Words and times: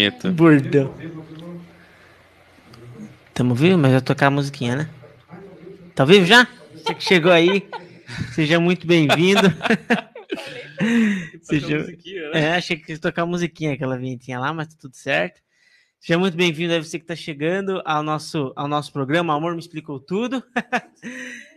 vinheta. 0.00 0.30
Bordão. 0.30 0.94
Tamo 3.34 3.54
vivo, 3.54 3.78
mas 3.78 3.92
vai 3.92 4.00
tocar 4.00 4.28
a 4.28 4.30
musiquinha, 4.30 4.76
né? 4.76 4.90
Tá 5.94 6.04
vivo 6.04 6.24
já? 6.24 6.48
Você 6.74 6.94
que 6.94 7.04
chegou 7.04 7.30
aí, 7.30 7.68
seja 8.34 8.58
muito 8.58 8.86
bem-vindo. 8.86 9.42
seja... 11.42 11.78
Né? 11.78 11.96
É, 12.32 12.52
achei 12.54 12.76
que 12.76 12.92
ia 12.92 12.98
tocar 12.98 13.22
a 13.22 13.26
musiquinha, 13.26 13.74
aquela 13.74 13.98
vinhetinha 13.98 14.38
lá, 14.38 14.52
mas 14.52 14.68
tá 14.68 14.74
tudo 14.80 14.96
certo. 14.96 15.40
Seja 15.98 16.18
muito 16.18 16.36
bem-vindo 16.36 16.72
aí 16.72 16.82
você 16.82 16.98
que 16.98 17.04
está 17.04 17.16
chegando 17.16 17.82
ao 17.84 18.02
nosso, 18.02 18.52
ao 18.56 18.66
nosso 18.66 18.90
programa. 18.90 19.34
O 19.34 19.36
Amor 19.36 19.52
Me 19.52 19.60
Explicou 19.60 20.00
Tudo. 20.00 20.42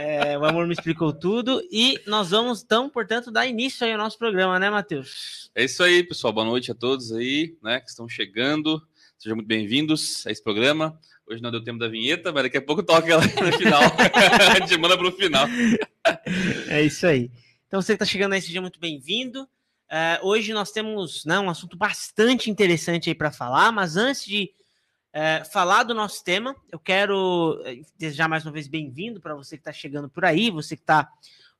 é, 0.00 0.38
o 0.38 0.44
Amor 0.44 0.66
Me 0.66 0.72
Explicou 0.72 1.12
Tudo. 1.12 1.62
E 1.70 2.00
nós 2.06 2.30
vamos, 2.30 2.62
então, 2.62 2.88
portanto, 2.88 3.30
dar 3.30 3.46
início 3.46 3.84
aí 3.86 3.92
ao 3.92 3.98
nosso 3.98 4.18
programa, 4.18 4.58
né, 4.58 4.70
Matheus? 4.70 5.50
É 5.54 5.64
isso 5.64 5.82
aí, 5.82 6.02
pessoal. 6.02 6.32
Boa 6.32 6.46
noite 6.46 6.70
a 6.70 6.74
todos 6.74 7.12
aí, 7.12 7.56
né, 7.62 7.80
que 7.80 7.88
estão 7.88 8.08
chegando. 8.08 8.82
Sejam 9.18 9.36
muito 9.36 9.48
bem-vindos 9.48 10.26
a 10.26 10.30
esse 10.30 10.42
programa. 10.42 10.98
Hoje 11.26 11.42
não 11.42 11.50
deu 11.50 11.62
tempo 11.62 11.78
da 11.78 11.88
vinheta, 11.88 12.32
mas 12.32 12.44
daqui 12.44 12.58
a 12.58 12.62
pouco 12.62 12.82
toca 12.82 13.10
ela 13.10 13.22
no 13.22 13.58
final. 13.58 13.82
a 14.54 14.60
gente 14.60 14.78
manda 14.78 14.96
para 14.96 15.08
o 15.08 15.12
final. 15.12 15.46
É 16.68 16.82
isso 16.82 17.06
aí. 17.06 17.30
Então, 17.66 17.82
você 17.82 17.92
que 17.92 18.02
está 18.02 18.04
chegando 18.04 18.34
aí, 18.34 18.42
seja 18.42 18.60
muito 18.60 18.78
bem-vindo. 18.78 19.42
Uh, 19.42 20.26
hoje 20.26 20.52
nós 20.52 20.70
temos 20.72 21.24
né, 21.24 21.38
um 21.38 21.48
assunto 21.48 21.76
bastante 21.76 22.50
interessante 22.50 23.08
aí 23.08 23.14
para 23.14 23.30
falar, 23.30 23.70
mas 23.72 23.96
antes 23.96 24.24
de 24.24 24.50
uh, 25.16 25.50
falar 25.50 25.82
do 25.82 25.94
nosso 25.94 26.22
tema, 26.22 26.54
eu 26.70 26.78
quero 26.78 27.60
eh, 27.64 27.80
desejar 27.98 28.28
mais 28.28 28.44
uma 28.44 28.52
vez 28.52 28.68
bem-vindo 28.68 29.20
para 29.20 29.34
você 29.34 29.56
que 29.56 29.62
está 29.62 29.72
chegando 29.72 30.08
por 30.08 30.24
aí, 30.24 30.50
você 30.50 30.76
que 30.76 30.82
está 30.82 31.10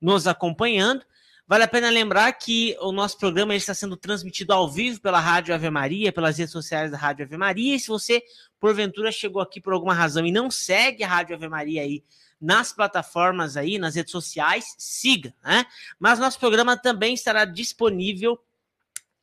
nos 0.01 0.27
acompanhando. 0.27 1.03
Vale 1.49 1.65
a 1.65 1.69
pena 1.69 1.89
lembrar 1.89 2.33
que 2.33 2.77
o 2.81 2.93
nosso 2.93 3.17
programa 3.19 3.55
está 3.55 3.73
sendo 3.73 3.97
transmitido 3.97 4.53
ao 4.53 4.69
vivo 4.69 5.01
pela 5.01 5.21
Rádio 5.21 5.55
Ave 5.55 5.71
Maria, 5.71 6.13
pelas 6.13 6.39
redes 6.39 6.53
sociais 6.53 6.91
da 6.91 6.99
Rádio 6.99 7.25
Ave 7.25 7.37
Maria. 7.37 7.77
E 7.77 7.81
se 7.81 7.89
você, 7.89 8.23
porventura, 8.59 9.13
chegou 9.13 9.41
aqui 9.41 9.61
por 9.61 9.73
alguma 9.73 9.95
razão 9.95 10.27
e 10.27 10.33
não 10.33 10.51
segue 10.51 11.05
a 11.05 11.09
Rádio 11.09 11.37
Ave 11.37 11.49
Maria 11.49 11.83
aí 11.83 12.03
nas 12.41 12.73
plataformas 12.73 13.57
aí, 13.57 13.79
nas 13.79 13.95
redes 13.95 14.13
sociais, 14.13 14.75
siga, 14.77 15.33
né? 15.43 15.65
Mas 15.99 16.19
nosso 16.19 16.39
programa 16.39 16.77
também 16.77 17.15
estará 17.15 17.45
disponível 17.45 18.39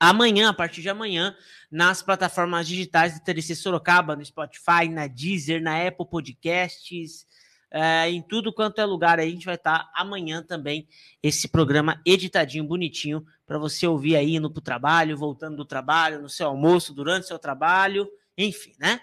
amanhã, 0.10 0.50
a 0.50 0.54
partir 0.54 0.82
de 0.82 0.90
amanhã, 0.90 1.36
nas 1.72 2.02
plataformas 2.02 2.68
digitais 2.68 3.14
do 3.14 3.24
TDC 3.24 3.56
Sorocaba, 3.56 4.16
no 4.16 4.26
Spotify, 4.26 4.90
na 4.90 5.08
Deezer, 5.08 5.62
na 5.62 5.88
Apple 5.88 6.06
Podcasts, 6.06 7.26
é, 7.72 8.10
em 8.10 8.22
tudo 8.22 8.54
quanto 8.54 8.80
é 8.80 8.86
lugar 8.86 9.18
aí. 9.18 9.30
A 9.30 9.32
gente 9.32 9.46
vai 9.46 9.56
estar 9.56 9.90
amanhã 9.96 10.44
também 10.44 10.88
esse 11.22 11.48
programa 11.48 12.02
editadinho, 12.06 12.66
bonitinho, 12.66 13.26
para 13.48 13.58
você 13.58 13.88
ouvir 13.88 14.16
aí 14.16 14.36
indo 14.36 14.52
para 14.52 14.60
o 14.60 14.64
trabalho, 14.64 15.18
voltando 15.18 15.56
do 15.56 15.66
trabalho, 15.66 16.22
no 16.22 16.30
seu 16.30 16.48
almoço, 16.48 16.94
durante 16.94 17.24
o 17.24 17.28
seu 17.28 17.40
trabalho, 17.40 18.08
enfim, 18.38 18.74
né? 18.78 19.00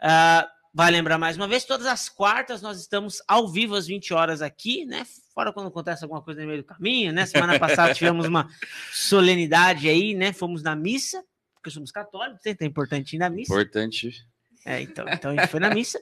Uh, 0.00 0.55
Vai 0.76 0.90
lembrar 0.90 1.16
mais 1.16 1.38
uma 1.38 1.48
vez, 1.48 1.64
todas 1.64 1.86
as 1.86 2.06
quartas 2.06 2.60
nós 2.60 2.78
estamos 2.78 3.22
ao 3.26 3.48
vivo 3.48 3.74
às 3.74 3.86
20 3.86 4.12
horas 4.12 4.42
aqui, 4.42 4.84
né? 4.84 5.06
Fora 5.32 5.50
quando 5.50 5.68
acontece 5.68 6.04
alguma 6.04 6.20
coisa 6.20 6.42
no 6.42 6.48
meio 6.48 6.60
do 6.60 6.66
caminho, 6.66 7.14
né? 7.14 7.24
Semana 7.24 7.58
passada 7.58 7.94
tivemos 7.96 8.26
uma 8.26 8.46
solenidade 8.92 9.88
aí, 9.88 10.12
né? 10.12 10.34
Fomos 10.34 10.62
na 10.62 10.76
missa, 10.76 11.24
porque 11.54 11.70
somos 11.70 11.90
católicos, 11.90 12.44
é 12.44 12.62
importante 12.66 13.16
ir 13.16 13.18
na 13.18 13.30
missa. 13.30 13.54
Importante. 13.54 14.22
É, 14.66 14.82
então, 14.82 15.06
então 15.08 15.30
a 15.30 15.34
gente 15.34 15.46
foi 15.46 15.60
na 15.60 15.70
missa. 15.70 15.98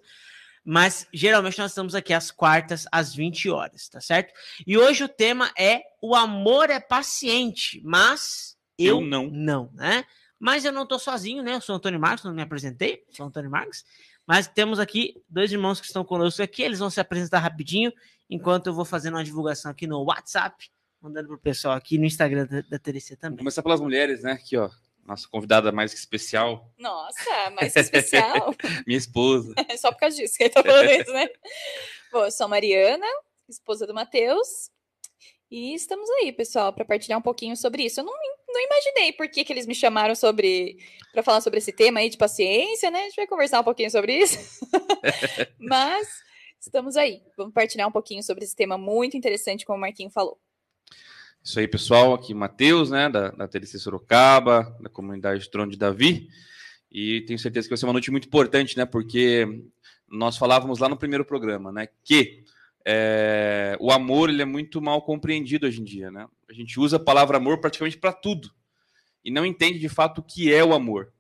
Mas 0.65 1.07
geralmente 1.15 1.57
nós 1.57 1.71
estamos 1.71 1.95
aqui 1.95 2.13
às 2.13 2.33
quartas, 2.33 2.85
às 2.91 3.15
20 3.15 3.51
horas, 3.51 3.89
tá 3.89 4.01
certo? 4.01 4.35
E 4.67 4.77
hoje 4.77 5.05
o 5.05 5.09
tema 5.09 5.53
é 5.57 5.83
o 6.03 6.17
amor 6.17 6.69
é 6.69 6.81
paciente, 6.81 7.81
mas 7.85 8.57
eu, 8.77 8.97
eu 8.97 9.07
não. 9.07 9.31
Não, 9.31 9.71
né? 9.73 10.05
Mas 10.37 10.65
eu 10.65 10.73
não 10.73 10.85
tô 10.85 10.99
sozinho, 10.99 11.45
né? 11.45 11.55
Eu 11.55 11.61
sou 11.61 11.77
Antônio 11.77 12.01
Marcos, 12.01 12.25
não 12.25 12.35
me 12.35 12.43
apresentei, 12.43 13.05
sou 13.13 13.25
Antônio 13.25 13.49
Marcos. 13.49 13.85
Mas 14.27 14.49
temos 14.49 14.79
aqui 14.79 15.23
dois 15.29 15.53
irmãos 15.53 15.81
que 15.81 15.87
estão 15.87 16.05
conosco 16.05 16.43
aqui, 16.43 16.63
eles 16.63 16.79
vão 16.79 16.91
se 16.91 17.01
apresentar 17.01 17.41
rapidinho, 17.41 17.93
enquanto 18.29 18.69
eu 18.69 18.75
vou 18.75 18.85
fazendo 18.85 19.15
uma 19.15 19.25
divulgação 19.25 19.71
aqui 19.71 19.87
no 19.87 20.03
WhatsApp, 20.03 20.71
mandando 21.01 21.29
pro 21.29 21.39
pessoal 21.39 21.75
aqui 21.75 21.99
no 21.99 22.07
Instagram 22.07 22.47
da, 22.47 22.63
da 22.63 22.79
TDC 22.79 23.17
também. 23.17 23.37
Vou 23.37 23.39
começar 23.39 23.63
pelas 23.63 23.81
mulheres, 23.81 24.23
né? 24.23 24.33
Aqui, 24.33 24.57
ó. 24.57 24.71
Nossa 25.05 25.29
convidada 25.29 25.71
mais 25.71 25.93
que 25.93 25.99
especial. 25.99 26.73
Nossa, 26.79 27.51
mais 27.51 27.75
que 27.75 27.81
especial. 27.81 28.55
Minha 28.87 28.99
esposa. 28.99 29.55
É 29.69 29.77
só 29.77 29.93
por 29.93 29.99
causa 29.99 30.17
disso 30.17 30.37
que 30.37 30.45
ele 30.45 30.51
tá 30.51 30.63
falando 30.63 30.91
isso, 30.91 31.13
né? 31.13 31.29
Bom, 32.11 32.25
eu 32.25 32.31
sou 32.31 32.47
a 32.47 32.49
Mariana, 32.49 33.07
esposa 33.49 33.87
do 33.87 33.93
Matheus. 33.93 34.71
E 35.51 35.75
estamos 35.75 36.09
aí, 36.11 36.33
pessoal, 36.33 36.73
para 36.73 36.85
partilhar 36.85 37.19
um 37.19 37.23
pouquinho 37.23 37.57
sobre 37.57 37.85
isso. 37.85 38.01
Eu 38.01 38.05
não 38.05 38.15
não 38.55 38.65
imaginei 38.65 39.13
por 39.13 39.29
que, 39.29 39.45
que 39.45 39.53
eles 39.53 39.67
me 39.67 39.75
chamaram 39.75 40.15
sobre 40.15 40.79
para 41.13 41.23
falar 41.23 41.41
sobre 41.41 41.59
esse 41.59 41.73
tema 41.73 42.01
aí 42.01 42.09
de 42.09 42.17
paciência, 42.17 42.91
né? 42.91 43.01
A 43.01 43.05
gente 43.05 43.17
vai 43.17 43.27
conversar 43.27 43.61
um 43.61 43.65
pouquinho 43.65 43.91
sobre 43.91 44.17
isso. 44.17 44.39
Mas 45.59 46.09
estamos 46.61 46.97
aí. 46.97 47.21
Vamos 47.37 47.53
partilhar 47.53 47.89
um 47.89 47.93
pouquinho 47.93 48.23
sobre 48.23 48.45
esse 48.45 48.57
tema 48.57 48.79
muito 48.79 49.17
interessante, 49.17 49.65
como 49.65 49.79
o 49.79 49.81
Marquinho 49.81 50.11
falou. 50.11 50.39
Isso 51.43 51.59
aí, 51.61 51.69
pessoal. 51.69 52.15
Aqui 52.15 52.33
Matheus, 52.33 52.91
né, 52.91 53.09
da, 53.09 53.31
da 53.31 53.47
TLC 53.47 53.79
Sorocaba, 53.79 54.77
da 54.81 54.89
comunidade 54.89 55.51
Trono 55.51 55.71
de 55.71 55.77
Davi. 55.77 56.29
E 56.91 57.21
tenho 57.23 57.39
certeza 57.39 57.67
que 57.67 57.71
vai 57.71 57.79
ser 57.79 57.87
uma 57.87 57.93
noite 57.93 58.11
muito 58.11 58.27
importante, 58.27 58.77
né? 58.77 58.87
Porque 58.87 59.47
nós 60.09 60.37
falávamos 60.37 60.79
lá 60.79 60.89
no 60.89 60.97
primeiro 60.97 61.25
programa, 61.25 61.71
né? 61.71 61.89
Que 62.05 62.45
é, 62.85 63.77
o 63.81 63.91
amor 63.91 64.29
ele 64.29 64.43
é 64.43 64.45
muito 64.45 64.81
mal 64.81 65.01
compreendido 65.03 65.67
hoje 65.67 65.81
em 65.81 65.85
dia, 65.85 66.11
né? 66.11 66.27
A 66.49 66.53
gente 66.53 66.79
usa 66.79 66.97
a 66.97 67.01
palavra 67.01 67.39
amor 67.39 67.59
praticamente 67.59 67.97
para 67.97 68.13
tudo 68.13 68.51
e 69.25 69.31
não 69.31 69.47
entende 69.47 69.79
de 69.79 69.89
fato 69.89 70.19
o 70.19 70.23
que 70.23 70.53
é 70.53 70.63
o 70.63 70.75
amor. 70.75 71.11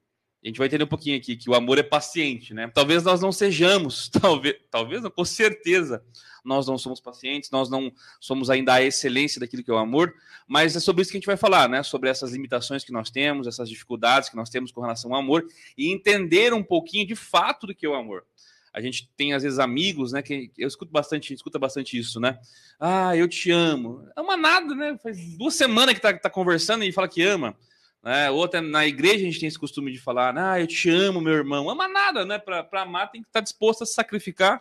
A 0.42 0.46
gente 0.46 0.58
vai 0.58 0.66
entender 0.66 0.84
um 0.84 0.88
pouquinho 0.88 1.16
aqui 1.16 1.36
que 1.36 1.48
o 1.48 1.54
amor 1.54 1.78
é 1.78 1.82
paciente, 1.82 2.52
né? 2.52 2.70
Talvez 2.74 3.02
nós 3.02 3.22
não 3.22 3.32
sejamos, 3.32 4.10
talvez, 4.20 4.56
talvez 4.70 5.02
não, 5.02 5.10
com 5.10 5.24
certeza 5.24 6.04
nós 6.44 6.66
não 6.66 6.76
somos 6.76 7.00
pacientes, 7.00 7.50
nós 7.50 7.70
não 7.70 7.90
somos 8.20 8.50
ainda 8.50 8.74
a 8.74 8.82
excelência 8.82 9.40
daquilo 9.40 9.64
que 9.64 9.70
é 9.70 9.74
o 9.74 9.78
amor, 9.78 10.14
mas 10.46 10.76
é 10.76 10.80
sobre 10.80 11.00
isso 11.00 11.10
que 11.10 11.16
a 11.16 11.20
gente 11.20 11.26
vai 11.26 11.38
falar, 11.38 11.66
né? 11.66 11.82
Sobre 11.82 12.10
essas 12.10 12.32
limitações 12.32 12.84
que 12.84 12.92
nós 12.92 13.08
temos, 13.08 13.46
essas 13.46 13.70
dificuldades 13.70 14.28
que 14.28 14.36
nós 14.36 14.50
temos 14.50 14.70
com 14.70 14.82
relação 14.82 15.14
ao 15.14 15.20
amor 15.20 15.46
e 15.78 15.90
entender 15.90 16.52
um 16.52 16.62
pouquinho 16.62 17.06
de 17.06 17.16
fato 17.16 17.66
do 17.66 17.74
que 17.74 17.86
é 17.86 17.88
o 17.88 17.94
amor 17.94 18.26
a 18.74 18.80
gente 18.80 19.08
tem 19.16 19.32
às 19.32 19.44
vezes 19.44 19.60
amigos, 19.60 20.12
né? 20.12 20.20
Que 20.20 20.50
eu 20.58 20.66
escuto 20.66 20.90
bastante, 20.90 21.32
escuta 21.32 21.60
bastante 21.60 21.96
isso, 21.96 22.18
né? 22.18 22.38
Ah, 22.78 23.16
eu 23.16 23.28
te 23.28 23.52
amo. 23.52 24.04
Ama 24.16 24.36
nada, 24.36 24.74
né? 24.74 24.98
Faz 25.00 25.38
duas 25.38 25.54
semanas 25.54 25.94
que 25.94 26.00
tá, 26.00 26.12
tá 26.12 26.28
conversando 26.28 26.82
e 26.82 26.90
fala 26.90 27.08
que 27.08 27.22
ama. 27.22 27.56
Né? 28.02 28.28
Outra, 28.32 28.60
na 28.60 28.84
igreja 28.84 29.14
a 29.14 29.30
gente 29.30 29.38
tem 29.38 29.46
esse 29.46 29.58
costume 29.58 29.92
de 29.92 29.98
falar, 29.98 30.36
ah, 30.36 30.60
eu 30.60 30.66
te 30.66 30.90
amo, 30.90 31.20
meu 31.20 31.34
irmão. 31.34 31.70
Ama 31.70 31.86
nada, 31.86 32.26
né? 32.26 32.36
Para 32.36 32.82
amar 32.82 33.12
tem 33.12 33.22
que 33.22 33.28
estar 33.28 33.40
tá 33.40 33.44
disposto 33.44 33.82
a 33.82 33.86
se 33.86 33.94
sacrificar 33.94 34.60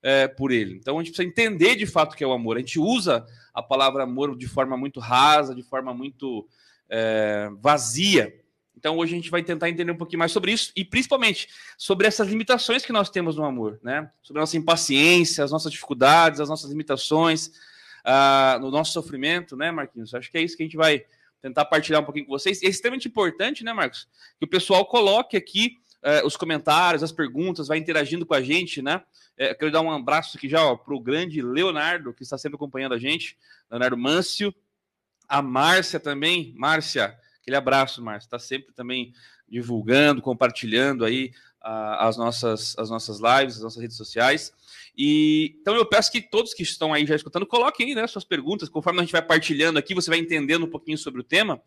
é, 0.00 0.28
por 0.28 0.52
ele. 0.52 0.76
Então 0.76 0.96
a 0.96 1.02
gente 1.02 1.12
precisa 1.12 1.28
entender 1.28 1.74
de 1.74 1.86
fato 1.86 2.12
o 2.12 2.16
que 2.16 2.22
é 2.22 2.26
o 2.26 2.32
amor. 2.32 2.56
A 2.56 2.60
gente 2.60 2.78
usa 2.78 3.26
a 3.52 3.60
palavra 3.60 4.04
amor 4.04 4.36
de 4.36 4.46
forma 4.46 4.76
muito 4.76 5.00
rasa, 5.00 5.56
de 5.56 5.64
forma 5.64 5.92
muito 5.92 6.48
é, 6.88 7.50
vazia. 7.60 8.32
Então 8.80 8.96
hoje 8.96 9.12
a 9.12 9.16
gente 9.16 9.30
vai 9.30 9.42
tentar 9.42 9.68
entender 9.68 9.92
um 9.92 9.96
pouquinho 9.96 10.18
mais 10.18 10.32
sobre 10.32 10.52
isso 10.52 10.72
e 10.74 10.82
principalmente 10.82 11.48
sobre 11.76 12.06
essas 12.06 12.26
limitações 12.26 12.82
que 12.82 12.92
nós 12.92 13.10
temos 13.10 13.36
no 13.36 13.44
amor, 13.44 13.78
né? 13.82 14.10
Sobre 14.22 14.40
a 14.40 14.42
nossa 14.42 14.56
impaciência, 14.56 15.44
as 15.44 15.50
nossas 15.50 15.70
dificuldades, 15.70 16.40
as 16.40 16.48
nossas 16.48 16.70
limitações, 16.70 17.48
uh, 18.06 18.58
no 18.58 18.70
nosso 18.70 18.92
sofrimento, 18.92 19.54
né, 19.54 19.70
Marquinhos? 19.70 20.14
Acho 20.14 20.30
que 20.30 20.38
é 20.38 20.42
isso 20.42 20.56
que 20.56 20.62
a 20.62 20.66
gente 20.66 20.78
vai 20.78 21.04
tentar 21.42 21.66
partilhar 21.66 22.00
um 22.00 22.04
pouquinho 22.04 22.24
com 22.24 22.32
vocês. 22.32 22.62
É 22.62 22.68
extremamente 22.68 23.06
importante, 23.06 23.62
né, 23.62 23.72
Marcos? 23.74 24.08
Que 24.38 24.46
o 24.46 24.48
pessoal 24.48 24.86
coloque 24.86 25.36
aqui 25.36 25.76
uh, 26.02 26.26
os 26.26 26.34
comentários, 26.34 27.02
as 27.02 27.12
perguntas, 27.12 27.68
vai 27.68 27.76
interagindo 27.76 28.24
com 28.24 28.32
a 28.32 28.40
gente, 28.40 28.80
né? 28.80 29.02
É, 29.36 29.54
quero 29.54 29.70
dar 29.70 29.82
um 29.82 29.90
abraço 29.90 30.38
aqui 30.38 30.48
já 30.48 30.74
para 30.74 30.94
o 30.94 31.00
grande 31.00 31.42
Leonardo, 31.42 32.14
que 32.14 32.22
está 32.22 32.38
sempre 32.38 32.56
acompanhando 32.56 32.94
a 32.94 32.98
gente, 32.98 33.36
Leonardo 33.70 33.96
Mâncio, 33.96 34.54
a 35.28 35.42
Márcia 35.42 36.00
também, 36.00 36.54
Márcia. 36.56 37.14
Aquele 37.40 37.56
abraço, 37.56 38.02
Márcio. 38.02 38.26
Está 38.26 38.38
sempre 38.38 38.72
também 38.72 39.12
divulgando, 39.48 40.22
compartilhando 40.22 41.04
aí 41.04 41.32
as, 41.60 42.16
nossas, 42.16 42.74
as 42.78 42.88
nossas 42.88 43.18
lives, 43.18 43.56
as 43.56 43.62
nossas 43.62 43.80
redes 43.80 43.96
sociais. 43.96 44.52
E 44.96 45.56
então 45.60 45.74
eu 45.74 45.86
peço 45.86 46.10
que 46.10 46.20
todos 46.20 46.54
que 46.54 46.62
estão 46.62 46.92
aí 46.92 47.06
já 47.06 47.14
escutando, 47.14 47.46
coloquem 47.46 47.88
aí 47.88 47.94
né, 47.94 48.06
suas 48.06 48.24
perguntas. 48.24 48.68
Conforme 48.68 49.00
a 49.00 49.02
gente 49.02 49.12
vai 49.12 49.22
partilhando 49.22 49.78
aqui, 49.78 49.94
você 49.94 50.10
vai 50.10 50.18
entendendo 50.18 50.64
um 50.64 50.70
pouquinho 50.70 50.98
sobre 50.98 51.20
o 51.20 51.24
tema. 51.24 51.60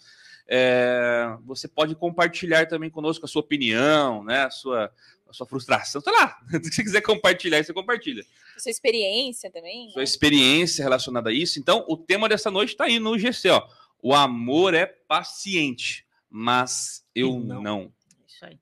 É, 0.47 1.37
você 1.45 1.67
pode 1.67 1.95
compartilhar 1.95 2.67
também 2.67 2.89
conosco 2.89 3.25
a 3.25 3.29
sua 3.29 3.41
opinião, 3.41 4.23
né, 4.25 4.43
a 4.43 4.49
sua, 4.49 4.91
a 5.29 5.33
sua 5.33 5.47
frustração, 5.47 6.01
sei 6.01 6.11
lá, 6.11 6.37
se 6.61 6.73
você 6.73 6.83
quiser 6.83 7.01
compartilhar, 7.01 7.63
você 7.63 7.73
compartilha. 7.73 8.25
Sua 8.57 8.69
experiência 8.69 9.49
também. 9.49 9.89
Sua 9.89 9.99
né? 9.99 10.03
experiência 10.03 10.83
relacionada 10.83 11.29
a 11.29 11.33
isso. 11.33 11.59
Então, 11.59 11.85
o 11.87 11.95
tema 11.95 12.27
dessa 12.27 12.51
noite 12.51 12.69
está 12.69 12.85
aí 12.85 12.99
no 12.99 13.17
GC, 13.17 13.49
ó. 13.49 13.67
O 14.03 14.13
amor 14.13 14.73
é 14.73 14.85
paciente, 14.85 16.05
mas 16.29 17.05
eu 17.15 17.39
não. 17.39 17.61
não. 17.61 17.94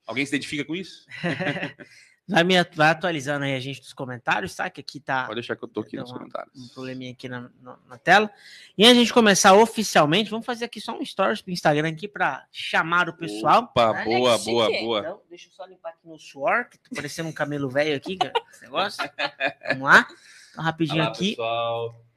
Alguém 0.05 0.23
se 0.23 0.35
identifica 0.35 0.63
com 0.63 0.75
isso? 0.75 1.07
Vai, 2.29 2.45
me, 2.45 2.63
vai 2.75 2.89
atualizando 2.91 3.43
aí 3.43 3.55
a 3.55 3.59
gente 3.59 3.81
dos 3.81 3.91
comentários, 3.91 4.55
tá? 4.55 4.69
Que 4.69 4.79
aqui 4.79 5.01
tá. 5.01 5.23
Pode 5.23 5.35
deixar 5.35 5.55
que 5.57 5.65
eu 5.65 5.67
tô 5.67 5.81
aqui 5.81 5.97
nos 5.97 6.13
comentários. 6.13 6.53
um 6.55 6.73
probleminha 6.73 7.11
aqui 7.11 7.27
na, 7.27 7.49
na, 7.61 7.77
na 7.89 7.97
tela. 7.97 8.31
E 8.77 8.85
antes 8.85 8.93
de 8.93 8.99
a 8.99 9.03
gente 9.03 9.13
começar 9.13 9.53
oficialmente, 9.53 10.29
vamos 10.29 10.45
fazer 10.45 10.63
aqui 10.63 10.79
só 10.79 10.97
um 10.97 11.03
stories 11.03 11.41
pro 11.41 11.51
Instagram 11.51 11.89
aqui 11.89 12.07
para 12.07 12.45
chamar 12.49 13.09
o 13.09 13.13
pessoal. 13.17 13.63
Opa, 13.63 13.91
né? 13.91 14.05
boa, 14.05 14.39
que 14.39 14.45
boa, 14.45 14.69
boa. 14.69 14.99
Então, 14.99 15.21
deixa 15.29 15.49
eu 15.49 15.51
só 15.51 15.65
limpar 15.65 15.89
aqui 15.89 16.07
meu 16.07 16.17
suor, 16.17 16.69
que 16.69 16.77
tô 16.77 16.95
parecendo 16.95 17.27
um 17.27 17.33
camelo 17.33 17.69
velho 17.69 17.97
aqui, 17.97 18.15
cara, 18.15 18.33
esse 18.49 18.61
negócio. 18.63 19.03
Vamos 19.67 19.83
lá. 19.83 20.07
Então, 20.51 20.63
rapidinho 20.63 21.01
Olá, 21.01 21.11
aqui. 21.11 21.31
pessoal. 21.31 22.10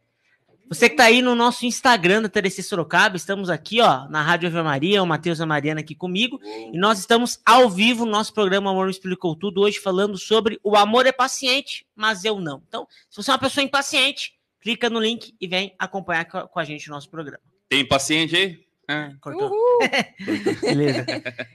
Você 0.68 0.88
que 0.88 0.96
tá 0.96 1.04
aí 1.04 1.20
no 1.20 1.34
nosso 1.34 1.66
Instagram 1.66 2.22
da 2.22 2.28
TDC 2.28 2.62
Sorocaba, 2.62 3.16
estamos 3.16 3.50
aqui, 3.50 3.80
ó, 3.80 4.08
na 4.08 4.22
Rádio 4.22 4.48
Ave 4.48 4.62
Maria, 4.62 5.02
o 5.02 5.06
Matheus 5.06 5.38
e 5.38 5.42
a 5.42 5.46
Mariana 5.46 5.80
aqui 5.80 5.94
comigo. 5.94 6.40
E 6.44 6.76
nós 6.78 6.98
estamos 6.98 7.38
ao 7.44 7.68
vivo 7.68 8.04
no 8.06 8.10
nosso 8.12 8.32
programa 8.32 8.70
Amor 8.70 8.86
Me 8.86 8.90
Explicou 8.90 9.36
Tudo, 9.36 9.60
hoje 9.60 9.78
falando 9.78 10.16
sobre 10.16 10.58
o 10.64 10.74
amor 10.76 11.06
é 11.06 11.12
paciente, 11.12 11.86
mas 11.94 12.24
eu 12.24 12.40
não. 12.40 12.62
Então, 12.66 12.88
se 13.10 13.16
você 13.22 13.30
é 13.30 13.34
uma 13.34 13.38
pessoa 13.40 13.62
impaciente, 13.62 14.32
clica 14.60 14.88
no 14.88 14.98
link 15.00 15.34
e 15.40 15.46
vem 15.46 15.74
acompanhar 15.78 16.24
co- 16.24 16.48
com 16.48 16.58
a 16.58 16.64
gente 16.64 16.88
o 16.88 16.92
nosso 16.92 17.10
programa. 17.10 17.40
Tem 17.68 17.86
paciente 17.86 18.34
aí? 18.34 18.64
Ah, 18.88 19.12
Cortou? 19.20 19.50
Beleza. 20.62 21.04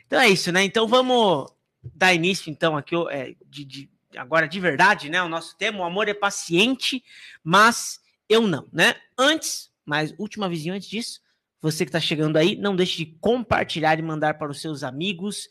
Então 0.06 0.20
é 0.22 0.30
isso, 0.30 0.52
né? 0.52 0.64
Então 0.64 0.88
vamos 0.88 1.52
dar 1.96 2.14
início, 2.14 2.50
então, 2.52 2.78
aqui, 2.78 2.96
é, 3.10 3.34
de, 3.48 3.66
de- 3.66 3.90
agora 4.16 4.48
de 4.48 4.60
verdade, 4.60 5.10
né? 5.10 5.22
O 5.24 5.30
nosso 5.30 5.58
tema, 5.58 5.80
o 5.80 5.84
amor 5.84 6.08
é 6.08 6.14
paciente, 6.14 7.04
mas 7.44 7.99
eu 8.30 8.48
não, 8.48 8.68
né? 8.72 8.96
Antes, 9.18 9.70
mas 9.86 10.14
última 10.18 10.48
vizinha 10.48 10.76
antes 10.76 10.88
disso, 10.88 11.20
você 11.62 11.86
que 11.86 11.92
tá 11.92 12.00
chegando 12.00 12.38
aí, 12.38 12.56
não 12.56 12.76
deixe 12.76 12.98
de 12.98 13.06
compartilhar 13.20 14.00
e 14.00 14.02
mandar 14.02 14.38
para 14.38 14.50
os 14.52 14.62
seus 14.62 14.84
amigos, 14.84 15.50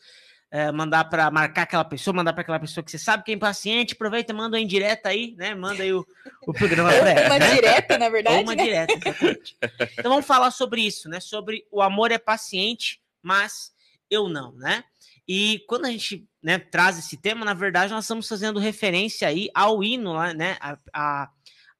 é, 0.51 0.71
mandar 0.71 1.03
para 1.05 1.29
marcar 1.29 1.63
aquela 1.63 1.85
pessoa, 1.85 2.15
mandar 2.15 2.33
para 2.33 2.41
aquela 2.41 2.59
pessoa 2.59 2.83
que 2.83 2.89
você 2.89 2.97
sabe 2.97 3.23
que 3.23 3.31
é 3.31 3.35
impaciente, 3.35 3.93
aproveita, 3.93 4.31
e 4.31 4.35
manda 4.35 4.57
uma 4.57 4.61
indireta 4.63 5.09
aí, 5.09 5.35
né? 5.37 5.53
Manda 5.53 5.83
aí 5.83 5.93
o, 5.93 6.03
o 6.47 6.53
programa 6.53 6.89
para 6.89 7.11
ela. 7.11 7.25
Uma 7.29 7.37
né? 7.39 7.53
direta, 7.53 7.97
na 7.99 8.05
Ou 8.05 8.11
verdade, 8.11 8.43
uma 8.43 8.55
né? 8.55 8.63
direta, 8.63 8.93
exatamente. 8.93 9.57
Então 9.99 10.11
vamos 10.11 10.25
falar 10.25 10.49
sobre 10.49 10.81
isso, 10.81 11.07
né? 11.07 11.19
Sobre 11.19 11.67
o 11.71 11.81
amor 11.81 12.11
é 12.11 12.17
paciente, 12.17 12.99
mas 13.21 13.71
eu 14.09 14.27
não, 14.27 14.51
né? 14.53 14.83
E 15.27 15.63
quando 15.67 15.85
a 15.85 15.91
gente 15.91 16.27
né, 16.41 16.57
traz 16.57 16.97
esse 16.97 17.15
tema, 17.15 17.45
na 17.45 17.53
verdade, 17.53 17.93
nós 17.93 18.05
estamos 18.05 18.27
fazendo 18.27 18.59
referência 18.59 19.27
aí 19.27 19.47
ao 19.53 19.83
hino, 19.83 20.13
lá, 20.13 20.33
né? 20.33 20.57
A, 20.59 20.79
a- 20.91 21.29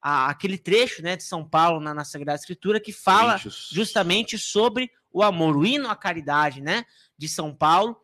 a- 0.02 0.28
aquele 0.30 0.56
trecho 0.58 1.02
né, 1.02 1.16
de 1.16 1.22
São 1.22 1.46
Paulo 1.48 1.80
na, 1.80 1.92
na 1.94 2.04
Sagrada 2.04 2.38
Escritura 2.38 2.80
que 2.80 2.92
fala 2.92 3.38
justamente 3.70 4.38
sobre 4.38 4.90
o 5.12 5.22
amor, 5.22 5.56
o 5.56 5.66
hino 5.66 5.88
à 5.90 5.96
caridade, 5.96 6.60
né? 6.60 6.84
De 7.18 7.28
São 7.28 7.54
Paulo, 7.54 7.96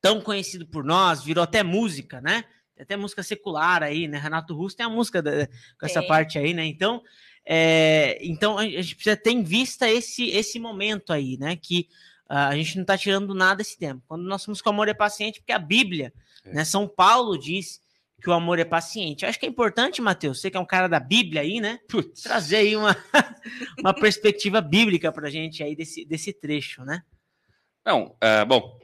tão 0.00 0.20
conhecido 0.20 0.66
por 0.66 0.84
nós, 0.84 1.22
virou 1.22 1.42
até 1.42 1.62
música, 1.62 2.20
né? 2.20 2.44
Tem 2.74 2.82
até 2.84 2.96
música 2.96 3.22
secular 3.22 3.82
aí, 3.82 4.06
né? 4.06 4.18
Renato 4.18 4.54
Russo 4.54 4.76
tem 4.76 4.84
a 4.86 4.90
música 4.90 5.22
da- 5.22 5.46
com 5.78 5.86
essa 5.86 6.00
Tem. 6.00 6.08
parte 6.08 6.38
aí, 6.38 6.52
né? 6.52 6.64
Então, 6.66 7.02
é, 7.44 8.18
então 8.20 8.58
a 8.58 8.64
gente 8.66 8.94
precisa 8.94 9.16
ter 9.16 9.30
em 9.30 9.42
vista 9.42 9.90
esse, 9.90 10.28
esse 10.28 10.58
momento 10.58 11.12
aí, 11.12 11.36
né? 11.38 11.56
Que 11.56 11.88
ah, 12.28 12.48
a 12.48 12.56
gente 12.56 12.74
não 12.74 12.82
está 12.82 12.98
tirando 12.98 13.32
nada 13.34 13.62
esse 13.62 13.78
tempo. 13.78 14.02
Quando 14.08 14.24
nós 14.24 14.42
somos 14.42 14.60
com 14.60 14.68
amor 14.70 14.88
é 14.88 14.94
paciente, 14.94 15.40
porque 15.40 15.52
a 15.52 15.58
Bíblia, 15.58 16.12
É. 16.44 16.52
né? 16.54 16.64
São 16.64 16.86
Paulo 16.88 17.38
diz 17.38 17.80
que 18.20 18.30
o 18.30 18.32
amor 18.32 18.58
é 18.58 18.64
paciente. 18.64 19.22
Eu 19.22 19.28
acho 19.28 19.38
que 19.38 19.46
é 19.46 19.48
importante, 19.48 20.00
Mateus, 20.00 20.40
você 20.40 20.50
que 20.50 20.56
é 20.56 20.60
um 20.60 20.66
cara 20.66 20.88
da 20.88 20.98
Bíblia 20.98 21.42
aí, 21.42 21.60
né? 21.60 21.78
Putz. 21.88 22.22
Trazer 22.22 22.56
aí 22.56 22.76
uma, 22.76 22.96
uma 23.78 23.94
perspectiva 23.94 24.60
bíblica 24.60 25.12
pra 25.12 25.30
gente 25.30 25.62
aí 25.62 25.76
desse, 25.76 26.04
desse 26.04 26.32
trecho, 26.32 26.84
né? 26.84 27.02
Não, 27.84 28.16
é, 28.20 28.44
bom, 28.44 28.78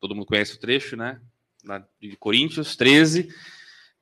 todo 0.00 0.14
mundo 0.14 0.26
conhece 0.26 0.54
o 0.54 0.60
trecho, 0.60 0.96
né? 0.96 1.20
Lá 1.64 1.86
de 2.00 2.16
Coríntios 2.16 2.74
13, 2.74 3.28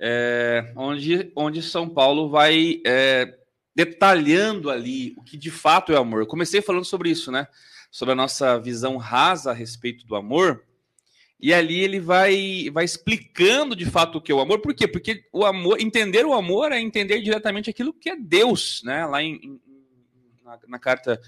é, 0.01 0.73
onde, 0.77 1.33
onde 1.35 1.61
São 1.61 1.89
Paulo 1.89 2.31
vai 2.31 2.81
é, 2.87 3.37
detalhando 3.75 4.71
ali 4.71 5.13
o 5.17 5.23
que 5.23 5.37
de 5.37 5.51
fato 5.51 5.93
é 5.93 5.97
amor. 5.97 6.21
Eu 6.21 6.27
comecei 6.27 6.63
falando 6.63 6.85
sobre 6.85 7.11
isso, 7.11 7.33
né? 7.33 7.47
Sobre 7.91 8.13
a 8.13 8.17
nossa 8.17 8.59
visão 8.59 8.97
rasa 8.97 9.51
a 9.51 9.55
respeito 9.55 10.07
do 10.07 10.15
amor. 10.15 10.65
E 11.41 11.55
ali 11.55 11.79
ele 11.81 12.01
vai, 12.01 12.69
vai 12.73 12.85
explicando 12.85 13.77
de 13.77 13.87
fato 13.87 14.19
o 14.19 14.21
que 14.21 14.33
é 14.33 14.35
o 14.35 14.41
amor. 14.41 14.59
Por 14.61 14.75
quê? 14.75 14.89
Porque 14.89 15.25
o 15.33 15.45
amor, 15.45 15.81
entender 15.81 16.27
o 16.27 16.35
amor 16.35 16.73
é 16.73 16.81
entender 16.81 17.21
diretamente 17.21 17.71
aquilo 17.71 17.93
que 17.93 18.11
é 18.11 18.17
Deus, 18.17 18.83
né? 18.85 19.07
Lá 19.07 19.23
em, 19.23 19.35
em- 19.37 19.61
na, 20.45 20.59
na 20.67 20.79
carta 20.79 21.21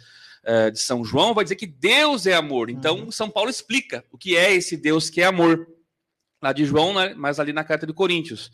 eh, 0.42 0.70
de 0.70 0.80
São 0.80 1.04
João 1.04 1.32
vai 1.34 1.44
dizer 1.44 1.54
que 1.56 1.66
Deus 1.66 2.26
é 2.26 2.34
amor. 2.34 2.70
Então, 2.70 3.10
São 3.12 3.30
Paulo 3.30 3.50
explica 3.50 4.04
o 4.10 4.18
que 4.18 4.36
é 4.36 4.52
esse 4.52 4.76
Deus 4.76 5.08
que 5.10 5.20
é 5.20 5.24
amor. 5.26 5.68
Lá 6.42 6.52
de 6.52 6.64
João, 6.64 6.94
né, 6.94 7.14
mas 7.16 7.38
ali 7.38 7.52
na 7.52 7.62
carta 7.62 7.86
de 7.86 7.92
Coríntios. 7.92 8.50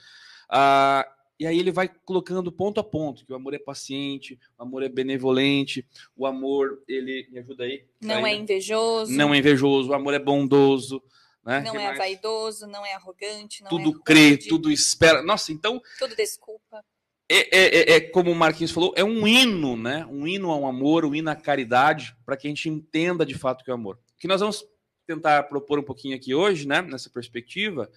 Ah, 0.50 1.06
e 1.38 1.46
aí 1.46 1.58
ele 1.58 1.70
vai 1.70 1.88
colocando 2.04 2.50
ponto 2.50 2.80
a 2.80 2.84
ponto 2.84 3.24
que 3.24 3.32
o 3.32 3.36
amor 3.36 3.54
é 3.54 3.58
paciente, 3.58 4.38
o 4.58 4.62
amor 4.62 4.82
é 4.82 4.88
benevolente, 4.88 5.86
o 6.16 6.26
amor, 6.26 6.82
ele... 6.88 7.28
Me 7.30 7.38
ajuda 7.38 7.64
aí? 7.64 7.84
Não 8.00 8.24
Aí, 8.24 8.34
é 8.34 8.36
invejoso, 8.36 9.12
Não 9.12 9.32
é 9.32 9.38
invejoso, 9.38 9.90
o 9.90 9.94
amor 9.94 10.14
é 10.14 10.18
bondoso. 10.18 11.02
Né? 11.46 11.60
não 11.60 11.72
Que 11.72 11.78
é 11.78 11.84
mais? 11.84 11.98
vaidoso, 11.98 12.66
não 12.66 12.84
é 12.84 12.92
arrogante, 12.94 13.62
não 13.62 13.70
Tudo 13.70 13.90
é 13.90 14.02
crê, 14.04 14.36
tudo 14.36 14.70
espera. 14.70 15.22
Nossa, 15.22 15.52
então 15.52 15.80
tudo 15.98 16.16
desculpa. 16.16 16.84
é, 17.30 17.56
é- 17.56 17.78
é- 17.78 17.96
é 17.96 18.00
como 18.00 18.32
o 18.32 18.34
Marquinhos 18.34 18.72
falou, 18.72 18.92
é 18.96 19.04
um 19.04 19.26
hino, 19.26 19.76
né? 19.76 20.04
Um 20.10 20.26
hino 20.26 20.50
ao 20.50 20.66
amor, 20.66 21.04
um 21.04 21.14
hino 21.14 21.30
à 21.30 21.36
caridade, 21.36 22.16
para 22.26 22.36
que 22.36 22.48
a 22.48 22.50
gente 22.50 22.68
entenda 22.68 23.24
de 23.24 23.34
fato 23.34 23.60
o 23.60 23.64
que 23.64 23.70
é 23.70 23.74
amor. 23.74 23.96
O 24.16 24.18
que 24.18 24.26
nós 24.26 24.40
vamos 24.40 24.64
tentar 25.06 25.44
propor 25.44 25.78
um 25.78 25.84
pouquinho 25.84 26.16
aqui 26.16 26.34
hoje, 26.34 26.66
né? 26.66 26.82
Nessa 26.82 27.08
perspectiva, 27.08 27.88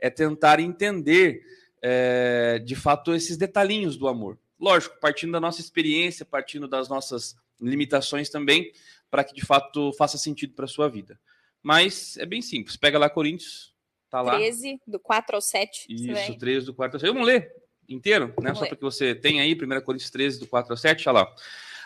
é 0.00 0.08
tentar 0.08 0.58
entender 0.58 1.42
é, 1.86 2.58
de 2.64 2.74
fato 2.74 3.12
esses 3.14 3.36
detalhinhos 3.36 3.98
do 3.98 4.08
amor. 4.08 4.38
Lógico, 4.58 4.98
partindo 4.98 5.32
da 5.32 5.40
nossa 5.40 5.60
experiência, 5.60 6.24
partindo 6.24 6.66
das 6.66 6.88
nossas 6.88 7.36
limitações 7.60 8.30
também, 8.30 8.72
para 9.10 9.22
que 9.22 9.34
de 9.34 9.44
fato 9.44 9.92
faça 9.92 10.16
sentido 10.16 10.54
para 10.54 10.64
a 10.64 10.68
sua 10.68 10.88
vida. 10.88 11.20
Mas 11.64 12.18
é 12.18 12.26
bem 12.26 12.42
simples. 12.42 12.76
Pega 12.76 12.98
lá 12.98 13.08
Coríntios, 13.08 13.72
tá 14.10 14.20
lá. 14.20 14.36
13, 14.36 14.78
do 14.86 15.00
4 15.00 15.34
ao 15.34 15.40
7. 15.40 15.86
você 15.88 15.92
Isso, 15.94 16.12
vai- 16.12 16.36
13 16.36 16.66
do 16.66 16.74
4 16.74 16.96
ao 16.96 17.00
7. 17.00 17.10
Vamos 17.10 17.26
ler 17.26 17.50
inteiro, 17.88 18.26
né? 18.28 18.34
Vamos 18.36 18.58
Só 18.58 18.66
para 18.66 18.76
que 18.76 18.82
você 18.82 19.14
tenha 19.14 19.42
aí, 19.42 19.54
1 19.54 19.80
Coríntios 19.80 20.10
13, 20.10 20.38
do 20.38 20.46
4 20.46 20.74
ao 20.74 20.76
7, 20.76 21.08
olha 21.08 21.20
lá. 21.20 21.34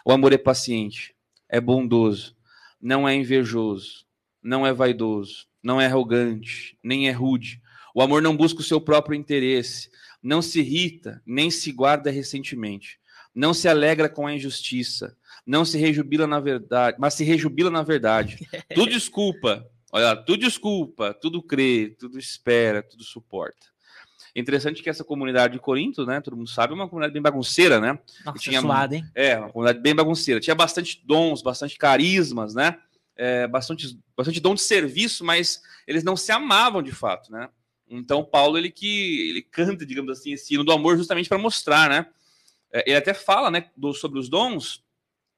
O 0.04 0.10
amor 0.10 0.32
é 0.32 0.38
paciente, 0.38 1.14
é 1.48 1.60
bondoso, 1.60 2.36
não 2.80 3.08
é 3.08 3.14
invejoso, 3.14 4.04
não 4.42 4.66
é 4.66 4.72
vaidoso, 4.72 5.46
não 5.62 5.80
é 5.80 5.86
arrogante, 5.86 6.76
nem 6.82 7.08
é 7.08 7.12
rude. 7.12 7.62
O 7.94 8.02
amor 8.02 8.20
não 8.20 8.36
busca 8.36 8.60
o 8.60 8.64
seu 8.64 8.80
próprio 8.80 9.14
interesse, 9.14 9.90
não 10.20 10.42
se 10.42 10.58
irrita, 10.58 11.22
nem 11.24 11.52
se 11.52 11.70
guarda 11.70 12.10
recentemente. 12.10 12.98
Não 13.34 13.54
se 13.54 13.68
alegra 13.68 14.08
com 14.08 14.26
a 14.26 14.34
injustiça, 14.34 15.16
não 15.48 15.64
se 15.64 15.78
rejubila 15.78 16.26
na 16.26 16.38
verdade, 16.38 16.96
mas 17.00 17.14
se 17.14 17.24
rejubila 17.24 17.70
na 17.70 17.82
verdade. 17.82 18.46
Tudo 18.74 18.90
desculpa, 18.90 19.66
olha, 19.90 20.14
tudo 20.14 20.38
desculpa, 20.40 21.14
tudo 21.14 21.42
crê, 21.42 21.96
tudo 21.98 22.18
espera, 22.18 22.82
tudo 22.82 23.02
suporta. 23.02 23.66
Interessante 24.36 24.82
que 24.82 24.90
essa 24.90 25.02
comunidade 25.02 25.54
de 25.54 25.58
Corinto, 25.58 26.04
né? 26.04 26.20
Todo 26.20 26.36
mundo 26.36 26.48
sabe, 26.50 26.72
é 26.72 26.76
uma 26.76 26.86
comunidade 26.88 27.12
bem 27.14 27.22
bagunceira, 27.22 27.80
né? 27.80 27.98
Nossa, 28.24 28.38
tinha 28.38 28.60
suado, 28.60 28.94
hein? 28.94 29.04
É, 29.14 29.36
uma 29.38 29.48
comunidade 29.50 29.80
bem 29.82 29.94
bagunceira. 29.94 30.38
Tinha 30.38 30.54
bastante 30.54 31.00
dons, 31.04 31.42
bastante 31.42 31.76
carismas, 31.78 32.54
né? 32.54 32.78
É, 33.16 33.48
bastante, 33.48 33.98
bastante 34.16 34.38
dom 34.38 34.54
de 34.54 34.60
serviço, 34.60 35.24
mas 35.24 35.60
eles 35.86 36.04
não 36.04 36.14
se 36.16 36.30
amavam 36.30 36.82
de 36.82 36.92
fato, 36.92 37.32
né? 37.32 37.48
Então 37.88 38.22
Paulo 38.22 38.58
ele 38.58 38.70
que 38.70 39.30
ele 39.30 39.42
canta, 39.42 39.84
digamos 39.86 40.10
assim, 40.12 40.32
esse 40.34 40.54
hino 40.54 40.62
do 40.62 40.72
amor 40.72 40.96
justamente 40.98 41.28
para 41.28 41.38
mostrar, 41.38 41.88
né? 41.88 42.06
É, 42.70 42.84
ele 42.86 42.96
até 42.98 43.14
fala, 43.14 43.50
né, 43.50 43.70
do- 43.76 43.94
sobre 43.94 44.18
os 44.20 44.28
dons. 44.28 44.84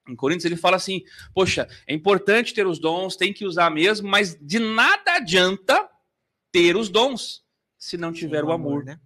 Em 0.08 0.16
Coríntios 0.16 0.44
ele 0.44 0.56
fala 0.56 0.76
assim: 0.76 1.02
poxa, 1.34 1.68
é 1.86 1.94
importante 1.94 2.54
ter 2.54 2.66
os 2.66 2.78
dons, 2.78 3.16
tem 3.16 3.32
que 3.32 3.44
usar 3.44 3.70
mesmo, 3.70 4.08
mas 4.08 4.36
de 4.40 4.58
nada 4.58 5.16
adianta 5.16 5.88
ter 6.52 6.76
os 6.76 6.88
dons 6.88 7.44
se 7.78 7.96
não 7.96 8.12
tiver 8.12 8.40
Sim, 8.40 8.46
o 8.46 8.52
amor 8.52 8.84
né? 8.84 9.00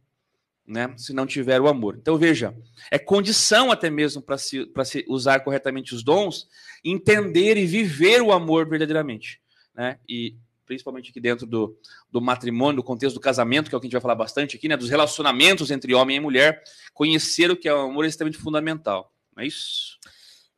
né? 0.67 0.95
Se 0.97 1.13
não 1.13 1.27
tiver 1.27 1.61
o 1.61 1.69
amor. 1.69 1.97
Então, 2.01 2.17
veja, 2.17 2.57
é 2.91 2.99
condição 2.99 3.71
até 3.71 3.91
mesmo 3.91 4.23
para 4.23 4.39
se, 4.39 4.67
pra 4.67 4.85
se 4.85 5.05
usar 5.09 5.41
corretamente 5.41 5.95
os 5.95 6.03
dons, 6.03 6.49
entender 6.85 7.57
e 7.57 7.67
viver 7.67 8.23
o 8.23 8.33
amor 8.33 8.69
verdadeiramente, 8.69 9.41
né? 9.75 9.99
E 10.09 10.37
principalmente 10.65 11.11
aqui 11.11 11.21
dentro 11.21 11.47
do, 11.47 11.79
do 12.11 12.23
matrimônio, 12.23 12.77
do 12.77 12.83
contexto 12.83 13.15
do 13.15 13.21
casamento, 13.21 13.69
que 13.69 13.75
é 13.75 13.79
o 13.79 13.81
que 13.81 13.87
a 13.87 13.89
gente 13.89 13.93
vai 13.93 14.01
falar 14.01 14.15
bastante 14.15 14.57
aqui, 14.57 14.67
né? 14.67 14.77
Dos 14.77 14.89
relacionamentos 14.89 15.71
entre 15.71 15.95
homem 15.95 16.17
e 16.17 16.21
mulher, 16.21 16.63
conhecer 16.95 17.51
o 17.51 17.57
que 17.57 17.69
é 17.69 17.75
o 17.75 17.81
amor 17.81 18.07
é 18.07 18.09
extremamente 18.09 18.41
fundamental. 18.41 19.13
Não 19.37 19.43
é 19.43 19.47
isso? 19.47 19.99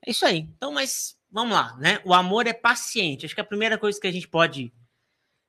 É 0.07 0.11
isso 0.11 0.25
aí. 0.25 0.49
Então, 0.57 0.73
mas 0.73 1.17
vamos 1.31 1.55
lá, 1.55 1.77
né? 1.79 2.01
O 2.05 2.15
amor 2.15 2.47
é 2.47 2.53
paciente. 2.53 3.27
Acho 3.27 3.35
que 3.35 3.41
a 3.41 3.45
primeira 3.45 3.77
coisa 3.77 4.01
que 4.01 4.07
a 4.07 4.13
gente 4.13 4.29
pode 4.29 4.73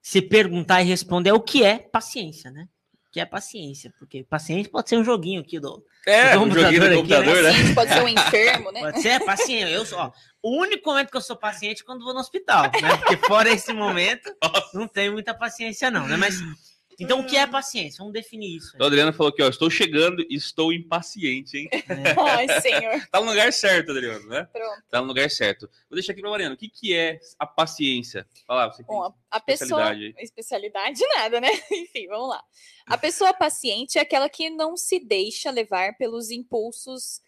se 0.01 0.21
perguntar 0.21 0.81
e 0.81 0.85
responder 0.85 1.29
é 1.29 1.33
o 1.33 1.39
que 1.39 1.63
é 1.63 1.77
paciência, 1.77 2.49
né? 2.49 2.67
O 3.07 3.11
que 3.11 3.19
é 3.19 3.25
paciência? 3.25 3.93
Porque 3.99 4.23
paciente 4.23 4.69
pode 4.69 4.89
ser 4.89 4.97
um 4.97 5.03
joguinho 5.03 5.41
aqui 5.41 5.59
do. 5.59 5.83
É, 6.05 6.33
Do 6.33 6.43
um 6.43 6.51
joguinho 6.51 6.89
do 6.89 6.95
computador 6.95 6.97
aqui, 6.97 6.97
computador, 6.97 7.43
né? 7.43 7.51
Paciente 7.51 7.75
pode 7.75 7.93
ser 7.93 8.01
um 8.01 8.07
enfermo, 8.09 8.71
né? 8.71 8.79
Pode 8.81 9.01
ser 9.01 9.25
paciente. 9.25 9.71
Eu 9.71 9.85
sou, 9.85 9.99
ó, 9.99 10.11
o 10.41 10.57
único 10.59 10.89
momento 10.89 11.11
que 11.11 11.17
eu 11.17 11.21
sou 11.21 11.35
paciente 11.35 11.81
é 11.83 11.85
quando 11.85 12.03
vou 12.03 12.13
no 12.13 12.19
hospital, 12.19 12.63
né? 12.63 12.97
Porque 12.97 13.17
fora 13.17 13.49
esse 13.49 13.71
momento, 13.73 14.33
não 14.73 14.87
tenho 14.87 15.13
muita 15.13 15.33
paciência, 15.33 15.91
não, 15.91 16.07
né? 16.07 16.17
Mas 16.17 16.35
Então, 16.99 17.19
o 17.19 17.25
que 17.27 17.37
é 17.37 17.45
paciência? 17.45 17.99
Vamos 17.99 18.13
definir 18.13 18.57
isso. 18.57 18.75
O 18.79 18.83
Adriano 18.83 19.13
falou 19.13 19.31
aqui, 19.31 19.43
ó, 19.43 19.47
estou 19.47 19.69
chegando 19.69 20.25
e 20.27 20.35
estou 20.35 20.73
impaciente, 20.73 21.57
hein? 21.57 21.69
É. 21.71 21.77
Ai, 22.19 22.61
senhor. 22.61 23.07
tá 23.11 23.21
no 23.21 23.27
lugar 23.27 23.53
certo, 23.53 23.91
Adriano, 23.91 24.27
né? 24.27 24.47
Pronto. 24.51 24.83
Tá 24.89 25.01
no 25.01 25.07
lugar 25.07 25.29
certo. 25.29 25.69
Vou 25.89 25.95
deixar 25.95 26.13
aqui 26.13 26.21
pra 26.21 26.31
Mariana. 26.31 26.55
O 26.55 26.57
que, 26.57 26.67
que 26.67 26.95
é 26.95 27.19
a 27.37 27.45
paciência? 27.45 28.27
Fala, 28.47 28.71
você 28.71 28.83
que 28.83 28.87
Bom, 28.87 29.03
a, 29.03 29.13
a 29.29 29.39
pessoa. 29.39 29.93
especialidade 29.93 30.05
aí. 30.05 30.23
Especialidade 30.23 31.01
nada, 31.15 31.39
né? 31.39 31.49
Enfim, 31.71 32.07
vamos 32.07 32.29
lá. 32.29 32.43
A 32.87 32.97
pessoa 32.97 33.33
paciente 33.33 33.99
é 33.99 34.01
aquela 34.01 34.27
que 34.27 34.49
não 34.49 34.75
se 34.75 34.99
deixa 34.99 35.51
levar 35.51 35.95
pelos 35.97 36.31
impulsos 36.31 37.21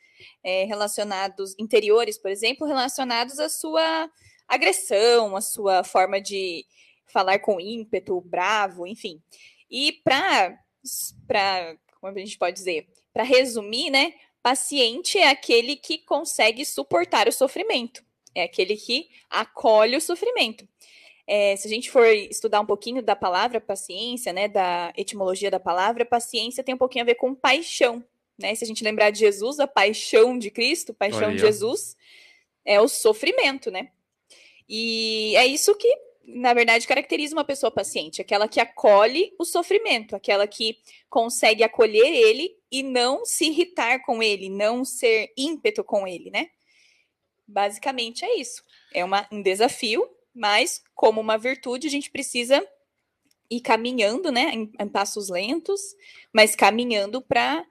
é, 0.44 0.64
relacionados, 0.66 1.56
interiores, 1.60 2.18
por 2.18 2.32
exemplo, 2.32 2.66
relacionados 2.66 3.40
à 3.40 3.48
sua 3.48 4.10
agressão, 4.48 5.36
à 5.36 5.42
sua 5.42 5.84
forma 5.84 6.20
de 6.20 6.66
falar 7.06 7.40
com 7.40 7.60
ímpeto, 7.60 8.20
bravo, 8.22 8.86
enfim. 8.88 9.22
E 9.70 9.94
para, 10.04 10.58
como 12.00 12.14
a 12.14 12.20
gente 12.20 12.38
pode 12.38 12.56
dizer, 12.56 12.88
para 13.14 13.24
resumir, 13.24 13.90
né? 13.90 14.14
Paciente 14.42 15.18
é 15.18 15.30
aquele 15.30 15.76
que 15.76 15.98
consegue 15.98 16.66
suportar 16.66 17.28
o 17.28 17.32
sofrimento, 17.32 18.04
é 18.34 18.44
aquele 18.44 18.76
que 18.76 19.10
acolhe 19.30 19.98
o 19.98 20.02
sofrimento. 20.02 20.68
É, 21.28 21.56
se 21.56 21.68
a 21.68 21.70
gente 21.70 21.92
for 21.92 22.08
estudar 22.08 22.60
um 22.60 22.66
pouquinho 22.66 23.04
da 23.04 23.16
palavra 23.16 23.62
paciência, 23.62 24.34
né, 24.34 24.48
da 24.48 24.92
etimologia 24.98 25.52
da 25.52 25.60
palavra, 25.60 26.04
paciência 26.04 26.64
tem 26.64 26.74
um 26.74 26.78
pouquinho 26.78 27.04
a 27.04 27.06
ver 27.06 27.16
com 27.16 27.36
paixão, 27.36 28.04
né? 28.36 28.56
Se 28.56 28.64
a 28.64 28.68
gente 28.68 28.84
lembrar 28.84 29.12
de 29.12 29.20
Jesus, 29.20 29.60
a 29.60 29.68
paixão 29.68 30.40
de 30.40 30.50
Cristo, 30.50 30.94
paixão 30.94 31.28
Olha 31.28 31.36
de. 31.36 31.42
Jesus, 31.42 31.96
é 32.66 32.80
o 32.80 32.88
sofrimento, 32.88 33.70
né? 33.70 33.92
E 34.68 35.36
é 35.36 35.46
isso 35.46 35.76
que, 35.76 35.94
na 36.36 36.54
verdade, 36.54 36.88
caracteriza 36.88 37.36
uma 37.36 37.44
pessoa 37.44 37.72
paciente, 37.72 38.22
aquela 38.22 38.48
que 38.48 38.60
acolhe 38.60 39.34
o 39.40 39.46
sofrimento, 39.46 40.16
aquela 40.16 40.48
que 40.48 40.78
consegue 41.10 41.64
acolher 41.64 42.06
ele 42.06 42.56
e 42.72 42.84
não 42.84 43.26
se 43.26 43.46
irritar 43.46 44.04
com 44.06 44.22
ele, 44.22 44.50
não 44.50 44.86
ser 44.86 45.34
ímpeto 45.38 45.84
com 45.84 46.08
ele, 46.08 46.30
né? 46.30 46.50
Basicamente 47.48 48.24
é 48.24 48.40
isso. 48.40 48.64
É 48.94 49.04
uma, 49.04 49.28
um 49.32 49.42
desafio, 49.42 50.08
mas 50.34 50.84
como 50.94 51.20
uma 51.20 51.38
virtude, 51.38 51.88
a 51.88 51.92
gente 51.92 52.12
precisa 52.12 52.66
ir 53.50 53.62
caminhando, 53.62 54.32
né, 54.32 54.52
em, 54.54 54.72
em 54.80 54.88
passos 54.88 55.30
lentos, 55.30 55.82
mas 56.32 56.56
caminhando 56.56 57.22
para 57.22 57.66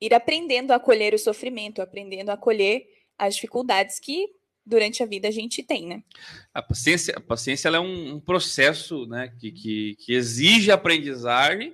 ir 0.00 0.14
aprendendo 0.14 0.70
a 0.70 0.76
acolher 0.76 1.12
o 1.12 1.18
sofrimento, 1.18 1.82
aprendendo 1.82 2.30
a 2.30 2.34
acolher 2.34 2.86
as 3.18 3.34
dificuldades 3.34 3.98
que 3.98 4.28
durante 4.66 5.02
a 5.02 5.06
vida 5.06 5.28
a 5.28 5.30
gente 5.30 5.62
tem, 5.62 5.86
né? 5.86 6.02
A 6.52 6.60
paciência, 6.60 7.14
a 7.16 7.20
paciência 7.20 7.68
ela 7.68 7.76
é 7.76 7.80
um, 7.80 8.14
um 8.14 8.20
processo 8.20 9.06
né, 9.06 9.32
que, 9.38 9.52
que, 9.52 9.96
que 10.00 10.12
exige 10.12 10.70
aprendizagem 10.72 11.72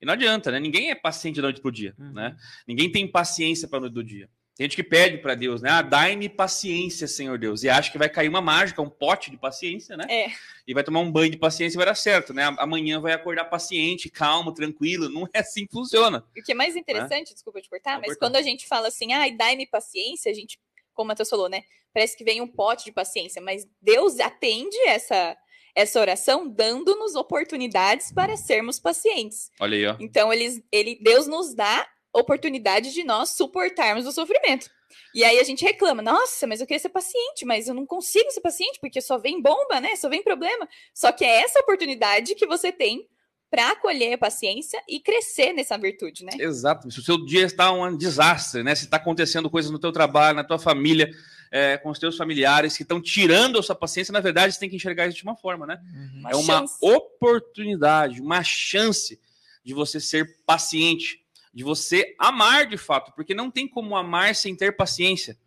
e 0.00 0.04
não 0.04 0.14
adianta, 0.14 0.50
né? 0.50 0.58
Ninguém 0.58 0.90
é 0.90 0.94
paciente 0.96 1.36
da 1.36 1.42
noite 1.42 1.60
pro 1.60 1.70
dia, 1.70 1.94
Uhum. 1.96 2.12
né? 2.12 2.36
Ninguém 2.66 2.90
tem 2.90 3.06
paciência 3.06 3.68
para 3.68 3.78
noite 3.80 3.92
do 3.94 4.02
dia. 4.02 4.28
Tem 4.54 4.66
gente 4.66 4.76
que 4.76 4.82
pede 4.82 5.16
para 5.18 5.34
Deus, 5.34 5.62
né? 5.62 5.70
Ah, 5.70 5.80
dai-me 5.80 6.28
paciência, 6.28 7.08
Senhor 7.08 7.38
Deus. 7.38 7.62
E 7.62 7.70
acha 7.70 7.90
que 7.90 7.96
vai 7.96 8.08
cair 8.08 8.28
uma 8.28 8.42
mágica, 8.42 8.82
um 8.82 8.90
pote 8.90 9.30
de 9.30 9.38
paciência, 9.38 9.96
né? 9.96 10.04
É. 10.10 10.26
E 10.66 10.74
vai 10.74 10.84
tomar 10.84 11.00
um 11.00 11.10
banho 11.10 11.30
de 11.30 11.38
paciência 11.38 11.76
e 11.76 11.78
vai 11.78 11.86
dar 11.86 11.94
certo, 11.94 12.34
né? 12.34 12.44
Amanhã 12.58 13.00
vai 13.00 13.12
acordar 13.14 13.46
paciente, 13.46 14.10
calmo, 14.10 14.52
tranquilo. 14.52 15.08
Não 15.08 15.26
é 15.32 15.38
assim 15.38 15.66
que 15.66 15.72
funciona. 15.72 16.22
E 16.36 16.40
o 16.40 16.44
que 16.44 16.52
é 16.52 16.54
mais 16.54 16.76
interessante, 16.76 17.32
desculpa 17.32 17.62
te 17.62 17.70
cortar, 17.70 17.94
Pode 17.94 18.00
mas 18.08 18.16
cortar. 18.18 18.26
quando 18.26 18.36
a 18.36 18.42
gente 18.42 18.66
fala 18.68 18.88
assim, 18.88 19.12
ai, 19.14 19.34
dai-me 19.34 19.66
paciência, 19.66 20.30
a 20.30 20.34
gente, 20.34 20.58
como 20.92 21.06
o 21.06 21.08
Matheus 21.08 21.30
falou, 21.30 21.48
né? 21.48 21.62
Parece 21.92 22.16
que 22.16 22.24
vem 22.24 22.40
um 22.40 22.48
pote 22.48 22.84
de 22.84 22.92
paciência, 22.92 23.40
mas 23.42 23.66
Deus 23.80 24.18
atende 24.18 24.76
essa, 24.86 25.36
essa 25.74 26.00
oração 26.00 26.48
dando-nos 26.48 27.14
oportunidades 27.14 28.12
para 28.12 28.36
sermos 28.36 28.78
pacientes. 28.78 29.50
Olha 29.60 29.76
aí, 29.76 29.86
ó. 29.86 29.96
Então, 30.00 30.32
eles, 30.32 30.62
ele, 30.70 30.98
Deus 31.02 31.26
nos 31.26 31.54
dá 31.54 31.86
oportunidade 32.12 32.92
de 32.92 33.04
nós 33.04 33.30
suportarmos 33.30 34.06
o 34.06 34.12
sofrimento. 34.12 34.70
E 35.14 35.24
aí 35.24 35.38
a 35.38 35.44
gente 35.44 35.64
reclama, 35.64 36.02
nossa, 36.02 36.46
mas 36.46 36.60
eu 36.60 36.66
queria 36.66 36.80
ser 36.80 36.90
paciente, 36.90 37.44
mas 37.44 37.68
eu 37.68 37.74
não 37.74 37.86
consigo 37.86 38.30
ser 38.30 38.40
paciente 38.40 38.78
porque 38.80 39.00
só 39.00 39.18
vem 39.18 39.40
bomba, 39.40 39.80
né? 39.80 39.96
Só 39.96 40.08
vem 40.08 40.22
problema. 40.22 40.68
Só 40.94 41.10
que 41.12 41.24
é 41.24 41.42
essa 41.42 41.60
oportunidade 41.60 42.34
que 42.34 42.46
você 42.46 42.70
tem 42.70 43.08
para 43.50 43.70
acolher 43.70 44.14
a 44.14 44.18
paciência 44.18 44.82
e 44.88 44.98
crescer 44.98 45.52
nessa 45.52 45.76
virtude, 45.76 46.24
né? 46.24 46.32
Exato. 46.38 46.90
Se 46.90 46.98
o 46.98 47.02
seu 47.02 47.22
dia 47.24 47.44
está 47.44 47.70
um 47.70 47.96
desastre, 47.96 48.62
né? 48.62 48.74
Se 48.74 48.84
está 48.84 48.96
acontecendo 48.96 49.50
coisas 49.50 49.70
no 49.70 49.78
teu 49.78 49.92
trabalho, 49.92 50.36
na 50.36 50.44
tua 50.44 50.58
família, 50.58 51.10
é, 51.54 51.76
com 51.76 51.90
os 51.90 51.98
teus 51.98 52.16
familiares 52.16 52.78
que 52.78 52.82
estão 52.82 52.98
tirando 52.98 53.58
a 53.58 53.62
sua 53.62 53.74
paciência, 53.74 54.10
na 54.10 54.20
verdade, 54.20 54.54
você 54.54 54.58
tem 54.58 54.70
que 54.70 54.76
enxergar 54.76 55.06
isso 55.06 55.18
de 55.18 55.22
uma 55.22 55.36
forma, 55.36 55.66
né? 55.66 55.78
Uhum. 55.94 56.30
é 56.30 56.34
uma 56.34 56.60
chance. 56.60 56.78
oportunidade, 56.80 58.22
uma 58.22 58.42
chance 58.42 59.20
de 59.62 59.74
você 59.74 60.00
ser 60.00 60.38
paciente, 60.46 61.22
de 61.52 61.62
você 61.62 62.16
amar 62.18 62.66
de 62.66 62.78
fato, 62.78 63.12
porque 63.14 63.34
não 63.34 63.50
tem 63.50 63.68
como 63.68 63.94
amar 63.94 64.34
sem 64.34 64.56
ter 64.56 64.74
paciência. 64.74 65.38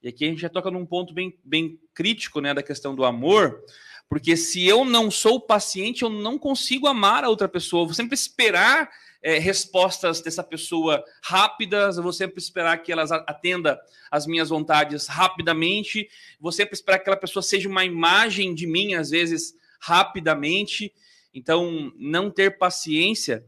E 0.00 0.08
aqui 0.08 0.24
a 0.24 0.28
gente 0.28 0.40
já 0.40 0.48
toca 0.48 0.70
num 0.70 0.86
ponto 0.86 1.12
bem, 1.12 1.36
bem 1.44 1.76
crítico, 1.92 2.40
né, 2.40 2.54
da 2.54 2.62
questão 2.62 2.94
do 2.94 3.04
amor, 3.04 3.64
porque 4.08 4.36
se 4.36 4.64
eu 4.64 4.84
não 4.84 5.10
sou 5.10 5.40
paciente, 5.40 6.02
eu 6.02 6.08
não 6.08 6.38
consigo 6.38 6.86
amar 6.86 7.24
a 7.24 7.28
outra 7.28 7.48
pessoa. 7.48 7.82
Eu 7.82 7.86
vou 7.86 7.94
sempre 7.94 8.14
esperar 8.14 8.88
é, 9.22 9.38
respostas 9.38 10.20
dessa 10.20 10.42
pessoa 10.42 11.02
rápidas, 11.22 11.96
eu 11.96 12.02
vou 12.02 12.12
sempre 12.12 12.38
esperar 12.38 12.78
que 12.78 12.90
elas 12.90 13.12
atenda 13.12 13.80
às 14.10 14.26
minhas 14.26 14.48
vontades 14.48 15.06
rapidamente, 15.06 16.08
vou 16.40 16.50
sempre 16.50 16.74
esperar 16.74 16.98
que 16.98 17.02
aquela 17.02 17.16
pessoa 17.16 17.42
seja 17.42 17.68
uma 17.68 17.84
imagem 17.84 18.54
de 18.54 18.66
mim, 18.66 18.94
às 18.94 19.10
vezes, 19.10 19.54
rapidamente. 19.80 20.92
Então, 21.32 21.92
não 21.96 22.30
ter 22.30 22.58
paciência 22.58 23.44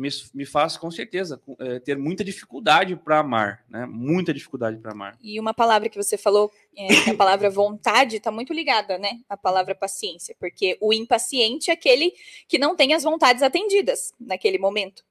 me, 0.00 0.08
me 0.32 0.46
faz, 0.46 0.78
com 0.78 0.90
certeza, 0.90 1.40
é, 1.58 1.78
ter 1.78 1.96
muita 1.96 2.24
dificuldade 2.24 2.96
para 2.96 3.18
amar, 3.18 3.64
né? 3.68 3.84
Muita 3.86 4.32
dificuldade 4.32 4.78
para 4.78 4.92
amar. 4.92 5.18
E 5.22 5.38
uma 5.38 5.52
palavra 5.52 5.90
que 5.90 6.02
você 6.02 6.16
falou, 6.16 6.50
é, 6.74 7.10
a 7.10 7.14
palavra 7.14 7.50
vontade, 7.50 8.16
está 8.16 8.30
muito 8.30 8.54
ligada, 8.54 8.96
né? 8.96 9.20
A 9.28 9.36
palavra 9.36 9.74
paciência, 9.74 10.34
porque 10.40 10.78
o 10.80 10.92
impaciente 10.92 11.70
é 11.70 11.74
aquele 11.74 12.14
que 12.48 12.58
não 12.58 12.74
tem 12.74 12.94
as 12.94 13.02
vontades 13.02 13.42
atendidas 13.42 14.14
naquele 14.18 14.58
momento. 14.58 15.04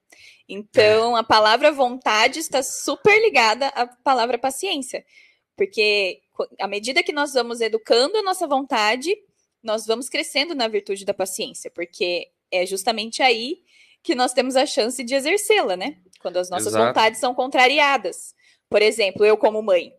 Então, 0.47 1.15
a 1.15 1.23
palavra 1.23 1.71
vontade 1.71 2.39
está 2.39 2.63
super 2.63 3.21
ligada 3.21 3.67
à 3.67 3.85
palavra 3.85 4.39
paciência, 4.39 5.05
porque 5.55 6.19
à 6.59 6.67
medida 6.67 7.03
que 7.03 7.13
nós 7.13 7.33
vamos 7.33 7.61
educando 7.61 8.17
a 8.17 8.23
nossa 8.23 8.47
vontade, 8.47 9.15
nós 9.61 9.85
vamos 9.85 10.09
crescendo 10.09 10.55
na 10.55 10.67
virtude 10.67 11.05
da 11.05 11.13
paciência, 11.13 11.69
porque 11.69 12.31
é 12.51 12.65
justamente 12.65 13.21
aí 13.21 13.61
que 14.03 14.15
nós 14.15 14.33
temos 14.33 14.55
a 14.55 14.65
chance 14.65 15.03
de 15.03 15.13
exercê-la, 15.15 15.75
né? 15.75 15.97
Quando 16.21 16.37
as 16.37 16.49
nossas 16.49 16.67
Exato. 16.67 16.85
vontades 16.87 17.19
são 17.19 17.33
contrariadas. 17.33 18.33
Por 18.69 18.81
exemplo, 18.81 19.25
eu 19.25 19.37
como 19.37 19.61
mãe, 19.61 19.93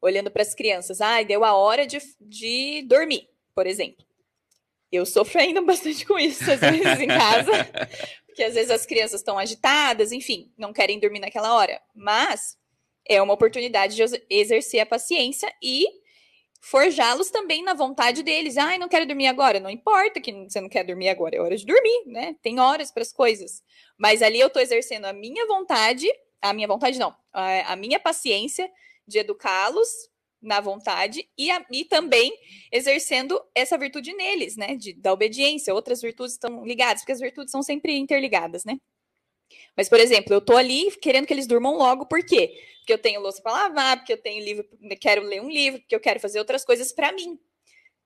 olhando 0.00 0.30
para 0.30 0.42
as 0.42 0.54
crianças, 0.54 1.00
ai, 1.00 1.24
deu 1.24 1.44
a 1.44 1.54
hora 1.54 1.86
de, 1.86 1.98
de 2.20 2.82
dormir, 2.82 3.28
por 3.54 3.66
exemplo. 3.66 4.04
Eu 4.90 5.06
sofro 5.06 5.40
ainda 5.40 5.60
bastante 5.62 6.04
com 6.04 6.18
isso, 6.18 6.50
às 6.50 6.60
vezes, 6.60 7.00
em 7.00 7.06
casa, 7.06 7.50
porque 8.26 8.42
às 8.42 8.54
vezes 8.54 8.70
as 8.70 8.84
crianças 8.84 9.20
estão 9.20 9.38
agitadas, 9.38 10.12
enfim, 10.12 10.52
não 10.58 10.72
querem 10.72 10.98
dormir 10.98 11.20
naquela 11.20 11.54
hora. 11.54 11.80
Mas 11.94 12.58
é 13.08 13.20
uma 13.22 13.34
oportunidade 13.34 13.96
de 13.96 14.02
ex- 14.02 14.22
exercer 14.28 14.80
a 14.80 14.86
paciência 14.86 15.52
e 15.62 15.86
forjá-los 16.62 17.30
também 17.30 17.62
na 17.62 17.74
vontade 17.74 18.22
deles. 18.22 18.56
Ai, 18.56 18.78
não 18.78 18.88
quero 18.88 19.04
dormir 19.06 19.26
agora. 19.26 19.60
Não 19.60 19.68
importa 19.68 20.20
que 20.20 20.32
você 20.44 20.60
não 20.60 20.68
quer 20.68 20.84
dormir 20.84 21.08
agora, 21.08 21.36
é 21.36 21.40
hora 21.40 21.56
de 21.56 21.66
dormir, 21.66 22.04
né? 22.06 22.36
Tem 22.42 22.60
horas 22.60 22.90
para 22.92 23.02
as 23.02 23.12
coisas. 23.12 23.62
Mas 23.98 24.22
ali 24.22 24.38
eu 24.40 24.46
estou 24.46 24.62
exercendo 24.62 25.04
a 25.06 25.12
minha 25.12 25.46
vontade, 25.46 26.06
a 26.40 26.52
minha 26.54 26.68
vontade 26.68 26.98
não, 26.98 27.14
a, 27.32 27.72
a 27.72 27.76
minha 27.76 27.98
paciência 28.00 28.70
de 29.06 29.18
educá-los 29.18 29.88
na 30.40 30.60
vontade 30.60 31.28
e, 31.36 31.50
a- 31.50 31.64
e 31.70 31.84
também 31.84 32.32
exercendo 32.70 33.40
essa 33.54 33.76
virtude 33.76 34.12
neles, 34.14 34.56
né? 34.56 34.76
De, 34.76 34.92
da 34.94 35.12
obediência. 35.12 35.74
Outras 35.74 36.00
virtudes 36.00 36.32
estão 36.34 36.64
ligadas, 36.64 37.02
porque 37.02 37.12
as 37.12 37.20
virtudes 37.20 37.50
são 37.50 37.62
sempre 37.62 37.96
interligadas, 37.96 38.64
né? 38.64 38.76
Mas, 39.76 39.88
por 39.88 39.98
exemplo, 40.00 40.32
eu 40.34 40.40
tô 40.40 40.56
ali 40.56 40.90
querendo 41.00 41.26
que 41.26 41.32
eles 41.32 41.46
durmam 41.46 41.76
logo, 41.76 42.06
por 42.06 42.24
quê? 42.24 42.52
Porque 42.78 42.92
eu 42.92 42.98
tenho 42.98 43.20
louça 43.20 43.40
para 43.42 43.52
lavar, 43.52 43.96
porque 43.98 44.12
eu 44.12 44.20
tenho 44.20 44.44
livro, 44.44 44.64
quero 45.00 45.22
ler 45.22 45.40
um 45.40 45.48
livro, 45.50 45.80
porque 45.80 45.94
eu 45.94 46.00
quero 46.00 46.18
fazer 46.20 46.38
outras 46.38 46.64
coisas 46.64 46.92
para 46.92 47.12
mim, 47.12 47.38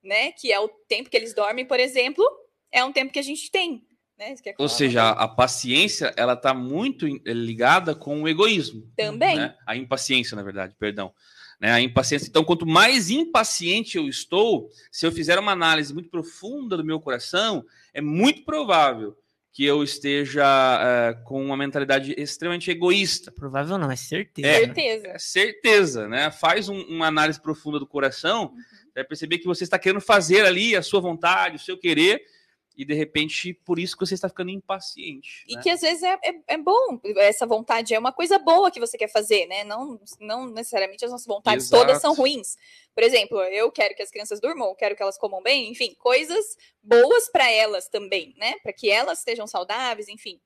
né? 0.02 0.32
Que 0.32 0.52
é 0.52 0.60
o 0.60 0.68
tempo 0.68 1.08
que 1.10 1.16
eles 1.16 1.34
dormem, 1.34 1.64
por 1.64 1.80
exemplo, 1.80 2.24
é 2.70 2.84
um 2.84 2.92
tempo 2.92 3.12
que 3.12 3.18
a 3.18 3.22
gente 3.22 3.50
tem, 3.50 3.82
né? 4.18 4.34
Ou 4.58 4.68
seja, 4.68 5.10
a 5.10 5.26
paciência, 5.28 6.12
ela 6.16 6.34
está 6.34 6.52
muito 6.54 7.06
em- 7.08 7.20
ligada 7.26 7.94
com 7.94 8.22
o 8.22 8.28
egoísmo. 8.28 8.86
também. 8.96 9.36
né? 9.36 9.54
A 9.66 9.76
impaciência, 9.76 10.36
na 10.36 10.42
verdade, 10.42 10.74
perdão. 10.78 11.12
Né? 11.58 11.72
A 11.72 11.80
impaciência. 11.80 12.28
Então, 12.28 12.44
quanto 12.44 12.66
mais 12.66 13.08
impaciente 13.08 13.96
eu 13.96 14.06
estou, 14.06 14.68
se 14.92 15.06
eu 15.06 15.10
fizer 15.12 15.38
uma 15.38 15.52
análise 15.52 15.92
muito 15.94 16.10
profunda 16.10 16.76
do 16.76 16.84
meu 16.84 17.00
coração, 17.00 17.64
é 17.94 18.00
muito 18.02 18.44
provável 18.44 19.16
que 19.56 19.64
eu 19.64 19.82
esteja 19.82 20.44
eh, 20.82 21.14
com 21.24 21.42
uma 21.42 21.56
mentalidade 21.56 22.14
extremamente 22.18 22.70
egoísta. 22.70 23.32
Provável 23.32 23.78
não, 23.78 23.90
é 23.90 23.96
certeza. 23.96 24.46
É. 24.48 24.58
Certeza. 24.66 25.06
É 25.08 25.18
certeza, 25.18 26.06
né? 26.06 26.30
Faz 26.30 26.68
um- 26.68 26.82
uma 26.82 27.06
análise 27.06 27.40
profunda 27.40 27.78
do 27.78 27.86
coração, 27.86 28.52
Uhum. 28.52 28.58
vai 28.94 29.02
perceber 29.02 29.38
que 29.38 29.46
você 29.46 29.64
está 29.64 29.78
querendo 29.78 30.02
fazer 30.02 30.44
ali 30.44 30.76
a 30.76 30.82
sua 30.82 31.00
vontade, 31.00 31.56
o 31.56 31.58
seu 31.58 31.78
querer, 31.78 32.20
e 32.76 32.84
de 32.84 32.94
repente 32.94 33.54
por 33.54 33.78
isso 33.78 33.96
que 33.96 34.04
você 34.06 34.14
está 34.14 34.28
ficando 34.28 34.50
impaciente. 34.50 35.44
E 35.48 35.56
né? 35.56 35.62
que 35.62 35.70
às 35.70 35.80
vezes 35.80 36.02
é, 36.02 36.18
é, 36.22 36.34
é 36.48 36.58
bom, 36.58 37.00
essa 37.16 37.46
vontade 37.46 37.94
é 37.94 37.98
uma 37.98 38.12
coisa 38.12 38.38
boa 38.38 38.70
que 38.70 38.78
você 38.78 38.98
quer 38.98 39.08
fazer, 39.08 39.46
né? 39.46 39.64
Não, 39.64 39.98
não 40.20 40.46
necessariamente 40.46 41.04
as 41.04 41.10
nossas 41.10 41.26
vontades 41.26 41.66
Exato. 41.66 41.82
todas 41.82 42.00
são 42.00 42.14
ruins. 42.14 42.56
Por 42.94 43.02
exemplo, 43.02 43.40
eu 43.42 43.70
quero 43.72 43.94
que 43.94 44.02
as 44.02 44.10
crianças 44.10 44.40
durmam, 44.40 44.68
eu 44.68 44.74
quero 44.74 44.94
que 44.94 45.02
elas 45.02 45.18
comam 45.18 45.42
bem, 45.42 45.70
enfim, 45.70 45.94
coisas 45.98 46.56
boas 46.82 47.28
para 47.30 47.50
elas 47.50 47.88
também, 47.88 48.34
né? 48.36 48.54
Para 48.62 48.72
que 48.72 48.90
elas 48.90 49.18
estejam 49.18 49.46
saudáveis, 49.46 50.08
enfim. 50.08 50.40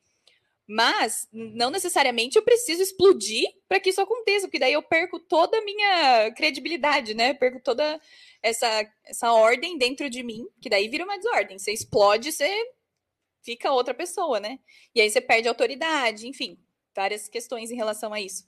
Mas 0.73 1.27
não 1.33 1.69
necessariamente 1.69 2.37
eu 2.37 2.45
preciso 2.45 2.81
explodir 2.81 3.45
para 3.69 3.81
que 3.81 3.91
isso 3.91 4.00
aconteça, 4.00 4.47
porque 4.47 4.61
daí 4.61 4.73
eu 4.73 4.83
perco 4.83 5.19
toda 5.19 5.59
a 5.59 5.65
minha 5.65 6.31
credibilidade, 6.37 7.12
né? 7.12 7.35
Perco 7.35 7.59
toda 7.59 8.00
essa, 8.41 8.89
essa 9.05 9.33
ordem 9.33 9.77
dentro 9.77 10.09
de 10.09 10.23
mim, 10.23 10.47
que 10.62 10.71
daí 10.71 10.89
vira 10.89 11.03
uma 11.03 11.17
desordem. 11.19 11.59
Você 11.59 11.73
explode, 11.73 12.31
você 12.31 12.49
fica 13.43 13.73
outra 13.73 13.93
pessoa, 13.93 14.39
né? 14.39 14.61
E 14.95 15.00
aí 15.00 15.11
você 15.11 15.21
perde 15.21 15.49
autoridade, 15.49 16.29
enfim, 16.29 16.57
várias 16.95 17.29
questões 17.29 17.73
em 17.73 17.77
relação 17.77 18.12
a 18.15 18.21
isso. 18.21 18.45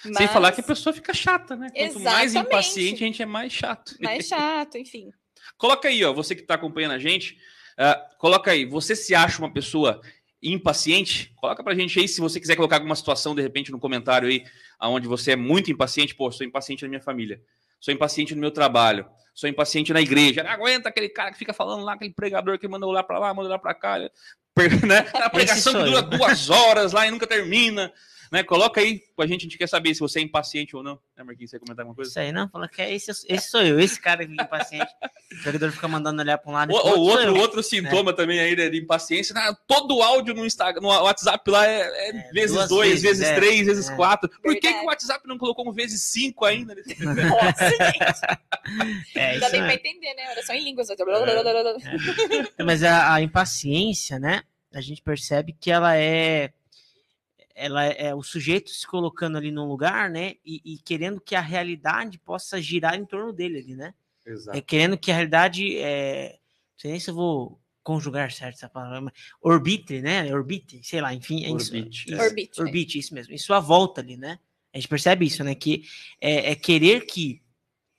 Sem 0.00 0.28
falar 0.28 0.50
Mas- 0.50 0.54
que 0.54 0.60
a 0.60 0.64
pessoa 0.64 0.92
fica 0.92 1.12
chata, 1.12 1.56
né? 1.56 1.70
Quanto 1.74 1.98
mais 1.98 2.30
Exatamente. 2.30 2.38
impaciente, 2.52 3.02
a 3.02 3.06
gente 3.08 3.20
é 3.20 3.26
mais 3.26 3.52
chato. 3.52 3.96
mais 4.00 4.28
chato, 4.28 4.78
enfim. 4.78 5.10
Coloca 5.58 5.88
aí, 5.88 6.04
ó, 6.04 6.12
você 6.12 6.36
que 6.36 6.42
está 6.42 6.54
acompanhando 6.54 6.92
a 6.92 7.00
gente, 7.00 7.36
ah, 7.76 7.96
coloca 8.16 8.52
aí, 8.52 8.64
você 8.64 8.94
se 8.94 9.12
acha 9.12 9.40
uma 9.40 9.52
pessoa 9.52 10.00
impaciente? 10.42 11.32
Coloca 11.36 11.62
pra 11.62 11.74
gente 11.74 11.98
aí, 11.98 12.08
se 12.08 12.20
você 12.20 12.40
quiser 12.40 12.56
colocar 12.56 12.76
alguma 12.76 12.96
situação, 12.96 13.34
de 13.34 13.42
repente, 13.42 13.70
no 13.70 13.78
comentário 13.78 14.28
aí, 14.28 14.44
aonde 14.78 15.06
você 15.06 15.32
é 15.32 15.36
muito 15.36 15.70
impaciente, 15.70 16.14
pô, 16.14 16.30
sou 16.32 16.46
impaciente 16.46 16.82
na 16.82 16.88
minha 16.88 17.00
família, 17.00 17.40
sou 17.80 17.94
impaciente 17.94 18.34
no 18.34 18.40
meu 18.40 18.50
trabalho, 18.50 19.06
sou 19.34 19.48
impaciente 19.48 19.92
na 19.92 20.00
igreja, 20.00 20.42
não 20.42 20.50
aguenta 20.50 20.88
aquele 20.88 21.08
cara 21.08 21.30
que 21.30 21.38
fica 21.38 21.52
falando 21.52 21.84
lá, 21.84 21.94
aquele 21.94 22.12
pregador 22.12 22.58
que 22.58 22.66
manda 22.66 22.86
lá 22.86 23.02
pra 23.02 23.18
lá, 23.18 23.32
manda 23.32 23.48
lá 23.48 23.58
pra 23.58 23.74
cá, 23.74 23.98
né? 24.86 25.06
A 25.14 25.30
pregação 25.30 25.72
que 25.72 25.84
dura 25.84 26.02
duas 26.02 26.50
horas 26.50 26.92
lá 26.92 27.06
e 27.06 27.10
nunca 27.10 27.26
termina, 27.26 27.92
né? 28.32 28.42
Coloca 28.42 28.80
aí 28.80 29.00
com 29.14 29.22
a 29.22 29.26
gente, 29.26 29.40
a 29.40 29.44
gente 29.44 29.58
quer 29.58 29.68
saber 29.68 29.92
se 29.94 30.00
você 30.00 30.18
é 30.18 30.22
impaciente 30.22 30.74
ou 30.74 30.82
não, 30.82 30.98
né, 31.16 31.22
Marquinhos, 31.22 31.50
você 31.50 31.58
quer 31.58 31.64
comentar 31.66 31.82
alguma 31.84 31.94
coisa? 31.94 32.10
Isso 32.10 32.18
aí, 32.18 32.32
não? 32.32 32.48
Fala 32.48 32.66
que 32.66 32.80
é 32.80 32.92
esse, 32.92 33.10
esse 33.28 33.50
sou 33.50 33.62
eu, 33.62 33.78
esse 33.78 34.00
cara 34.00 34.24
que 34.24 34.30
fica 34.30 34.42
impaciente. 34.44 34.90
O 35.32 35.36
jogador 35.36 35.70
fica 35.70 35.86
mandando 35.88 36.20
olhar 36.22 36.38
para 36.38 36.50
um 36.50 36.54
lado 36.54 36.72
e 36.72 36.74
O, 36.74 36.76
outro, 36.78 37.00
outro, 37.00 37.24
eu. 37.26 37.36
outro 37.36 37.62
sintoma 37.62 38.12
também 38.12 38.40
aí 38.40 38.56
né, 38.56 38.68
de 38.70 38.78
impaciência, 38.80 39.34
né, 39.34 39.54
todo 39.68 40.02
áudio 40.02 40.34
no 40.34 40.44
Instagram, 40.46 40.80
no 40.80 40.88
WhatsApp 40.88 41.50
lá 41.50 41.66
é, 41.66 41.80
é 41.80 42.08
É, 42.10 42.30
vezes 42.32 42.68
dois, 42.68 43.02
vezes, 43.02 43.02
vezes 43.20 43.24
é, 43.28 43.34
três, 43.34 43.66
vezes 43.66 43.88
é. 43.90 43.94
quatro. 43.96 44.30
Por 44.42 44.54
que, 44.54 44.72
que 44.72 44.80
o 44.80 44.86
WhatsApp 44.86 45.26
não 45.28 45.36
colocou 45.38 45.68
um 45.68 45.72
vezes 45.72 46.02
cinco 46.02 46.44
ainda? 46.44 46.74
nesse- 46.74 46.96
Nossa, 47.04 47.70
gente. 47.70 49.14
É, 49.14 49.32
Não 49.34 49.40
dá 49.40 49.46
isso 49.46 49.52
nem 49.52 49.60
é. 49.62 49.64
pra 49.66 49.74
entender, 49.74 50.14
né? 50.14 50.30
Oração 50.30 50.54
em 50.54 50.64
línguas. 50.64 50.88
Mas 52.64 52.82
a, 52.82 53.14
a 53.14 53.20
impaciência, 53.20 54.18
né? 54.18 54.42
A 54.74 54.80
gente 54.80 55.02
percebe 55.02 55.54
que 55.58 55.70
ela 55.70 55.96
é, 55.96 56.50
ela 57.54 57.84
é 57.84 58.14
o 58.14 58.22
sujeito 58.22 58.70
se 58.70 58.86
colocando 58.86 59.36
ali 59.36 59.50
num 59.50 59.66
lugar, 59.66 60.10
né? 60.10 60.34
E, 60.44 60.60
e 60.64 60.78
querendo 60.78 61.20
que 61.20 61.34
a 61.34 61.40
realidade 61.40 62.18
possa 62.18 62.60
girar 62.60 62.94
em 62.94 63.04
torno 63.04 63.32
dele 63.32 63.58
ali, 63.58 63.74
né? 63.74 63.94
É 64.54 64.60
querendo 64.60 64.96
que 64.96 65.10
a 65.10 65.14
realidade, 65.14 65.76
é, 65.78 66.38
não 66.72 66.78
sei 66.78 66.90
nem 66.92 67.00
se 67.00 67.10
eu 67.10 67.14
vou 67.14 67.60
conjugar 67.82 68.30
certo 68.30 68.56
essa 68.56 68.68
palavra, 68.68 69.00
mas 69.00 69.12
orbite, 69.40 70.00
né? 70.00 70.32
Orbite, 70.32 70.80
sei 70.84 71.00
lá, 71.00 71.12
enfim, 71.12 71.44
é 71.44 71.50
isso. 71.50 71.74
Orbite, 71.74 72.04
isso, 72.06 72.14
é. 72.14 72.24
Orbite, 72.24 72.60
né? 72.60 72.64
Orbite, 72.64 72.98
isso 72.98 73.14
mesmo. 73.14 73.34
Em 73.34 73.38
sua 73.38 73.60
volta 73.60 74.00
ali, 74.00 74.16
né? 74.16 74.38
A 74.72 74.78
gente 74.78 74.88
percebe 74.88 75.26
isso, 75.26 75.42
né? 75.44 75.54
Que 75.54 75.84
é, 76.20 76.52
é 76.52 76.54
querer 76.54 77.06
que 77.06 77.42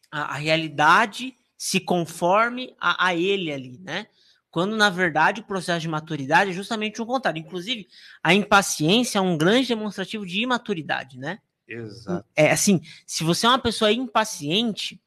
a, 0.10 0.36
a 0.36 0.36
realidade 0.36 1.36
se 1.58 1.80
conforme 1.80 2.76
a, 2.80 3.08
a 3.08 3.16
ele 3.16 3.52
ali, 3.52 3.78
né? 3.80 4.08
Quando, 4.54 4.78
na 4.78 4.88
verdade, 4.88 5.42
o 5.42 5.44
processo 5.44 5.80
de 5.82 5.88
maturidade 5.88 6.52
é 6.52 6.54
justamente 6.54 7.02
o 7.02 7.08
contrário. 7.08 7.40
Inclusive, 7.40 7.88
a 8.22 8.36
impaciência 8.36 9.18
é 9.18 9.22
um 9.22 9.36
grande 9.36 9.68
demonstrativo 9.70 10.28
de 10.28 10.42
imaturidade, 10.44 11.18
né? 11.18 11.40
Exato. 11.68 12.24
É 12.36 12.52
assim, 12.52 12.80
se 13.08 13.24
você 13.24 13.48
é 13.48 13.50
uma 13.50 13.58
pessoa 13.58 13.92
impaciente, 13.92 15.02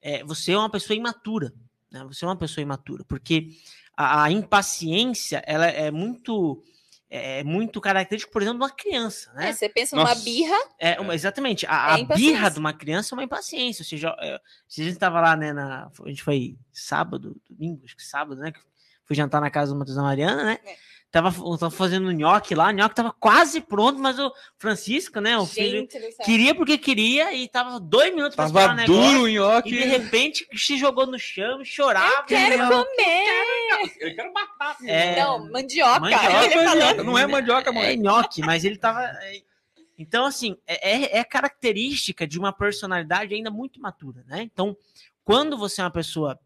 é, 0.00 0.22
você 0.22 0.52
é 0.52 0.56
uma 0.58 0.70
pessoa 0.70 0.96
imatura, 0.96 1.52
né? 1.90 2.04
Você 2.04 2.24
é 2.24 2.28
uma 2.28 2.36
pessoa 2.36 2.62
imatura, 2.62 3.04
porque 3.08 3.48
a, 3.96 4.22
a 4.22 4.30
impaciência, 4.30 5.42
ela 5.44 5.66
é 5.66 5.90
muito 5.90 6.62
é 7.10 7.42
muito 7.42 7.80
característico, 7.80 8.32
por 8.32 8.42
exemplo, 8.42 8.58
de 8.58 8.64
uma 8.64 8.70
criança, 8.70 9.32
né? 9.32 9.48
É, 9.48 9.52
você 9.52 9.68
pensa 9.68 9.96
numa 9.96 10.08
Nossa. 10.10 10.22
birra, 10.24 10.56
É, 10.78 11.00
uma- 11.00 11.14
exatamente. 11.14 11.64
A, 11.66 11.98
É 11.98 12.02
a 12.02 12.04
birra 12.04 12.50
de 12.50 12.58
uma 12.60 12.72
criança 12.72 13.14
é 13.14 13.16
uma 13.16 13.22
impaciência. 13.24 13.82
Ou 13.82 13.86
seja, 13.86 14.14
é, 14.20 14.40
se 14.68 14.80
a 14.80 14.84
gente 14.84 14.94
estava 14.94 15.20
lá, 15.20 15.36
né? 15.36 15.52
Na, 15.52 15.86
a 16.04 16.08
gente 16.08 16.22
foi 16.22 16.56
sábado, 16.72 17.36
domingo, 17.48 17.82
acho 17.84 17.96
que 17.96 18.04
sábado, 18.04 18.40
né? 18.40 18.50
que 18.52 18.58
Fui 19.06 19.16
jantar 19.16 19.40
na 19.40 19.50
casa 19.50 19.72
do 19.72 19.78
Matheus 19.78 19.96
da 19.96 20.02
Mariana, 20.02 20.44
né? 20.44 20.58
É. 20.64 20.86
Tava, 21.08 21.30
tava 21.30 21.70
fazendo 21.70 22.10
nhoque 22.10 22.54
lá, 22.54 22.72
nhoque 22.72 22.94
tava 22.94 23.10
quase 23.18 23.60
pronto, 23.60 23.98
mas 23.98 24.18
o 24.18 24.30
Francisco, 24.58 25.18
né? 25.20 25.38
O 25.38 25.46
filho, 25.46 25.78
gente 25.80 25.92
céu. 26.12 26.26
queria 26.26 26.54
porque 26.54 26.76
queria 26.76 27.32
e 27.32 27.48
tava 27.48 27.78
dois 27.80 28.12
minutos 28.14 28.34
pra 28.36 28.46
Tava 28.50 28.58
esperar 28.58 28.74
o 28.74 28.76
negócio. 28.76 29.10
duro 29.12 29.22
o 29.22 29.28
E 29.28 29.30
de 29.32 29.38
nhoque. 29.38 29.70
repente 29.84 30.46
se 30.58 30.76
jogou 30.76 31.06
no 31.06 31.18
chão, 31.18 31.64
chorava. 31.64 32.24
Quero 32.24 32.58
né? 32.58 32.68
comer! 32.68 33.94
Eu 34.00 34.14
quero 34.16 34.32
batata. 34.32 34.84
É, 34.86 35.20
Não, 35.22 35.50
mandioca. 35.50 36.00
mandioca, 36.00 36.44
Ele 36.44 36.64
falando. 36.64 37.04
Não 37.04 37.16
é 37.16 37.26
mandioca, 37.26 37.70
É 37.70 37.72
mãe. 37.72 37.96
nhoque, 37.96 38.42
mas 38.42 38.64
ele 38.64 38.76
tava. 38.76 39.02
é, 39.04 39.40
Então, 39.96 40.26
assim, 40.26 40.58
é, 40.66 40.90
é- 41.16 41.18
é 41.20 41.24
característica 41.24 42.26
de 42.26 42.38
uma 42.38 42.52
personalidade 42.52 43.32
ainda 43.34 43.50
muito 43.50 43.80
matura, 43.80 44.22
né? 44.26 44.42
Então, 44.42 44.76
quando 45.24 45.56
você 45.56 45.80
é 45.80 45.84
uma 45.84 45.90
pessoa 45.90 46.38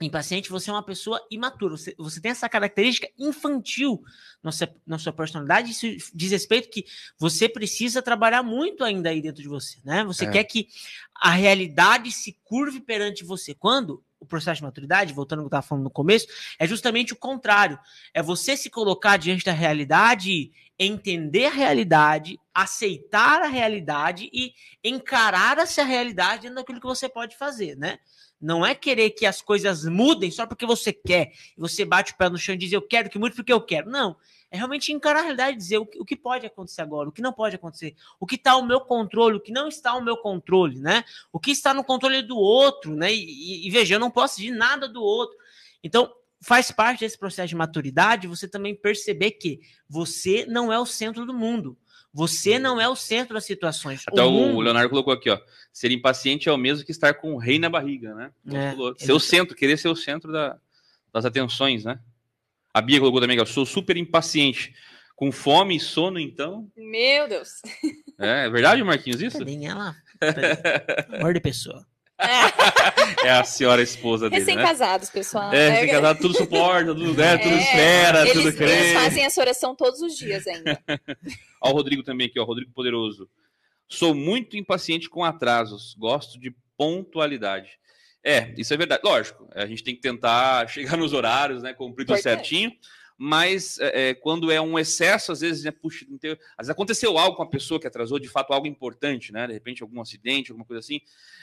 impaciente, 0.00 0.50
você 0.50 0.70
é 0.70 0.72
uma 0.72 0.82
pessoa 0.82 1.24
imatura. 1.30 1.76
Você, 1.76 1.94
você 1.96 2.20
tem 2.20 2.32
essa 2.32 2.48
característica 2.48 3.08
infantil 3.18 4.02
na 4.42 4.50
sua, 4.50 4.74
na 4.86 4.98
sua 4.98 5.12
personalidade. 5.12 5.70
Isso 5.70 5.86
diz 6.12 6.32
respeito 6.32 6.68
que 6.68 6.84
você 7.18 7.48
precisa 7.48 8.02
trabalhar 8.02 8.42
muito 8.42 8.82
ainda 8.82 9.10
aí 9.10 9.22
dentro 9.22 9.42
de 9.42 9.48
você, 9.48 9.78
né? 9.84 10.04
Você 10.04 10.24
É. 10.24 10.30
quer 10.30 10.44
que 10.44 10.68
a 11.14 11.30
realidade 11.30 12.10
se 12.10 12.36
curve 12.44 12.80
perante 12.80 13.24
você. 13.24 13.54
Quando 13.54 14.02
o 14.18 14.26
processo 14.26 14.56
de 14.56 14.64
maturidade, 14.64 15.12
voltando 15.12 15.40
ao 15.40 15.44
que 15.44 15.46
eu 15.46 15.58
estava 15.58 15.66
falando 15.66 15.84
no 15.84 15.90
começo, 15.90 16.26
é 16.58 16.66
justamente 16.66 17.12
o 17.12 17.16
contrário. 17.16 17.78
É 18.12 18.22
você 18.22 18.56
se 18.56 18.70
colocar 18.70 19.16
diante 19.16 19.44
da 19.44 19.52
realidade, 19.52 20.50
entender 20.78 21.46
a 21.46 21.50
realidade, 21.50 22.40
aceitar 22.52 23.42
a 23.42 23.46
realidade 23.46 24.28
e 24.32 24.52
encarar 24.82 25.58
essa 25.58 25.84
realidade 25.84 26.42
dentro 26.42 26.56
daquilo 26.56 26.80
que 26.80 26.86
você 26.86 27.08
pode 27.08 27.36
fazer, 27.36 27.76
né? 27.76 27.98
Não 28.44 28.64
é 28.64 28.74
querer 28.74 29.10
que 29.10 29.24
as 29.24 29.40
coisas 29.40 29.86
mudem 29.86 30.30
só 30.30 30.46
porque 30.46 30.66
você 30.66 30.92
quer. 30.92 31.32
Você 31.56 31.82
bate 31.82 32.12
o 32.12 32.16
pé 32.16 32.28
no 32.28 32.36
chão 32.36 32.54
e 32.54 32.58
diz, 32.58 32.70
eu 32.72 32.82
quero 32.82 33.08
que 33.08 33.18
mude 33.18 33.34
porque 33.34 33.52
eu 33.52 33.60
quero. 33.60 33.88
Não. 33.90 34.16
É 34.50 34.56
realmente 34.58 34.92
encarar 34.92 35.20
a 35.20 35.22
realidade 35.22 35.56
e 35.56 35.58
dizer 35.58 35.78
o 35.78 35.86
que, 35.86 35.98
o 35.98 36.04
que 36.04 36.14
pode 36.14 36.44
acontecer 36.44 36.82
agora, 36.82 37.08
o 37.08 37.12
que 37.12 37.22
não 37.22 37.32
pode 37.32 37.56
acontecer, 37.56 37.96
o 38.20 38.26
que 38.26 38.34
está 38.36 38.52
ao 38.52 38.62
meu 38.62 38.80
controle, 38.82 39.36
o 39.36 39.40
que 39.40 39.50
não 39.50 39.66
está 39.66 39.92
ao 39.92 40.02
meu 40.04 40.16
controle, 40.18 40.78
né? 40.78 41.04
O 41.32 41.40
que 41.40 41.50
está 41.50 41.72
no 41.72 41.82
controle 41.82 42.20
do 42.22 42.36
outro, 42.36 42.94
né? 42.94 43.12
E, 43.12 43.24
e- 43.24 43.66
e 43.66 43.70
veja, 43.70 43.94
eu 43.94 43.98
não 43.98 44.10
posso 44.10 44.40
de 44.40 44.50
nada 44.50 44.86
do 44.86 45.02
outro. 45.02 45.36
Então, 45.82 46.12
faz 46.40 46.70
parte 46.70 47.00
desse 47.00 47.18
processo 47.18 47.48
de 47.48 47.56
maturidade 47.56 48.28
você 48.28 48.46
também 48.46 48.74
perceber 48.74 49.30
que 49.32 49.60
você 49.88 50.44
não 50.46 50.70
é 50.70 50.78
o 50.78 50.84
centro 50.86 51.24
do 51.24 51.32
mundo. 51.32 51.76
Você 52.14 52.60
não 52.60 52.80
é 52.80 52.88
o 52.88 52.94
centro 52.94 53.34
das 53.34 53.44
situações. 53.44 54.04
Até 54.06 54.22
o, 54.22 54.30
mundo- 54.30 54.60
Leonardo 54.60 54.88
colocou 54.88 55.12
aqui, 55.12 55.28
ó. 55.28 55.38
Ser 55.72 55.90
impaciente 55.90 56.48
é 56.48 56.52
o 56.52 56.56
mesmo 56.56 56.84
que 56.86 56.92
estar 56.92 57.12
com 57.14 57.34
o 57.34 57.36
rei 57.38 57.58
na 57.58 57.68
barriga, 57.68 58.14
né? 58.14 58.30
É, 58.52 58.70
ser 58.70 58.76
o 59.12 59.16
exato. 59.16 59.20
centro, 59.20 59.56
querer 59.56 59.76
ser 59.76 59.88
o 59.88 59.96
centro 59.96 60.30
da- 60.32 60.56
das 61.12 61.24
atenções, 61.24 61.84
né? 61.84 61.98
A 62.72 62.80
Bia 62.80 63.00
colocou 63.00 63.20
também, 63.20 63.36
que 63.36 63.42
eu 63.42 63.46
sou 63.46 63.66
super 63.66 63.96
impaciente. 63.96 64.72
Com 65.16 65.30
fome 65.30 65.76
e 65.76 65.80
sono, 65.80 66.18
então. 66.18 66.68
Meu 66.76 67.28
Deus. 67.28 67.60
É, 68.18 68.46
é 68.46 68.50
verdade, 68.50 68.82
Marquinhos, 68.84 69.20
isso? 69.20 69.38
Tadinha, 69.38 69.70
ela. 69.72 69.96
Amor 71.18 71.34
de 71.34 71.40
pessoa. 71.40 71.84
É 73.24 73.30
a 73.30 73.42
senhora 73.44 73.82
esposa 73.82 74.30
dele, 74.30 74.44
né? 74.44 74.52
Recém-casados, 74.52 75.10
pessoal. 75.10 75.52
É, 75.52 75.68
recém-casado, 75.70 76.20
tudo 76.20 76.36
suporta, 76.36 76.94
tudo, 76.94 77.12
né, 77.14 77.36
tudo 77.38 77.54
É, 77.54 77.58
espera, 77.60 78.20
eles, 78.28 78.32
tudo 78.44 78.56
crê. 78.56 78.70
eles 78.70 78.92
fazem 79.02 79.24
essa 79.24 79.40
oração 79.40 79.74
todos 79.74 80.00
os 80.00 80.16
dias 80.16 80.46
ainda. 80.46 80.80
Ó, 81.64 81.70
o 81.70 81.72
Rodrigo 81.72 82.02
também 82.02 82.26
aqui, 82.26 82.38
ó, 82.38 82.44
Rodrigo 82.44 82.70
Poderoso. 82.72 83.28
Sou 83.88 84.14
muito 84.14 84.56
impaciente 84.56 85.08
com 85.08 85.24
atrasos, 85.24 85.94
gosto 85.98 86.38
de 86.38 86.54
pontualidade. 86.76 87.78
É, 88.22 88.54
isso 88.58 88.72
é 88.72 88.76
verdade. 88.76 89.02
Lógico, 89.04 89.48
a 89.54 89.66
gente 89.66 89.82
tem 89.82 89.94
que 89.94 90.00
tentar 90.02 90.68
chegar 90.68 90.96
nos 90.96 91.14
horários, 91.14 91.62
né, 91.62 91.72
cumprir 91.72 92.04
tudo 92.04 92.18
Importante. 92.18 92.36
certinho, 92.36 92.72
mas 93.16 93.78
é, 93.78 94.10
é, 94.10 94.14
quando 94.14 94.50
é 94.50 94.60
um 94.60 94.78
excesso, 94.78 95.32
às 95.32 95.40
vezes, 95.40 95.64
né, 95.64 95.70
puxa, 95.70 96.04
às 96.04 96.66
vezes 96.66 96.70
aconteceu 96.70 97.16
algo 97.16 97.36
com 97.36 97.42
a 97.42 97.48
pessoa 97.48 97.80
que 97.80 97.86
atrasou, 97.86 98.18
de 98.18 98.28
fato, 98.28 98.52
algo 98.52 98.66
importante, 98.66 99.32
né, 99.32 99.46
de 99.46 99.52
repente 99.54 99.82
algum 99.82 100.00
acidente, 100.00 100.50
alguma 100.50 100.66
coisa 100.66 100.80
assim, 100.80 101.00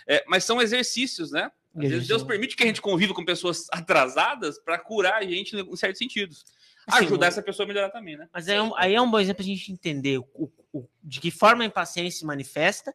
É, 0.08 0.24
mas 0.28 0.44
são 0.44 0.62
exercícios, 0.62 1.32
né? 1.32 1.52
Às 1.76 1.90
vezes 1.90 2.08
Deus 2.08 2.24
permite 2.24 2.56
que 2.56 2.64
a 2.64 2.68
gente 2.68 2.82
conviva 2.82 3.14
com 3.14 3.24
pessoas 3.24 3.68
atrasadas 3.72 4.60
para 4.60 4.78
curar 4.78 5.22
a 5.22 5.24
gente 5.24 5.56
em 5.56 5.76
certos 5.78 6.00
sentidos. 6.00 6.44
Assim, 6.88 7.06
Ajudar 7.06 7.28
essa 7.28 7.42
pessoa 7.42 7.66
a 7.66 7.68
melhorar 7.68 7.90
também, 7.90 8.18
né? 8.18 8.28
Mas 8.34 8.50
aí 8.50 8.58
é, 8.58 8.62
um, 8.62 8.76
aí 8.76 8.96
é 8.96 9.02
um 9.02 9.10
bom 9.10 9.20
exemplo 9.20 9.42
a 9.42 9.46
gente 9.46 9.72
entender 9.72 10.18
o, 10.18 10.52
o- 10.74 10.88
De 11.04 11.20
que 11.20 11.32
forma 11.32 11.64
a 11.64 11.68
impaciência 11.68 12.20
se 12.20 12.26
manifesta 12.26 12.94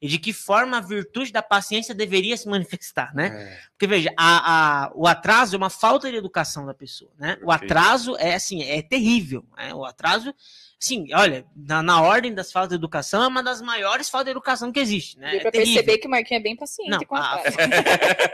e 0.00 0.08
de 0.08 0.18
que 0.18 0.32
forma 0.32 0.78
a 0.78 0.80
virtude 0.80 1.32
da 1.32 1.42
paciência 1.42 1.94
deveria 1.94 2.36
se 2.36 2.48
manifestar, 2.48 3.14
né? 3.14 3.28
É. 3.28 3.58
Porque 3.70 3.86
veja, 3.86 4.12
a, 4.16 4.84
a, 4.84 4.92
o 4.94 5.06
atraso 5.06 5.54
é 5.54 5.58
uma 5.58 5.70
falta 5.70 6.10
de 6.10 6.16
educação 6.16 6.66
da 6.66 6.74
pessoa, 6.74 7.10
né? 7.18 7.38
O 7.42 7.50
atraso 7.50 8.16
é 8.18 8.34
assim, 8.34 8.62
é 8.62 8.82
terrível, 8.82 9.44
né? 9.56 9.74
O 9.74 9.84
atraso, 9.84 10.34
sim, 10.78 11.06
olha, 11.14 11.46
na, 11.54 11.82
na, 11.82 12.02
ordem 12.02 12.34
das 12.34 12.52
faltas 12.52 12.70
de 12.70 12.74
educação 12.74 13.22
é 13.22 13.26
uma 13.26 13.42
das 13.42 13.62
maiores 13.62 14.08
faltas 14.08 14.26
de 14.26 14.30
educação 14.32 14.70
que 14.70 14.80
existe, 14.80 15.18
né? 15.18 15.30
Deu 15.30 15.38
é 15.38 15.42
pra 15.42 15.50
perceber 15.50 15.98
que 15.98 16.06
o 16.06 16.10
Marquinhos 16.10 16.40
é 16.40 16.42
bem 16.42 16.56
paciente 16.56 16.90
Não, 16.90 17.00
com 17.00 17.16
atraso. 17.16 17.56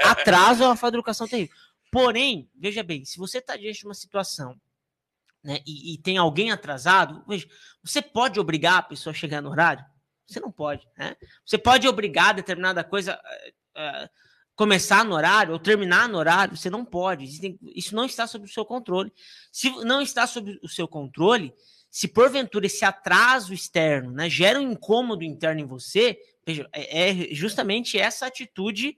A, 0.05 0.11
atraso 0.11 0.65
é 0.65 0.67
uma 0.67 0.77
falta 0.77 0.93
de 0.93 0.99
educação 0.99 1.29
terrível. 1.29 1.55
Porém, 1.91 2.49
veja 2.57 2.83
bem, 2.83 3.05
se 3.05 3.19
você 3.19 3.39
está 3.39 3.57
diante 3.57 3.81
de 3.81 3.85
uma 3.85 3.95
situação 3.95 4.59
né, 5.43 5.61
e, 5.67 5.95
e, 5.95 5.99
tem 5.99 6.19
alguém 6.19 6.53
atrasado, 6.53 7.25
veja, 7.27 7.49
você 7.83 8.01
pode 8.01 8.39
obrigar 8.39 8.79
a 8.79 8.83
pessoa 8.83 9.13
a 9.13 9.17
chegar 9.17 9.41
no 9.41 9.51
horário? 9.51 9.85
Você 10.27 10.39
não 10.41 10.53
pode. 10.53 10.87
Né? 10.97 11.17
Você 11.45 11.59
pode 11.59 11.87
obrigar 11.89 12.35
determinada 12.35 12.85
coisa 12.85 13.21
a, 13.75 14.09
começar 14.55 15.05
no 15.05 15.15
horário 15.15 15.53
ou 15.53 15.59
terminar 15.59 16.09
no 16.09 16.19
horário, 16.19 16.57
você 16.57 16.71
não 16.71 16.85
pode. 16.85 17.25
Isso 17.75 17.95
não 17.95 18.05
está 18.05 18.27
sob 18.27 18.45
o 18.45 18.49
seu 18.49 18.65
controle. 18.65 19.13
Se 19.51 19.71
não 19.85 20.01
está 20.01 20.27
sob 20.27 20.59
o 20.63 20.69
seu 20.69 20.87
controle, 20.87 21.53
se 21.91 22.09
porventura 22.09 22.67
esse 22.67 22.85
atraso 22.85 23.53
externo 23.53 24.13
né, 24.13 24.31
gera 24.31 24.61
um 24.61 24.73
incômodo 24.73 25.25
interno 25.25 25.61
em 25.61 25.67
você, 25.67 26.19
veja, 26.47 26.69
é, 26.73 27.11
é 27.11 27.35
justamente 27.35 27.99
essa 27.99 28.27
atitude 28.27 28.97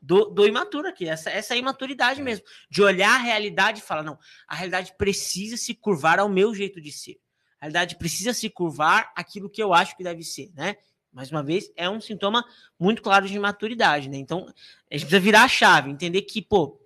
do, 0.00 0.26
do 0.26 0.46
imaturo 0.46 0.88
aqui, 0.88 1.08
essa, 1.08 1.30
essa 1.30 1.56
imaturidade 1.56 2.20
é. 2.20 2.24
mesmo, 2.24 2.44
de 2.70 2.82
olhar 2.82 3.14
a 3.14 3.22
realidade 3.22 3.80
e 3.80 3.82
falar: 3.82 4.02
não, 4.02 4.18
a 4.46 4.54
realidade 4.54 4.94
precisa 4.96 5.56
se 5.56 5.74
curvar 5.74 6.18
ao 6.18 6.28
meu 6.28 6.54
jeito 6.54 6.80
de 6.80 6.90
ser. 6.90 7.20
A 7.60 7.66
realidade 7.66 7.96
precisa 7.96 8.32
se 8.32 8.48
curvar 8.48 9.12
aquilo 9.14 9.50
que 9.50 9.62
eu 9.62 9.74
acho 9.74 9.96
que 9.96 10.02
deve 10.02 10.22
ser, 10.22 10.50
né? 10.54 10.76
Mais 11.12 11.30
uma 11.30 11.42
vez, 11.42 11.70
é 11.76 11.90
um 11.90 12.00
sintoma 12.00 12.44
muito 12.78 13.02
claro 13.02 13.26
de 13.26 13.34
imaturidade, 13.34 14.08
né? 14.08 14.16
Então, 14.16 14.46
a 14.90 14.94
gente 14.94 15.06
precisa 15.06 15.20
virar 15.20 15.42
a 15.42 15.48
chave, 15.48 15.90
entender 15.90 16.22
que, 16.22 16.40
pô, 16.40 16.80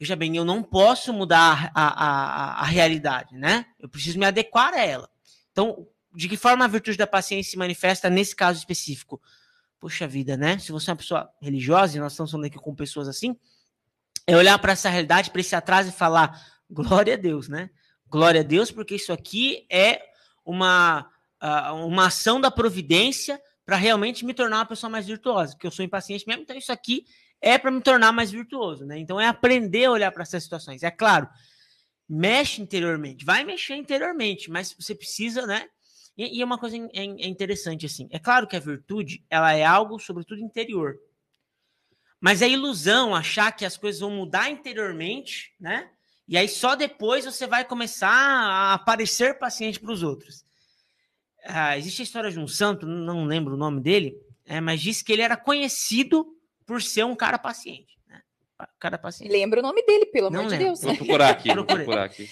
veja 0.00 0.16
bem, 0.16 0.34
eu 0.34 0.44
não 0.44 0.62
posso 0.62 1.12
mudar 1.12 1.70
a, 1.74 2.04
a, 2.04 2.60
a 2.62 2.64
realidade, 2.64 3.36
né? 3.36 3.66
Eu 3.78 3.88
preciso 3.88 4.18
me 4.18 4.24
adequar 4.24 4.72
a 4.72 4.84
ela. 4.84 5.10
Então, 5.52 5.86
de 6.14 6.28
que 6.28 6.36
forma 6.36 6.64
a 6.64 6.68
virtude 6.68 6.96
da 6.96 7.06
paciência 7.06 7.50
se 7.50 7.58
manifesta 7.58 8.08
nesse 8.08 8.34
caso 8.34 8.58
específico? 8.58 9.20
Poxa 9.80 10.08
vida, 10.08 10.36
né? 10.36 10.58
Se 10.58 10.72
você 10.72 10.90
é 10.90 10.92
uma 10.92 10.96
pessoa 10.96 11.30
religiosa, 11.40 11.96
e 11.96 12.00
nós 12.00 12.12
estamos 12.12 12.30
falando 12.30 12.46
aqui 12.46 12.58
com 12.58 12.74
pessoas 12.74 13.08
assim, 13.08 13.36
é 14.26 14.36
olhar 14.36 14.58
para 14.58 14.72
essa 14.72 14.90
realidade, 14.90 15.30
para 15.30 15.40
esse 15.40 15.54
atraso 15.54 15.90
e 15.90 15.92
falar: 15.92 16.44
glória 16.70 17.14
a 17.14 17.16
Deus, 17.16 17.48
né? 17.48 17.70
Glória 18.06 18.40
a 18.40 18.44
Deus, 18.44 18.70
porque 18.70 18.96
isso 18.96 19.12
aqui 19.12 19.66
é 19.70 20.02
uma, 20.44 21.08
uma 21.84 22.06
ação 22.06 22.40
da 22.40 22.50
providência 22.50 23.40
para 23.64 23.76
realmente 23.76 24.24
me 24.24 24.32
tornar 24.32 24.58
uma 24.58 24.66
pessoa 24.66 24.88
mais 24.88 25.06
virtuosa, 25.06 25.52
porque 25.52 25.66
eu 25.66 25.70
sou 25.70 25.84
impaciente 25.84 26.26
mesmo, 26.26 26.42
então 26.42 26.56
isso 26.56 26.72
aqui 26.72 27.04
é 27.40 27.58
para 27.58 27.70
me 27.70 27.80
tornar 27.80 28.12
mais 28.12 28.30
virtuoso, 28.30 28.84
né? 28.84 28.98
Então 28.98 29.20
é 29.20 29.26
aprender 29.26 29.84
a 29.84 29.90
olhar 29.90 30.10
para 30.10 30.22
essas 30.22 30.42
situações. 30.42 30.82
É 30.82 30.90
claro, 30.90 31.28
mexe 32.08 32.62
interiormente, 32.62 33.24
vai 33.24 33.44
mexer 33.44 33.76
interiormente, 33.76 34.50
mas 34.50 34.74
você 34.78 34.94
precisa, 34.94 35.46
né? 35.46 35.68
E, 36.18 36.38
e 36.38 36.42
é 36.42 36.44
uma 36.44 36.58
coisa 36.58 36.76
é, 36.76 36.90
é 36.94 37.28
interessante 37.28 37.86
assim. 37.86 38.08
É 38.10 38.18
claro 38.18 38.48
que 38.48 38.56
a 38.56 38.60
virtude 38.60 39.24
ela 39.30 39.54
é 39.54 39.64
algo 39.64 40.00
sobretudo 40.00 40.40
interior, 40.42 40.98
mas 42.20 42.42
é 42.42 42.48
ilusão 42.48 43.14
achar 43.14 43.52
que 43.52 43.64
as 43.64 43.76
coisas 43.76 44.00
vão 44.00 44.10
mudar 44.10 44.50
interiormente, 44.50 45.54
né? 45.60 45.88
E 46.26 46.36
aí 46.36 46.48
só 46.48 46.74
depois 46.74 47.24
você 47.24 47.46
vai 47.46 47.64
começar 47.64 48.10
a 48.10 48.74
aparecer 48.74 49.38
paciente 49.38 49.78
para 49.78 49.92
os 49.92 50.02
outros. 50.02 50.44
Ah, 51.44 51.78
existe 51.78 52.02
a 52.02 52.04
história 52.04 52.30
de 52.30 52.40
um 52.40 52.48
santo, 52.48 52.84
não 52.84 53.24
lembro 53.24 53.54
o 53.54 53.56
nome 53.56 53.80
dele, 53.80 54.20
é, 54.44 54.60
mas 54.60 54.82
diz 54.82 55.00
que 55.00 55.12
ele 55.12 55.22
era 55.22 55.36
conhecido 55.36 56.26
por 56.66 56.82
ser 56.82 57.04
um 57.04 57.14
cara 57.14 57.38
paciente. 57.38 57.96
Né? 58.06 58.20
Cara 58.78 58.98
paciente. 58.98 59.30
Lembra 59.30 59.60
o 59.60 59.62
nome 59.62 59.82
dele, 59.84 60.06
pelo 60.06 60.28
não 60.28 60.40
amor 60.40 60.50
lembro. 60.50 60.58
de 60.58 60.64
Deus. 60.64 60.82
Vou 60.82 60.96
procurar 60.96 61.30
aqui. 61.30 61.48
vou 61.54 61.64
procurar 61.64 62.04
aqui. 62.04 62.28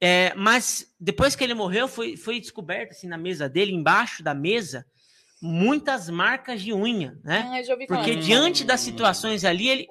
É, 0.00 0.32
mas 0.34 0.94
depois 0.98 1.34
que 1.34 1.42
ele 1.42 1.54
morreu, 1.54 1.88
foi, 1.88 2.16
foi 2.16 2.40
descoberto 2.40 2.92
assim, 2.92 3.08
na 3.08 3.18
mesa 3.18 3.48
dele, 3.48 3.72
embaixo 3.72 4.22
da 4.22 4.32
mesa, 4.32 4.86
muitas 5.40 6.08
marcas 6.08 6.62
de 6.62 6.72
unha, 6.72 7.18
né? 7.24 7.44
Ah, 7.46 7.76
Porque 7.76 8.12
falar. 8.12 8.20
diante 8.20 8.64
das 8.64 8.80
situações 8.80 9.44
ali, 9.44 9.68
ele. 9.68 9.88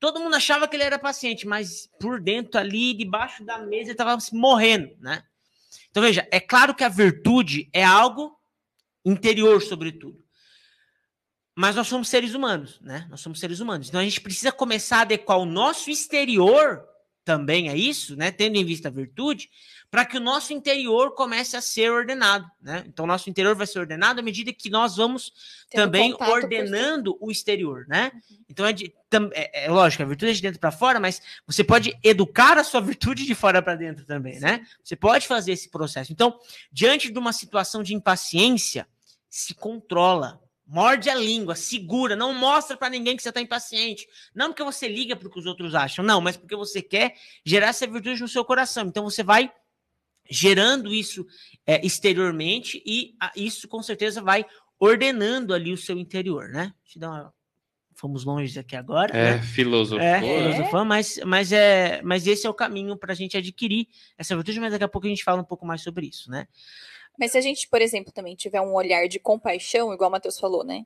Todo 0.00 0.20
mundo 0.20 0.36
achava 0.36 0.68
que 0.68 0.76
ele 0.76 0.84
era 0.84 0.98
paciente, 0.98 1.44
mas 1.44 1.90
por 1.98 2.20
dentro 2.20 2.60
ali, 2.60 2.94
debaixo 2.94 3.44
da 3.44 3.58
mesa, 3.58 3.84
ele 3.84 3.92
estava 3.92 4.16
morrendo, 4.32 4.96
né? 5.00 5.24
Então 5.90 6.02
veja, 6.02 6.26
é 6.30 6.38
claro 6.38 6.72
que 6.74 6.84
a 6.84 6.88
virtude 6.88 7.68
é 7.72 7.82
algo 7.82 8.38
interior, 9.04 9.60
sobretudo. 9.60 10.22
Mas 11.56 11.74
nós 11.74 11.88
somos 11.88 12.08
seres 12.08 12.34
humanos, 12.34 12.80
né? 12.80 13.08
Nós 13.10 13.20
somos 13.20 13.40
seres 13.40 13.58
humanos. 13.58 13.88
Então 13.88 14.00
a 14.00 14.04
gente 14.04 14.20
precisa 14.20 14.52
começar 14.52 14.98
a 14.98 15.00
adequar 15.00 15.38
o 15.38 15.44
nosso 15.44 15.90
exterior 15.90 16.87
também 17.28 17.68
a 17.68 17.76
isso, 17.76 18.16
né? 18.16 18.30
Tendo 18.30 18.56
em 18.56 18.64
vista 18.64 18.88
a 18.88 18.90
virtude, 18.90 19.50
para 19.90 20.06
que 20.06 20.16
o 20.16 20.20
nosso 20.20 20.54
interior 20.54 21.14
comece 21.14 21.58
a 21.58 21.60
ser 21.60 21.92
ordenado, 21.92 22.50
né? 22.58 22.82
Então, 22.86 23.04
o 23.04 23.06
nosso 23.06 23.28
interior 23.28 23.54
vai 23.54 23.66
ser 23.66 23.80
ordenado 23.80 24.20
à 24.20 24.22
medida 24.22 24.50
que 24.50 24.70
nós 24.70 24.96
vamos 24.96 25.30
Tendo 25.68 25.82
também 25.82 26.16
ordenando 26.18 27.18
o 27.20 27.30
exterior, 27.30 27.84
né? 27.86 28.12
Uhum. 28.14 28.38
Então, 28.48 28.64
é, 28.64 28.72
de, 28.72 28.94
é, 29.34 29.66
é, 29.66 29.70
lógico, 29.70 30.02
a 30.02 30.06
virtude 30.06 30.30
é 30.30 30.34
de 30.36 30.40
dentro 30.40 30.58
para 30.58 30.70
fora, 30.70 30.98
mas 30.98 31.20
você 31.46 31.62
pode 31.62 31.94
educar 32.02 32.56
a 32.56 32.64
sua 32.64 32.80
virtude 32.80 33.26
de 33.26 33.34
fora 33.34 33.60
para 33.60 33.74
dentro 33.74 34.06
também, 34.06 34.40
né? 34.40 34.66
Você 34.82 34.96
pode 34.96 35.28
fazer 35.28 35.52
esse 35.52 35.68
processo. 35.68 36.10
Então, 36.10 36.40
diante 36.72 37.12
de 37.12 37.18
uma 37.18 37.34
situação 37.34 37.82
de 37.82 37.94
impaciência, 37.94 38.88
se 39.28 39.52
controla, 39.52 40.40
morde 40.68 41.08
a 41.08 41.14
língua, 41.14 41.56
segura, 41.56 42.14
não 42.14 42.34
mostra 42.34 42.76
para 42.76 42.90
ninguém 42.90 43.16
que 43.16 43.22
você 43.22 43.30
está 43.30 43.40
impaciente. 43.40 44.06
Não 44.34 44.48
porque 44.48 44.62
você 44.62 44.86
liga 44.86 45.16
para 45.16 45.26
o 45.26 45.30
que 45.30 45.38
os 45.38 45.46
outros 45.46 45.74
acham, 45.74 46.04
não, 46.04 46.20
mas 46.20 46.36
porque 46.36 46.54
você 46.54 46.82
quer 46.82 47.14
gerar 47.44 47.68
essa 47.68 47.86
virtude 47.86 48.20
no 48.20 48.28
seu 48.28 48.44
coração. 48.44 48.86
Então 48.86 49.04
você 49.04 49.22
vai 49.22 49.50
gerando 50.30 50.92
isso 50.92 51.26
é, 51.66 51.84
exteriormente 51.84 52.82
e 52.84 53.14
a, 53.18 53.32
isso 53.34 53.66
com 53.66 53.82
certeza 53.82 54.20
vai 54.20 54.44
ordenando 54.78 55.54
ali 55.54 55.72
o 55.72 55.78
seu 55.78 55.98
interior, 55.98 56.50
né? 56.50 56.74
Deixa 56.84 56.98
eu 56.98 57.00
dar 57.00 57.10
uma 57.10 57.34
fomos 57.98 58.24
longe 58.24 58.56
aqui 58.58 58.76
agora. 58.76 59.16
É, 59.16 59.32
né? 59.32 59.42
filosofia. 59.42 60.04
É, 60.04 60.20
filosofia, 60.20 60.84
mas, 60.84 61.20
mas, 61.26 61.50
é, 61.50 62.00
mas 62.02 62.26
esse 62.28 62.46
é 62.46 62.50
o 62.50 62.54
caminho 62.54 62.96
para 62.96 63.12
a 63.12 63.16
gente 63.16 63.36
adquirir 63.36 63.88
essa 64.16 64.36
virtude, 64.36 64.60
mas 64.60 64.70
daqui 64.70 64.84
a 64.84 64.88
pouco 64.88 65.06
a 65.06 65.10
gente 65.10 65.24
fala 65.24 65.40
um 65.40 65.44
pouco 65.44 65.66
mais 65.66 65.82
sobre 65.82 66.06
isso, 66.06 66.30
né? 66.30 66.46
Mas 67.18 67.32
se 67.32 67.38
a 67.38 67.40
gente, 67.40 67.68
por 67.68 67.82
exemplo, 67.82 68.12
também 68.12 68.36
tiver 68.36 68.60
um 68.60 68.74
olhar 68.74 69.08
de 69.08 69.18
compaixão, 69.18 69.92
igual 69.92 70.08
o 70.08 70.12
Matheus 70.12 70.38
falou, 70.38 70.64
né? 70.64 70.84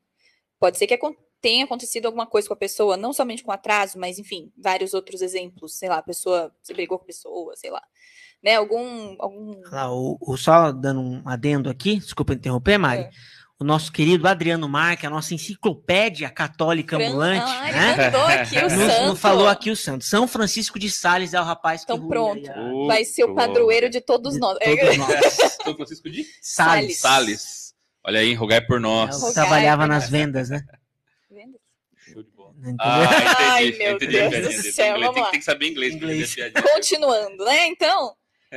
Pode 0.59 0.79
ser 0.79 0.87
que 0.87 0.97
tenha 1.41 1.65
acontecido 1.65 2.07
alguma 2.07 2.27
coisa 2.27 2.47
com 2.47 2.55
a 2.55 2.57
pessoa, 2.57 2.97
não 2.97 3.13
somente 3.13 3.43
com 3.43 3.51
atraso, 3.51 3.99
mas 3.99 4.19
enfim, 4.19 4.53
vários 4.57 4.95
outros 4.95 5.21
exemplos. 5.21 5.77
Sei 5.77 5.89
lá, 5.89 5.99
a 5.99 6.03
pessoa 6.03 6.55
se 6.63 6.73
brigou 6.73 6.99
com 6.99 7.05
a 7.05 7.07
pessoa, 7.07 7.55
sei 7.57 7.71
lá. 7.71 7.83
Né? 8.43 8.57
Algum. 8.57 9.17
algum... 9.19 9.61
Ah, 9.73 9.93
o, 9.93 10.17
o, 10.21 10.37
só 10.37 10.73
dando 10.73 11.01
um 11.01 11.23
adendo 11.27 11.69
aqui, 11.69 11.97
desculpa 11.97 12.33
interromper, 12.33 12.79
Mari. 12.79 13.03
É 13.03 13.11
o 13.63 13.65
nosso 13.65 13.93
querido 13.93 14.27
Adriano 14.27 14.69
Marque, 14.69 15.07
a 15.07 15.11
nossa 15.11 15.33
enciclopédia 15.35 16.29
católica 16.29 16.97
ambulante. 16.97 17.47
Ah, 17.47 17.73
né? 17.73 18.07
aqui 18.43 18.59
o 18.59 18.63
nos, 18.63 18.73
santo. 18.73 19.07
Nos 19.07 19.21
falou 19.21 19.49
aqui 19.49 19.71
o 19.71 19.77
santo. 19.77 20.05
São 20.05 20.27
Francisco 20.27 20.79
de 20.79 20.91
Sales 20.91 21.33
é 21.33 21.41
o 21.41 21.45
rapaz 21.45 21.85
que 21.85 21.93
Então 21.93 22.09
pronto, 22.09 22.51
aí, 22.51 22.87
vai 22.89 23.05
ser 23.05 23.25
o 23.25 23.35
padroeiro 23.35 23.89
de 23.89 24.01
todos 24.01 24.35
de 24.35 24.41
nós. 24.41 24.59
Todos 24.59 24.97
nós. 24.97 25.33
São 25.63 25.77
Francisco 25.77 26.11
de 26.11 26.27
Sales. 26.41 26.99
Sales. 26.99 27.75
Olha 28.05 28.19
aí, 28.19 28.35
rogai 28.35 28.61
por 28.61 28.81
nós. 28.81 29.23
É, 29.23 29.33
trabalhava 29.33 29.87
nas 29.87 30.11
vendas, 30.11 30.51
né? 30.51 30.65
Vendas? 31.31 31.61
Show 32.13 32.23
de 32.25 32.31
bola. 32.33 32.53
Ah, 32.81 33.03
entendi, 33.05 33.45
Ai, 33.45 33.73
meu 33.79 33.95
entendi, 33.95 34.13
Deus 34.13 34.35
entendi, 34.35 34.57
do 34.57 34.73
céu, 34.73 34.99
vamos 34.99 35.15
tem, 35.15 35.23
lá. 35.23 35.31
Tem 35.31 35.39
que 35.39 35.47
saber 35.47 35.69
inglês. 35.69 35.95
inglês. 35.95 36.35
Continuando, 36.75 37.45
né? 37.45 37.67
Então, 37.69 38.17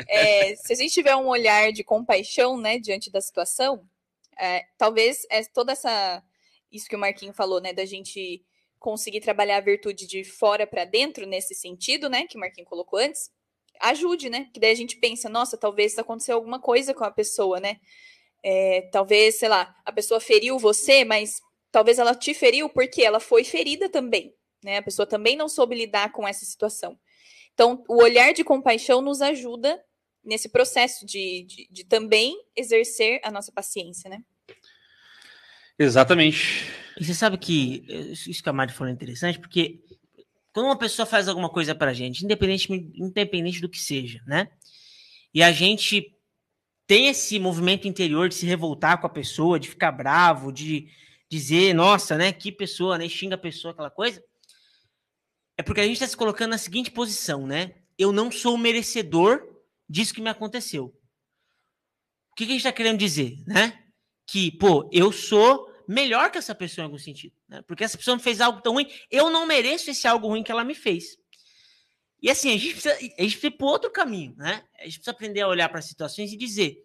é, 0.09 0.55
se 0.55 0.73
a 0.73 0.75
gente 0.75 0.93
tiver 0.93 1.15
um 1.15 1.27
olhar 1.27 1.71
de 1.71 1.83
compaixão, 1.83 2.57
né, 2.57 2.79
diante 2.79 3.11
da 3.11 3.21
situação, 3.21 3.87
é, 4.39 4.63
talvez 4.77 5.25
é 5.29 5.43
toda 5.43 5.71
essa 5.71 6.23
isso 6.71 6.89
que 6.89 6.95
o 6.95 6.99
Marquinho 6.99 7.33
falou, 7.33 7.61
né, 7.61 7.71
da 7.71 7.85
gente 7.85 8.43
conseguir 8.79 9.21
trabalhar 9.21 9.57
a 9.57 9.61
virtude 9.61 10.05
de 10.05 10.23
fora 10.23 10.67
para 10.67 10.83
dentro 10.83 11.25
nesse 11.25 11.55
sentido, 11.55 12.09
né, 12.09 12.27
que 12.27 12.37
o 12.37 12.39
Marquinho 12.39 12.67
colocou 12.67 12.99
antes, 12.99 13.31
ajude, 13.79 14.29
né? 14.29 14.49
Que 14.53 14.59
daí 14.59 14.71
a 14.71 14.75
gente 14.75 14.97
pensa, 14.97 15.29
nossa, 15.29 15.57
talvez 15.57 15.97
aconteceu 15.97 16.35
alguma 16.35 16.59
coisa 16.59 16.93
com 16.93 17.03
a 17.03 17.11
pessoa, 17.11 17.59
né? 17.59 17.77
É, 18.43 18.81
talvez, 18.91 19.35
sei 19.35 19.49
lá, 19.49 19.75
a 19.85 19.91
pessoa 19.91 20.19
feriu 20.19 20.59
você, 20.59 21.03
mas 21.03 21.41
talvez 21.71 21.99
ela 21.99 22.13
te 22.15 22.33
feriu 22.33 22.69
porque 22.69 23.01
ela 23.01 23.19
foi 23.19 23.43
ferida 23.43 23.89
também, 23.89 24.33
né? 24.63 24.77
A 24.77 24.83
pessoa 24.83 25.05
também 25.05 25.35
não 25.35 25.49
soube 25.49 25.75
lidar 25.75 26.11
com 26.11 26.27
essa 26.27 26.45
situação. 26.45 26.97
Então, 27.53 27.83
o 27.87 28.01
olhar 28.01 28.33
de 28.33 28.43
compaixão 28.43 29.01
nos 29.01 29.21
ajuda 29.21 29.81
nesse 30.25 30.49
processo 30.49 31.05
de, 31.05 31.43
de, 31.43 31.67
de, 31.71 31.83
também 31.85 32.35
exercer 32.55 33.21
a 33.23 33.31
nossa 33.31 33.51
paciência, 33.51 34.09
né? 34.09 34.23
Exatamente. 35.77 36.67
E 36.99 37.05
você 37.05 37.13
sabe 37.13 37.37
que 37.37 37.85
isso 38.27 38.41
que 38.41 38.49
a 38.49 38.53
Mari 38.53 38.73
falou 38.73 38.89
é 38.89 38.93
interessante, 38.93 39.39
porque 39.39 39.83
quando 40.53 40.67
uma 40.67 40.77
pessoa 40.77 41.05
faz 41.05 41.27
alguma 41.27 41.49
coisa 41.49 41.75
pra 41.75 41.93
gente, 41.93 42.23
independente, 42.23 42.71
independente 42.71 43.59
do 43.59 43.69
que 43.69 43.79
seja, 43.79 44.21
né? 44.25 44.47
E 45.33 45.43
a 45.43 45.51
gente 45.51 46.15
tem 46.87 47.07
esse 47.07 47.37
movimento 47.39 47.87
interior 47.87 48.29
de 48.29 48.35
se 48.35 48.45
revoltar 48.45 48.99
com 48.99 49.07
a 49.07 49.09
pessoa, 49.09 49.59
de 49.59 49.69
ficar 49.69 49.91
bravo, 49.91 50.51
de 50.51 50.87
dizer, 51.29 51.73
nossa, 51.73 52.15
né, 52.15 52.31
que 52.31 52.51
pessoa, 52.51 52.97
né, 52.97 53.09
xinga 53.09 53.35
a 53.35 53.37
pessoa, 53.37 53.73
aquela 53.73 53.89
coisa, 53.89 54.23
é 55.57 55.63
porque 55.63 55.81
a 55.81 55.83
gente 55.83 55.95
está 55.95 56.07
se 56.07 56.15
colocando 56.15 56.51
na 56.51 56.57
seguinte 56.57 56.91
posição, 56.91 57.47
né? 57.47 57.73
Eu 57.97 58.11
não 58.11 58.31
sou 58.31 58.57
merecedor 58.57 59.54
disso 59.89 60.13
que 60.13 60.21
me 60.21 60.29
aconteceu. 60.29 60.85
O 62.31 62.35
que, 62.35 62.45
que 62.45 62.51
a 62.51 62.55
gente 62.55 62.57
está 62.57 62.71
querendo 62.71 62.99
dizer, 62.99 63.37
né? 63.45 63.85
Que, 64.27 64.51
pô, 64.51 64.89
eu 64.91 65.11
sou 65.11 65.71
melhor 65.87 66.31
que 66.31 66.37
essa 66.37 66.55
pessoa 66.55 66.83
em 66.83 66.85
algum 66.85 66.97
sentido, 66.97 67.35
né? 67.47 67.61
Porque 67.61 67.83
essa 67.83 67.97
pessoa 67.97 68.17
me 68.17 68.23
fez 68.23 68.41
algo 68.41 68.61
tão 68.61 68.73
ruim, 68.73 68.91
eu 69.09 69.29
não 69.29 69.45
mereço 69.45 69.89
esse 69.89 70.07
algo 70.07 70.27
ruim 70.27 70.43
que 70.43 70.51
ela 70.51 70.63
me 70.63 70.75
fez. 70.75 71.17
E 72.21 72.29
assim, 72.29 72.49
a 72.49 72.57
gente 72.57 72.71
precisa, 72.71 72.95
a 72.95 72.99
gente 72.99 73.15
precisa 73.15 73.47
ir 73.47 73.51
para 73.51 73.67
outro 73.67 73.91
caminho, 73.91 74.35
né? 74.35 74.63
A 74.79 74.85
gente 74.85 74.95
precisa 74.95 75.11
aprender 75.11 75.41
a 75.41 75.47
olhar 75.47 75.69
para 75.69 75.79
as 75.79 75.85
situações 75.85 76.33
e 76.33 76.37
dizer: 76.37 76.77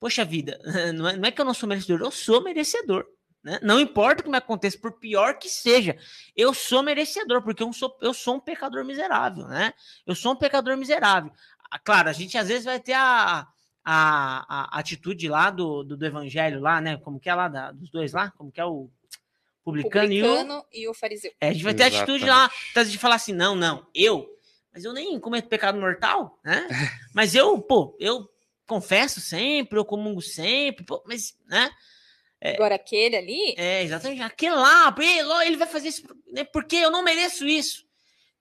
Poxa 0.00 0.24
vida, 0.24 0.58
não 0.94 1.08
é, 1.08 1.16
não 1.16 1.28
é 1.28 1.30
que 1.30 1.40
eu 1.40 1.44
não 1.44 1.54
sou 1.54 1.68
merecedor, 1.68 2.00
eu 2.00 2.10
sou 2.10 2.42
merecedor. 2.42 3.06
Né? 3.44 3.58
Não 3.62 3.78
importa 3.78 4.20
o 4.20 4.24
que 4.24 4.30
me 4.30 4.38
aconteça, 4.38 4.78
por 4.78 4.98
pior 4.98 5.38
que 5.38 5.50
seja, 5.50 5.96
eu 6.34 6.54
sou 6.54 6.82
merecedor, 6.82 7.42
porque 7.42 7.62
eu 7.62 7.72
sou, 7.74 7.96
eu 8.00 8.14
sou 8.14 8.36
um 8.36 8.40
pecador 8.40 8.84
miserável, 8.84 9.46
né? 9.46 9.72
Eu 10.06 10.14
sou 10.14 10.32
um 10.32 10.36
pecador 10.36 10.76
miserável. 10.76 11.30
Ah, 11.74 11.78
claro, 11.80 12.08
a 12.08 12.12
gente 12.12 12.38
às 12.38 12.46
vezes 12.46 12.64
vai 12.64 12.78
ter 12.78 12.92
a, 12.92 13.48
a, 13.84 14.76
a 14.76 14.78
atitude 14.78 15.26
lá 15.28 15.50
do, 15.50 15.82
do, 15.82 15.96
do, 15.96 16.06
evangelho 16.06 16.60
lá, 16.60 16.80
né? 16.80 16.96
Como 16.98 17.18
que 17.18 17.28
é 17.28 17.34
lá, 17.34 17.48
da, 17.48 17.72
dos 17.72 17.90
dois 17.90 18.12
lá? 18.12 18.30
Como 18.38 18.52
que 18.52 18.60
é 18.60 18.64
o 18.64 18.88
publicano, 19.64 20.06
publicano 20.06 20.64
e, 20.72 20.82
o... 20.82 20.82
e, 20.84 20.88
o... 20.88 20.94
fariseu. 20.94 21.32
É, 21.40 21.48
a 21.48 21.52
gente 21.52 21.64
vai 21.64 21.74
ter 21.74 21.82
Exatamente. 21.82 22.24
a 22.24 22.44
atitude 22.44 22.70
lá 22.76 22.84
de 22.84 22.96
falar 22.96 23.16
assim, 23.16 23.32
não, 23.32 23.56
não, 23.56 23.84
eu, 23.92 24.24
mas 24.72 24.84
eu 24.84 24.92
nem 24.92 25.18
cometo 25.18 25.48
pecado 25.48 25.76
mortal, 25.76 26.38
né? 26.44 26.68
mas 27.12 27.34
eu, 27.34 27.60
pô, 27.60 27.96
eu 27.98 28.30
confesso 28.68 29.20
sempre, 29.20 29.76
eu 29.76 29.84
comungo 29.84 30.22
sempre, 30.22 30.84
pô, 30.84 31.02
mas, 31.04 31.36
né? 31.44 31.72
É, 32.40 32.54
Agora 32.54 32.76
aquele 32.76 33.16
ali. 33.16 33.54
É, 33.58 33.82
exatamente. 33.82 34.22
Aquele 34.22 34.54
lá, 34.54 34.94
ele 35.44 35.56
vai 35.56 35.66
fazer 35.66 35.88
isso, 35.88 36.06
né, 36.30 36.44
porque 36.44 36.76
eu 36.76 36.90
não 36.92 37.02
mereço 37.02 37.44
isso. 37.44 37.83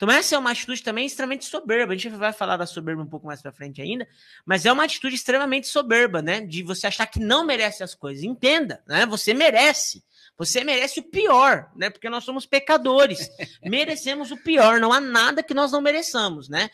Então, 0.03 0.13
essa 0.13 0.35
é 0.35 0.37
uma 0.37 0.51
atitude 0.51 0.83
também 0.83 1.05
extremamente 1.05 1.45
soberba. 1.45 1.93
A 1.93 1.95
gente 1.95 2.09
vai 2.09 2.33
falar 2.33 2.57
da 2.57 2.65
soberba 2.65 3.01
um 3.01 3.07
pouco 3.07 3.25
mais 3.25 3.41
pra 3.41 3.53
frente 3.53 3.81
ainda, 3.81 4.05
mas 4.45 4.65
é 4.65 4.71
uma 4.71 4.83
atitude 4.83 5.15
extremamente 5.15 5.65
soberba, 5.67 6.21
né? 6.21 6.41
De 6.41 6.61
você 6.61 6.87
achar 6.87 7.07
que 7.07 7.21
não 7.21 7.45
merece 7.45 7.83
as 7.83 7.95
coisas. 7.95 8.21
Entenda, 8.21 8.83
né? 8.85 9.05
Você 9.05 9.33
merece. 9.33 10.03
Você 10.37 10.61
merece 10.61 10.99
o 10.99 11.03
pior, 11.03 11.71
né? 11.73 11.89
Porque 11.89 12.09
nós 12.09 12.25
somos 12.25 12.45
pecadores. 12.45 13.29
Merecemos 13.63 14.29
o 14.29 14.35
pior. 14.35 14.77
Não 14.77 14.91
há 14.91 14.99
nada 14.99 15.41
que 15.41 15.53
nós 15.53 15.71
não 15.71 15.79
mereçamos, 15.79 16.49
né? 16.49 16.69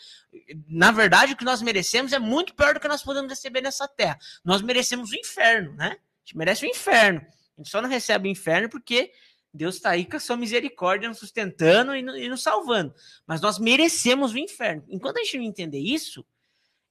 Na 0.67 0.91
verdade, 0.91 1.33
o 1.33 1.37
que 1.37 1.45
nós 1.45 1.61
merecemos 1.61 2.13
é 2.13 2.19
muito 2.19 2.55
pior 2.55 2.73
do 2.73 2.79
que 2.79 2.87
nós 2.87 3.03
podemos 3.03 3.29
receber 3.29 3.61
nessa 3.61 3.87
terra. 3.87 4.17
Nós 4.43 4.63
merecemos 4.63 5.11
o 5.11 5.15
inferno, 5.15 5.75
né? 5.75 5.97
gente 6.29 6.37
merece 6.37 6.65
o 6.65 6.69
inferno. 6.69 7.19
A 7.19 7.61
gente 7.61 7.69
só 7.69 7.81
não 7.81 7.89
recebe 7.89 8.27
o 8.27 8.31
inferno 8.31 8.69
porque 8.69 9.11
Deus 9.53 9.75
está 9.75 9.91
aí 9.91 10.05
com 10.05 10.15
a 10.15 10.19
sua 10.19 10.37
misericórdia 10.37 11.09
nos 11.09 11.17
sustentando 11.17 11.95
e, 11.95 11.99
e 11.99 12.29
nos 12.29 12.41
salvando. 12.41 12.93
Mas 13.25 13.41
nós 13.41 13.57
merecemos 13.57 14.33
o 14.33 14.37
inferno. 14.37 14.83
Enquanto 14.87 15.17
a 15.17 15.23
gente 15.23 15.37
não 15.37 15.45
entender 15.45 15.79
isso, 15.79 16.25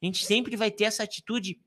a 0.03 0.07
gente 0.07 0.25
sempre 0.25 0.57
vai 0.57 0.71
ter 0.71 0.85
essa 0.85 1.03
atitude, 1.03 1.61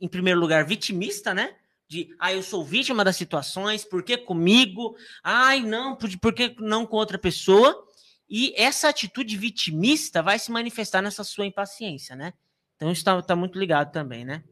em 0.00 0.08
primeiro 0.08 0.38
lugar, 0.38 0.64
vitimista, 0.64 1.32
né? 1.32 1.56
De, 1.88 2.14
ah, 2.18 2.32
eu 2.32 2.42
sou 2.42 2.64
vítima 2.64 3.04
das 3.04 3.16
situações, 3.16 3.84
por 3.84 4.02
que 4.02 4.16
comigo? 4.16 4.96
Ai, 5.22 5.60
não, 5.60 5.96
por, 5.96 6.10
por 6.18 6.34
que 6.34 6.54
não 6.58 6.84
com 6.84 6.96
outra 6.96 7.16
pessoa? 7.16 7.86
E 8.28 8.52
essa 8.56 8.88
atitude 8.88 9.36
vitimista 9.36 10.22
vai 10.22 10.38
se 10.38 10.50
manifestar 10.50 11.00
nessa 11.00 11.22
sua 11.22 11.46
impaciência, 11.46 12.16
né? 12.16 12.32
Então 12.74 12.90
isso 12.90 13.00
está 13.00 13.22
tá 13.22 13.36
muito 13.36 13.58
ligado 13.58 13.92
também, 13.92 14.24
né? 14.24 14.42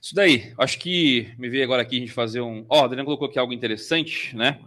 Isso 0.00 0.14
daí, 0.14 0.52
acho 0.58 0.78
que 0.78 1.32
me 1.38 1.48
veio 1.48 1.64
agora 1.64 1.82
aqui 1.82 1.96
a 1.96 2.00
gente 2.00 2.12
fazer 2.12 2.40
um. 2.40 2.64
Ó, 2.68 2.80
oh, 2.80 2.84
Adriano 2.84 3.04
colocou 3.04 3.28
aqui 3.28 3.38
algo 3.38 3.52
interessante, 3.52 4.34
né? 4.36 4.60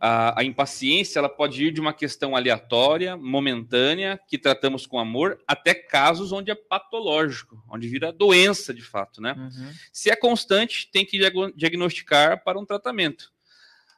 A, 0.00 0.40
a, 0.40 0.44
impaciência 0.44 1.20
ela 1.20 1.28
pode 1.28 1.64
ir 1.64 1.70
de 1.70 1.80
uma 1.80 1.92
questão 1.92 2.34
aleatória, 2.34 3.16
momentânea, 3.16 4.18
que 4.26 4.36
tratamos 4.36 4.84
com 4.84 4.98
amor, 4.98 5.38
até 5.46 5.74
casos 5.74 6.32
onde 6.32 6.50
é 6.50 6.56
patológico, 6.56 7.62
onde 7.70 7.86
vira 7.86 8.12
doença 8.12 8.74
de 8.74 8.82
fato, 8.82 9.20
né? 9.20 9.34
Uhum. 9.38 9.72
Se 9.92 10.10
é 10.10 10.16
constante, 10.16 10.90
tem 10.90 11.06
que 11.06 11.20
diagnosticar 11.54 12.42
para 12.42 12.58
um 12.58 12.64
tratamento. 12.64 13.32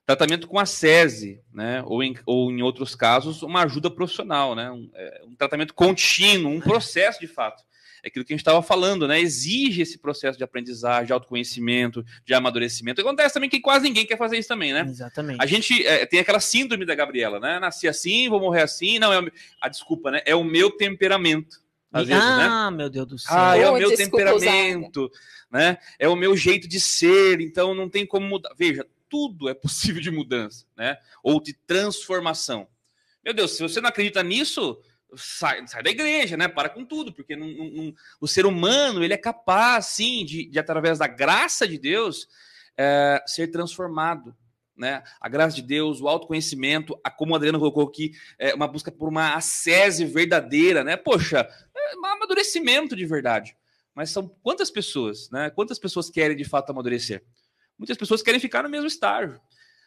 Tratamento 0.05 0.47
com 0.47 0.59
a 0.59 0.67
SESI, 0.67 1.41
né? 1.51 1.83
Ou 1.87 2.03
em, 2.03 2.15
ou 2.27 2.51
em 2.51 2.61
outros 2.61 2.95
casos, 2.95 3.43
uma 3.43 3.63
ajuda 3.63 3.91
profissional, 3.91 4.55
né? 4.55 4.71
Um, 4.71 4.91
é, 4.93 5.23
um 5.25 5.35
tratamento 5.35 5.73
contínuo, 5.73 6.53
um 6.53 6.61
processo 6.61 7.19
de 7.19 7.29
fato 7.29 7.65
é 8.05 8.09
aquilo 8.09 8.23
que 8.23 8.35
a 8.35 8.37
gente 8.37 8.43
estava 8.43 8.63
falando, 8.63 9.09
né? 9.09 9.19
Exige 9.19 9.81
esse 9.81 9.97
processo 9.97 10.37
de 10.37 10.45
aprendizagem, 10.45 11.07
de 11.07 11.13
autoconhecimento, 11.15 12.05
de 12.23 12.35
amadurecimento. 12.35 13.01
Acontece 13.01 13.33
também 13.33 13.49
que 13.49 13.61
quase 13.61 13.85
ninguém 13.85 14.05
quer 14.05 14.19
fazer 14.19 14.37
isso 14.37 14.49
também, 14.49 14.75
né? 14.75 14.85
Exatamente. 14.87 15.43
A 15.43 15.47
gente 15.47 15.87
é, 15.87 16.05
tem 16.05 16.21
aquela 16.21 16.39
síndrome 16.39 16.85
da 16.85 16.95
Gabriela, 16.95 17.41
né? 17.41 17.59
Nasci 17.59 17.89
assim, 17.89 18.29
vou 18.29 18.39
morrer 18.39 18.61
assim. 18.61 18.99
Não, 18.99 19.11
é 19.11 19.19
o, 19.19 19.33
a 19.59 19.69
desculpa, 19.71 20.11
né? 20.11 20.21
É 20.27 20.35
o 20.35 20.45
meu 20.45 20.71
temperamento. 20.71 21.65
Às 21.91 22.07
vezes, 22.07 22.23
né? 22.23 22.47
ah, 22.47 22.71
né? 22.71 22.77
meu 22.77 22.91
Deus 22.91 23.07
do 23.07 23.19
céu. 23.19 23.35
Ah, 23.35 23.57
é 23.57 23.71
o 23.71 23.79
meu 23.79 23.97
temperamento, 23.97 25.11
né? 25.51 25.79
É 25.99 26.07
o 26.07 26.17
meu 26.17 26.37
jeito 26.37 26.69
de 26.69 26.81
ser, 26.81 27.41
então 27.41 27.75
não 27.75 27.89
tem 27.89 28.05
como 28.05 28.27
mudar. 28.27 28.53
Veja, 28.59 28.87
tudo 29.09 29.49
é 29.49 29.55
possível 29.55 30.03
de 30.03 30.11
mudança, 30.11 30.67
né? 30.77 30.99
Ou 31.23 31.41
de 31.41 31.55
transformação. 31.55 32.69
Meu 33.25 33.33
Deus, 33.33 33.53
se 33.53 33.63
você 33.63 33.81
não 33.81 33.89
acredita 33.89 34.23
nisso, 34.23 34.79
sai, 35.17 35.67
sai 35.67 35.83
da 35.83 35.91
igreja, 35.91 36.37
né? 36.37 36.49
Para 36.49 36.69
com 36.69 36.85
tudo, 36.85 37.13
porque 37.13 37.37
não, 37.37 37.47
não, 37.47 37.95
o 38.21 38.29
ser 38.29 38.47
humano 38.47 39.03
ele 39.03 39.15
é 39.15 39.19
capaz, 39.19 39.87
sim, 39.87 40.25
de, 40.25 40.47
de 40.47 40.59
através 40.59 40.99
da 40.99 41.07
graça 41.07 41.67
de 41.67 41.79
Deus, 41.79 42.29
é, 42.77 43.23
ser 43.27 43.49
transformado. 43.49 44.35
Né? 44.77 45.05
A 45.21 45.29
graça 45.29 45.55
de 45.55 45.63
Deus, 45.63 46.01
o 46.01 46.09
autoconhecimento, 46.09 46.99
a, 47.05 47.11
como 47.11 47.33
o 47.33 47.37
Adriano 47.37 47.59
colocou 47.59 47.87
aqui, 47.87 48.13
é 48.39 48.55
uma 48.55 48.67
busca 48.67 48.91
por 48.91 49.09
uma 49.09 49.35
ascese 49.35 50.05
verdadeira, 50.05 50.83
né? 50.83 50.97
Poxa, 50.97 51.49
é 51.77 51.97
um 51.97 52.07
amadurecimento 52.07 52.97
de 52.97 53.07
verdade. 53.07 53.57
Mas 53.95 54.11
são 54.11 54.29
quantas 54.43 54.71
pessoas, 54.71 55.31
né? 55.31 55.51
Quantas 55.51 55.79
pessoas 55.79 56.11
querem 56.11 56.37
de 56.37 56.45
fato 56.45 56.71
amadurecer? 56.71 57.23
Muitas 57.79 57.97
pessoas 57.97 58.23
querem 58.23 58.41
ficar 58.41 58.63
no 58.63 58.69
mesmo 58.69 58.89
estágio 58.89 59.41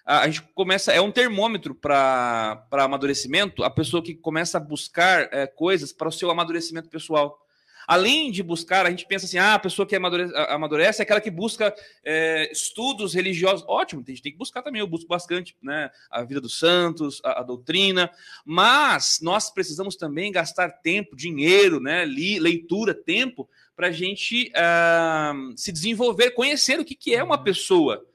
a, 0.08 0.26
gente 0.28 0.42
começa, 0.56 0.94
é 0.94 1.02
um 1.02 1.12
termômetro 1.12 1.76
para 1.76 2.66
amadurecimento, 2.72 3.62
a 3.64 3.70
pessoa 3.70 4.02
que 4.02 4.16
começa 4.16 4.58
a 4.58 4.62
buscar 4.62 5.28
é, 5.34 5.46
coisas 5.46 5.92
para 5.92 6.08
o 6.08 6.12
seu 6.12 6.32
amadurecimento 6.32 6.88
pessoal. 6.88 7.38
Além 7.86 8.32
de 8.32 8.42
buscar, 8.42 8.86
a 8.86 8.90
gente 8.90 9.06
pensa 9.06 9.26
assim, 9.26 9.38
ah, 9.38 9.54
a 9.54 9.60
pessoa 9.60 9.86
que 9.86 9.96
amadurece, 9.96 10.34
amadurece 10.36 11.02
é 11.02 11.04
aquela 11.04 11.22
que 11.22 11.32
busca 11.32 11.74
é, 12.06 12.50
estudos 12.52 13.14
religiosos. 13.14 13.66
Ótimo, 13.68 14.04
a 14.06 14.10
gente 14.10 14.22
tem 14.22 14.32
que 14.32 14.38
buscar 14.38 14.62
também, 14.62 14.80
eu 14.80 14.88
busco 14.88 15.08
bastante 15.10 15.56
né, 15.62 15.90
a 16.10 16.24
vida 16.24 16.40
dos 16.40 16.58
santos, 16.58 17.22
a, 17.24 17.42
a 17.42 17.44
doutrina, 17.44 18.10
mas 18.46 19.20
nós 19.22 19.50
precisamos 19.50 19.98
também 19.98 20.32
gastar 20.32 20.70
tempo, 20.70 21.18
dinheiro, 21.18 21.82
né, 21.82 22.06
li, 22.06 22.40
leitura, 22.40 22.94
tempo, 22.94 23.50
para 23.76 23.88
a 23.88 23.92
gente 23.92 24.52
uh, 24.52 25.54
se 25.58 25.72
desenvolver, 25.72 26.32
conhecer 26.32 26.80
o 26.80 26.86
que, 26.86 26.96
que 26.96 27.14
é 27.14 27.24
uma 27.24 27.38
uhum. 27.38 27.44
pessoa. 27.44 28.06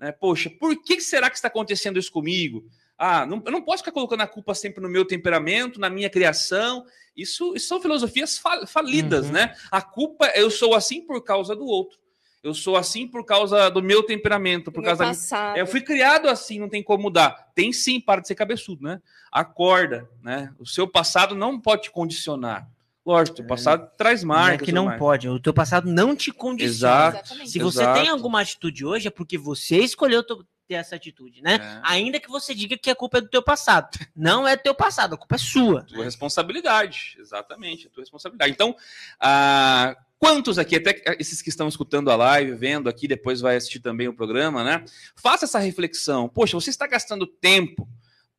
Né? 0.00 0.10
Poxa, 0.10 0.48
por 0.48 0.74
que 0.82 0.98
será 1.00 1.28
que 1.28 1.36
está 1.36 1.48
acontecendo 1.48 1.98
isso 1.98 2.10
comigo? 2.10 2.64
Ah, 2.96 3.26
não, 3.26 3.42
eu 3.44 3.52
não 3.52 3.62
posso 3.62 3.78
ficar 3.78 3.92
colocando 3.92 4.22
a 4.22 4.26
culpa 4.26 4.54
sempre 4.54 4.82
no 4.82 4.88
meu 4.88 5.04
temperamento, 5.04 5.78
na 5.78 5.90
minha 5.90 6.08
criação. 6.08 6.86
Isso, 7.14 7.54
isso 7.54 7.68
são 7.68 7.80
filosofias 7.80 8.40
falidas, 8.66 9.26
uhum. 9.26 9.32
né? 9.32 9.54
A 9.70 9.82
culpa, 9.82 10.26
eu 10.34 10.50
sou 10.50 10.74
assim 10.74 11.02
por 11.02 11.22
causa 11.22 11.54
do 11.54 11.66
outro. 11.66 11.98
Eu 12.42 12.54
sou 12.54 12.74
assim 12.76 13.06
por 13.06 13.24
causa 13.24 13.70
do 13.70 13.82
meu 13.82 14.02
temperamento, 14.02 14.72
por 14.72 14.80
meu 14.80 14.88
causa 14.88 15.04
passado. 15.04 15.54
da 15.54 15.60
Eu 15.60 15.66
fui 15.66 15.82
criado 15.82 16.26
assim, 16.26 16.58
não 16.58 16.70
tem 16.70 16.82
como 16.82 17.02
mudar. 17.02 17.50
Tem 17.54 17.70
sim, 17.70 18.00
para 18.00 18.22
de 18.22 18.28
ser 18.28 18.34
cabeçudo, 18.34 18.82
né? 18.82 19.02
Acorda, 19.30 20.08
né? 20.22 20.54
O 20.58 20.66
seu 20.66 20.88
passado 20.88 21.34
não 21.34 21.60
pode 21.60 21.82
te 21.82 21.90
condicionar. 21.90 22.66
Lógico, 23.04 23.42
o 23.42 23.46
passado 23.46 23.84
é, 23.84 23.96
traz 23.96 24.22
marcas. 24.22 24.48
Não 24.48 24.54
é 24.54 24.58
que 24.58 24.72
não 24.72 24.98
pode, 24.98 25.28
o 25.28 25.40
teu 25.40 25.54
passado 25.54 25.90
não 25.90 26.14
te 26.14 26.30
condiciona. 26.30 27.18
Exato, 27.18 27.48
Se 27.48 27.58
você 27.58 27.82
exato. 27.82 28.00
tem 28.00 28.08
alguma 28.08 28.40
atitude 28.40 28.84
hoje, 28.84 29.08
é 29.08 29.10
porque 29.10 29.38
você 29.38 29.78
escolheu 29.78 30.22
ter 30.22 30.74
essa 30.74 30.94
atitude, 30.94 31.42
né? 31.42 31.58
É. 31.60 31.80
Ainda 31.82 32.20
que 32.20 32.28
você 32.28 32.54
diga 32.54 32.78
que 32.78 32.90
a 32.90 32.94
culpa 32.94 33.18
é 33.18 33.20
do 33.20 33.28
teu 33.28 33.42
passado. 33.42 33.88
Não 34.14 34.46
é 34.46 34.54
do 34.54 34.62
teu 34.62 34.74
passado, 34.74 35.14
a 35.14 35.18
culpa 35.18 35.34
é 35.34 35.38
sua. 35.38 35.82
Tua 35.82 36.04
responsabilidade, 36.04 37.16
exatamente, 37.18 37.88
a 37.88 37.90
tua 37.90 38.02
responsabilidade. 38.02 38.52
Então, 38.52 38.76
ah, 39.18 39.96
quantos 40.18 40.58
aqui, 40.58 40.76
até 40.76 41.02
esses 41.18 41.42
que 41.42 41.48
estão 41.48 41.66
escutando 41.66 42.10
a 42.10 42.16
live, 42.16 42.52
vendo 42.52 42.88
aqui, 42.88 43.08
depois 43.08 43.40
vai 43.40 43.56
assistir 43.56 43.80
também 43.80 44.06
o 44.06 44.14
programa, 44.14 44.62
né? 44.62 44.84
Faça 45.16 45.46
essa 45.46 45.58
reflexão. 45.58 46.28
Poxa, 46.28 46.54
você 46.54 46.70
está 46.70 46.86
gastando 46.86 47.26
tempo 47.26 47.88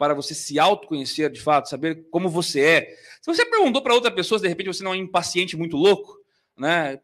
para 0.01 0.15
você 0.15 0.33
se 0.33 0.57
autoconhecer 0.57 1.29
de 1.29 1.39
fato, 1.39 1.69
saber 1.69 2.07
como 2.09 2.27
você 2.27 2.59
é. 2.59 2.95
Se 3.21 3.31
você 3.31 3.45
perguntou 3.45 3.83
para 3.83 3.93
outra 3.93 4.09
pessoa, 4.09 4.39
se 4.39 4.41
de 4.41 4.49
repente 4.49 4.65
você 4.65 4.83
não 4.83 4.95
é 4.95 4.97
um 4.97 5.01
impaciente 5.01 5.55
muito 5.55 5.77
louco, 5.77 6.17
né? 6.57 6.97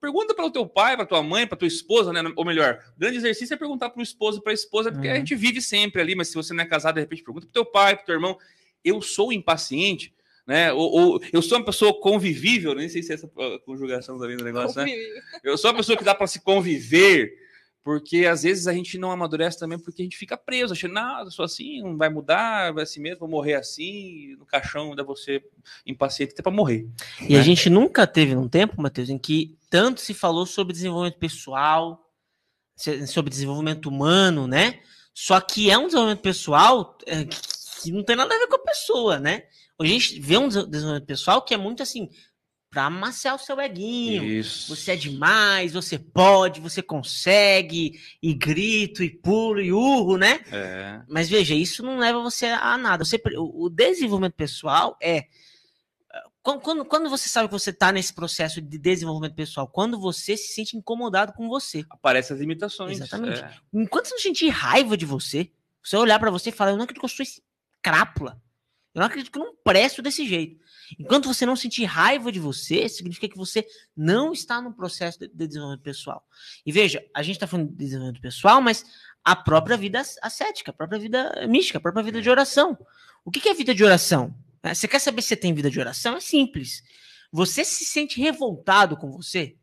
Pergunta 0.00 0.34
para 0.34 0.46
o 0.46 0.50
teu 0.50 0.66
pai, 0.66 0.96
para 0.96 1.06
tua 1.06 1.22
mãe, 1.22 1.46
para 1.46 1.56
tua 1.56 1.68
esposa, 1.68 2.12
né? 2.12 2.20
Ou 2.34 2.44
melhor, 2.44 2.82
grande 2.98 3.18
exercício 3.18 3.54
é 3.54 3.56
perguntar 3.56 3.90
para 3.90 4.00
o 4.00 4.02
esposo 4.02 4.40
e 4.40 4.42
para 4.42 4.50
a 4.50 4.54
esposa, 4.54 4.90
porque 4.90 5.06
uhum. 5.06 5.14
a 5.14 5.18
gente 5.18 5.36
vive 5.36 5.62
sempre 5.62 6.02
ali, 6.02 6.16
mas 6.16 6.30
se 6.30 6.34
você 6.34 6.52
não 6.52 6.64
é 6.64 6.66
casado, 6.66 6.96
de 6.96 7.02
repente 7.02 7.22
pergunta 7.22 7.46
para 7.46 7.50
o 7.50 7.52
teu 7.52 7.64
pai, 7.64 7.94
para 7.94 8.02
o 8.02 8.06
teu 8.06 8.16
irmão. 8.16 8.36
Eu 8.84 9.00
sou 9.00 9.32
impaciente. 9.32 10.12
né? 10.44 10.72
Ou, 10.72 10.90
ou, 10.90 11.20
eu 11.32 11.42
sou 11.42 11.58
uma 11.58 11.64
pessoa 11.64 11.94
convivível, 12.00 12.74
nem 12.74 12.88
sei 12.88 13.04
se 13.04 13.12
é 13.12 13.14
essa 13.14 13.30
conjugação 13.64 14.18
também 14.18 14.36
do 14.36 14.42
negócio, 14.42 14.82
né? 14.82 14.92
Eu 15.44 15.56
sou 15.56 15.70
uma 15.70 15.76
pessoa 15.76 15.96
que 15.96 16.02
dá 16.02 16.12
para 16.12 16.26
se 16.26 16.40
conviver, 16.40 17.32
porque 17.84 18.26
às 18.26 18.42
vezes 18.44 18.68
a 18.68 18.72
gente 18.72 18.96
não 18.96 19.10
amadurece 19.10 19.58
também 19.58 19.78
porque 19.78 20.02
a 20.02 20.04
gente 20.04 20.16
fica 20.16 20.36
preso, 20.36 20.72
achando, 20.72 20.94
não, 20.94 21.20
eu 21.20 21.30
sou 21.30 21.44
assim, 21.44 21.82
não 21.82 21.96
vai 21.96 22.08
mudar, 22.08 22.72
vai 22.72 22.84
assim 22.84 23.00
mesmo, 23.00 23.20
vou 23.20 23.28
morrer 23.28 23.54
assim, 23.54 24.36
no 24.38 24.46
caixão 24.46 24.90
ainda 24.90 25.02
você 25.02 25.42
impaciente 25.84 26.32
até 26.32 26.42
para 26.42 26.52
morrer. 26.52 26.88
E 27.20 27.34
né? 27.34 27.40
a 27.40 27.42
gente 27.42 27.68
nunca 27.68 28.06
teve 28.06 28.36
um 28.36 28.48
tempo, 28.48 28.80
Matheus, 28.80 29.10
em 29.10 29.18
que 29.18 29.56
tanto 29.68 30.00
se 30.00 30.14
falou 30.14 30.46
sobre 30.46 30.72
desenvolvimento 30.72 31.18
pessoal, 31.18 32.08
sobre 33.06 33.30
desenvolvimento 33.30 33.88
humano, 33.88 34.46
né? 34.46 34.80
Só 35.14 35.40
que 35.40 35.70
é 35.70 35.76
um 35.76 35.86
desenvolvimento 35.86 36.22
pessoal 36.22 36.96
é, 37.06 37.24
que 37.24 37.90
não 37.90 38.04
tem 38.04 38.16
nada 38.16 38.34
a 38.34 38.38
ver 38.38 38.46
com 38.46 38.56
a 38.56 38.64
pessoa, 38.64 39.18
né? 39.18 39.44
Hoje 39.78 39.90
a 39.90 39.98
gente 39.98 40.20
vê 40.20 40.38
um 40.38 40.48
desenvolvimento 40.48 41.06
pessoal 41.06 41.42
que 41.42 41.52
é 41.52 41.56
muito 41.56 41.82
assim, 41.82 42.08
para 42.72 42.86
amaciar 42.86 43.34
o 43.34 43.38
seu 43.38 43.60
eguinho. 43.60 44.24
Isso. 44.24 44.74
Você 44.74 44.92
é 44.92 44.96
demais, 44.96 45.74
você 45.74 45.98
pode, 45.98 46.58
você 46.58 46.80
consegue, 46.80 48.00
e 48.20 48.32
grito, 48.32 49.04
e 49.04 49.10
pulo, 49.10 49.60
e 49.60 49.70
urro, 49.70 50.16
né? 50.16 50.40
É. 50.50 51.02
Mas 51.06 51.28
veja, 51.28 51.54
isso 51.54 51.82
não 51.82 51.98
leva 51.98 52.22
você 52.22 52.46
a 52.46 52.78
nada. 52.78 53.04
Você, 53.04 53.20
o 53.36 53.68
desenvolvimento 53.68 54.32
pessoal 54.32 54.96
é. 55.02 55.26
Quando, 56.42 56.84
quando 56.86 57.10
você 57.10 57.28
sabe 57.28 57.46
que 57.46 57.52
você 57.52 57.70
está 57.70 57.92
nesse 57.92 58.12
processo 58.12 58.60
de 58.60 58.78
desenvolvimento 58.78 59.34
pessoal, 59.34 59.68
quando 59.68 60.00
você 60.00 60.34
se 60.36 60.54
sente 60.54 60.76
incomodado 60.76 61.34
com 61.34 61.48
você. 61.48 61.84
Aparecem 61.90 62.34
as 62.34 62.40
limitações. 62.40 62.96
Exatamente. 62.98 63.42
É. 63.42 63.54
Enquanto 63.72 64.06
você 64.06 64.14
não 64.14 64.20
sentir 64.20 64.48
raiva 64.48 64.96
de 64.96 65.04
você, 65.04 65.52
você 65.84 65.96
olhar 65.96 66.18
para 66.18 66.30
você 66.30 66.48
e 66.48 66.52
falar, 66.52 66.70
eu 66.70 66.76
não 66.76 66.84
acredito 66.84 67.00
que 67.00 67.04
eu 67.04 67.16
sou 67.16 67.22
esse 67.22 67.42
crápula. 67.82 68.42
Eu 68.94 69.00
não 69.00 69.06
acredito 69.06 69.30
que 69.30 69.38
eu 69.38 69.44
não 69.44 69.54
presto 69.62 70.02
desse 70.02 70.26
jeito. 70.26 70.60
Enquanto 70.98 71.26
você 71.26 71.46
não 71.46 71.56
sentir 71.56 71.84
raiva 71.84 72.30
de 72.30 72.40
você, 72.40 72.88
significa 72.88 73.28
que 73.28 73.36
você 73.36 73.66
não 73.96 74.32
está 74.32 74.60
no 74.60 74.72
processo 74.72 75.18
de 75.18 75.28
desenvolvimento 75.28 75.82
pessoal. 75.82 76.26
E 76.64 76.72
veja, 76.72 77.04
a 77.14 77.22
gente 77.22 77.36
está 77.36 77.46
falando 77.46 77.70
de 77.70 77.76
desenvolvimento 77.76 78.20
pessoal, 78.20 78.60
mas 78.60 78.84
a 79.24 79.36
própria 79.36 79.76
vida 79.76 80.02
ascética, 80.20 80.70
a 80.70 80.74
própria 80.74 80.98
vida 80.98 81.46
mística, 81.48 81.78
a 81.78 81.80
própria 81.80 82.02
vida 82.02 82.20
de 82.20 82.28
oração. 82.28 82.76
O 83.24 83.30
que 83.30 83.48
é 83.48 83.54
vida 83.54 83.74
de 83.74 83.84
oração? 83.84 84.34
É, 84.62 84.74
você 84.74 84.86
quer 84.86 84.98
saber 84.98 85.22
se 85.22 85.28
você 85.28 85.36
tem 85.36 85.54
vida 85.54 85.70
de 85.70 85.80
oração? 85.80 86.16
É 86.16 86.20
simples. 86.20 86.82
Você 87.30 87.64
se 87.64 87.84
sente 87.84 88.20
revoltado 88.20 88.96
com 88.96 89.10
você? 89.10 89.56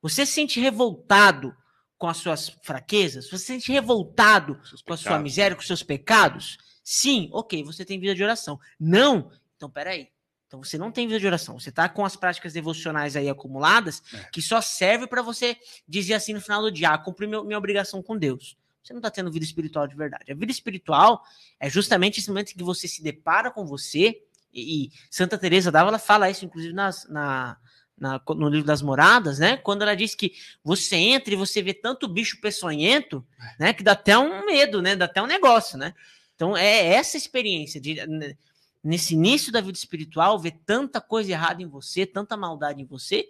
Você 0.00 0.26
se 0.26 0.32
sente 0.32 0.60
revoltado 0.60 1.54
com 1.96 2.08
as 2.08 2.16
suas 2.16 2.48
fraquezas? 2.62 3.30
Você 3.30 3.38
se 3.38 3.44
sente 3.44 3.72
revoltado 3.72 4.60
com 4.84 4.92
a 4.92 4.96
sua 4.96 5.18
miséria, 5.18 5.54
com 5.54 5.60
os 5.60 5.66
seus 5.66 5.82
pecados? 5.82 6.58
Sim, 6.82 7.28
ok, 7.32 7.62
você 7.62 7.84
tem 7.84 8.00
vida 8.00 8.14
de 8.14 8.24
oração. 8.24 8.58
Não, 8.78 9.30
então 9.56 9.70
peraí. 9.70 10.08
Então 10.52 10.62
você 10.62 10.76
não 10.76 10.92
tem 10.92 11.06
vida 11.06 11.18
de 11.18 11.26
oração. 11.26 11.58
Você 11.58 11.70
está 11.70 11.88
com 11.88 12.04
as 12.04 12.14
práticas 12.14 12.52
devocionais 12.52 13.16
aí 13.16 13.26
acumuladas 13.26 14.02
é. 14.12 14.24
que 14.30 14.42
só 14.42 14.60
serve 14.60 15.06
para 15.06 15.22
você 15.22 15.56
dizer 15.88 16.12
assim 16.12 16.34
no 16.34 16.42
final 16.42 16.60
do 16.60 16.70
dia: 16.70 16.90
ah, 16.90 16.98
cumpri 16.98 17.26
meu, 17.26 17.42
minha 17.42 17.56
obrigação 17.56 18.02
com 18.02 18.18
Deus. 18.18 18.54
Você 18.82 18.92
não 18.92 18.98
está 18.98 19.10
tendo 19.10 19.32
vida 19.32 19.46
espiritual 19.46 19.86
de 19.86 19.96
verdade. 19.96 20.30
A 20.30 20.34
vida 20.34 20.52
espiritual 20.52 21.22
é 21.58 21.70
justamente 21.70 22.20
esse 22.20 22.28
momento 22.28 22.50
em 22.50 22.54
que 22.54 22.62
você 22.62 22.86
se 22.86 23.02
depara 23.02 23.50
com 23.50 23.64
você. 23.64 24.20
E, 24.52 24.84
e 24.84 24.90
Santa 25.10 25.38
Teresa 25.38 25.72
d'Ávila 25.72 25.98
fala 25.98 26.28
isso, 26.28 26.44
inclusive 26.44 26.74
nas, 26.74 27.08
na, 27.08 27.56
na, 27.96 28.20
no 28.28 28.50
livro 28.50 28.66
das 28.66 28.82
moradas, 28.82 29.38
né? 29.38 29.56
Quando 29.56 29.80
ela 29.80 29.96
diz 29.96 30.14
que 30.14 30.34
você 30.62 30.96
entra 30.96 31.32
e 31.32 31.36
você 31.36 31.62
vê 31.62 31.72
tanto 31.72 32.06
bicho 32.06 32.38
peçonhento, 32.42 33.26
né? 33.58 33.72
Que 33.72 33.82
dá 33.82 33.92
até 33.92 34.18
um 34.18 34.44
medo, 34.44 34.82
né? 34.82 34.96
Dá 34.96 35.06
até 35.06 35.22
um 35.22 35.26
negócio, 35.26 35.78
né? 35.78 35.94
Então 36.34 36.54
é 36.54 36.88
essa 36.88 37.16
experiência 37.16 37.80
de 37.80 38.06
né, 38.06 38.36
nesse 38.82 39.14
início 39.14 39.52
da 39.52 39.60
vida 39.60 39.78
espiritual, 39.78 40.38
ver 40.38 40.54
tanta 40.66 41.00
coisa 41.00 41.30
errada 41.30 41.62
em 41.62 41.66
você, 41.66 42.04
tanta 42.04 42.36
maldade 42.36 42.82
em 42.82 42.86
você, 42.86 43.28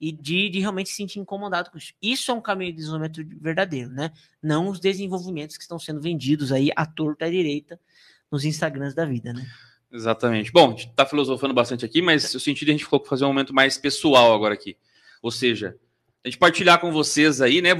e 0.00 0.12
de, 0.12 0.48
de, 0.48 0.60
realmente 0.60 0.90
se 0.90 0.96
sentir 0.96 1.18
incomodado 1.18 1.70
com 1.70 1.78
isso. 1.78 1.92
Isso 2.02 2.30
é 2.30 2.34
um 2.34 2.40
caminho 2.40 2.72
de 2.72 2.78
desenvolvimento 2.78 3.24
verdadeiro, 3.40 3.90
né? 3.90 4.12
Não 4.42 4.68
os 4.68 4.80
desenvolvimentos 4.80 5.56
que 5.56 5.62
estão 5.62 5.78
sendo 5.78 6.00
vendidos 6.00 6.52
aí 6.52 6.70
à 6.76 6.84
torta 6.84 7.26
à 7.26 7.30
direita 7.30 7.80
nos 8.30 8.44
Instagrams 8.44 8.94
da 8.94 9.04
vida, 9.04 9.32
né? 9.32 9.46
Exatamente. 9.90 10.50
Bom, 10.50 10.68
a 10.68 10.70
gente 10.70 10.88
está 10.88 11.06
filosofando 11.06 11.54
bastante 11.54 11.84
aqui, 11.84 12.02
mas 12.02 12.34
o 12.34 12.40
sentido 12.40 12.70
a 12.70 12.72
gente 12.72 12.84
falou 12.84 13.06
fazer 13.06 13.24
um 13.24 13.28
momento 13.28 13.54
mais 13.54 13.78
pessoal 13.78 14.34
agora 14.34 14.52
aqui. 14.52 14.76
Ou 15.22 15.30
seja, 15.30 15.76
a 16.24 16.28
gente 16.28 16.38
partilhar 16.38 16.80
com 16.80 16.90
vocês 16.90 17.40
aí, 17.40 17.62
né? 17.62 17.70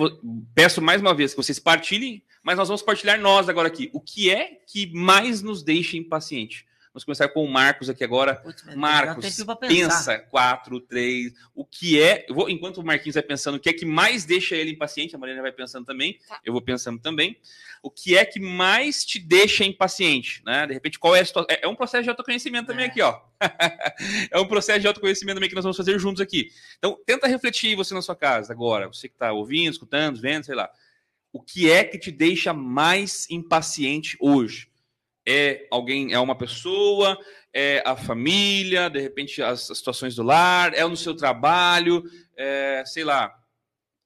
Peço 0.54 0.80
mais 0.80 1.00
uma 1.00 1.12
vez 1.12 1.32
que 1.32 1.36
vocês 1.36 1.58
partilhem, 1.58 2.22
mas 2.42 2.56
nós 2.56 2.68
vamos 2.68 2.82
partilhar 2.82 3.20
nós 3.20 3.48
agora 3.48 3.66
aqui. 3.66 3.90
O 3.92 4.00
que 4.00 4.30
é 4.30 4.60
que 4.66 4.92
mais 4.94 5.42
nos 5.42 5.62
deixa 5.62 5.96
impaciente? 5.96 6.64
Vamos 6.94 7.02
começar 7.02 7.26
com 7.26 7.44
o 7.44 7.50
Marcos 7.50 7.90
aqui 7.90 8.04
agora. 8.04 8.36
Putz, 8.36 8.62
Marcos, 8.76 9.36
pensa 9.58 10.16
quatro, 10.16 10.78
três. 10.78 11.32
O 11.52 11.64
que 11.64 12.00
é. 12.00 12.24
Eu 12.28 12.36
vou, 12.36 12.48
enquanto 12.48 12.78
o 12.78 12.84
Marquinhos 12.84 13.14
vai 13.14 13.22
pensando 13.24 13.56
o 13.56 13.58
que 13.58 13.68
é 13.68 13.72
que 13.72 13.84
mais 13.84 14.24
deixa 14.24 14.54
ele 14.54 14.70
impaciente, 14.70 15.12
a 15.12 15.18
Mariana 15.18 15.42
vai 15.42 15.50
pensando 15.50 15.84
também. 15.84 16.20
Tá. 16.28 16.40
Eu 16.44 16.52
vou 16.52 16.62
pensando 16.62 17.00
também. 17.00 17.36
O 17.82 17.90
que 17.90 18.16
é 18.16 18.24
que 18.24 18.38
mais 18.38 19.04
te 19.04 19.18
deixa 19.18 19.64
impaciente? 19.64 20.40
Né? 20.46 20.68
De 20.68 20.72
repente, 20.72 20.96
qual 20.96 21.16
é 21.16 21.20
a 21.20 21.24
situação? 21.24 21.48
É, 21.50 21.64
é 21.64 21.68
um 21.68 21.74
processo 21.74 22.04
de 22.04 22.10
autoconhecimento 22.10 22.68
também 22.68 22.84
é. 22.84 22.88
aqui, 22.88 23.02
ó. 23.02 23.20
é 24.30 24.38
um 24.38 24.46
processo 24.46 24.78
de 24.78 24.86
autoconhecimento 24.86 25.34
também 25.34 25.48
que 25.48 25.56
nós 25.56 25.64
vamos 25.64 25.76
fazer 25.76 25.98
juntos 25.98 26.20
aqui. 26.20 26.52
Então, 26.78 26.96
tenta 27.04 27.26
refletir 27.26 27.74
você 27.74 27.92
na 27.92 28.02
sua 28.02 28.14
casa 28.14 28.52
agora. 28.52 28.86
Você 28.86 29.08
que 29.08 29.16
está 29.16 29.32
ouvindo, 29.32 29.72
escutando, 29.72 30.20
vendo, 30.20 30.44
sei 30.44 30.54
lá. 30.54 30.70
O 31.32 31.42
que 31.42 31.68
é 31.68 31.82
que 31.82 31.98
te 31.98 32.12
deixa 32.12 32.54
mais 32.54 33.28
impaciente 33.28 34.16
hoje? 34.20 34.72
É 35.26 35.66
alguém, 35.70 36.12
é 36.12 36.18
uma 36.18 36.36
pessoa, 36.36 37.18
é 37.52 37.82
a 37.86 37.96
família, 37.96 38.88
de 38.88 39.00
repente 39.00 39.42
as, 39.42 39.70
as 39.70 39.78
situações 39.78 40.14
do 40.14 40.22
lar, 40.22 40.74
é 40.74 40.86
no 40.86 40.96
seu 40.96 41.14
trabalho, 41.14 42.04
é, 42.36 42.82
sei 42.86 43.04
lá, 43.04 43.34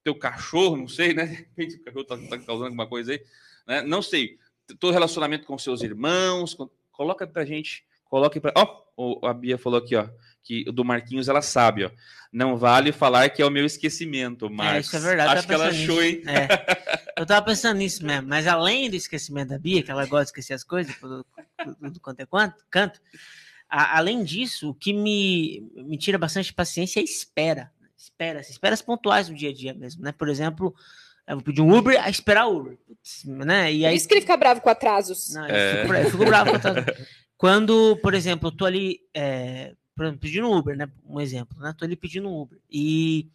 teu 0.03 0.15
cachorro, 0.15 0.77
não 0.77 0.87
sei, 0.87 1.13
né? 1.13 1.25
De 1.27 1.35
repente 1.35 1.75
o 1.75 1.83
cachorro 1.83 2.01
está 2.01 2.17
tá 2.17 2.37
causando 2.45 2.65
alguma 2.65 2.87
coisa 2.87 3.11
aí, 3.11 3.21
né? 3.67 3.81
Não 3.81 4.01
sei. 4.01 4.37
Todo 4.79 4.93
relacionamento 4.93 5.45
com 5.45 5.57
seus 5.57 5.81
irmãos, 5.81 6.53
com, 6.53 6.69
coloca 6.91 7.25
pra 7.27 7.45
gente, 7.45 7.83
coloque 8.05 8.39
pra. 8.39 8.53
Ó, 8.55 8.83
oh, 8.95 9.25
a 9.25 9.33
Bia 9.33 9.57
falou 9.57 9.79
aqui, 9.79 9.95
ó, 9.95 10.07
que 10.49 10.65
o 10.67 10.71
do 10.71 10.83
Marquinhos 10.83 11.29
ela 11.29 11.43
sabe, 11.43 11.85
ó. 11.85 11.91
Não 12.33 12.57
vale 12.57 12.91
falar 12.91 13.29
que 13.29 13.39
é 13.39 13.45
o 13.45 13.51
meu 13.51 13.65
esquecimento, 13.65 14.49
Marcos. 14.49 14.75
É, 14.75 14.79
isso 14.79 14.97
é 14.97 14.99
verdade. 14.99 15.37
Acho 15.37 15.47
que 15.47 15.53
ela 15.53 15.67
achou, 15.67 16.03
hein? 16.03 16.23
É. 16.25 16.89
Eu 17.21 17.25
tava 17.25 17.45
pensando 17.45 17.77
nisso 17.77 18.03
mesmo, 18.03 18.27
mas 18.27 18.47
além 18.47 18.89
do 18.89 18.95
esquecimento 18.95 19.49
da 19.49 19.59
Bia, 19.59 19.83
que 19.83 19.91
ela 19.91 20.05
gosta 20.07 20.25
de 20.25 20.29
esquecer 20.29 20.53
as 20.53 20.63
coisas, 20.63 20.95
do, 20.99 21.23
do, 21.81 21.91
do 21.91 21.99
quanto 21.99 22.21
é 22.21 22.25
quanto, 22.25 22.63
canto, 22.71 22.99
a, 23.69 23.97
além 23.97 24.23
disso, 24.23 24.69
o 24.69 24.73
que 24.73 24.91
me, 24.91 25.69
me 25.75 25.97
tira 25.97 26.17
bastante 26.17 26.51
paciência 26.51 26.99
é 26.99 27.03
espera. 27.03 27.71
Espera, 27.95 28.39
esperas 28.39 28.81
pontuais 28.81 29.27
do 29.27 29.35
dia 29.35 29.49
a 29.49 29.53
dia 29.53 29.73
mesmo, 29.73 30.01
né? 30.01 30.11
Por 30.11 30.29
exemplo, 30.29 30.73
eu 31.27 31.35
vou 31.35 31.43
pedir 31.43 31.61
um 31.61 31.71
Uber, 31.77 32.01
a 32.01 32.09
esperar 32.09 32.47
Uber. 32.47 32.77
Né? 33.25 33.73
E 33.73 33.85
aí, 33.85 33.91
Por 33.91 33.97
isso 33.97 34.07
que 34.07 34.13
ele 34.15 34.21
fica 34.21 34.37
bravo 34.37 34.61
com 34.61 34.69
atrasos. 34.69 35.33
Não, 35.33 35.47
eu, 35.47 35.55
é. 35.55 35.81
fico, 35.81 35.93
eu 35.93 36.11
fico 36.11 36.25
bravo 36.25 36.49
com 36.51 36.55
atrasos. 36.55 36.85
Quando, 37.37 37.97
por 38.01 38.13
exemplo, 38.13 38.47
eu 38.47 38.51
tô 38.51 38.65
ali, 38.65 38.99
é, 39.13 39.73
por 39.99 40.05
exemplo, 40.05 40.21
pedindo 40.21 40.49
Uber, 40.49 40.77
né? 40.77 40.89
Um 41.05 41.19
exemplo, 41.19 41.59
né? 41.59 41.75
Tô 41.77 41.83
ali 41.83 41.97
pedindo 41.97 42.29
um 42.29 42.39
Uber. 42.39 42.57
E 42.71 43.27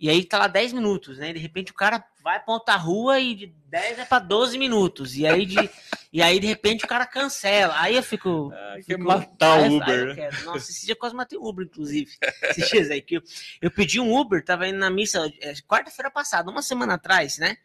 e 0.00 0.10
aí 0.10 0.24
tá 0.24 0.38
lá 0.38 0.48
10 0.48 0.72
minutos, 0.72 1.18
né? 1.18 1.32
De 1.32 1.38
repente 1.38 1.70
o 1.70 1.74
cara 1.74 2.02
vai 2.24 2.42
pra 2.42 2.54
outra 2.54 2.74
rua 2.74 3.20
e 3.20 3.34
de 3.34 3.46
10 3.68 4.00
é 4.00 4.04
pra 4.04 4.18
12 4.18 4.58
minutos. 4.58 5.14
E 5.14 5.24
aí 5.24 5.46
de, 5.46 5.70
e 6.12 6.20
aí, 6.20 6.40
de 6.40 6.46
repente, 6.48 6.84
o 6.84 6.88
cara 6.88 7.06
cancela. 7.06 7.74
Aí 7.76 7.94
eu 7.94 8.02
fico. 8.02 8.50
Ah, 8.52 8.74
fico 8.78 8.88
quer 8.88 8.98
matar 8.98 9.60
o 9.60 9.76
Uber. 9.76 10.16
Né? 10.16 10.30
Nossa, 10.44 10.72
esse 10.72 10.84
dia 10.84 10.96
quase 10.96 11.14
matei 11.14 11.38
o 11.38 11.46
Uber, 11.46 11.64
inclusive. 11.64 12.10
Esses 12.50 12.68
dias 12.68 12.90
aí 12.90 13.00
que 13.00 13.18
eu, 13.18 13.22
eu 13.62 13.70
pedi 13.70 14.00
um 14.00 14.12
Uber, 14.12 14.44
tava 14.44 14.66
indo 14.66 14.78
na 14.78 14.90
missa 14.90 15.32
é, 15.40 15.54
quarta-feira 15.68 16.10
passada, 16.10 16.50
uma 16.50 16.62
semana 16.62 16.94
atrás, 16.94 17.38
né? 17.38 17.56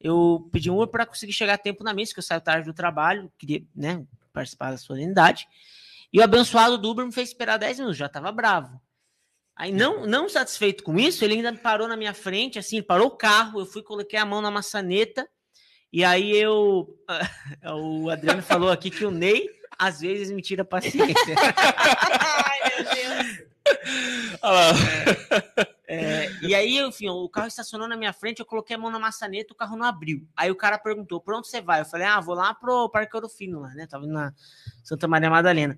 Eu 0.00 0.48
pedi 0.50 0.70
um 0.70 0.76
Uber 0.76 0.88
para 0.88 1.04
conseguir 1.04 1.34
chegar 1.34 1.54
a 1.54 1.58
tempo 1.58 1.84
na 1.84 1.92
missa, 1.92 2.14
que 2.14 2.20
eu 2.20 2.24
saio 2.24 2.40
tarde 2.40 2.64
do 2.64 2.72
trabalho, 2.72 3.30
queria, 3.36 3.62
né, 3.76 4.02
participar 4.32 4.70
da 4.70 4.78
solenidade. 4.78 5.46
E 6.12 6.18
o 6.18 6.22
abençoado 6.22 6.76
do 6.76 6.90
Uber 6.90 7.06
me 7.06 7.12
fez 7.12 7.28
esperar 7.28 7.56
10 7.56 7.78
minutos, 7.78 7.98
já 7.98 8.08
tava 8.08 8.32
bravo. 8.32 8.80
Aí, 9.56 9.72
não, 9.72 10.06
não 10.06 10.28
satisfeito 10.28 10.82
com 10.82 10.98
isso, 10.98 11.24
ele 11.24 11.34
ainda 11.34 11.52
parou 11.52 11.86
na 11.86 11.96
minha 11.96 12.14
frente, 12.14 12.58
assim, 12.58 12.82
parou 12.82 13.08
o 13.08 13.16
carro, 13.16 13.60
eu 13.60 13.66
fui, 13.66 13.82
coloquei 13.82 14.18
a 14.18 14.24
mão 14.24 14.40
na 14.40 14.50
maçaneta, 14.50 15.28
e 15.92 16.04
aí 16.04 16.34
eu. 16.36 16.88
O 17.76 18.08
Adriano 18.08 18.42
falou 18.42 18.70
aqui 18.70 18.90
que 18.90 19.04
o 19.04 19.10
Ney, 19.10 19.50
às 19.78 20.00
vezes, 20.00 20.30
me 20.30 20.40
tira 20.40 20.62
a 20.62 20.64
paciência. 20.64 21.34
Ai, 21.56 22.58
meu 22.70 22.84
Deus. 22.84 23.50
É, 24.42 25.79
é, 25.92 26.30
e 26.40 26.54
aí, 26.54 26.78
enfim, 26.78 27.08
o 27.08 27.28
carro 27.28 27.48
estacionou 27.48 27.88
na 27.88 27.96
minha 27.96 28.12
frente, 28.12 28.38
eu 28.38 28.46
coloquei 28.46 28.76
a 28.76 28.78
mão 28.78 28.92
na 28.92 28.98
maçaneta, 29.00 29.52
o 29.52 29.56
carro 29.56 29.76
não 29.76 29.84
abriu. 29.84 30.24
Aí 30.36 30.48
o 30.48 30.54
cara 30.54 30.78
perguntou: 30.78 31.20
por 31.20 31.34
onde 31.34 31.48
você 31.48 31.60
vai? 31.60 31.80
Eu 31.80 31.84
falei: 31.84 32.06
ah, 32.06 32.20
vou 32.20 32.36
lá 32.36 32.54
pro 32.54 32.88
Parque 32.88 33.16
Ouro 33.16 33.28
Fino, 33.28 33.58
lá, 33.58 33.70
né? 33.70 33.88
Tava 33.88 34.06
na 34.06 34.32
Santa 34.84 35.08
Maria 35.08 35.28
Madalena. 35.28 35.76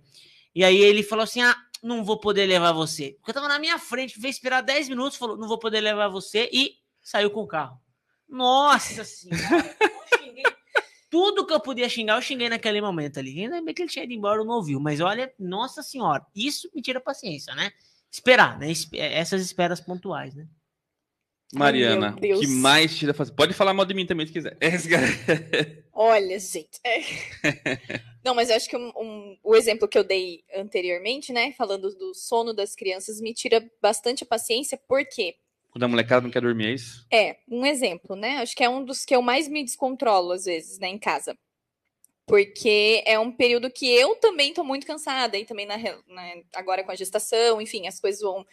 E 0.55 0.63
aí 0.63 0.77
ele 0.77 1.03
falou 1.03 1.23
assim: 1.23 1.41
ah, 1.41 1.57
não 1.83 2.05
vou 2.05 2.21
poder 2.21 2.45
levar 2.45 2.73
você. 2.73 3.17
Porque 3.19 3.31
eu 3.31 3.35
tava 3.35 3.49
na 3.49 3.59
minha 3.59 3.79
frente, 3.79 4.21
veio 4.21 4.31
esperar 4.31 4.61
10 4.61 4.91
minutos, 4.91 5.17
falou, 5.17 5.39
não 5.39 5.49
vou 5.49 5.59
poder 5.59 5.81
levar 5.81 6.09
você 6.09 6.47
e 6.53 6.75
saiu 7.01 7.31
com 7.31 7.41
o 7.41 7.47
carro. 7.47 7.81
Nossa 8.29 9.05
senhora! 9.05 9.77
Tudo 11.09 11.47
que 11.47 11.55
eu 11.55 11.61
podia 11.61 11.89
xingar, 11.89 12.17
eu 12.17 12.23
xinguei 12.23 12.51
naquele 12.51 12.83
momento 12.83 13.19
ali. 13.19 13.41
Ainda 13.41 13.63
bem 13.63 13.73
que 13.73 13.81
ele 13.81 13.91
tinha 13.91 14.05
ido 14.05 14.13
embora, 14.13 14.41
eu 14.41 14.45
não 14.45 14.57
ouviu. 14.57 14.79
Mas 14.79 15.01
olha, 15.01 15.33
nossa 15.39 15.83
senhora, 15.83 16.27
isso 16.35 16.71
me 16.75 16.83
tira 16.83 17.01
paciência, 17.01 17.55
né? 17.55 17.73
Esperar, 18.13 18.59
né? 18.59 18.71
Essas 18.93 19.41
esperas 19.41 19.81
pontuais, 19.81 20.35
né? 20.35 20.47
Mariana, 21.55 22.17
o 22.17 22.41
que 22.41 22.47
mais 22.47 22.97
tira 22.97 23.13
fazer? 23.13 23.33
Pode 23.33 23.53
falar 23.53 23.75
mal 23.75 23.85
de 23.85 23.93
mim 23.93 24.07
também 24.07 24.27
se 24.27 24.33
quiser. 24.33 24.57
Olha, 25.93 26.39
gente. 26.39 26.81
É... 26.83 27.01
Não, 28.25 28.35
mas 28.35 28.49
eu 28.49 28.57
acho 28.57 28.69
que 28.69 28.77
um, 28.77 28.91
um, 28.97 29.39
o 29.43 29.55
exemplo 29.55 29.87
que 29.87 29.99
eu 29.99 30.05
dei 30.05 30.43
anteriormente, 30.55 31.31
né? 31.33 31.53
Falando 31.53 31.95
do 31.95 32.15
sono 32.15 32.55
das 32.55 32.75
crianças, 32.75 33.21
me 33.21 33.35
tira 33.35 33.63
bastante 33.83 34.25
a 34.25 34.27
paciência, 34.27 34.81
por 34.89 35.05
quê? 35.05 35.35
Quando 35.71 35.85
a 35.85 35.89
molecada 35.89 36.23
não 36.23 36.31
quer 36.31 36.41
dormir, 36.41 36.67
é 36.67 36.73
isso? 36.73 37.07
É, 37.13 37.37
um 37.49 37.67
exemplo, 37.67 38.17
né? 38.17 38.39
Acho 38.39 38.57
que 38.57 38.65
é 38.65 38.69
um 38.69 38.85
dos 38.85 39.05
que 39.05 39.15
eu 39.15 39.21
mais 39.21 39.49
me 39.49 39.63
descontrolo, 39.63 40.33
às 40.33 40.45
vezes, 40.45 40.79
né, 40.79 40.89
em 40.89 40.99
casa. 40.99 41.37
Porque 42.33 43.03
é 43.05 43.19
um 43.19 43.31
período 43.31 43.71
que 43.71 43.87
eu 43.87 44.17
também 44.17 44.55
tô 44.55 44.65
muito 44.65 44.87
cansada, 44.87 45.37
e 45.37 45.45
também 45.45 45.67
na, 45.67 45.77
né, 45.77 46.43
agora 46.55 46.83
com 46.83 46.91
a 46.91 46.95
gestação, 46.95 47.61
enfim, 47.61 47.87
as 47.87 48.01
coisas 48.01 48.23
vão. 48.23 48.47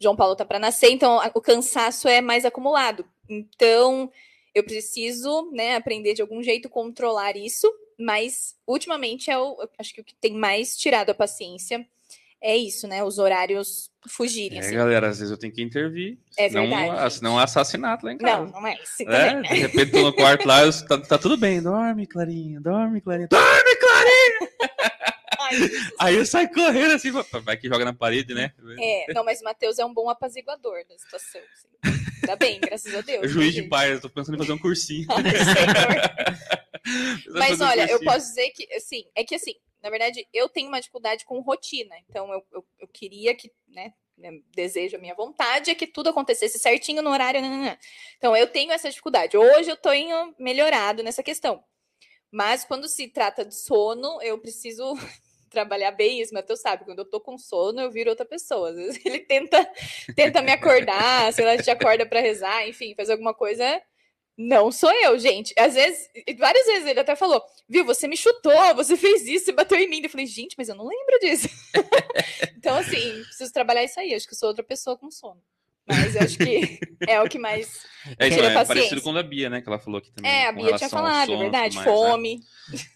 João 0.00 0.16
Paulo 0.16 0.34
tá 0.34 0.46
para 0.46 0.58
nascer, 0.58 0.90
então 0.90 1.20
o 1.34 1.40
cansaço 1.42 2.08
é 2.08 2.22
mais 2.22 2.46
acumulado. 2.46 3.04
Então, 3.28 4.10
eu 4.54 4.64
preciso, 4.64 5.50
né, 5.52 5.76
aprender 5.76 6.14
de 6.14 6.22
algum 6.22 6.42
jeito 6.42 6.70
controlar 6.70 7.36
isso, 7.36 7.70
mas 7.98 8.56
ultimamente 8.66 9.30
é 9.30 9.38
o, 9.38 9.58
acho 9.78 9.92
que 9.92 10.00
o 10.00 10.04
que 10.04 10.14
tem 10.14 10.32
mais 10.32 10.74
tirado 10.74 11.10
a 11.10 11.14
paciência 11.14 11.86
é 12.42 12.56
isso, 12.56 12.86
né? 12.86 13.02
Os 13.02 13.18
horários 13.18 13.90
fugirem. 14.08 14.58
É, 14.58 14.60
assim. 14.60 14.74
galera, 14.74 15.08
às 15.08 15.18
vezes 15.18 15.30
eu 15.30 15.38
tenho 15.38 15.52
que 15.52 15.62
intervir. 15.62 16.18
É 16.36 16.48
senão, 16.48 16.68
verdade. 16.68 17.14
Senão 17.14 17.40
é 17.40 17.42
assassinato 17.44 18.06
lá 18.06 18.12
em 18.12 18.18
casa. 18.18 18.44
Não, 18.44 18.60
não 18.60 18.66
é 18.66 18.74
isso. 18.82 19.02
É, 19.02 19.40
de 19.42 19.54
repente 19.54 19.92
tô 19.92 20.02
no 20.02 20.12
quarto 20.12 20.46
lá, 20.46 20.62
eu, 20.62 20.86
tá, 20.86 20.98
tá 20.98 21.18
tudo 21.18 21.36
bem. 21.36 21.60
Dorme, 21.60 22.06
Clarinha, 22.06 22.60
dorme, 22.60 23.00
Clarinha. 23.00 23.28
Dorme, 23.28 23.76
Clarinha! 23.76 24.50
Ai. 25.40 25.70
Aí 26.00 26.16
eu 26.16 26.26
saio 26.26 26.50
correndo 26.52 26.92
assim, 26.92 27.10
vai 27.42 27.56
que 27.56 27.68
joga 27.68 27.84
na 27.84 27.94
parede, 27.94 28.34
né? 28.34 28.52
É, 28.78 29.12
não, 29.12 29.24
mas 29.24 29.40
o 29.40 29.44
Matheus 29.44 29.78
é 29.78 29.84
um 29.84 29.94
bom 29.94 30.10
apaziguador 30.10 30.84
da 30.88 30.98
situação. 30.98 31.40
Assim. 31.40 32.26
Tá 32.26 32.36
bem, 32.36 32.60
graças 32.60 32.94
a 32.94 33.00
Deus. 33.00 33.30
Juiz 33.30 33.54
né, 33.54 33.62
de 33.62 33.68
paz, 33.68 33.92
eu 33.92 34.00
tô 34.00 34.10
pensando 34.10 34.34
em 34.34 34.38
fazer 34.38 34.52
um 34.52 34.58
cursinho. 34.58 35.06
Ai, 35.10 35.22
Mas 37.30 37.50
fazer 37.50 37.64
um 37.64 37.66
olha, 37.66 37.82
eu 37.82 37.88
cursinho. 37.98 38.12
posso 38.12 38.26
dizer 38.28 38.50
que, 38.50 38.74
assim, 38.74 39.04
é 39.14 39.24
que 39.24 39.34
assim, 39.34 39.54
na 39.82 39.90
verdade, 39.90 40.26
eu 40.32 40.48
tenho 40.48 40.68
uma 40.68 40.80
dificuldade 40.80 41.24
com 41.24 41.40
rotina. 41.40 41.94
Então, 42.08 42.32
eu, 42.32 42.44
eu, 42.52 42.66
eu 42.80 42.88
queria 42.88 43.34
que, 43.34 43.52
né, 43.68 43.92
né, 44.16 44.30
desejo, 44.54 44.96
a 44.96 45.00
minha 45.00 45.14
vontade 45.14 45.70
é 45.70 45.74
que 45.74 45.86
tudo 45.86 46.10
acontecesse 46.10 46.58
certinho 46.58 47.02
no 47.02 47.10
horário. 47.10 47.40
nananã. 47.40 47.78
Então, 48.16 48.36
eu 48.36 48.46
tenho 48.46 48.72
essa 48.72 48.88
dificuldade. 48.88 49.36
Hoje 49.36 49.70
eu 49.70 49.76
tenho 49.76 50.34
melhorado 50.38 51.02
nessa 51.02 51.22
questão. 51.22 51.62
Mas 52.30 52.64
quando 52.64 52.88
se 52.88 53.08
trata 53.08 53.44
de 53.44 53.54
sono, 53.54 54.20
eu 54.22 54.38
preciso 54.38 54.94
trabalhar 55.48 55.92
bem 55.92 56.20
isso. 56.20 56.34
Matheus 56.34 56.60
sabe, 56.60 56.84
quando 56.84 56.98
eu 56.98 57.08
tô 57.08 57.20
com 57.20 57.38
sono, 57.38 57.80
eu 57.80 57.90
viro 57.90 58.10
outra 58.10 58.26
pessoa. 58.26 58.70
Às 58.70 58.76
vezes 58.76 59.06
ele 59.06 59.20
tenta, 59.20 59.70
tenta 60.14 60.42
me 60.42 60.52
acordar, 60.52 61.32
sei 61.32 61.44
lá, 61.44 61.56
gente 61.56 61.70
acorda 61.70 62.04
para 62.04 62.20
rezar, 62.20 62.68
enfim, 62.68 62.94
fazer 62.94 63.12
alguma 63.12 63.32
coisa. 63.32 63.80
Não 64.38 64.70
sou 64.70 64.92
eu, 65.02 65.18
gente. 65.18 65.52
Às 65.58 65.74
vezes, 65.74 66.08
várias 66.38 66.64
vezes 66.64 66.86
ele 66.86 67.00
até 67.00 67.16
falou, 67.16 67.42
viu, 67.68 67.84
você 67.84 68.06
me 68.06 68.16
chutou, 68.16 68.72
você 68.76 68.96
fez 68.96 69.26
isso, 69.26 69.46
você 69.46 69.52
bateu 69.52 69.76
em 69.76 69.88
mim. 69.90 70.00
Eu 70.00 70.08
falei, 70.08 70.26
gente, 70.26 70.54
mas 70.56 70.68
eu 70.68 70.76
não 70.76 70.86
lembro 70.86 71.18
disso. 71.20 71.48
então, 72.56 72.76
assim, 72.76 73.22
preciso 73.24 73.52
trabalhar 73.52 73.82
isso 73.82 73.98
aí. 73.98 74.14
Acho 74.14 74.28
que 74.28 74.34
eu 74.34 74.38
sou 74.38 74.48
outra 74.50 74.62
pessoa 74.62 74.96
com 74.96 75.10
sono. 75.10 75.42
Mas 75.88 76.14
eu 76.14 76.20
acho 76.22 76.36
que 76.36 76.78
é 77.08 77.20
o 77.20 77.28
que 77.28 77.38
mais. 77.38 77.80
É, 78.18 78.28
isso, 78.28 78.38
é 78.38 78.42
paciência. 78.52 78.66
parecido 78.66 79.00
com 79.00 79.12
da 79.12 79.22
Bia, 79.22 79.48
né? 79.48 79.62
Que 79.62 79.68
ela 79.68 79.78
falou 79.78 79.98
aqui 79.98 80.12
também. 80.12 80.30
É, 80.30 80.46
a 80.46 80.52
Bia 80.52 80.76
tinha 80.76 80.90
falado, 80.90 81.22
é 81.22 81.26
sono 81.26 81.38
e 81.38 81.42
verdade. 81.44 81.76
mais, 81.76 81.86
né? 81.88 81.92
Fome. 81.94 82.40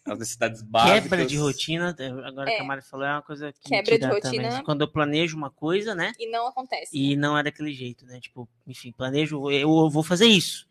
As 0.05 0.19
necessidades 0.19 0.63
básicas. 0.69 1.03
Quebra 1.03 1.25
de 1.27 1.37
rotina, 1.39 1.97
agora 2.27 2.51
É. 2.51 2.57
que 2.57 2.61
a 2.61 2.65
Mari 2.65 2.83
falou, 2.83 3.07
é 3.07 3.13
uma 3.13 3.23
coisa 3.23 3.51
que 3.51 3.69
Quebra 3.71 3.99
de 3.99 4.07
rotina. 4.07 4.49
também. 4.51 4.65
Quando 4.65 4.83
eu 4.83 4.93
planejo 4.93 5.37
uma 5.39 5.51
coisa, 5.51 5.95
né? 5.95 6.13
E 6.21 6.31
não 6.31 6.47
acontece. 6.47 6.91
E 6.93 7.17
não 7.17 7.37
é 7.37 7.43
daquele 7.43 7.73
jeito, 7.73 8.05
né? 8.05 8.21
Tipo, 8.21 8.47
enfim, 8.67 8.93
planejo, 8.93 9.51
eu 9.51 9.89
vou 9.89 10.03
fazer 10.03 10.27
isso. 10.27 10.71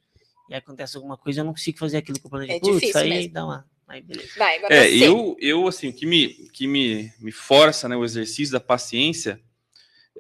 E 0.52 0.54
aí 0.54 0.60
acontece 0.60 0.98
alguma 0.98 1.16
coisa, 1.16 1.40
eu 1.40 1.46
não 1.46 1.54
consigo 1.54 1.78
fazer 1.78 1.96
aquilo 1.96 2.20
que 2.20 2.26
eu 2.26 2.30
planejei. 2.30 2.58
É 2.58 2.60
Putz, 2.60 2.74
difícil 2.74 3.00
aí 3.00 3.10
mesmo. 3.10 3.34
dá 3.34 3.46
uma. 3.46 3.66
Aí 3.88 4.02
beleza. 4.02 4.32
Vai, 4.38 4.58
agora 4.58 4.76
É, 4.76 4.90
você. 4.90 5.08
eu, 5.08 5.38
eu 5.40 5.66
assim, 5.66 5.88
o 5.88 5.94
que 5.94 6.06
me, 6.06 6.28
que 6.50 6.68
me, 6.68 7.10
me 7.22 7.32
força, 7.32 7.88
né, 7.88 7.96
o 7.96 8.04
exercício 8.04 8.52
da 8.52 8.60
paciência 8.60 9.40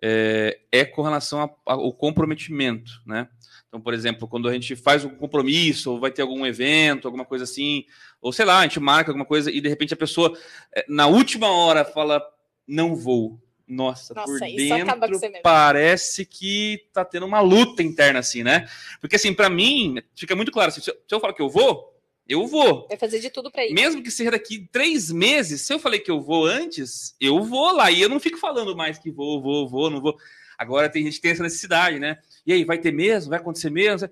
é, 0.02 0.58
é 0.72 0.86
com 0.86 1.02
relação 1.02 1.54
ao 1.66 1.92
comprometimento, 1.92 2.94
né? 3.06 3.28
Então, 3.68 3.82
por 3.82 3.94
exemplo, 3.94 4.26
quando 4.26 4.48
a 4.48 4.54
gente 4.54 4.74
faz 4.74 5.04
um 5.04 5.10
compromisso, 5.10 5.92
ou 5.92 6.00
vai 6.00 6.12
ter 6.12 6.22
algum 6.22 6.46
evento, 6.46 7.10
alguma 7.10 7.26
coisa 7.26 7.44
assim, 7.44 7.84
ou 8.22 8.32
sei 8.32 8.46
lá, 8.46 8.60
a 8.60 8.64
gente 8.64 8.80
marca 8.80 9.12
alguma 9.12 9.26
coisa 9.26 9.52
e 9.52 9.60
de 9.60 9.68
repente 9.68 9.94
a 9.94 9.98
pessoa, 9.98 10.38
é, 10.74 10.86
na 10.88 11.08
última 11.08 11.52
hora, 11.52 11.84
fala, 11.84 12.24
não 12.66 12.96
vou. 12.96 13.38
Nossa, 13.72 14.14
Nossa, 14.14 14.30
por 14.30 14.38
dentro 14.38 15.42
parece 15.42 16.26
que 16.26 16.90
tá 16.92 17.06
tendo 17.06 17.26
uma 17.26 17.40
luta 17.40 17.82
interna, 17.82 18.20
assim, 18.20 18.44
né? 18.44 18.68
Porque, 19.00 19.16
assim, 19.16 19.34
para 19.34 19.50
mim, 19.50 19.96
fica 20.14 20.36
muito 20.36 20.52
claro, 20.52 20.68
assim, 20.68 20.82
se 20.82 20.92
eu, 20.92 20.96
se 20.96 21.16
eu 21.16 21.22
falar 21.22 21.32
que 21.32 21.42
eu 21.42 21.50
vou, 21.50 21.98
eu 22.28 22.46
vou. 22.46 22.86
Vai 22.90 22.98
fazer 22.98 23.20
de 23.22 23.30
tudo 23.30 23.50
pra 23.50 23.66
ir. 23.66 23.74
Mesmo 23.74 24.04
que 24.04 24.12
seja 24.12 24.32
daqui 24.32 24.68
três 24.74 25.10
meses, 25.10 25.62
se 25.62 25.74
eu 25.74 25.80
falei 25.80 26.02
que 26.02 26.12
eu 26.12 26.20
vou 26.20 26.46
antes, 26.46 27.16
eu 27.18 27.42
vou 27.46 27.72
lá. 27.72 27.90
E 27.90 28.02
eu 28.02 28.10
não 28.10 28.20
fico 28.20 28.38
falando 28.38 28.76
mais 28.76 29.00
que 29.00 29.10
vou, 29.10 29.42
vou, 29.42 29.70
vou, 29.70 29.90
não 29.90 30.02
vou. 30.02 30.18
Agora 30.58 30.90
tem 30.90 31.06
gente 31.06 31.16
que 31.16 31.22
tem 31.22 31.32
essa 31.32 31.44
necessidade, 31.44 31.98
né? 31.98 32.18
E 32.46 32.52
aí, 32.52 32.66
vai 32.66 32.78
ter 32.78 32.92
mesmo? 32.92 33.30
Vai 33.30 33.40
acontecer 33.40 33.70
mesmo? 33.70 34.10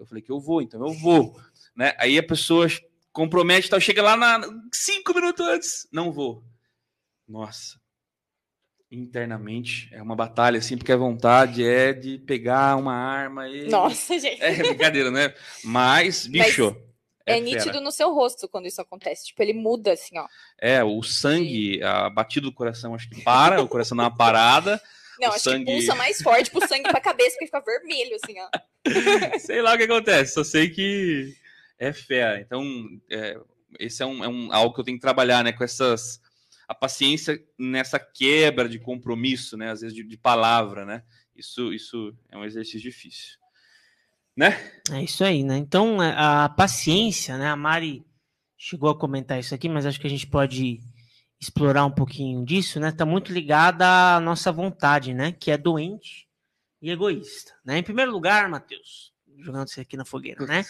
Eu 0.00 0.06
falei 0.06 0.22
que 0.22 0.32
eu 0.32 0.40
vou, 0.40 0.62
então 0.62 0.80
eu 0.80 0.94
vou. 0.94 1.38
Né? 1.76 1.94
Aí 1.98 2.16
a 2.16 2.22
pessoa 2.22 2.66
compromete 3.12 3.66
e 3.66 3.70
tal, 3.70 3.80
chega 3.80 4.00
lá 4.00 4.16
na, 4.16 4.40
cinco 4.72 5.12
minutos 5.12 5.46
antes, 5.46 5.88
não 5.92 6.10
vou. 6.10 6.42
Nossa. 7.28 7.78
Internamente 8.90 9.88
é 9.92 10.00
uma 10.02 10.16
batalha, 10.16 10.58
assim, 10.58 10.76
porque 10.78 10.92
a 10.92 10.96
vontade 10.96 11.62
é 11.64 11.92
de 11.92 12.18
pegar 12.18 12.76
uma 12.76 12.94
arma 12.94 13.46
e. 13.48 13.68
Nossa, 13.68 14.16
gente. 14.18 14.42
É 14.42 14.54
brincadeira, 14.56 15.10
né? 15.10 15.34
Mas, 15.62 16.26
bicho. 16.26 16.74
É, 17.26 17.32
fera. 17.34 17.44
nítido 17.44 17.80
no 17.82 17.92
seu 17.92 18.14
rosto 18.14 18.48
quando 18.48 18.64
isso 18.66 18.80
acontece. 18.80 19.26
Tipo, 19.26 19.42
ele 19.42 19.52
muda 19.52 19.92
assim, 19.92 20.18
ó. 20.18 20.26
É, 20.58 20.82
o 20.82 21.02
sangue, 21.02 21.82
a 21.82 22.08
batida 22.08 22.46
do 22.46 22.52
coração, 22.52 22.94
acho 22.94 23.10
que 23.10 23.22
para, 23.22 23.60
o 23.62 23.68
coração 23.68 23.94
dá 23.94 24.04
uma 24.04 24.16
parada. 24.16 24.80
Não, 25.20 25.28
acho 25.32 25.40
sangue- 25.40 25.66
que 25.66 25.72
pulsa 25.72 25.94
mais 25.94 26.22
forte 26.22 26.50
pro 26.50 26.66
sangue 26.66 26.84
pra 26.88 27.00
cabeça, 27.00 27.32
porque 27.32 27.44
fica 27.46 27.60
vermelho, 27.60 28.16
assim, 28.24 28.36
ó. 28.40 28.48
Sei 29.38 29.60
lá 29.60 29.74
o 29.74 29.76
que 29.76 29.82
acontece, 29.82 30.32
só 30.32 30.42
sei 30.42 30.70
que 30.70 31.34
é 31.78 31.92
fé. 31.92 32.40
Então, 32.40 32.64
é, 33.10 33.36
esse 33.78 34.02
é, 34.02 34.06
um, 34.06 34.24
é 34.24 34.28
um- 34.28 34.50
algo 34.50 34.72
que 34.74 34.80
eu 34.80 34.84
tenho 34.84 34.96
que 34.96 35.02
trabalhar, 35.02 35.44
né? 35.44 35.52
Com 35.52 35.64
essas. 35.64 36.20
A 36.68 36.74
paciência 36.74 37.42
nessa 37.58 37.98
quebra 37.98 38.68
de 38.68 38.78
compromisso, 38.78 39.56
né? 39.56 39.70
Às 39.70 39.80
vezes 39.80 39.96
de, 39.96 40.04
de 40.04 40.16
palavra, 40.16 40.84
né? 40.84 41.02
Isso, 41.34 41.72
isso 41.72 42.14
é 42.28 42.36
um 42.36 42.44
exercício 42.44 42.80
difícil. 42.80 43.38
Né? 44.36 44.50
É 44.92 45.02
isso 45.02 45.24
aí, 45.24 45.42
né? 45.42 45.56
Então, 45.56 46.00
é, 46.02 46.14
a 46.16 46.48
paciência, 46.48 47.36
né? 47.38 47.48
A 47.48 47.56
Mari 47.56 48.04
chegou 48.56 48.90
a 48.90 48.98
comentar 48.98 49.38
isso 49.38 49.54
aqui, 49.54 49.68
mas 49.68 49.86
acho 49.86 50.00
que 50.00 50.06
a 50.06 50.10
gente 50.10 50.26
pode 50.26 50.80
explorar 51.40 51.84
um 51.84 51.90
pouquinho 51.90 52.44
disso, 52.44 52.78
né? 52.80 52.92
Tá 52.92 53.06
muito 53.06 53.32
ligada 53.32 54.16
à 54.16 54.20
nossa 54.20 54.52
vontade, 54.52 55.14
né? 55.14 55.32
Que 55.32 55.50
é 55.50 55.56
doente 55.56 56.28
e 56.82 56.90
egoísta, 56.90 57.52
né? 57.64 57.78
Em 57.78 57.82
primeiro 57.82 58.10
lugar, 58.10 58.48
Matheus, 58.48 59.12
jogando 59.38 59.68
você 59.68 59.80
aqui 59.80 59.96
na 59.96 60.04
fogueira, 60.04 60.44
né? 60.46 60.64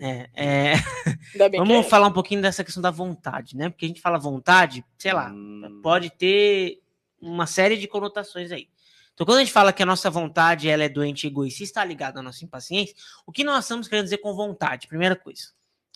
É, 0.00 0.30
é, 0.34 0.72
Ainda 1.34 1.48
bem 1.48 1.60
vamos 1.60 1.84
que 1.84 1.90
falar 1.90 2.08
um 2.08 2.12
pouquinho 2.12 2.42
dessa 2.42 2.64
questão 2.64 2.82
da 2.82 2.90
vontade, 2.90 3.56
né? 3.56 3.68
Porque 3.68 3.84
a 3.84 3.88
gente 3.88 4.00
fala 4.00 4.18
vontade, 4.18 4.84
sei 4.98 5.12
lá, 5.12 5.30
Hum, 5.30 5.80
pode 5.82 6.10
ter 6.10 6.82
uma 7.20 7.46
série 7.46 7.76
de 7.76 7.86
conotações 7.86 8.50
aí. 8.50 8.68
Então, 9.14 9.26
quando 9.26 9.38
a 9.38 9.40
gente 9.40 9.52
fala 9.52 9.72
que 9.72 9.82
a 9.82 9.86
nossa 9.86 10.10
vontade 10.10 10.68
ela 10.68 10.82
é 10.82 10.88
doente 10.88 11.24
e 11.24 11.26
egoísta, 11.28 11.62
está 11.62 11.84
ligada 11.84 12.20
à 12.20 12.22
nossa 12.22 12.44
impaciência, 12.44 12.94
o 13.26 13.32
que 13.32 13.44
nós 13.44 13.64
estamos 13.64 13.86
querendo 13.86 14.04
dizer 14.04 14.18
com 14.18 14.34
vontade? 14.34 14.88
Primeira 14.88 15.14
coisa. 15.14 15.50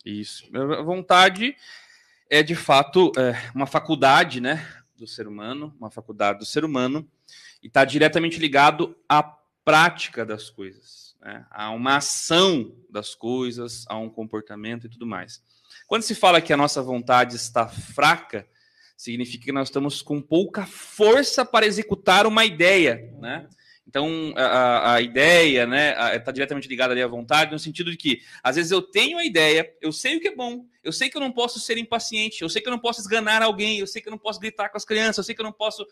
Isso. 0.05 0.45
A 0.55 0.83
vontade 0.83 1.57
é, 2.31 2.43
de 2.43 2.55
fato, 2.55 3.13
é, 3.17 3.51
uma 3.55 3.67
faculdade, 3.67 4.41
né, 4.41 4.67
do 4.97 5.07
ser 5.07 5.27
humano, 5.27 5.75
uma 5.79 5.91
faculdade 5.91 6.39
do 6.39 6.47
ser 6.47 6.65
humano, 6.65 7.09
e 7.63 7.67
está 7.67 7.85
diretamente 7.85 8.39
ligado 8.39 8.97
à 9.09 9.23
prática 9.23 10.25
das 10.25 10.51
coisas, 10.51 11.06
né, 11.27 11.45
a 11.51 11.71
uma 11.73 11.97
ação 11.97 12.73
das 12.89 13.15
coisas, 13.15 13.85
a 13.89 13.99
um 13.99 14.09
comportamento 14.09 14.87
e 14.87 14.91
tudo 14.91 15.07
mais. 15.07 15.43
Quando 15.89 16.03
se 16.03 16.15
fala 16.15 16.41
que 16.41 16.53
a 16.53 16.57
nossa 16.57 16.81
vontade 16.83 17.35
está 17.35 17.67
fraca, 17.67 18.47
significa 18.97 19.45
que 19.45 19.53
nós 19.53 19.69
estamos 19.69 20.01
com 20.01 20.23
pouca 20.23 20.65
força 20.65 21.45
para 21.45 21.67
executar 21.67 22.27
uma 22.27 22.45
ideia, 22.45 23.13
né? 23.21 23.49
Então, 23.89 24.35
a, 24.37 24.95
a- 24.95 25.01
ideia, 25.01 25.65
né, 25.65 25.95
está 26.17 26.33
diretamente 26.33 26.67
ligada 26.67 26.93
ali 26.93 27.01
à 27.01 27.07
vontade, 27.07 27.53
no 27.53 27.59
sentido 27.59 27.89
de 27.93 27.97
que, 27.97 28.21
às 28.43 28.57
vezes, 28.57 28.73
eu 28.73 28.83
tenho 28.83 29.17
a 29.17 29.25
ideia, 29.25 29.73
eu 29.81 29.93
sei 29.93 30.17
o 30.17 30.21
que 30.21 30.27
é 30.27 30.35
bom, 30.35 30.67
eu 30.83 30.91
sei 30.93 31.09
que 31.09 31.17
eu 31.17 31.21
não 31.21 31.31
posso 31.31 31.61
ser 31.61 31.79
impaciente, 31.79 32.43
eu 32.43 32.49
sei 32.49 32.61
que 32.61 32.67
eu 32.67 32.73
não 32.73 32.81
posso 32.81 33.01
esganar 33.01 33.43
alguém, 33.43 33.79
eu 33.79 33.87
sei 33.87 34.03
que 34.03 34.09
eu 34.09 34.11
não 34.11 34.19
posso 34.19 34.41
gritar 34.41 34.71
com 34.71 34.77
as 34.77 34.85
crianças, 34.85 35.19
eu 35.19 35.25
sei 35.25 35.37
que 35.37 35.41
eu 35.41 35.45
não 35.45 35.53
posso 35.53 35.87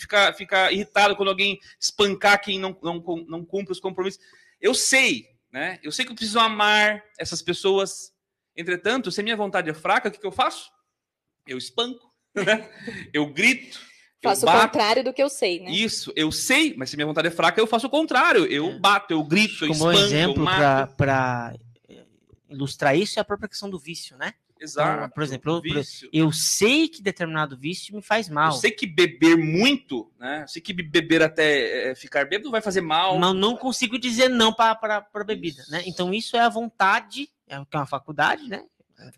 ficar, 0.00 0.34
ficar 0.34 0.72
irritado 0.72 1.14
quando 1.14 1.28
alguém 1.28 1.60
espancar 1.80 2.40
quem 2.42 2.58
não, 2.58 2.76
não, 2.82 3.00
não 3.28 3.44
cumpre 3.44 3.70
os 3.70 3.78
compromissos. 3.80 4.20
Eu 4.60 4.74
sei, 4.74 5.26
né? 5.52 5.78
Eu 5.82 5.92
sei 5.92 6.04
que 6.04 6.10
eu 6.12 6.16
preciso 6.16 6.38
amar 6.38 7.02
essas 7.18 7.42
pessoas, 7.42 8.12
Entretanto, 8.56 9.10
se 9.12 9.20
a 9.20 9.22
minha 9.24 9.36
vontade 9.36 9.68
é 9.68 9.74
fraca, 9.74 10.08
o 10.08 10.10
que, 10.10 10.18
que 10.18 10.26
eu 10.26 10.32
faço? 10.32 10.70
Eu 11.46 11.58
espanco, 11.58 12.10
né? 12.34 12.68
eu 13.12 13.26
grito. 13.26 13.78
Faço 14.22 14.46
eu 14.46 14.50
o 14.50 14.60
contrário 14.60 15.04
do 15.04 15.12
que 15.12 15.22
eu 15.22 15.28
sei, 15.28 15.60
né? 15.60 15.70
Isso, 15.70 16.10
eu 16.16 16.32
sei, 16.32 16.74
mas 16.74 16.88
se 16.88 16.96
minha 16.96 17.06
vontade 17.06 17.28
é 17.28 17.30
fraca, 17.30 17.60
eu 17.60 17.66
faço 17.66 17.86
o 17.86 17.90
contrário. 17.90 18.46
Eu 18.46 18.70
É. 18.70 18.78
bato, 18.78 19.12
eu 19.12 19.22
grito, 19.22 19.64
eu 19.64 19.68
Como 19.68 19.84
um 19.84 19.92
espanco, 19.92 20.06
exemplo 20.06 20.40
eu 20.40 20.44
mato. 20.44 20.96
para 20.96 21.54
ilustrar 22.48 22.96
isso 22.96 23.18
é 23.18 23.22
a 23.22 23.24
própria 23.24 23.48
questão 23.48 23.68
do 23.68 23.78
vício, 23.78 24.16
né? 24.16 24.32
Exato. 24.60 24.98
Então, 24.98 25.10
por 25.10 25.22
exemplo, 25.22 25.52
eu- 25.52 25.60
vício. 25.60 26.08
Eu 26.12 26.32
sei 26.32 26.88
que 26.88 27.02
determinado 27.02 27.56
vício 27.56 27.94
me 27.94 28.02
faz 28.02 28.28
mal. 28.28 28.52
Eu 28.52 28.58
sei 28.58 28.70
que 28.70 28.86
beber 28.86 29.36
muito, 29.36 30.10
né? 30.18 30.42
Eu 30.44 30.48
sei 30.48 30.62
que 30.62 30.72
beber 30.72 31.22
até 31.22 31.90
é, 31.90 31.94
ficar 31.94 32.24
bêbado 32.26 32.50
vai 32.50 32.60
fazer 32.60 32.80
mal. 32.80 33.18
Mas 33.18 33.34
não 33.34 33.56
consigo 33.56 33.98
dizer 33.98 34.28
não 34.28 34.52
para 34.52 34.78
a 35.12 35.24
bebida, 35.24 35.64
né? 35.68 35.82
Então 35.86 36.12
isso 36.12 36.36
é 36.36 36.40
a 36.40 36.48
vontade, 36.48 37.28
é 37.48 37.56
é 37.56 37.76
uma 37.78 37.86
faculdade, 37.86 38.48
né? 38.48 38.64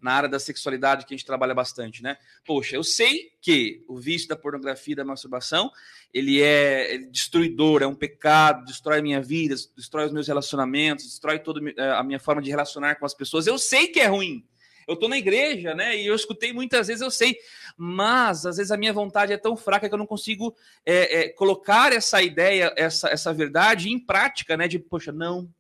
na 0.03 0.13
área 0.13 0.29
da 0.29 0.41
sexualidade 0.41 1.07
que 1.07 1.15
a 1.15 1.17
gente 1.17 1.25
trabalha 1.27 1.55
bastante, 1.55 2.03
né? 2.03 2.17
Poxa, 2.45 2.75
eu 2.75 2.83
sei 2.83 3.31
que 3.41 3.85
o 3.89 3.97
vício 3.97 4.29
da 4.29 4.35
pornografia 4.37 4.93
e 4.93 4.97
da 4.97 5.05
masturbação, 5.05 5.71
ele 6.13 6.43
é 6.43 6.97
é 6.97 6.99
destruidor, 6.99 7.83
é 7.83 7.87
um 7.87 7.95
pecado, 7.95 8.65
destrói 8.65 8.99
a 8.99 9.03
minha 9.03 9.21
vida, 9.21 9.55
destrói 9.77 10.07
os 10.07 10.13
meus 10.13 10.27
relacionamentos, 10.27 11.05
destrói 11.05 11.39
toda 11.39 11.61
a 11.97 12.03
minha 12.03 12.19
forma 12.19 12.43
de 12.43 12.51
relacionar 12.51 12.97
com 12.97 13.07
as 13.07 13.15
pessoas. 13.15 13.47
Eu 13.47 13.57
sei 13.59 13.87
que 13.89 14.01
é 14.01 14.07
ruim. 14.07 14.45
Eu 14.89 14.97
tô 14.97 15.07
na 15.07 15.19
igreja, 15.19 15.75
né? 15.75 15.95
E 15.97 16.07
eu 16.07 16.15
escutei 16.15 16.51
muitas 16.51 16.87
vezes, 16.87 17.03
eu 17.03 17.11
sei. 17.11 17.37
Mas, 17.77 18.47
às 18.47 18.57
vezes, 18.57 18.73
a 18.73 18.77
minha 18.77 18.93
vontade 18.93 19.35
é 19.35 19.37
tão 19.37 19.55
fraca 19.55 19.87
que 19.87 19.95
eu 19.95 19.99
não 19.99 20.07
consigo 20.07 20.57
eh, 20.87 21.25
eh, 21.25 21.29
colocar 21.29 21.93
essa 21.93 22.23
ideia, 22.23 22.73
essa, 22.75 23.09
essa 23.11 23.33
verdade 23.35 23.91
em 23.91 23.99
prática, 23.99 24.57
né? 24.57 24.67
De, 24.67 24.79
poxa, 24.79 25.13
não, 25.13 25.53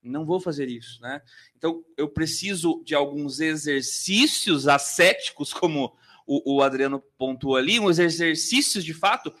não 0.00 0.24
vou 0.24 0.38
fazer 0.38 0.68
isso, 0.68 1.02
né? 1.02 1.20
Então, 1.56 1.84
eu 1.96 2.08
preciso 2.08 2.80
de 2.84 2.94
alguns 2.94 3.40
exercícios 3.40 4.68
ascéticos, 4.68 5.52
como 5.52 5.92
o, 6.24 6.56
o 6.56 6.62
Adriano 6.62 7.02
pontuou 7.18 7.56
ali, 7.56 7.80
uns 7.80 7.98
exercícios 7.98 8.84
de 8.84 8.94
fato 8.94 9.34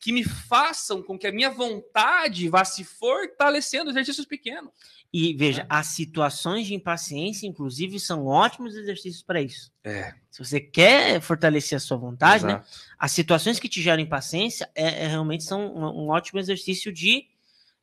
que 0.00 0.12
me 0.12 0.24
façam 0.24 1.02
com 1.02 1.18
que 1.18 1.26
a 1.26 1.32
minha 1.32 1.50
vontade 1.50 2.48
vá 2.48 2.64
se 2.64 2.82
fortalecendo, 2.84 3.90
exercícios 3.90 4.26
pequenos. 4.26 4.70
E 5.12 5.34
veja, 5.34 5.62
É. 5.62 5.66
as 5.68 5.88
situações 5.88 6.66
de 6.66 6.74
impaciência, 6.74 7.46
inclusive, 7.46 8.00
são 8.00 8.26
ótimos 8.26 8.74
exercícios 8.74 9.22
para 9.22 9.42
isso. 9.42 9.70
É, 9.84 10.14
Se 10.30 10.38
você 10.42 10.60
quer 10.60 11.20
fortalecer 11.20 11.76
a 11.76 11.80
sua 11.80 11.96
vontade, 11.96 12.44
né? 12.46 12.52
exato. 12.52 12.68
As 12.98 13.12
situações 13.12 13.58
que 13.58 13.68
te 13.68 13.82
geram 13.82 14.00
impaciência 14.02 14.70
é, 14.74 15.04
é 15.04 15.08
realmente 15.08 15.44
são 15.44 15.66
um, 15.66 16.04
um 16.04 16.08
ótimo 16.08 16.38
exercício 16.40 16.92
de 16.92 17.26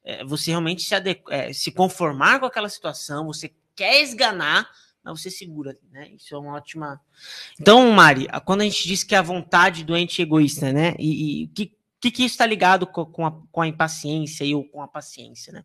é, 0.03 0.24
você 0.24 0.51
realmente 0.51 0.84
se, 0.84 0.95
adequ- 0.95 1.30
é, 1.30 1.51
se 1.51 1.70
conformar 1.70 2.39
com 2.39 2.45
aquela 2.45 2.70
situação, 2.70 3.26
você 3.28 3.53
quer 3.76 4.01
esganar, 4.01 4.68
mas 5.03 5.22
você 5.22 5.30
segura, 5.30 5.78
né? 5.91 6.09
Isso 6.15 6.34
é 6.34 6.38
uma 6.38 6.53
ótima. 6.55 6.99
Então, 7.59 7.91
Mari, 7.91 8.28
quando 8.45 8.61
a 8.61 8.63
gente 8.63 8.88
diz 8.88 9.03
que 9.03 9.13
a 9.15 9.22
vontade 9.22 9.84
doente 9.84 10.22
é 10.22 10.24
egoísta, 10.24 10.72
né? 10.72 10.95
E, 10.97 11.43
e 11.43 11.47
que, 11.49 11.76
que, 12.02 12.12
que 12.12 12.24
está 12.24 12.45
ligado 12.45 12.88
co- 12.88 13.06
com, 13.08 13.26
a, 13.26 13.32
com 13.52 13.62
a 13.62 13.68
impaciência 13.68 14.43
e 14.43 14.54
com 14.70 14.82
a 14.82 14.88
paciência, 14.88 15.52
né? 15.54 15.64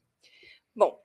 Bom, 0.74 0.98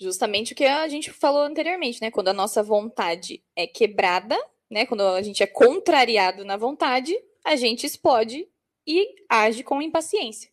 justamente 0.00 0.52
o 0.52 0.56
que 0.56 0.64
a 0.64 0.88
gente 0.88 1.10
falou 1.10 1.42
anteriormente, 1.42 2.00
né? 2.00 2.10
Quando 2.10 2.28
a 2.28 2.34
nossa 2.34 2.62
vontade 2.62 3.42
é 3.54 3.66
quebrada, 3.66 4.38
né? 4.70 4.86
Quando 4.86 5.02
a 5.02 5.22
gente 5.22 5.42
é 5.42 5.46
contrariado 5.46 6.44
na 6.44 6.56
vontade, 6.56 7.14
a 7.44 7.56
gente 7.56 7.86
explode 7.86 8.48
e 8.86 9.14
age 9.28 9.62
com 9.62 9.82
impaciência. 9.82 10.50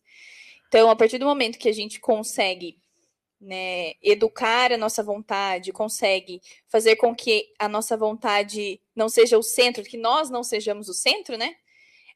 Então, 0.68 0.90
a 0.90 0.96
partir 0.96 1.18
do 1.18 1.26
momento 1.26 1.58
que 1.58 1.70
a 1.70 1.74
gente 1.74 2.00
consegue 2.00 2.78
né, 3.42 3.94
educar 4.04 4.72
a 4.72 4.78
nossa 4.78 5.02
vontade, 5.02 5.72
consegue 5.72 6.42
fazer 6.68 6.98
com 6.98 7.16
que 7.16 7.52
a 7.58 7.68
nossa 7.68 7.96
vontade 7.96 8.82
não 8.96 9.08
seja 9.08 9.38
o 9.38 9.44
centro, 9.44 9.84
que 9.84 9.98
nós 9.98 10.30
não 10.30 10.44
sejamos 10.44 10.90
o 10.90 10.94
centro, 10.94 11.38
né? 11.38 11.56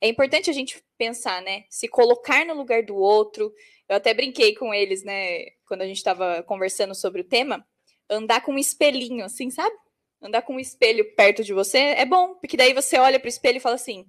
É 0.03 0.07
importante 0.09 0.49
a 0.49 0.53
gente 0.53 0.83
pensar, 0.97 1.41
né? 1.41 1.63
Se 1.69 1.87
colocar 1.87 2.45
no 2.45 2.53
lugar 2.53 2.83
do 2.83 2.93
outro. 2.93 3.53
Eu 3.87 3.95
até 3.95 4.13
brinquei 4.13 4.53
com 4.53 4.73
eles, 4.73 5.01
né? 5.01 5.45
Quando 5.65 5.81
a 5.81 5.87
gente 5.87 5.95
estava 5.95 6.43
conversando 6.43 6.93
sobre 6.93 7.21
o 7.21 7.23
tema, 7.23 7.65
andar 8.09 8.41
com 8.41 8.51
um 8.51 8.59
espelhinho, 8.59 9.23
assim, 9.23 9.49
sabe? 9.49 9.73
Andar 10.21 10.41
com 10.41 10.55
um 10.55 10.59
espelho 10.59 11.15
perto 11.15 11.41
de 11.41 11.53
você 11.53 11.77
é 11.77 12.05
bom, 12.05 12.35
porque 12.35 12.57
daí 12.57 12.73
você 12.73 12.97
olha 12.97 13.17
para 13.17 13.27
o 13.27 13.29
espelho 13.29 13.57
e 13.57 13.61
fala 13.61 13.75
assim: 13.75 14.05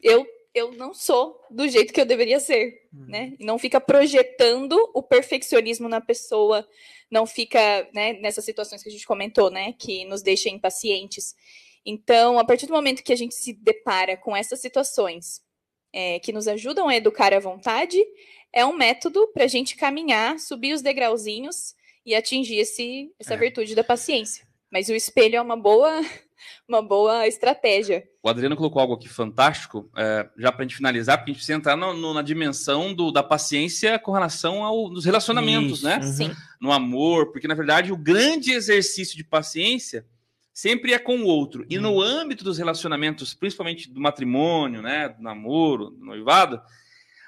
eu 0.00 0.24
eu 0.54 0.70
não 0.72 0.94
sou 0.94 1.40
do 1.50 1.66
jeito 1.66 1.92
que 1.92 2.00
eu 2.00 2.04
deveria 2.04 2.38
ser, 2.38 2.86
né? 2.92 3.34
E 3.40 3.44
não 3.44 3.58
fica 3.58 3.80
projetando 3.80 4.76
o 4.94 5.02
perfeccionismo 5.02 5.88
na 5.88 6.00
pessoa, 6.00 6.68
não 7.10 7.26
fica, 7.26 7.88
né, 7.92 8.12
nessas 8.20 8.44
situações 8.44 8.82
que 8.82 8.88
a 8.88 8.92
gente 8.92 9.06
comentou, 9.06 9.50
né, 9.50 9.72
que 9.72 10.04
nos 10.04 10.22
deixa 10.22 10.50
impacientes. 10.50 11.34
Então, 11.84 12.38
a 12.38 12.44
partir 12.44 12.66
do 12.66 12.72
momento 12.72 13.02
que 13.02 13.12
a 13.12 13.16
gente 13.16 13.34
se 13.34 13.52
depara 13.52 14.16
com 14.16 14.36
essas 14.36 14.60
situações 14.60 15.40
é, 15.92 16.18
que 16.20 16.32
nos 16.32 16.48
ajudam 16.48 16.88
a 16.88 16.96
educar 16.96 17.34
a 17.34 17.40
vontade, 17.40 17.98
é 18.52 18.64
um 18.64 18.72
método 18.76 19.28
para 19.34 19.44
a 19.44 19.48
gente 19.48 19.76
caminhar, 19.76 20.38
subir 20.38 20.72
os 20.72 20.80
degrauzinhos 20.82 21.74
e 22.06 22.14
atingir 22.14 22.56
esse, 22.58 23.10
essa 23.18 23.34
É. 23.34 23.36
virtude 23.36 23.74
da 23.74 23.84
paciência. 23.84 24.46
Mas 24.70 24.88
o 24.88 24.94
espelho 24.94 25.36
é 25.36 25.40
uma 25.40 25.56
boa, 25.56 25.90
uma 26.68 26.80
boa 26.80 27.26
estratégia. 27.28 28.08
O 28.22 28.28
Adriano 28.28 28.56
colocou 28.56 28.80
algo 28.80 28.94
aqui 28.94 29.08
fantástico, 29.08 29.90
é, 29.96 30.28
já 30.38 30.50
para 30.50 30.62
a 30.64 30.66
gente 30.66 30.76
finalizar, 30.76 31.18
porque 31.18 31.30
a 31.30 31.34
gente 31.34 31.38
precisa 31.40 31.58
entrar 31.58 31.76
no- 31.76 31.92
no- 31.94 32.14
na 32.14 32.22
dimensão 32.22 32.94
do- 32.94 33.10
da 33.12 33.22
paciência 33.22 33.98
com 33.98 34.12
relação 34.12 34.64
aos 34.64 35.04
relacionamentos, 35.04 35.78
Isso, 35.78 35.84
né? 35.84 35.96
uhum. 35.96 36.12
Sim. 36.12 36.30
no 36.60 36.72
amor, 36.72 37.32
porque 37.32 37.48
na 37.48 37.54
verdade 37.54 37.92
o 37.92 37.96
grande 37.98 38.52
exercício 38.52 39.16
de 39.16 39.24
paciência 39.24 40.06
sempre 40.52 40.92
é 40.92 40.98
com 40.98 41.18
o 41.18 41.26
outro. 41.26 41.64
E 41.68 41.78
no 41.78 42.00
âmbito 42.00 42.44
dos 42.44 42.58
relacionamentos, 42.58 43.34
principalmente 43.34 43.88
do 43.90 44.00
matrimônio, 44.00 44.82
né, 44.82 45.08
do 45.08 45.22
namoro, 45.22 45.90
do 45.90 46.04
noivado, 46.04 46.60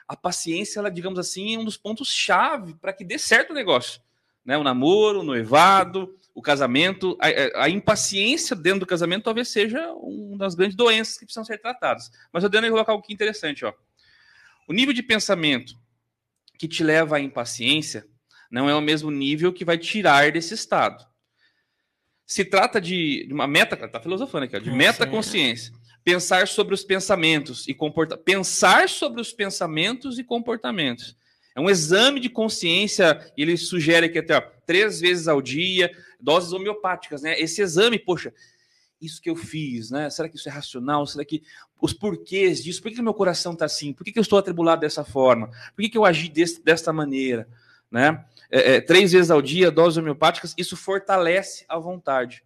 a 0.07 0.14
paciência, 0.16 0.79
ela, 0.81 0.91
digamos 0.91 1.18
assim, 1.18 1.55
é 1.55 1.59
um 1.59 1.64
dos 1.64 1.77
pontos 1.79 2.09
chave 2.12 2.75
para 2.75 2.93
que 2.93 3.05
dê 3.05 3.18
certo 3.18 3.51
o 3.51 3.55
negócio, 3.55 4.01
né? 4.45 4.59
O 4.59 4.62
namoro, 4.62 5.20
o 5.20 5.22
noivado, 5.22 6.14
o 6.35 6.43
casamento, 6.43 7.16
a, 7.18 7.29
a- 7.29 7.64
a 7.64 7.70
impaciência 7.70 8.55
dentro 8.55 8.81
do 8.81 8.87
casamento 8.87 9.25
talvez 9.25 9.49
seja 9.49 9.91
uma 9.95 10.37
das 10.37 10.55
grandes 10.55 10.77
doenças 10.77 11.16
que 11.16 11.25
precisam 11.25 11.45
ser 11.45 11.59
tratadas. 11.59 12.11
Mas 12.31 12.43
eu 12.45 12.51
dando 12.51 12.68
colocar 12.68 12.93
algo 12.93 13.03
aqui 13.03 13.14
interessante, 13.14 13.64
ó. 13.64 13.72
O 14.68 14.72
nível 14.75 14.93
de 14.93 15.03
pensamento 15.03 15.75
que 16.59 16.68
te 16.68 16.85
leva 16.85 17.16
à 17.16 17.20
impaciência 17.20 18.07
não 18.51 18.68
é 18.68 18.75
o 18.75 18.81
mesmo 18.83 19.11
nível 19.11 19.53
que 19.53 19.64
vai 19.64 19.79
tirar 19.79 20.31
desse 20.33 20.53
estado. 20.55 21.05
Se 22.27 22.45
trata 22.45 22.81
de, 22.81 23.29
uma 23.31 23.47
meta, 23.47 23.77
tá 23.77 24.01
filosofando 24.01 24.45
aqui, 24.45 24.57
ó, 24.57 24.59
de 24.59 24.70
É, 24.70 24.72
metaconsciência. 24.72 25.72
Pensar 26.03 26.49
sobre 26.49 26.75
os 26.75 26.85
pensamentos 26.85 27.66
e 27.66 27.75
comporta 27.75 28.16
pensar 28.16 28.89
sobre 28.89 29.20
os 29.20 29.33
pensamentos 29.33 30.18
e 30.18 30.25
comportamentos. 30.25 31.16
É 31.55 31.61
um 31.61 31.70
exame 31.70 32.18
de 32.18 32.29
consciência, 32.29 33.33
e 33.37 33.43
ele 33.43 33.57
sugere 33.57 34.09
que 34.09 34.18
até 34.18 34.37
ó, 34.37 34.43
três 34.66 35.01
vezes 35.01 35.29
ao 35.29 35.41
dia, 35.41 35.91
doses 36.20 36.53
homeopáticas, 36.53 37.22
né? 37.22 37.39
Esse 37.39 37.62
exame, 37.62 37.99
poxa, 37.99 38.35
isso 39.01 39.20
que 39.20 39.31
eu 39.31 39.37
fiz, 39.37 39.91
né? 39.91 40.11
Será 40.11 40.29
que 40.29 40.37
isso 40.37 40.49
é 40.49 40.53
racional? 40.53 41.07
Será 41.07 41.25
que 41.25 41.43
os 41.81 41.93
porquês 41.93 42.62
disso? 42.62 42.83
Por 42.83 42.89
que, 42.89 42.97
que 42.97 43.03
meu 43.03 43.14
coração 43.14 43.53
está 43.53 43.66
assim? 43.66 43.93
Por 43.93 44.05
que, 44.05 44.12
que 44.12 44.18
eu 44.18 44.22
estou 44.22 44.39
atribulado 44.39 44.81
dessa 44.81 45.05
forma? 45.05 45.49
Por 45.75 45.83
que, 45.83 45.91
que 45.91 45.99
eu 45.99 46.05
agi 46.05 46.29
desse, 46.29 46.62
desta 46.62 46.93
maneira? 46.93 47.47
Né? 47.91 48.25
É, 48.57 48.76
é, 48.76 48.80
três 48.80 49.11
vezes 49.11 49.32
ao 49.32 49.42
dia, 49.42 49.68
doses 49.68 49.96
homeopáticas, 49.96 50.55
isso 50.57 50.76
fortalece 50.76 51.64
a 51.68 51.76
vontade. 51.76 52.44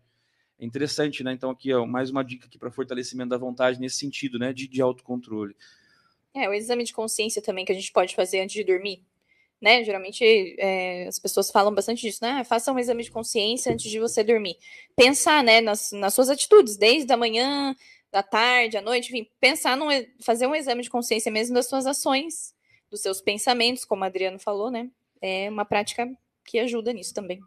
É 0.59 0.65
interessante, 0.65 1.23
né? 1.23 1.35
Então, 1.35 1.51
aqui, 1.51 1.71
ó, 1.75 1.85
mais 1.85 2.09
uma 2.09 2.25
dica 2.25 2.47
aqui 2.47 2.59
para 2.59 2.71
fortalecimento 2.71 3.29
da 3.29 3.37
vontade 3.37 3.79
nesse 3.79 3.99
sentido, 3.99 4.39
né? 4.39 4.51
De, 4.55 4.67
de 4.67 4.81
autocontrole. 4.81 5.55
É, 6.35 6.49
o 6.49 6.55
exame 6.55 6.83
de 6.85 6.95
consciência 6.95 7.43
também 7.43 7.63
que 7.63 7.73
a 7.73 7.75
gente 7.75 7.93
pode 7.93 8.17
fazer 8.17 8.41
antes 8.41 8.55
de 8.55 8.65
dormir. 8.65 9.05
Né? 9.61 9.85
Geralmente 9.85 10.25
é, 10.59 11.09
as 11.09 11.19
pessoas 11.19 11.51
falam 11.51 11.75
bastante 11.75 12.01
disso, 12.01 12.21
né? 12.23 12.43
Faça 12.43 12.73
um 12.73 12.79
exame 12.79 13.03
de 13.03 13.11
consciência 13.11 13.71
antes 13.71 13.91
de 13.91 14.01
você 14.01 14.25
dormir. 14.25 14.57
Pensar, 14.97 15.45
né, 15.45 15.61
nas, 15.61 15.93
nas 15.93 16.15
suas 16.15 16.31
atitudes, 16.31 16.79
desde 16.79 17.13
a 17.13 17.19
manhã, 17.19 17.77
da 18.11 18.23
tarde, 18.23 18.79
à 18.79 18.81
noite, 18.81 19.09
enfim, 19.09 19.29
pensar 19.39 19.77
num, 19.77 19.89
fazer 20.23 20.47
um 20.47 20.55
exame 20.55 20.83
de 20.83 20.89
consciência 20.89 21.31
mesmo 21.31 21.55
das 21.55 21.69
suas 21.69 21.87
ações, 21.87 22.55
dos 22.91 23.03
seus 23.03 23.21
pensamentos, 23.21 23.85
como 23.85 24.03
o 24.03 24.07
Adriano 24.07 24.39
falou, 24.39 24.71
né? 24.71 24.89
É 25.21 25.49
uma 25.51 25.65
prática 25.65 26.07
que 26.45 26.59
ajuda 26.59 26.93
nisso 26.93 27.15
também. 27.15 27.41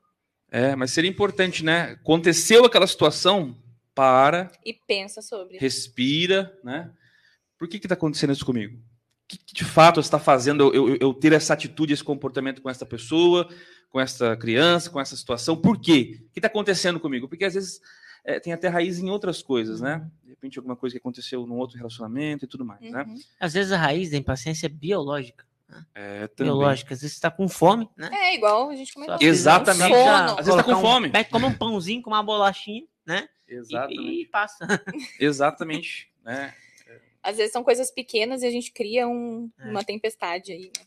É, 0.52 0.76
mas 0.76 0.92
seria 0.92 1.10
importante, 1.10 1.64
né? 1.64 1.92
Aconteceu 1.94 2.66
aquela 2.66 2.86
situação, 2.86 3.58
para, 3.94 4.52
E 4.66 4.74
pensa 4.74 5.22
sobre. 5.22 5.58
respira, 5.58 6.58
né? 6.64 6.92
Por 7.58 7.68
que 7.68 7.78
está 7.78 7.94
acontecendo 7.94 8.34
isso 8.34 8.46
comigo? 8.46 8.78
O 8.78 9.28
que, 9.28 9.38
que 9.38 9.54
de 9.54 9.64
fato 9.64 10.00
está 10.00 10.20
fazendo 10.20 10.74
eu, 10.74 10.90
eu, 10.90 10.98
eu 11.00 11.14
ter 11.14 11.32
essa 11.34 11.54
atitude, 11.54 11.94
esse 11.94 12.04
comportamento 12.04 12.62
com 12.62 12.70
essa 12.70 12.86
pessoa, 12.86 13.48
com 13.90 14.00
essa 14.00 14.36
criança, 14.36 14.90
com 14.90 15.00
essa 15.00 15.16
situação? 15.16 15.56
Por 15.56 15.80
quê? 15.80 16.20
O 16.28 16.32
que 16.32 16.40
está 16.40 16.48
acontecendo 16.48 17.00
comigo? 17.00 17.28
Porque 17.30 17.46
às 17.46 17.54
vezes 17.54 17.82
é, 18.26 18.40
tem 18.40 18.52
até 18.54 18.68
raiz 18.68 19.00
em 19.00 19.10
outras 19.10 19.42
coisas, 19.42 19.80
né? 19.82 20.10
De 20.24 20.30
repente 20.30 20.58
alguma 20.58 20.76
coisa 20.76 20.94
que 20.94 21.00
aconteceu 21.00 21.46
num 21.46 21.58
outro 21.58 21.78
relacionamento 21.78 22.46
e 22.46 22.48
tudo 22.48 22.66
mais, 22.66 22.82
né? 22.82 23.04
Uhum. 23.04 23.20
Às 23.40 23.54
vezes 23.54 23.72
a 23.72 23.78
raiz 23.78 24.10
da 24.10 24.18
impaciência 24.18 24.66
é 24.66 24.70
biológica. 24.70 25.46
É, 25.96 26.28
também. 26.28 26.52
biológica. 26.54 26.94
Às 26.94 27.02
vezes 27.02 27.16
você 27.16 27.22
tá 27.22 27.32
com 27.32 27.48
fome, 27.48 27.90
né? 27.98 28.10
É, 28.14 28.36
igual 28.36 28.70
a 28.70 28.76
gente 28.76 28.94
comentou. 28.94 29.18
Exatamente. 29.22 29.94
Sono. 29.94 30.40
Às 30.40 30.46
vezes 30.46 30.56
tá 30.56 30.64
com 30.64 30.74
um- 30.74 30.82
fome. 30.82 31.10
Vai 31.10 31.24
comer 31.26 31.46
um 31.46 31.54
pãozinho 31.58 32.02
com 32.02 32.10
uma 32.10 32.22
bolachinha, 32.24 32.84
né? 33.06 33.28
E- 33.48 33.54
Exatamente. 33.56 34.22
E, 34.22 34.26
passa. 34.28 34.58
Exatamente. 35.20 36.10
né? 36.24 36.54
Às 37.24 37.38
vezes 37.38 37.52
são 37.52 37.64
coisas 37.64 37.92
pequenas 37.92 38.42
e 38.42 38.48
a 38.48 38.52
gente 38.52 38.72
cria 38.72 39.08
um- 39.08 39.50
É. 39.60 39.70
uma 39.70 39.84
tempestade 39.84 40.52
aí. 40.52 40.72
né? 40.78 40.86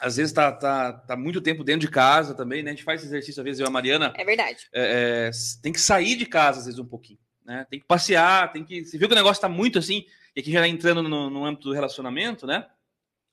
Às 0.00 0.16
vezes 0.16 0.32
tá, 0.32 0.50
tá, 0.50 0.92
tá 0.92 1.16
muito 1.16 1.40
tempo 1.40 1.62
dentro 1.62 1.80
de 1.82 1.88
casa 1.88 2.34
também, 2.34 2.62
né? 2.62 2.70
A 2.70 2.74
gente 2.74 2.82
faz 2.84 3.00
esse 3.00 3.08
exercício, 3.08 3.40
às 3.40 3.44
vezes 3.44 3.60
eu 3.60 3.66
e 3.66 3.68
a 3.68 3.70
Mariana, 3.70 4.12
É 4.16 4.24
verdade. 4.24 4.66
é, 4.72 5.28
é, 5.28 5.30
tem 5.62 5.72
que 5.72 5.80
sair 5.80 6.16
de 6.16 6.26
casa 6.26 6.58
às 6.60 6.64
vezes 6.66 6.80
um 6.80 6.84
pouquinho, 6.84 7.20
né? 7.44 7.64
Tem 7.70 7.78
que 7.78 7.86
passear, 7.86 8.50
tem 8.52 8.64
que... 8.64 8.84
Você 8.84 8.98
viu 8.98 9.06
que 9.06 9.14
o 9.14 9.16
negócio 9.16 9.40
tá 9.40 9.48
muito 9.48 9.78
assim, 9.78 10.04
e 10.34 10.40
aqui 10.40 10.50
já 10.50 10.66
entrando 10.66 11.02
no, 11.04 11.30
no 11.30 11.44
âmbito 11.44 11.68
do 11.68 11.74
relacionamento, 11.74 12.46
né? 12.46 12.66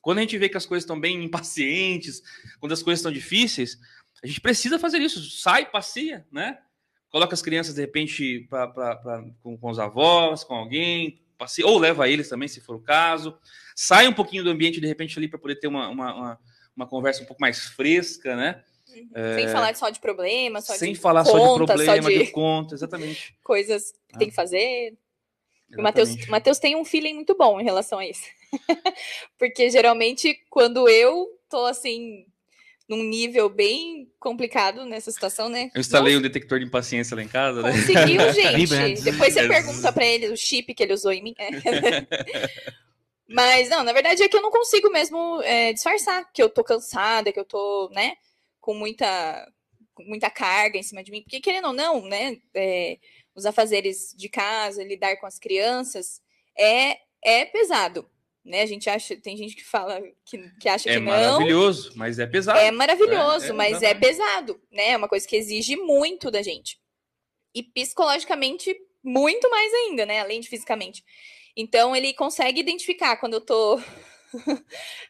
Quando 0.01 0.19
a 0.19 0.21
gente 0.21 0.37
vê 0.37 0.47
que 0.49 0.57
as 0.57 0.65
coisas 0.65 0.83
estão 0.83 0.99
bem 0.99 1.21
impacientes, 1.25 2.21
quando 2.59 2.71
as 2.71 2.81
coisas 2.83 2.99
estão 2.99 3.11
difíceis, 3.11 3.77
a 4.23 4.27
gente 4.27 4.41
precisa 4.41 4.77
fazer 4.79 4.99
isso. 4.99 5.21
Sai, 5.41 5.65
passeia, 5.69 6.25
né? 6.31 6.57
Coloca 7.09 7.33
as 7.33 7.41
crianças, 7.41 7.73
de 7.75 7.81
repente, 7.81 8.45
pra, 8.49 8.67
pra- 8.67 8.95
pra- 8.95 9.23
com, 9.41 9.57
com 9.57 9.69
os 9.69 9.79
avós, 9.79 10.43
com 10.43 10.53
alguém, 10.53 11.21
passeia, 11.37 11.65
ou 11.67 11.77
leva 11.79 12.07
eles 12.07 12.29
também, 12.29 12.47
se 12.47 12.61
for 12.61 12.75
o 12.75 12.81
caso. 12.81 13.37
Sai 13.75 14.07
um 14.07 14.13
pouquinho 14.13 14.43
do 14.43 14.49
ambiente, 14.49 14.79
de 14.79 14.85
repente, 14.87 15.17
ali, 15.17 15.27
para 15.27 15.39
poder 15.39 15.55
ter 15.55 15.67
uma, 15.67 15.87
uma, 15.89 16.13
uma, 16.13 16.39
uma 16.75 16.87
conversa 16.87 17.23
um 17.23 17.25
pouco 17.25 17.41
mais 17.41 17.65
fresca, 17.69 18.35
né? 18.35 18.63
Sem 19.35 19.47
falar 19.47 19.75
só 19.75 19.89
de 19.89 19.99
problema, 19.99 20.61
só 20.61 20.73
Sem 20.73 20.93
de 20.93 20.99
falar 20.99 21.23
só 21.23 21.31
de 21.33 21.37
conta, 21.45 21.65
problema, 21.65 22.01
só 22.03 22.09
de 22.09 22.17
de 22.25 22.31
conta, 22.31 22.75
exatamente. 22.75 23.35
coisas 23.43 23.91
que 23.91 24.15
Ah. 24.15 24.17
tem 24.19 24.29
que 24.29 24.35
fazer. 24.35 24.97
O 25.77 25.81
Matheus, 25.81 26.09
Exatamente. 26.09 26.27
o 26.27 26.31
Matheus 26.31 26.59
tem 26.59 26.75
um 26.75 26.83
feeling 26.83 27.13
muito 27.13 27.35
bom 27.37 27.59
em 27.61 27.63
relação 27.63 27.99
a 27.99 28.05
isso. 28.07 28.23
Porque 29.37 29.69
geralmente, 29.69 30.39
quando 30.49 30.87
eu 30.87 31.27
tô 31.49 31.65
assim, 31.65 32.25
num 32.89 33.03
nível 33.03 33.47
bem 33.47 34.11
complicado 34.19 34.83
nessa 34.83 35.11
situação, 35.11 35.47
né? 35.47 35.69
Eu 35.75 35.79
instalei 35.79 36.17
um 36.17 36.21
detector 36.21 36.59
de 36.59 36.65
impaciência 36.65 37.15
lá 37.15 37.21
em 37.21 37.27
casa, 37.27 37.61
né? 37.61 37.71
Conseguiu, 37.71 38.21
Vibra, 38.33 38.77
né? 38.77 38.87
gente. 38.87 39.03
Depois 39.03 39.33
você 39.33 39.47
pergunta 39.47 39.93
pra 39.93 40.05
ele 40.05 40.29
o 40.29 40.35
chip 40.35 40.73
que 40.73 40.81
ele 40.81 40.93
usou 40.93 41.11
em 41.11 41.21
mim. 41.21 41.35
Mas, 43.29 43.69
não, 43.69 43.83
na 43.83 43.93
verdade 43.93 44.23
é 44.23 44.27
que 44.27 44.35
eu 44.35 44.41
não 44.41 44.49
consigo 44.49 44.89
mesmo 44.89 45.39
é, 45.43 45.71
disfarçar 45.71 46.31
que 46.33 46.41
eu 46.41 46.49
tô 46.49 46.63
cansada, 46.63 47.31
que 47.31 47.39
eu 47.39 47.45
tô, 47.45 47.87
né, 47.93 48.15
com 48.59 48.73
muita, 48.73 49.47
com 49.93 50.03
muita 50.03 50.31
carga 50.31 50.79
em 50.79 50.83
cima 50.83 51.03
de 51.03 51.11
mim. 51.11 51.21
Porque, 51.21 51.39
querendo 51.39 51.67
ou 51.67 51.73
não, 51.73 52.01
né, 52.01 52.39
é, 52.55 52.97
os 53.35 53.45
afazeres 53.45 54.15
de 54.17 54.29
casa, 54.29 54.83
lidar 54.83 55.15
com 55.17 55.27
as 55.27 55.37
crianças, 55.37 56.23
é, 56.57 56.97
é 57.23 57.45
pesado. 57.45 58.09
Né? 58.43 58.61
A 58.61 58.65
gente 58.65 58.89
acha, 58.89 59.15
tem 59.17 59.35
gente 59.35 59.55
que 59.55 59.63
fala 59.63 60.01
que, 60.25 60.37
que 60.59 60.69
acha 60.69 60.89
É 60.89 60.93
que 60.93 60.99
não. 60.99 61.11
maravilhoso, 61.11 61.91
mas 61.95 62.19
é 62.19 62.25
pesado. 62.25 62.59
É 62.59 62.71
maravilhoso, 62.71 63.45
É, 63.45 63.49
é, 63.49 63.53
mas 63.53 63.83
é 63.83 63.93
pesado, 63.93 64.59
né? 64.71 64.91
É 64.91 64.97
uma 64.97 65.09
coisa 65.09 65.27
que 65.27 65.35
exige 65.35 65.75
muito 65.75 66.31
da 66.31 66.41
gente. 66.41 66.79
E 67.53 67.61
psicologicamente, 67.61 68.75
muito 69.03 69.49
mais 69.49 69.73
ainda, 69.73 70.05
né? 70.05 70.21
Além 70.21 70.39
de 70.39 70.47
fisicamente. 70.47 71.03
Então, 71.55 71.95
ele 71.95 72.13
consegue 72.13 72.59
identificar 72.59 73.17
quando 73.17 73.33
eu 73.33 73.41
tô. 73.41 73.79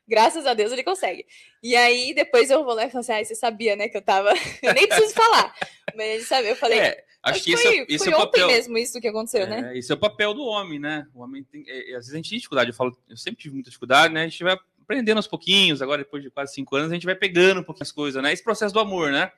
Graças 0.07 0.47
a 0.47 0.53
Deus 0.53 0.71
ele 0.71 0.83
consegue. 0.83 1.25
E 1.61 1.75
aí, 1.75 2.13
depois 2.13 2.49
eu 2.49 2.63
vou 2.63 2.73
lá 2.73 2.85
e 2.85 2.89
falo 2.89 3.01
assim: 3.01 3.13
ah, 3.13 3.23
você 3.23 3.35
sabia, 3.35 3.75
né? 3.75 3.87
Que 3.87 3.97
eu 3.97 4.01
tava. 4.01 4.33
eu 4.63 4.73
nem 4.73 4.87
preciso 4.87 5.13
falar. 5.13 5.53
Mas 5.95 6.07
ele 6.07 6.23
sabe, 6.23 6.49
eu 6.49 6.55
falei. 6.55 6.79
É, 6.79 7.05
acho 7.23 7.43
que 7.43 7.51
esse 7.53 7.63
foi, 7.63 7.77
é, 7.77 7.85
esse 7.89 8.05
foi 8.05 8.13
é 8.13 8.17
o 8.17 8.19
ontem 8.19 8.41
papel. 8.41 8.47
mesmo 8.47 8.77
isso 8.77 9.01
que 9.01 9.07
aconteceu, 9.07 9.47
né? 9.47 9.73
É, 9.73 9.77
esse 9.77 9.91
é 9.91 9.95
o 9.95 9.99
papel 9.99 10.33
do 10.33 10.43
homem, 10.43 10.79
né? 10.79 11.07
O 11.13 11.21
homem 11.21 11.43
tem. 11.43 11.63
é, 11.67 11.91
é, 11.91 11.95
às 11.95 12.05
vezes 12.05 12.13
a 12.13 12.17
gente 12.17 12.29
tem 12.29 12.37
dificuldade. 12.37 12.69
Eu 12.69 12.75
falo, 12.75 12.97
eu 13.09 13.17
sempre 13.17 13.41
tive 13.41 13.55
muita 13.55 13.69
dificuldade, 13.69 14.13
né? 14.13 14.23
A 14.23 14.27
gente 14.27 14.43
vai 14.43 14.57
aprendendo 14.81 15.17
aos 15.17 15.27
pouquinhos. 15.27 15.81
Agora, 15.81 16.03
depois 16.03 16.23
de 16.23 16.29
quase 16.29 16.53
cinco 16.53 16.75
anos, 16.75 16.91
a 16.91 16.93
gente 16.93 17.05
vai 17.05 17.15
pegando 17.15 17.61
um 17.61 17.63
pouquinho 17.63 17.83
as 17.83 17.91
coisas, 17.91 18.21
né? 18.23 18.33
Esse 18.33 18.43
processo 18.43 18.73
do 18.73 18.79
amor, 18.79 19.11
né? 19.11 19.31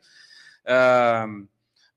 Ah, 0.66 1.28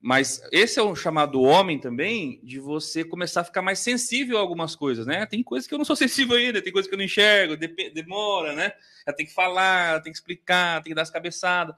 mas 0.07 0.43
esse 0.53 0.78
é 0.78 0.82
o 0.82 0.95
chamado 0.95 1.41
homem 1.41 1.78
também 1.78 2.39
de 2.43 2.61
você 2.61 3.03
começar 3.03 3.41
a 3.41 3.45
ficar 3.45 3.62
mais 3.62 3.78
sensível 3.78 4.37
a 4.37 4.41
algumas 4.43 4.76
coisas, 4.76 5.07
né? 5.07 5.24
Tem 5.24 5.43
coisas 5.43 5.66
que 5.66 5.72
eu 5.72 5.78
não 5.78 5.85
sou 5.85 5.97
sensível 5.97 6.37
ainda, 6.37 6.61
tem 6.61 6.70
coisas 6.70 6.87
que 6.87 6.95
eu 6.95 6.99
não 6.99 7.07
enxergo, 7.07 7.57
demora, 7.57 8.55
né? 8.55 8.72
Ela 9.07 9.16
tem 9.16 9.24
que 9.24 9.32
falar, 9.32 10.03
tem 10.03 10.12
que 10.12 10.18
explicar, 10.18 10.82
tem 10.82 10.91
que 10.91 10.95
dar 10.95 11.01
as 11.01 11.11
cabeçadas. 11.11 11.74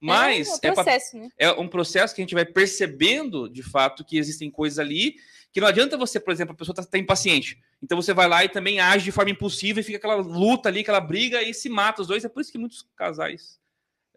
Mas 0.00 0.48
é 0.48 0.52
um 0.52 0.56
é, 0.56 0.74
pa- 0.74 0.84
processo, 0.84 1.18
né? 1.18 1.28
é 1.38 1.52
um 1.52 1.68
processo 1.68 2.14
que 2.14 2.20
a 2.20 2.24
gente 2.24 2.34
vai 2.34 2.44
percebendo, 2.44 3.48
de 3.48 3.62
fato, 3.62 4.04
que 4.04 4.18
existem 4.18 4.50
coisas 4.50 4.78
ali 4.78 5.16
que 5.56 5.60
não 5.60 5.68
adianta 5.68 5.96
você, 5.96 6.20
por 6.20 6.34
exemplo, 6.34 6.52
a 6.52 6.56
pessoa 6.56 6.74
está 6.78 6.98
impaciente. 6.98 7.58
Então 7.82 7.96
você 7.96 8.12
vai 8.12 8.28
lá 8.28 8.44
e 8.44 8.48
também 8.48 8.78
age 8.78 9.06
de 9.06 9.10
forma 9.10 9.30
impulsiva 9.30 9.80
e 9.80 9.82
fica 9.82 9.96
aquela 9.96 10.16
luta 10.16 10.68
ali, 10.68 10.80
aquela 10.80 11.00
briga 11.00 11.40
e 11.42 11.54
se 11.54 11.70
mata 11.70 12.02
os 12.02 12.08
dois. 12.08 12.22
É 12.26 12.28
por 12.28 12.42
isso 12.42 12.52
que 12.52 12.58
muitos 12.58 12.86
casais 12.94 13.58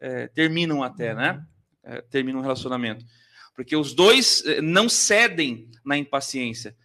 é, 0.01 0.27
terminam 0.27 0.83
até, 0.83 1.13
né? 1.13 1.41
É, 1.81 2.01
terminam 2.01 2.39
um 2.39 2.43
relacionamento. 2.43 3.05
Porque 3.55 3.73
os 3.73 3.93
dois 3.93 4.43
eh, 4.45 4.61
não 4.61 4.89
cedem 4.89 5.69
na 5.85 5.97
impaciência. 5.97 6.75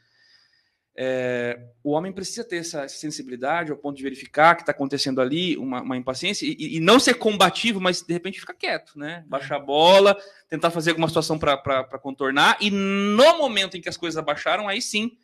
É, 0.97 1.59
o 1.82 1.90
homem 1.90 2.12
precisa 2.12 2.45
ter 2.45 2.57
essa 2.57 2.86
sensibilidade 2.86 3.72
ao 3.72 3.76
ponto 3.76 3.97
de 3.97 4.03
verificar 4.03 4.55
que 4.55 4.62
está 4.62 4.70
acontecendo 4.70 5.20
ali 5.20 5.57
uma, 5.57 5.82
uma 5.82 5.97
impaciência 5.97 6.47
e, 6.47 6.76
e 6.76 6.80
não 6.80 7.01
ser 7.01 7.14
combativo, 7.14 7.80
mas 7.80 8.01
de 8.01 8.12
repente 8.12 8.38
ficar 8.38 8.55
quieto, 8.55 8.97
né? 8.97 9.24
Baixar 9.26 9.57
a 9.57 9.61
bola, 9.61 10.16
tentar 10.49 10.70
fazer 10.70 10.90
alguma 10.90 11.09
situação 11.09 11.36
para 11.36 11.99
contornar 12.01 12.57
e 12.61 12.70
no 12.70 13.38
momento 13.38 13.76
em 13.76 13.80
que 13.80 13.88
as 13.88 13.97
coisas 13.97 14.16
abaixaram, 14.16 14.68
aí 14.68 14.80
sim 14.80 15.16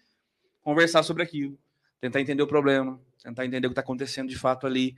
conversar 0.61 1.05
sobre 1.05 1.23
aquilo, 1.23 1.57
tentar 2.01 2.21
entender 2.21 2.43
o 2.43 2.49
problema, 2.49 3.01
tentar 3.23 3.47
entender 3.47 3.66
o 3.66 3.71
que 3.71 3.73
está 3.73 3.81
acontecendo 3.83 4.29
de 4.29 4.37
fato 4.37 4.66
ali. 4.66 4.97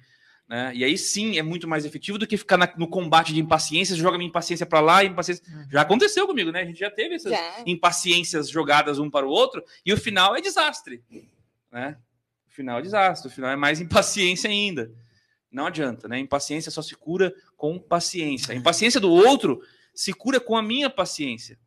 Né? 0.49 0.73
E 0.75 0.85
aí 0.85 0.99
sim 0.99 1.39
é 1.39 1.43
muito 1.43 1.67
mais 1.67 1.85
efetivo 1.85 2.19
do 2.19 2.27
que 2.27 2.37
ficar 2.37 2.57
na- 2.59 2.73
no 2.77 2.87
combate 2.87 3.33
de 3.33 3.41
impaciência, 3.41 3.97
joga 3.97 4.19
minha 4.19 4.29
impaciência 4.29 4.67
para 4.67 4.81
lá, 4.81 5.03
impaciência. 5.05 5.43
Já 5.71 5.81
aconteceu 5.83 6.27
comigo, 6.27 6.51
né? 6.51 6.61
A 6.61 6.65
gente 6.65 6.81
já 6.81 6.91
teve 6.91 7.15
essas 7.15 7.33
Já. 7.33 7.63
impaciências 7.67 8.51
jogadas 8.51 8.99
um 8.99 9.09
para 9.09 9.27
o 9.27 9.31
outro 9.31 9.65
e 9.87 9.93
o 9.93 9.97
final 9.97 10.37
é 10.37 10.41
desastre, 10.41 11.03
né? 11.71 11.97
O 12.47 12.51
final 12.51 12.79
é 12.79 12.83
desastre, 12.83 13.29
o 13.31 13.35
final 13.35 13.51
é 13.51 13.57
mais 13.57 13.81
impaciência 13.81 14.51
ainda. 14.51 14.93
Não 15.51 15.67
adianta, 15.67 16.07
né? 16.09 16.19
Impaciência 16.19 16.71
só 16.71 16.83
se 16.83 16.95
cura 16.95 17.33
com 17.57 17.79
paciência. 17.79 18.53
A 18.53 18.57
impaciência 18.57 19.01
do 19.01 19.11
outro 19.11 19.63
se 19.95 20.13
cura 20.13 20.41
com 20.41 20.57
a 20.57 20.63
minha 20.63 20.91
paciência. 20.91 21.59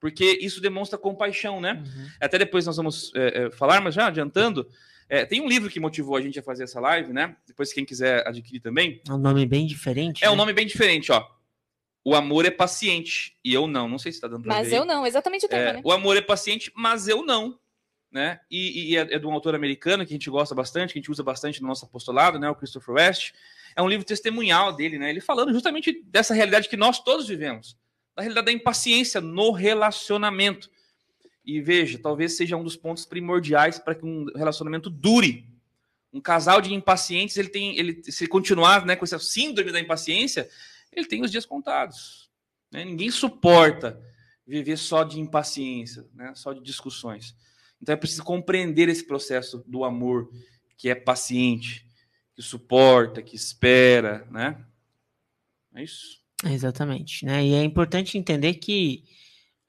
Porque 0.00 0.38
isso 0.40 0.60
demonstra 0.60 0.98
compaixão, 0.98 1.60
né? 1.60 1.74
Uhum. 1.84 2.08
Até 2.20 2.38
depois 2.38 2.64
nós 2.66 2.76
vamos 2.76 3.12
é, 3.14 3.44
é, 3.44 3.50
falar, 3.50 3.80
mas 3.82 3.94
já 3.94 4.06
adiantando, 4.06 4.66
é, 5.10 5.26
tem 5.26 5.40
um 5.40 5.48
livro 5.48 5.68
que 5.68 5.80
motivou 5.80 6.16
a 6.16 6.22
gente 6.22 6.38
a 6.38 6.42
fazer 6.42 6.62
essa 6.62 6.78
live, 6.78 7.12
né? 7.12 7.36
Depois, 7.44 7.72
quem 7.72 7.84
quiser 7.84 8.26
adquirir 8.28 8.60
também. 8.60 9.02
É 9.08 9.12
um 9.12 9.18
nome 9.18 9.44
bem 9.44 9.66
diferente. 9.66 10.24
É 10.24 10.28
um 10.28 10.32
né? 10.32 10.36
nome 10.36 10.52
bem 10.52 10.64
diferente, 10.64 11.10
ó. 11.10 11.28
O 12.04 12.14
amor 12.14 12.46
é 12.46 12.50
paciente 12.50 13.36
e 13.44 13.52
eu 13.52 13.66
não. 13.66 13.88
Não 13.88 13.98
sei 13.98 14.12
se 14.12 14.20
tá 14.20 14.28
dando 14.28 14.44
pra 14.44 14.54
Mas 14.54 14.70
ver. 14.70 14.76
eu 14.76 14.84
não, 14.84 15.04
exatamente 15.04 15.46
o 15.46 15.48
tema, 15.48 15.62
É, 15.62 15.72
né? 15.74 15.80
O 15.82 15.90
amor 15.90 16.16
é 16.16 16.20
paciente, 16.20 16.70
mas 16.76 17.08
eu 17.08 17.24
não. 17.24 17.58
Né? 18.10 18.38
E, 18.48 18.92
e 18.92 18.96
é, 18.96 19.00
é 19.00 19.18
de 19.18 19.26
um 19.26 19.32
autor 19.32 19.54
americano 19.56 20.06
que 20.06 20.12
a 20.12 20.14
gente 20.14 20.30
gosta 20.30 20.54
bastante, 20.54 20.92
que 20.92 20.98
a 20.98 21.02
gente 21.02 21.10
usa 21.10 21.24
bastante 21.24 21.60
no 21.60 21.66
nosso 21.66 21.84
apostolado, 21.84 22.38
né? 22.38 22.48
O 22.48 22.54
Christopher 22.54 22.94
West. 22.94 23.32
É 23.74 23.82
um 23.82 23.88
livro 23.88 24.06
testemunhal 24.06 24.72
dele, 24.72 24.96
né? 24.96 25.10
Ele 25.10 25.20
falando 25.20 25.52
justamente 25.52 26.04
dessa 26.06 26.34
realidade 26.34 26.68
que 26.68 26.76
nós 26.76 27.00
todos 27.00 27.26
vivemos, 27.26 27.76
da 28.16 28.22
realidade 28.22 28.46
da 28.46 28.52
impaciência 28.52 29.20
no 29.20 29.50
relacionamento. 29.50 30.70
E 31.50 31.60
veja, 31.60 31.98
talvez 31.98 32.36
seja 32.36 32.56
um 32.56 32.62
dos 32.62 32.76
pontos 32.76 33.04
primordiais 33.04 33.76
para 33.76 33.96
que 33.96 34.06
um 34.06 34.26
relacionamento 34.36 34.88
dure. 34.88 35.48
Um 36.12 36.20
casal 36.20 36.60
de 36.60 36.72
impacientes, 36.72 37.36
ele 37.36 37.48
tem, 37.48 37.76
ele 37.76 38.04
se 38.04 38.28
continuar, 38.28 38.86
né, 38.86 38.94
com 38.94 39.04
essa 39.04 39.18
síndrome 39.18 39.72
da 39.72 39.80
impaciência, 39.80 40.48
ele 40.92 41.06
tem 41.06 41.22
os 41.22 41.30
dias 41.30 41.44
contados. 41.44 42.30
né? 42.70 42.84
Ninguém 42.84 43.10
suporta 43.10 44.00
viver 44.46 44.76
só 44.76 45.02
de 45.02 45.18
impaciência, 45.18 46.06
né? 46.14 46.32
só 46.36 46.52
de 46.52 46.62
discussões. 46.62 47.34
Então 47.82 47.94
é 47.94 47.96
preciso 47.96 48.22
compreender 48.22 48.88
esse 48.88 49.04
processo 49.04 49.64
do 49.66 49.82
amor, 49.82 50.30
que 50.76 50.88
é 50.88 50.94
paciente, 50.94 51.84
que 52.36 52.42
suporta, 52.42 53.22
que 53.22 53.34
espera, 53.34 54.24
né? 54.30 54.64
É 55.74 55.82
isso. 55.82 56.20
Exatamente, 56.44 57.24
né? 57.24 57.44
E 57.44 57.54
é 57.54 57.64
importante 57.64 58.16
entender 58.16 58.54
que 58.54 59.04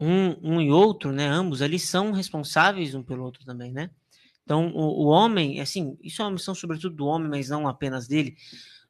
um, 0.02 0.56
um 0.56 0.60
e 0.60 0.72
outro, 0.72 1.12
né? 1.12 1.28
Ambos 1.28 1.62
ali 1.62 1.78
são 1.78 2.12
responsáveis 2.12 2.96
um 2.96 3.04
pelo 3.04 3.24
outro 3.24 3.46
também, 3.46 3.72
né? 3.72 3.92
Então, 4.44 4.72
o, 4.74 5.04
o 5.04 5.06
homem, 5.06 5.62
assim, 5.62 5.96
isso 6.02 6.24
é 6.24 6.26
uma 6.26 6.32
missão 6.32 6.56
sobretudo 6.56 6.96
do 6.96 7.06
homem, 7.06 7.30
mas 7.30 7.50
não 7.50 7.68
apenas 7.68 8.08
dele. 8.08 8.36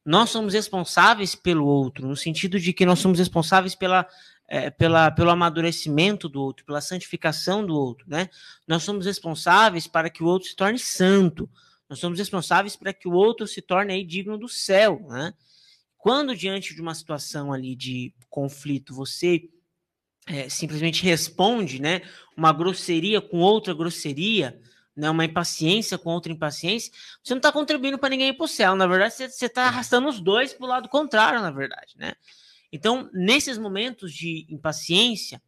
Nós 0.05 0.29
somos 0.29 0.53
responsáveis 0.53 1.35
pelo 1.35 1.65
outro, 1.65 2.07
no 2.07 2.15
sentido 2.15 2.57
de 2.57 2.71
que 2.71 2.85
nós 2.85 2.99
somos 2.99 3.19
responsáveis 3.19 3.75
pela, 3.75 4.07
eh, 4.47 4.69
pela, 4.69 5.11
pelo 5.11 5.29
amadurecimento 5.29 6.29
do 6.29 6.41
outro, 6.41 6.65
pela 6.65 6.79
santificação 6.79 7.65
do 7.65 7.75
outro, 7.75 8.05
né? 8.09 8.29
Nós 8.65 8.81
somos 8.81 9.05
responsáveis 9.05 9.87
para 9.87 10.09
que 10.09 10.23
o 10.23 10.27
outro 10.27 10.47
se 10.47 10.55
torne 10.55 10.79
santo. 10.79 11.47
Nós 11.89 11.99
somos 11.99 12.17
responsáveis 12.17 12.77
para 12.77 12.93
que 12.93 13.07
o 13.07 13.11
outro 13.11 13.45
se 13.45 13.61
torne 13.61 13.91
aí 13.91 14.05
digno 14.05 14.37
do 14.37 14.47
céu, 14.47 15.05
né? 15.09 15.33
Quando 15.97 16.35
diante 16.35 16.73
de 16.73 16.81
uma 16.81 16.95
situação 16.95 17.51
ali 17.51 17.75
de 17.75 18.13
conflito, 18.29 18.95
você 18.95 19.49
eh, 20.31 20.49
simplesmente 20.49 21.03
responde, 21.03 21.81
né, 21.81 22.01
uma 22.35 22.53
grosseria 22.53 23.19
com 23.19 23.39
outra 23.39 23.73
grosseria, 23.73 24.59
né, 24.95 25.09
uma 25.09 25.25
impaciência 25.25 25.97
com 25.97 26.11
outra 26.11 26.31
impaciência, 26.31 26.91
você 27.23 27.33
não 27.33 27.39
está 27.39 27.51
contribuindo 27.51 27.97
para 27.97 28.09
ninguém 28.09 28.29
ir 28.29 28.33
para 28.33 28.45
o 28.45 28.47
céu. 28.47 28.75
Na 28.75 28.87
verdade, 28.87 29.13
você 29.13 29.45
está 29.45 29.63
arrastando 29.63 30.07
os 30.07 30.19
dois 30.19 30.53
para 30.53 30.65
o 30.65 30.69
lado 30.69 30.89
contrário, 30.89 31.41
na 31.41 31.51
verdade, 31.51 31.95
né? 31.97 32.13
Então, 32.71 33.09
nesses 33.13 33.57
momentos 33.57 34.13
de 34.13 34.45
impaciência, 34.49 35.41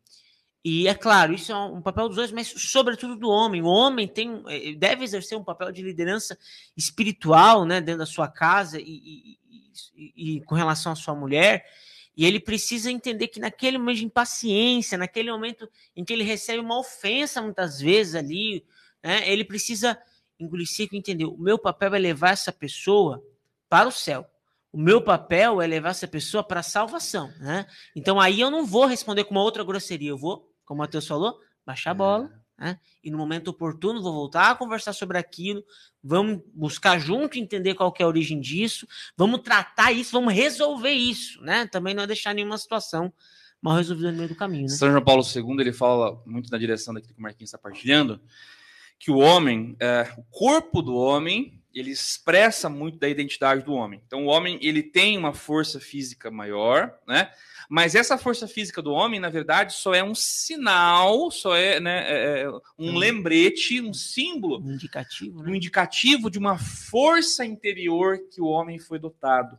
e 0.65 0.87
é 0.87 0.93
claro, 0.93 1.33
isso 1.33 1.51
é 1.51 1.55
um 1.55 1.81
papel 1.81 2.07
dos 2.07 2.17
dois, 2.17 2.31
mas 2.31 2.47
sobretudo 2.47 3.15
do 3.15 3.29
homem. 3.29 3.61
O 3.61 3.67
homem 3.67 4.07
tem, 4.07 4.43
eh, 4.47 4.73
deve 4.73 5.03
exercer 5.03 5.37
um 5.37 5.43
papel 5.43 5.71
de 5.71 5.81
liderança 5.81 6.37
espiritual, 6.75 7.65
né, 7.65 7.79
dentro 7.79 7.99
da 7.99 8.05
sua 8.05 8.27
casa 8.27 8.79
e, 8.79 8.83
e, 8.83 9.39
e, 9.95 10.37
e 10.37 10.41
com 10.41 10.55
relação 10.55 10.91
à 10.91 10.95
sua 10.95 11.15
mulher. 11.15 11.65
E 12.15 12.25
ele 12.25 12.39
precisa 12.39 12.91
entender 12.91 13.27
que 13.27 13.39
naquele 13.39 13.77
momento 13.77 13.97
de 13.97 14.05
impaciência, 14.05 14.97
naquele 14.97 15.31
momento 15.31 15.67
em 15.95 16.05
que 16.05 16.13
ele 16.13 16.23
recebe 16.23 16.59
uma 16.59 16.79
ofensa 16.79 17.41
muitas 17.41 17.79
vezes 17.79 18.15
ali, 18.15 18.63
né, 19.03 19.27
ele 19.29 19.43
precisa 19.43 19.99
engolir 20.39 20.67
seco 20.67 20.95
e 20.95 20.97
entender: 20.97 21.25
o 21.25 21.37
meu 21.37 21.57
papel 21.57 21.95
é 21.95 21.99
levar 21.99 22.31
essa 22.31 22.51
pessoa 22.51 23.23
para 23.67 23.87
o 23.87 23.91
céu. 23.91 24.29
O 24.71 24.77
meu 24.77 25.01
papel 25.01 25.61
é 25.61 25.67
levar 25.67 25.89
essa 25.89 26.07
pessoa 26.07 26.43
para 26.43 26.61
a 26.61 26.63
salvação, 26.63 27.31
né? 27.39 27.67
Então 27.95 28.19
aí 28.19 28.41
eu 28.41 28.49
não 28.49 28.65
vou 28.65 28.87
responder 28.87 29.23
com 29.23 29.31
uma 29.31 29.43
outra 29.43 29.63
grosseria, 29.63 30.09
eu 30.09 30.17
vou, 30.17 30.51
como 30.65 30.79
o 30.79 30.83
Matheus 30.83 31.07
falou, 31.07 31.39
baixar 31.63 31.91
a 31.91 31.93
bola, 31.93 32.25
é. 32.25 32.42
Né? 32.57 32.79
E 33.03 33.09
no 33.09 33.17
momento 33.17 33.49
oportuno 33.49 34.01
vou 34.01 34.13
voltar 34.13 34.51
a 34.51 34.55
conversar 34.55 34.93
sobre 34.93 35.17
aquilo, 35.17 35.63
vamos 36.03 36.41
buscar 36.53 36.99
junto 36.99 37.37
entender 37.37 37.75
qual 37.75 37.93
é 37.97 38.03
a 38.03 38.07
origem 38.07 38.39
disso, 38.39 38.87
vamos 39.17 39.41
tratar 39.41 39.91
isso, 39.91 40.11
vamos 40.11 40.33
resolver 40.33 40.91
isso, 40.91 41.41
né? 41.41 41.67
Também 41.67 41.93
não 41.93 42.03
é 42.03 42.07
deixar 42.07 42.33
nenhuma 42.33 42.57
situação 42.57 43.13
mal 43.61 43.77
resolvida 43.77 44.11
no 44.11 44.17
meio 44.17 44.29
do 44.29 44.35
caminho, 44.35 44.63
né? 44.63 44.69
São 44.69 44.91
João 44.91 45.03
Paulo 45.03 45.23
II, 45.23 45.59
ele 45.59 45.73
fala 45.73 46.21
muito 46.25 46.51
na 46.51 46.57
direção 46.57 46.93
daquilo 46.93 47.13
que 47.13 47.19
o 47.19 47.23
Marquinhos 47.23 47.49
está 47.49 47.57
partilhando, 47.57 48.21
que 48.99 49.09
o 49.09 49.17
homem, 49.17 49.75
é, 49.79 50.13
o 50.17 50.23
corpo 50.23 50.81
do 50.81 50.95
homem 50.95 51.62
ele 51.73 51.91
expressa 51.91 52.69
muito 52.69 52.99
da 52.99 53.09
identidade 53.09 53.63
do 53.63 53.73
homem. 53.73 54.01
Então, 54.05 54.25
o 54.25 54.29
homem 54.29 54.59
ele 54.61 54.83
tem 54.83 55.17
uma 55.17 55.33
força 55.33 55.79
física 55.79 56.29
maior, 56.29 56.93
né? 57.07 57.31
Mas 57.69 57.95
essa 57.95 58.17
força 58.17 58.47
física 58.47 58.81
do 58.81 58.91
homem, 58.91 59.19
na 59.19 59.29
verdade, 59.29 59.73
só 59.73 59.93
é 59.93 60.03
um 60.03 60.13
sinal, 60.13 61.31
só 61.31 61.55
é, 61.55 61.79
né, 61.79 62.03
é, 62.05 62.41
é 62.41 62.49
um 62.77 62.91
hum. 62.91 62.97
lembrete, 62.97 63.81
um 63.81 63.93
símbolo, 63.93 64.61
um 64.61 64.73
indicativo, 64.73 65.41
né? 65.41 65.51
um 65.51 65.55
indicativo 65.55 66.29
de 66.29 66.37
uma 66.37 66.57
força 66.57 67.45
interior 67.45 68.19
que 68.31 68.41
o 68.41 68.45
homem 68.45 68.77
foi 68.77 68.99
dotado. 68.99 69.57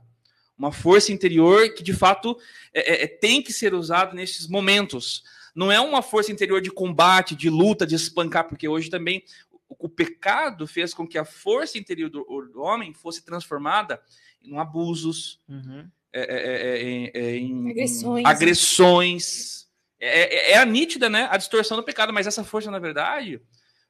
Uma 0.57 0.71
força 0.71 1.12
interior 1.12 1.75
que, 1.75 1.83
de 1.83 1.93
fato, 1.93 2.39
é, 2.73 2.93
é, 2.93 3.05
é 3.05 3.07
tem 3.09 3.43
que 3.43 3.53
ser 3.53 3.75
usado 3.75 4.15
nesses 4.15 4.47
momentos 4.47 5.25
não 5.55 5.71
é 5.71 5.81
uma 5.81 6.03
força 6.03 6.33
interior 6.33 6.61
de 6.61 6.71
combate, 6.71 7.37
de 7.37 7.49
luta, 7.49 7.87
de 7.87 7.95
espancar, 7.95 8.49
porque 8.49 8.67
hoje 8.67 8.91
também 8.91 9.23
o 9.79 9.89
pecado 9.89 10.66
fez 10.66 10.93
com 10.95 11.07
que 11.07 11.18
a 11.18 11.25
força 11.25 11.79
interior 11.79 12.11
do, 12.11 12.25
do 12.53 12.61
homem 12.61 12.93
fosse 12.93 13.25
transformada 13.25 14.01
em 14.43 14.59
abusos, 14.59 15.41
uhum. 15.49 15.89
é, 16.12 16.22
é, 16.22 17.20
é, 17.20 17.37
em 17.37 17.70
agressões. 17.70 18.25
Em 18.25 18.27
agressões. 18.27 19.68
É, 19.99 20.59
a 20.59 20.66
nítida, 20.66 21.09
né? 21.09 21.29
A 21.31 21.37
distorção 21.37 21.77
do 21.77 21.83
pecado, 21.83 22.12
mas 22.12 22.27
essa 22.27 22.45
força, 22.45 22.70
na 22.70 22.79
verdade, 22.79 23.41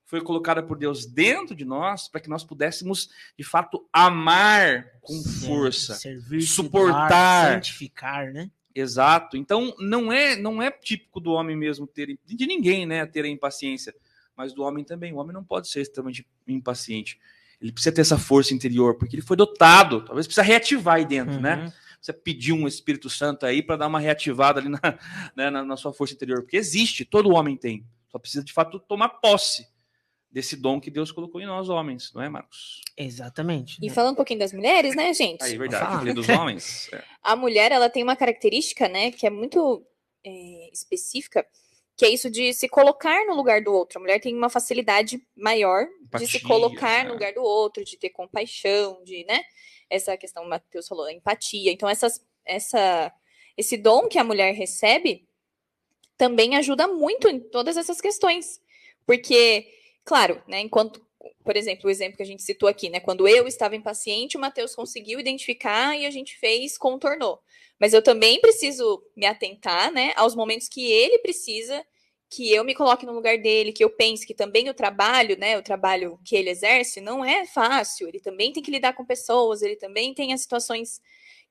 foi 0.04 0.20
colocada 0.20 0.62
por 0.62 0.78
Deus 0.78 1.06
dentro 1.06 1.54
de 1.54 1.64
nós 1.64 2.08
para 2.08 2.20
que 2.20 2.28
nós 2.28 2.44
pudéssemos, 2.44 3.10
de 3.36 3.44
fato, 3.44 3.88
amar 3.92 4.86
com 5.00 5.14
Sim, 5.14 5.46
força, 5.46 5.94
servir, 5.94 6.42
suportar, 6.42 7.54
santificar, 7.54 8.32
né? 8.32 8.50
Exato. 8.74 9.36
Então, 9.36 9.74
não 9.78 10.12
é 10.12 10.36
não 10.36 10.60
é 10.60 10.70
típico 10.70 11.20
do 11.20 11.32
homem 11.32 11.56
mesmo 11.56 11.86
ter, 11.86 12.18
de 12.24 12.46
ninguém, 12.46 12.84
né, 12.86 13.06
ter 13.06 13.24
a 13.24 13.28
impaciência 13.28 13.94
mas 14.36 14.52
do 14.52 14.62
homem 14.62 14.84
também. 14.84 15.12
O 15.12 15.16
homem 15.16 15.32
não 15.32 15.44
pode 15.44 15.68
ser 15.68 15.80
extremamente 15.80 16.26
impaciente. 16.46 17.18
Ele 17.60 17.72
precisa 17.72 17.94
ter 17.94 18.00
essa 18.00 18.18
força 18.18 18.52
interior, 18.52 18.96
porque 18.96 19.16
ele 19.16 19.22
foi 19.22 19.36
dotado. 19.36 20.04
Talvez 20.04 20.26
precisa 20.26 20.42
reativar 20.42 20.96
aí 20.96 21.04
dentro, 21.04 21.40
né? 21.40 21.56
uhum. 21.56 21.64
né? 21.64 21.72
Você 22.00 22.12
pedir 22.12 22.52
um 22.52 22.68
Espírito 22.68 23.08
Santo 23.08 23.46
aí 23.46 23.62
para 23.62 23.76
dar 23.76 23.86
uma 23.86 23.98
reativada 23.98 24.60
ali 24.60 24.68
na, 24.68 24.78
né, 25.34 25.48
na, 25.48 25.64
na, 25.64 25.76
sua 25.76 25.92
força 25.92 26.12
interior, 26.12 26.42
porque 26.42 26.58
existe, 26.58 27.04
todo 27.04 27.32
homem 27.32 27.56
tem. 27.56 27.86
Só 28.10 28.18
precisa 28.18 28.44
de 28.44 28.52
fato 28.52 28.78
tomar 28.78 29.08
posse 29.08 29.66
desse 30.30 30.56
dom 30.56 30.80
que 30.80 30.90
Deus 30.90 31.12
colocou 31.12 31.40
em 31.40 31.46
nós 31.46 31.68
homens, 31.68 32.12
não 32.12 32.20
é, 32.20 32.28
Marcos? 32.28 32.82
Exatamente. 32.96 33.78
E 33.80 33.86
né? 33.86 33.94
falando 33.94 34.12
um 34.12 34.16
pouquinho 34.16 34.40
das 34.40 34.52
mulheres, 34.52 34.94
né, 34.96 35.14
gente? 35.14 35.42
Aí, 35.42 35.56
verdade, 35.56 36.12
dos 36.12 36.28
homens. 36.28 36.90
É. 36.92 37.02
A 37.22 37.34
mulher, 37.36 37.72
ela 37.72 37.88
tem 37.88 38.02
uma 38.02 38.16
característica, 38.16 38.88
né, 38.88 39.10
que 39.10 39.26
é 39.26 39.30
muito 39.30 39.86
é, 40.24 40.70
específica, 40.72 41.46
que 41.96 42.04
é 42.04 42.08
isso 42.08 42.30
de 42.30 42.52
se 42.52 42.68
colocar 42.68 43.24
no 43.26 43.34
lugar 43.34 43.62
do 43.62 43.72
outro. 43.72 43.98
A 43.98 44.00
mulher 44.00 44.20
tem 44.20 44.34
uma 44.34 44.50
facilidade 44.50 45.24
maior 45.36 45.82
Empatia, 45.82 46.26
de 46.26 46.32
se 46.32 46.40
colocar 46.40 47.04
no 47.04 47.12
lugar 47.12 47.32
do 47.32 47.42
outro, 47.42 47.84
de 47.84 47.96
ter 47.96 48.10
compaixão, 48.10 49.02
de, 49.04 49.24
né? 49.24 49.42
Essa 49.88 50.16
questão, 50.16 50.44
o 50.44 50.48
Matheus 50.48 50.88
falou, 50.88 51.08
empatia. 51.08 51.70
Então, 51.70 51.88
essas, 51.88 52.24
essa, 52.44 53.12
esse 53.56 53.76
dom 53.76 54.08
que 54.08 54.18
a 54.18 54.24
mulher 54.24 54.54
recebe 54.54 55.28
também 56.16 56.56
ajuda 56.56 56.88
muito 56.88 57.28
em 57.28 57.38
todas 57.38 57.76
essas 57.76 58.00
questões. 58.00 58.60
Porque, 59.06 59.68
claro, 60.04 60.42
né, 60.48 60.60
enquanto, 60.60 61.03
por 61.44 61.56
exemplo, 61.56 61.86
o 61.86 61.90
exemplo 61.90 62.16
que 62.16 62.22
a 62.22 62.26
gente 62.26 62.42
citou 62.42 62.68
aqui, 62.68 62.88
né? 62.88 62.98
Quando 63.00 63.28
eu 63.28 63.46
estava 63.46 63.76
impaciente, 63.76 64.36
o 64.36 64.40
Matheus 64.40 64.74
conseguiu 64.74 65.20
identificar 65.20 65.96
e 65.96 66.06
a 66.06 66.10
gente 66.10 66.36
fez, 66.38 66.78
contornou. 66.78 67.40
Mas 67.78 67.92
eu 67.92 68.02
também 68.02 68.40
preciso 68.40 69.02
me 69.14 69.26
atentar, 69.26 69.92
né, 69.92 70.12
aos 70.16 70.34
momentos 70.34 70.68
que 70.68 70.90
ele 70.90 71.18
precisa 71.18 71.84
que 72.30 72.52
eu 72.52 72.64
me 72.64 72.74
coloque 72.74 73.06
no 73.06 73.12
lugar 73.12 73.38
dele, 73.38 73.72
que 73.72 73.84
eu 73.84 73.90
pense 73.90 74.26
que 74.26 74.34
também 74.34 74.68
o 74.68 74.74
trabalho, 74.74 75.38
né, 75.38 75.56
o 75.58 75.62
trabalho 75.62 76.18
que 76.24 76.34
ele 76.34 76.50
exerce 76.50 77.00
não 77.00 77.24
é 77.24 77.46
fácil, 77.46 78.08
ele 78.08 78.18
também 78.18 78.52
tem 78.52 78.62
que 78.62 78.70
lidar 78.70 78.94
com 78.94 79.04
pessoas, 79.04 79.62
ele 79.62 79.76
também 79.76 80.12
tem 80.14 80.32
as 80.32 80.40
situações 80.40 81.00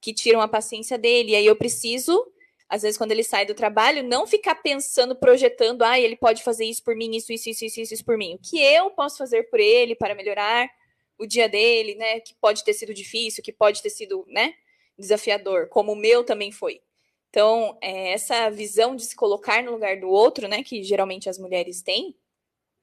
que 0.01 0.13
tiram 0.13 0.41
a 0.41 0.47
paciência 0.47 0.97
dele, 0.97 1.31
e 1.31 1.35
aí 1.35 1.45
eu 1.45 1.55
preciso, 1.55 2.25
às 2.73 2.81
vezes 2.81 2.97
quando 2.97 3.11
ele 3.11 3.23
sai 3.23 3.45
do 3.45 3.53
trabalho, 3.53 4.01
não 4.01 4.25
ficar 4.25 4.55
pensando, 4.55 5.15
projetando, 5.15 5.83
ah, 5.83 5.99
ele 5.99 6.15
pode 6.15 6.41
fazer 6.41 6.65
isso 6.65 6.83
por 6.83 6.95
mim, 6.95 7.15
isso, 7.15 7.31
isso, 7.31 7.47
isso, 7.47 7.65
isso, 7.65 7.93
isso, 7.93 8.03
por 8.03 8.17
mim. 8.17 8.33
O 8.33 8.39
que 8.39 8.59
eu 8.59 8.89
posso 8.89 9.15
fazer 9.19 9.43
por 9.43 9.59
ele 9.59 9.93
para 9.93 10.15
melhorar 10.15 10.67
o 11.15 11.27
dia 11.27 11.47
dele, 11.47 11.93
né, 11.93 12.19
que 12.19 12.33
pode 12.33 12.63
ter 12.63 12.73
sido 12.73 12.91
difícil, 12.91 13.43
que 13.43 13.53
pode 13.53 13.79
ter 13.79 13.91
sido, 13.91 14.25
né, 14.27 14.55
desafiador, 14.97 15.69
como 15.69 15.91
o 15.91 15.95
meu 15.95 16.23
também 16.23 16.51
foi. 16.51 16.81
Então, 17.29 17.77
é, 17.79 18.13
essa 18.13 18.49
visão 18.49 18.95
de 18.95 19.05
se 19.05 19.15
colocar 19.15 19.61
no 19.61 19.73
lugar 19.73 19.99
do 19.99 20.09
outro, 20.09 20.47
né, 20.47 20.63
que 20.63 20.81
geralmente 20.81 21.29
as 21.29 21.37
mulheres 21.37 21.83
têm, 21.83 22.15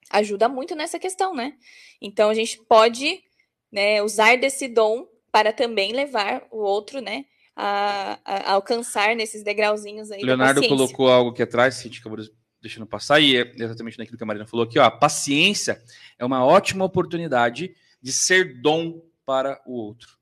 ajuda 0.09 0.47
muito 0.47 0.73
nessa 0.73 0.97
questão, 0.97 1.35
né? 1.35 1.57
Então, 2.01 2.29
a 2.29 2.33
gente 2.33 2.61
pode 2.63 3.21
né, 3.69 4.01
usar 4.01 4.37
desse 4.37 4.69
dom 4.69 5.05
para 5.29 5.51
também 5.51 5.91
levar 5.91 6.47
o 6.49 6.59
outro, 6.59 7.01
né, 7.01 7.25
a, 7.55 8.19
a 8.23 8.53
alcançar 8.53 9.15
nesses 9.15 9.43
degrauzinhos 9.43 10.11
aí. 10.11 10.23
Leonardo 10.23 10.67
colocou 10.67 11.09
algo 11.09 11.31
aqui 11.31 11.43
atrás, 11.43 11.79
a 11.79 11.83
gente 11.83 11.99
acabou 11.99 12.19
deixando 12.61 12.85
passar, 12.85 13.19
e 13.19 13.37
é 13.37 13.51
exatamente 13.55 13.97
naquilo 13.97 14.17
que 14.17 14.23
a 14.23 14.27
Marina 14.27 14.45
falou 14.45 14.65
aqui, 14.65 14.77
ó, 14.77 14.83
a 14.83 14.91
paciência 14.91 15.81
é 16.17 16.23
uma 16.23 16.45
ótima 16.45 16.85
oportunidade 16.85 17.75
de 18.01 18.13
ser 18.13 18.61
dom 18.61 19.01
para 19.25 19.61
o 19.65 19.73
outro. 19.73 20.17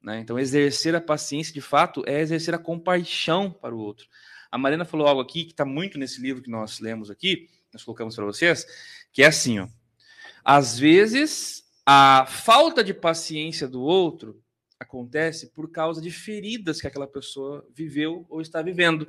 Né? 0.00 0.20
Então, 0.20 0.38
exercer 0.38 0.94
a 0.94 1.00
paciência, 1.00 1.52
de 1.52 1.60
fato, 1.60 2.02
é 2.06 2.20
exercer 2.20 2.54
a 2.54 2.58
compaixão 2.58 3.50
para 3.50 3.74
o 3.74 3.78
outro. 3.78 4.06
A 4.50 4.58
Marina 4.58 4.84
falou 4.84 5.06
algo 5.06 5.20
aqui 5.20 5.44
que 5.44 5.52
está 5.52 5.64
muito 5.64 5.98
nesse 5.98 6.20
livro 6.20 6.42
que 6.42 6.50
nós 6.50 6.80
lemos 6.80 7.10
aqui, 7.10 7.48
nós 7.72 7.82
colocamos 7.84 8.14
para 8.14 8.24
vocês, 8.24 8.66
que 9.12 9.22
é 9.22 9.26
assim: 9.26 9.60
ó, 9.60 9.68
às 10.44 10.78
vezes 10.78 11.64
a 11.86 12.26
falta 12.28 12.84
de 12.84 12.92
paciência 12.92 13.66
do 13.66 13.80
outro 13.80 14.41
acontece 14.82 15.52
por 15.52 15.70
causa 15.70 16.00
de 16.00 16.10
feridas 16.10 16.80
que 16.80 16.86
aquela 16.86 17.06
pessoa 17.06 17.66
viveu 17.74 18.26
ou 18.28 18.40
está 18.40 18.60
vivendo. 18.60 19.06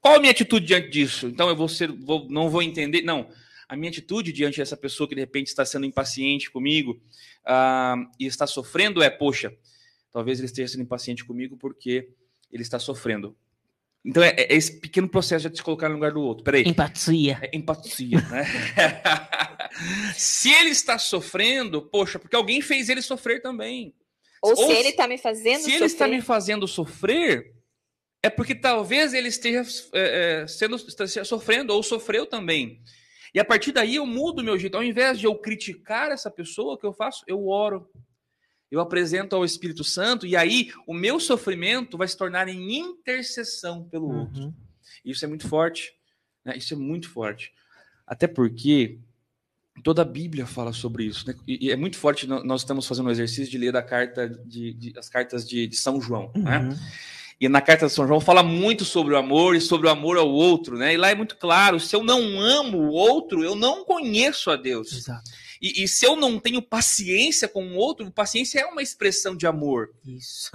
Qual 0.00 0.16
a 0.16 0.20
minha 0.20 0.30
atitude 0.30 0.66
diante 0.66 0.90
disso? 0.90 1.26
Então 1.26 1.48
eu 1.48 1.56
vou 1.56 1.68
ser, 1.68 1.90
vou, 1.90 2.28
não 2.28 2.48
vou 2.48 2.62
entender, 2.62 3.02
não 3.02 3.28
a 3.68 3.76
minha 3.76 3.90
atitude 3.90 4.32
diante 4.32 4.58
dessa 4.58 4.76
pessoa 4.76 5.06
que 5.06 5.14
de 5.14 5.20
repente 5.20 5.48
está 5.48 5.64
sendo 5.64 5.84
impaciente 5.84 6.50
comigo 6.50 6.92
uh, 7.44 8.08
e 8.18 8.24
está 8.24 8.46
sofrendo 8.46 9.02
é, 9.02 9.10
poxa, 9.10 9.54
talvez 10.10 10.38
ele 10.38 10.46
esteja 10.46 10.72
sendo 10.72 10.84
impaciente 10.84 11.24
comigo 11.24 11.56
porque 11.56 12.08
ele 12.50 12.62
está 12.62 12.78
sofrendo. 12.78 13.36
Então 14.02 14.22
é, 14.22 14.30
é 14.30 14.54
esse 14.54 14.80
pequeno 14.80 15.08
processo 15.08 15.50
de 15.50 15.56
se 15.58 15.62
colocar 15.62 15.90
no 15.90 15.96
lugar 15.96 16.12
do 16.12 16.22
outro. 16.22 16.42
Peraí. 16.42 16.62
Empatia. 16.66 17.38
É 17.42 17.54
empatia, 17.54 18.20
né? 18.22 18.44
se 20.16 20.50
ele 20.50 20.70
está 20.70 20.98
sofrendo, 20.98 21.82
poxa, 21.82 22.18
porque 22.18 22.36
alguém 22.36 22.62
fez 22.62 22.88
ele 22.88 23.02
sofrer 23.02 23.42
também. 23.42 23.94
Ou, 24.42 24.50
Ou 24.50 24.56
se 24.56 24.72
ele 24.72 24.88
está 24.88 25.06
me 25.08 25.18
fazendo 25.18 25.56
se 25.56 25.62
sofrer. 25.62 25.76
ele 25.76 25.84
está 25.84 26.08
me 26.08 26.20
fazendo 26.20 26.68
sofrer, 26.68 27.54
é 28.22 28.30
porque 28.30 28.54
talvez 28.54 29.14
ele 29.14 29.28
esteja 29.28 29.62
é, 29.92 30.46
sendo 30.46 30.76
esteja 30.76 31.24
sofrendo 31.24 31.72
ou 31.72 31.82
sofreu 31.82 32.26
também. 32.26 32.82
E 33.34 33.40
a 33.40 33.44
partir 33.44 33.72
daí 33.72 33.96
eu 33.96 34.06
mudo 34.06 34.40
o 34.40 34.44
meu 34.44 34.58
jeito. 34.58 34.76
Ao 34.76 34.82
invés 34.82 35.18
de 35.18 35.26
eu 35.26 35.34
criticar 35.36 36.10
essa 36.10 36.30
pessoa, 36.30 36.74
o 36.74 36.78
que 36.78 36.86
eu 36.86 36.92
faço? 36.92 37.22
Eu 37.26 37.46
oro. 37.46 37.88
Eu 38.70 38.80
apresento 38.80 39.34
ao 39.34 39.44
Espírito 39.44 39.82
Santo 39.82 40.26
e 40.26 40.36
aí 40.36 40.70
o 40.86 40.92
meu 40.92 41.18
sofrimento 41.18 41.96
vai 41.96 42.06
se 42.06 42.16
tornar 42.16 42.48
em 42.48 42.78
intercessão 42.78 43.88
pelo 43.88 44.08
uhum. 44.08 44.20
outro. 44.20 44.54
Isso 45.04 45.24
é 45.24 45.28
muito 45.28 45.48
forte. 45.48 45.94
Né? 46.44 46.56
Isso 46.56 46.74
é 46.74 46.76
muito 46.76 47.08
forte. 47.08 47.52
Até 48.06 48.26
porque 48.26 48.98
Toda 49.82 50.02
a 50.02 50.04
Bíblia 50.04 50.46
fala 50.46 50.72
sobre 50.72 51.04
isso, 51.04 51.26
né? 51.26 51.34
E, 51.46 51.70
é 51.70 51.76
muito 51.76 51.96
forte. 51.96 52.26
Nós 52.26 52.62
estamos 52.62 52.86
fazendo 52.86 53.06
um 53.06 53.10
exercício 53.10 53.50
de 53.50 53.58
ler 53.58 53.76
a 53.76 53.82
carta 53.82 54.28
de, 54.28 54.72
de 54.74 54.98
as 54.98 55.08
cartas 55.08 55.46
de, 55.46 55.66
de 55.66 55.76
São 55.76 56.00
João, 56.00 56.30
né? 56.34 56.58
uhum. 56.58 56.68
né? 56.68 56.78
E 57.40 57.48
na 57.48 57.60
carta 57.60 57.86
de 57.86 57.92
São 57.92 58.06
João 58.06 58.20
fala 58.20 58.42
muito 58.42 58.84
sobre 58.84 59.14
o 59.14 59.16
amor 59.16 59.54
e 59.54 59.60
sobre 59.60 59.86
o 59.86 59.90
amor 59.90 60.16
ao 60.16 60.28
outro, 60.28 60.76
né? 60.76 60.94
E 60.94 60.96
lá 60.96 61.10
é 61.10 61.14
muito 61.14 61.36
claro: 61.36 61.78
se 61.78 61.94
eu 61.94 62.02
não 62.02 62.40
amo 62.40 62.78
o 62.78 62.90
outro, 62.90 63.44
eu 63.44 63.54
não 63.54 63.84
conheço 63.84 64.50
a 64.50 64.56
Deus. 64.56 64.92
Exato. 64.92 65.30
E, 65.60 65.84
e 65.84 65.88
se 65.88 66.04
eu 66.04 66.16
não 66.16 66.38
tenho 66.38 66.60
paciência 66.60 67.48
com 67.48 67.64
o 67.64 67.76
outro, 67.76 68.10
paciência 68.10 68.60
é 68.60 68.66
uma 68.66 68.82
expressão 68.82 69.36
de 69.36 69.46
amor. 69.46 69.94
Isso. 70.04 70.50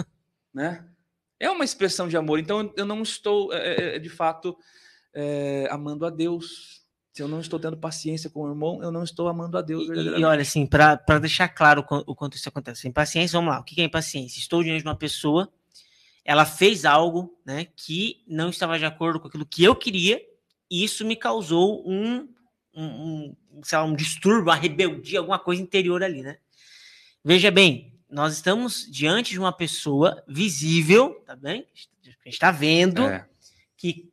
Né? 0.54 0.86
É 1.40 1.50
uma 1.50 1.66
expressão 1.66 2.08
de 2.08 2.16
amor. 2.16 2.40
Então 2.40 2.72
eu 2.78 2.86
não 2.86 3.02
estou, 3.02 3.52
é, 3.54 3.74
é, 3.74 3.96
é, 3.96 4.00
de 4.00 4.10
fato, 4.10 4.56
é, 5.14 5.68
amando 5.72 6.06
a 6.06 6.10
Deus. 6.10 6.83
Se 7.14 7.22
eu 7.22 7.28
não 7.28 7.40
estou 7.40 7.60
tendo 7.60 7.78
paciência 7.78 8.28
com 8.28 8.42
o 8.42 8.50
irmão, 8.50 8.82
eu 8.82 8.92
não 8.92 9.04
estou 9.04 9.28
amando 9.28 9.56
a 9.56 9.62
Deus. 9.62 9.88
E, 9.88 10.20
e 10.20 10.26
olha, 10.26 10.42
assim, 10.42 10.66
para 10.66 11.20
deixar 11.22 11.48
claro 11.48 11.86
o 12.08 12.16
quanto 12.16 12.36
isso 12.36 12.50
acontece. 12.50 12.88
Impaciência, 12.88 13.38
vamos 13.38 13.54
lá. 13.54 13.60
O 13.60 13.64
que 13.64 13.80
é 13.80 13.84
impaciência? 13.84 14.40
Estou 14.40 14.64
diante 14.64 14.82
de 14.82 14.88
uma 14.88 14.96
pessoa, 14.96 15.48
ela 16.26 16.44
fez 16.44 16.86
algo 16.86 17.40
né, 17.46 17.68
que 17.76 18.24
não 18.28 18.50
estava 18.50 18.80
de 18.80 18.86
acordo 18.86 19.20
com 19.20 19.28
aquilo 19.28 19.46
que 19.46 19.64
eu 19.64 19.76
queria, 19.76 20.20
e 20.72 20.84
isso 20.84 21.06
me 21.06 21.16
causou 21.16 21.88
um, 21.88 22.28
um, 22.74 22.84
um, 22.84 23.36
sei 23.64 23.78
lá, 23.78 23.84
um 23.84 23.94
distúrbio, 23.96 24.46
uma 24.46 24.56
rebeldia, 24.56 25.20
alguma 25.20 25.38
coisa 25.38 25.62
interior 25.62 26.02
ali, 26.02 26.24
né? 26.24 26.38
Veja 27.24 27.52
bem, 27.52 27.94
nós 28.10 28.34
estamos 28.34 28.88
diante 28.90 29.32
de 29.32 29.40
uma 29.40 29.54
pessoa 29.54 30.24
visível, 30.28 31.22
tá 31.28 31.36
bem? 31.36 31.68
A 32.04 32.08
gente 32.08 32.34
está 32.34 32.50
vendo 32.50 33.04
é. 33.04 33.28
que 33.78 34.12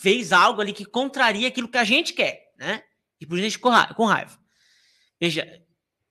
fez 0.00 0.32
algo 0.32 0.60
ali 0.60 0.72
que 0.72 0.84
contraria 0.84 1.48
aquilo 1.48 1.68
que 1.68 1.78
a 1.78 1.84
gente 1.84 2.12
quer, 2.12 2.52
né? 2.56 2.82
E 3.20 3.26
por 3.26 3.34
isso 3.34 3.46
a 3.46 3.48
gente 3.48 3.94
com 3.94 4.04
raiva. 4.04 4.38
Veja, 5.20 5.46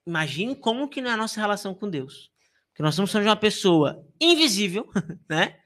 imagine 0.06 0.54
como 0.54 0.88
que 0.88 1.00
não 1.00 1.10
é 1.10 1.14
a 1.14 1.16
nossa 1.16 1.40
relação 1.40 1.74
com 1.74 1.88
Deus. 1.88 2.30
Porque 2.68 2.82
nós 2.82 2.94
estamos 2.94 3.10
falando 3.10 3.24
de 3.24 3.30
uma 3.30 3.36
pessoa 3.36 4.06
invisível, 4.20 4.90
né? 5.28 5.58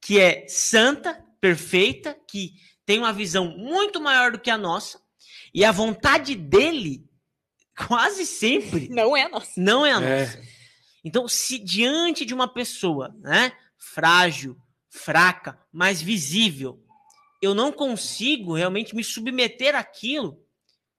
Que 0.00 0.18
é 0.18 0.46
santa, 0.48 1.24
perfeita, 1.40 2.18
que 2.28 2.54
tem 2.84 2.98
uma 2.98 3.12
visão 3.12 3.56
muito 3.56 4.00
maior 4.00 4.32
do 4.32 4.40
que 4.40 4.50
a 4.50 4.58
nossa, 4.58 5.00
e 5.54 5.64
a 5.64 5.70
vontade 5.70 6.34
dele 6.34 7.04
quase 7.76 8.26
sempre 8.26 8.88
não 8.90 9.16
é 9.16 9.22
a 9.22 9.28
nossa. 9.28 9.52
Não 9.56 9.86
é 9.86 9.92
a 9.92 10.00
é. 10.00 10.20
nossa. 10.20 10.42
Então, 11.04 11.28
se 11.28 11.58
diante 11.58 12.24
de 12.24 12.34
uma 12.34 12.52
pessoa, 12.52 13.14
né, 13.20 13.52
frágil, 13.78 14.56
fraca, 14.90 15.58
mas 15.72 16.02
visível, 16.02 16.84
eu 17.40 17.54
não 17.54 17.72
consigo 17.72 18.54
realmente 18.54 18.94
me 18.94 19.04
submeter 19.04 19.74
àquilo, 19.74 20.42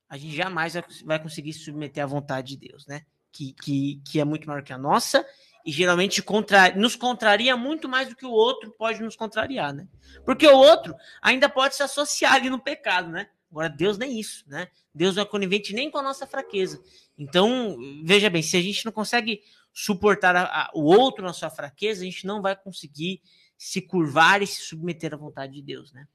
a 0.09 0.17
gente 0.17 0.35
jamais 0.35 0.73
vai 1.05 1.21
conseguir 1.21 1.53
se 1.53 1.59
submeter 1.59 2.03
à 2.03 2.07
vontade 2.07 2.55
de 2.55 2.67
Deus, 2.67 2.85
né? 2.87 3.03
Que, 3.31 3.53
que, 3.53 4.01
que 4.09 4.19
é 4.19 4.25
muito 4.25 4.47
maior 4.47 4.63
que 4.63 4.73
a 4.73 4.77
nossa 4.77 5.25
e 5.65 5.71
geralmente 5.71 6.21
contra, 6.21 6.73
nos 6.75 6.95
contraria 6.95 7.55
muito 7.55 7.87
mais 7.87 8.09
do 8.09 8.15
que 8.15 8.25
o 8.25 8.31
outro 8.31 8.71
pode 8.71 9.01
nos 9.01 9.15
contrariar, 9.15 9.73
né? 9.73 9.87
Porque 10.25 10.47
o 10.47 10.57
outro 10.57 10.95
ainda 11.21 11.47
pode 11.47 11.75
se 11.75 11.83
associar 11.83 12.33
ali 12.33 12.49
no 12.49 12.59
pecado, 12.59 13.09
né? 13.09 13.29
Agora, 13.51 13.69
Deus 13.69 13.97
nem 13.97 14.19
isso, 14.19 14.43
né? 14.47 14.67
Deus 14.93 15.15
não 15.15 15.23
é 15.23 15.25
conivente 15.25 15.73
nem 15.73 15.91
com 15.91 15.97
a 15.97 16.03
nossa 16.03 16.25
fraqueza. 16.25 16.81
Então, 17.17 17.77
veja 18.03 18.29
bem, 18.29 18.41
se 18.41 18.55
a 18.55 18.61
gente 18.61 18.85
não 18.85 18.91
consegue 18.91 19.41
suportar 19.73 20.35
a, 20.35 20.43
a, 20.43 20.71
o 20.73 20.83
outro 20.83 21.23
na 21.23 21.33
sua 21.33 21.49
fraqueza, 21.49 22.01
a 22.01 22.05
gente 22.05 22.25
não 22.25 22.41
vai 22.41 22.55
conseguir 22.55 23.21
se 23.57 23.81
curvar 23.81 24.41
e 24.41 24.47
se 24.47 24.61
submeter 24.61 25.13
à 25.13 25.17
vontade 25.17 25.53
de 25.53 25.61
Deus, 25.61 25.91
né? 25.91 26.07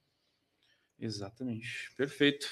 Exatamente. 0.99 1.91
Perfeito. 1.97 2.47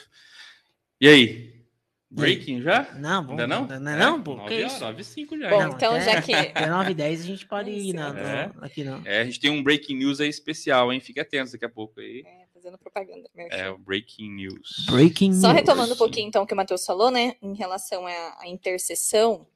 E 1.00 1.08
aí? 1.08 1.62
Breaking 2.10 2.60
já? 2.60 2.92
Não, 2.94 3.24
bom, 3.24 3.30
ainda 3.30 3.46
não? 3.46 3.62
Ainda 3.62 3.90
é, 3.90 3.96
não, 3.96 4.22
pô. 4.22 4.34
9 4.34 4.64
horas, 4.64 4.80
9 4.80 5.04
5 5.04 5.38
já. 5.38 5.48
Bom, 5.48 5.62
não, 5.62 5.70
então 5.70 5.94
até, 5.94 6.04
já 6.04 6.22
que... 6.22 6.34
Até 6.52 6.66
9 6.66 6.90
e 6.90 6.94
10 6.94 7.20
a 7.20 7.24
gente 7.24 7.46
pode 7.46 7.70
ir 7.70 7.94
na, 7.94 8.18
é. 8.18 8.50
aqui 8.60 8.84
não. 8.84 9.00
É, 9.06 9.20
a 9.20 9.24
gente 9.24 9.40
tem 9.40 9.50
um 9.50 9.62
breaking 9.62 9.96
news 9.96 10.20
aí 10.20 10.28
especial, 10.28 10.92
hein? 10.92 11.00
Fique 11.00 11.18
atento 11.18 11.52
daqui 11.52 11.64
a 11.64 11.70
pouco 11.70 12.00
aí. 12.00 12.22
É, 12.26 12.46
fazendo 12.52 12.76
propaganda. 12.76 13.30
É, 13.34 13.70
o 13.70 13.78
breaking 13.78 14.30
news. 14.30 14.84
Breaking 14.90 15.32
Só 15.32 15.52
retomando 15.52 15.94
um 15.94 15.96
pouquinho 15.96 16.28
então 16.28 16.42
o 16.42 16.46
que 16.46 16.52
o 16.52 16.56
Matheus 16.56 16.84
falou, 16.84 17.10
né? 17.10 17.34
Em 17.40 17.54
relação 17.54 18.06
à, 18.06 18.42
à 18.42 18.46
intercessão, 18.46 19.46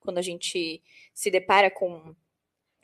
quando 0.00 0.18
a 0.18 0.22
gente 0.22 0.82
se 1.14 1.30
depara 1.30 1.70
com 1.70 2.14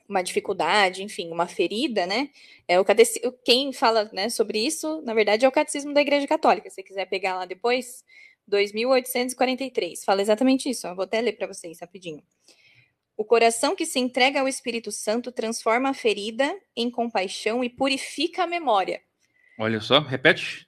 uma 0.09 0.23
dificuldade, 0.23 1.03
enfim, 1.03 1.31
uma 1.31 1.47
ferida, 1.47 2.07
né? 2.07 2.31
É 2.67 2.81
o 2.81 2.85
catec... 2.85 3.21
Quem 3.45 3.73
fala 3.73 4.09
né, 4.13 4.29
sobre 4.29 4.59
isso, 4.59 5.03
na 5.03 5.13
verdade, 5.13 5.45
é 5.45 5.49
o 5.49 5.53
Catecismo 5.53 5.93
da 5.93 6.01
Igreja 6.01 6.27
Católica. 6.27 6.71
Se 6.71 6.77
você 6.77 6.83
quiser 6.83 7.07
pegar 7.07 7.37
lá 7.37 7.45
depois, 7.45 8.03
2843. 8.47 10.05
Fala 10.05 10.23
exatamente 10.23 10.69
isso. 10.69 10.89
Ó. 10.89 10.95
Vou 10.95 11.05
até 11.05 11.21
ler 11.21 11.33
para 11.33 11.47
vocês 11.47 11.79
rapidinho. 11.81 12.23
O 13.17 13.25
coração 13.25 13.75
que 13.75 13.85
se 13.85 13.99
entrega 13.99 14.41
ao 14.41 14.49
Espírito 14.49 14.93
Santo 14.93 15.33
transforma 15.33 15.91
a 15.91 15.95
ferida 15.95 16.57
em 16.77 16.91
compaixão 16.91 17.63
e 17.63 17.69
purifica 17.69 18.45
a 18.45 18.47
memória. 18.47 19.03
Olha 19.59 19.81
só, 19.81 19.99
repete. 19.99 20.68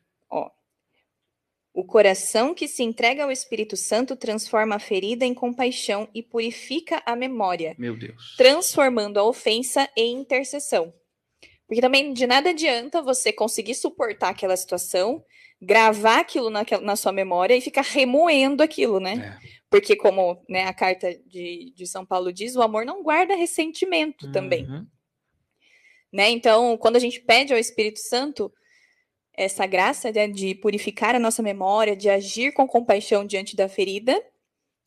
O 1.73 1.85
coração 1.85 2.53
que 2.53 2.67
se 2.67 2.83
entrega 2.83 3.23
ao 3.23 3.31
Espírito 3.31 3.77
Santo 3.77 4.17
transforma 4.17 4.75
a 4.75 4.81
ferida 4.81 5.25
em 5.25 5.33
compaixão 5.33 6.09
e 6.13 6.23
purifica 6.23 7.01
a 7.07 7.15
memória. 7.15 7.77
Meu 7.79 7.97
Deus. 7.97 8.35
Transformando 8.37 9.19
a 9.19 9.25
ofensa 9.25 9.89
em 9.97 10.17
intercessão. 10.17 10.93
Porque 11.69 11.81
também 11.81 12.13
de 12.13 12.27
nada 12.27 12.51
adianta 12.51 13.01
você 13.01 13.33
conseguir 13.33 13.77
suportar 13.77 14.31
aquela 14.31 14.57
situação, 14.57 15.25
gravar 15.63 16.19
aquilo 16.19 16.51
na, 16.51 16.65
na 16.83 16.97
sua 16.97 17.13
memória 17.13 17.57
e 17.57 17.61
ficar 17.61 17.85
remoendo 17.85 18.61
aquilo, 18.61 18.99
né? 18.99 19.39
É. 19.41 19.61
Porque, 19.71 19.95
como 19.95 20.45
né, 20.49 20.65
a 20.65 20.75
carta 20.75 21.15
de, 21.27 21.73
de 21.77 21.87
São 21.87 22.05
Paulo 22.05 22.33
diz, 22.33 22.57
o 22.57 22.63
amor 22.63 22.85
não 22.85 23.05
guarda 23.05 23.37
ressentimento 23.37 24.27
uhum. 24.27 24.33
também. 24.33 24.67
Né? 26.13 26.31
Então, 26.31 26.77
quando 26.77 26.97
a 26.97 27.01
gente 27.01 27.21
pede 27.21 27.53
ao 27.53 27.59
Espírito 27.59 28.01
Santo 28.01 28.53
essa 29.41 29.65
graça 29.65 30.13
né, 30.13 30.29
de 30.29 30.55
purificar 30.55 31.15
a 31.15 31.19
nossa 31.19 31.43
memória, 31.43 31.97
de 31.97 32.11
agir 32.11 32.53
com 32.53 32.67
compaixão 32.67 33.25
diante 33.25 33.57
da 33.57 33.71
ferida, 33.71 34.23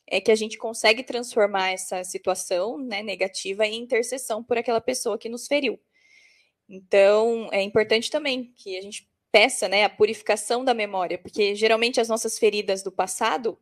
é 0.07 0.21
que 0.21 0.29
a 0.29 0.35
gente 0.35 0.59
consegue 0.59 1.01
transformar 1.01 1.71
essa 1.71 2.03
situação 2.03 2.77
né, 2.77 3.01
negativa 3.01 3.65
em 3.65 3.81
intercessão 3.81 4.43
por 4.43 4.55
aquela 4.55 4.79
pessoa 4.79 5.17
que 5.17 5.27
nos 5.27 5.47
feriu. 5.47 5.79
Então, 6.69 7.49
é 7.51 7.63
importante 7.63 8.11
também 8.11 8.53
que 8.55 8.77
a 8.77 8.81
gente 8.81 9.09
peça 9.31 9.67
né, 9.67 9.85
a 9.85 9.89
purificação 9.89 10.63
da 10.63 10.75
memória, 10.75 11.17
porque 11.17 11.55
geralmente 11.55 11.99
as 11.99 12.07
nossas 12.07 12.37
feridas 12.37 12.83
do 12.83 12.91
passado 12.91 13.57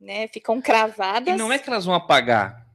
né, 0.00 0.26
ficam 0.26 0.60
cravadas. 0.60 1.34
E 1.34 1.38
não 1.38 1.52
é 1.52 1.58
que 1.58 1.70
elas 1.70 1.84
vão 1.84 1.94
apagar. 1.94 2.66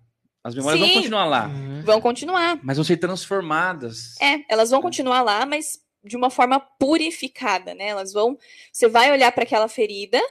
As 0.41 0.55
memórias 0.55 0.80
Sim, 0.80 0.88
vão 0.88 0.95
continuar 1.01 1.26
lá. 1.26 1.51
Vão 1.84 1.99
continuar. 1.99 2.59
Mas 2.63 2.78
vão 2.78 2.86
ser 2.86 2.95
transformadas. 2.95 4.15
É, 4.22 4.45
elas 4.47 4.70
vão 4.70 4.82
continuar 4.82 5.22
lá, 5.22 5.45
mas 5.45 5.86
de 6.03 6.15
uma 6.15 6.29
forma 6.29 6.59
purificada, 6.59 7.73
né? 7.73 7.87
Elas 7.87 8.13
vão, 8.13 8.37
você 8.71 8.87
vai 8.87 9.11
olhar 9.11 9.31
para 9.31 9.43
aquela 9.43 9.67
ferida 9.67 10.21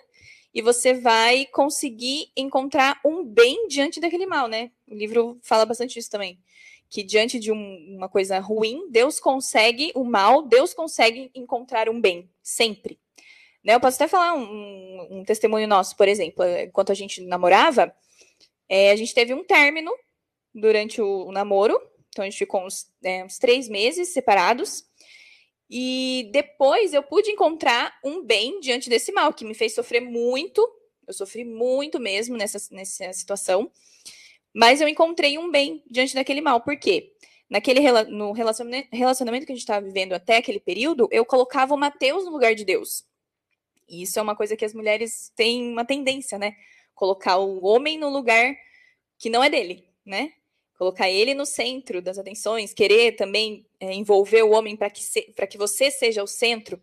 e 0.54 0.62
você 0.62 0.94
vai 0.94 1.46
conseguir 1.46 2.30
encontrar 2.36 2.98
um 3.04 3.24
bem 3.24 3.68
diante 3.68 4.00
daquele 4.00 4.26
mal, 4.26 4.48
né? 4.48 4.70
O 4.88 4.94
livro 4.94 5.38
fala 5.42 5.66
bastante 5.66 5.94
disso 5.94 6.10
também, 6.10 6.38
que 6.88 7.02
diante 7.02 7.38
de 7.38 7.52
um, 7.52 7.96
uma 7.96 8.08
coisa 8.08 8.38
ruim, 8.38 8.88
Deus 8.90 9.20
consegue 9.20 9.92
o 9.94 10.04
mal, 10.04 10.42
Deus 10.42 10.72
consegue 10.72 11.30
encontrar 11.34 11.88
um 11.88 12.00
bem 12.00 12.30
sempre. 12.42 12.98
Né? 13.62 13.74
Eu 13.74 13.80
posso 13.80 13.96
até 13.96 14.08
falar 14.08 14.34
um, 14.34 15.18
um 15.18 15.24
testemunho 15.24 15.66
nosso, 15.66 15.96
por 15.96 16.06
exemplo, 16.06 16.44
enquanto 16.44 16.92
a 16.92 16.94
gente 16.94 17.20
namorava, 17.20 17.92
é, 18.68 18.92
a 18.92 18.96
gente 18.96 19.12
teve 19.12 19.34
um 19.34 19.44
término 19.44 19.90
durante 20.54 21.02
o, 21.02 21.26
o 21.26 21.32
namoro, 21.32 21.78
então 22.08 22.24
a 22.24 22.30
gente 22.30 22.38
ficou 22.38 22.64
uns, 22.64 22.86
é, 23.04 23.24
uns 23.24 23.38
três 23.38 23.68
meses 23.68 24.08
separados. 24.08 24.84
E 25.68 26.28
depois 26.32 26.94
eu 26.94 27.02
pude 27.02 27.30
encontrar 27.30 27.98
um 28.04 28.22
bem 28.22 28.60
diante 28.60 28.88
desse 28.88 29.10
mal, 29.12 29.32
que 29.32 29.44
me 29.44 29.54
fez 29.54 29.74
sofrer 29.74 30.00
muito. 30.00 30.66
Eu 31.06 31.12
sofri 31.12 31.44
muito 31.44 31.98
mesmo 31.98 32.36
nessa, 32.36 32.58
nessa 32.72 33.12
situação. 33.12 33.70
Mas 34.54 34.80
eu 34.80 34.88
encontrei 34.88 35.38
um 35.38 35.50
bem 35.50 35.82
diante 35.90 36.14
daquele 36.14 36.40
mal. 36.40 36.60
Por 36.60 36.78
quê? 36.78 37.12
Naquele 37.48 37.80
no 38.04 38.32
relacionamento 38.32 39.46
que 39.46 39.52
a 39.52 39.54
gente 39.54 39.58
estava 39.58 39.84
vivendo 39.84 40.12
até 40.12 40.38
aquele 40.38 40.58
período, 40.58 41.08
eu 41.12 41.24
colocava 41.24 41.74
o 41.74 41.78
Mateus 41.78 42.24
no 42.24 42.32
lugar 42.32 42.54
de 42.54 42.64
Deus. 42.64 43.04
E 43.88 44.02
isso 44.02 44.18
é 44.18 44.22
uma 44.22 44.34
coisa 44.34 44.56
que 44.56 44.64
as 44.64 44.74
mulheres 44.74 45.32
têm 45.36 45.70
uma 45.70 45.84
tendência, 45.84 46.38
né? 46.38 46.56
Colocar 46.94 47.38
o 47.38 47.64
homem 47.64 47.98
no 47.98 48.08
lugar 48.08 48.56
que 49.18 49.30
não 49.30 49.44
é 49.44 49.48
dele, 49.48 49.88
né? 50.04 50.32
Colocar 50.76 51.08
ele 51.10 51.34
no 51.34 51.46
centro 51.46 52.02
das 52.02 52.18
atenções, 52.18 52.74
querer 52.74 53.12
também 53.12 53.66
é, 53.80 53.92
envolver 53.92 54.42
o 54.42 54.50
homem 54.50 54.76
para 54.76 54.90
que, 54.90 55.02
que 55.48 55.58
você 55.58 55.90
seja 55.90 56.22
o 56.22 56.26
centro. 56.26 56.80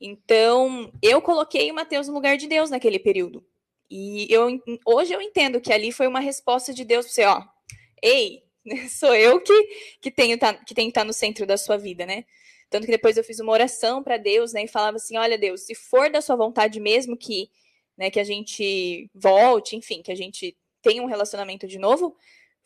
Então, 0.00 0.92
eu 1.02 1.20
coloquei 1.20 1.70
o 1.70 1.74
Mateus 1.74 2.08
no 2.08 2.14
lugar 2.14 2.36
de 2.36 2.46
Deus 2.46 2.70
naquele 2.70 2.98
período. 2.98 3.44
E 3.90 4.26
eu, 4.30 4.60
hoje 4.86 5.12
eu 5.12 5.20
entendo 5.20 5.60
que 5.60 5.72
ali 5.72 5.90
foi 5.92 6.06
uma 6.06 6.20
resposta 6.20 6.74
de 6.74 6.84
Deus 6.84 7.06
para 7.06 7.14
você, 7.14 7.24
ó, 7.24 7.42
ei, 8.02 8.42
sou 8.90 9.14
eu 9.14 9.40
que, 9.40 9.68
que, 10.00 10.10
tenho, 10.10 10.38
tá, 10.38 10.54
que 10.54 10.74
que 10.74 10.80
estar 10.82 11.04
no 11.04 11.12
centro 11.12 11.46
da 11.46 11.56
sua 11.56 11.76
vida, 11.76 12.04
né? 12.04 12.24
Tanto 12.68 12.84
que 12.84 12.92
depois 12.92 13.16
eu 13.16 13.24
fiz 13.24 13.40
uma 13.40 13.52
oração 13.52 14.02
para 14.02 14.18
Deus, 14.18 14.52
né, 14.52 14.64
e 14.64 14.68
falava 14.68 14.98
assim, 14.98 15.16
olha 15.16 15.38
Deus, 15.38 15.62
se 15.62 15.74
for 15.74 16.10
da 16.10 16.20
sua 16.20 16.36
vontade 16.36 16.78
mesmo 16.78 17.16
que 17.16 17.50
né, 17.98 18.10
que 18.10 18.20
a 18.20 18.24
gente 18.24 19.10
volte, 19.12 19.74
enfim, 19.74 20.00
que 20.00 20.12
a 20.12 20.14
gente 20.14 20.56
tenha 20.80 21.02
um 21.02 21.06
relacionamento 21.06 21.66
de 21.66 21.78
novo, 21.78 22.16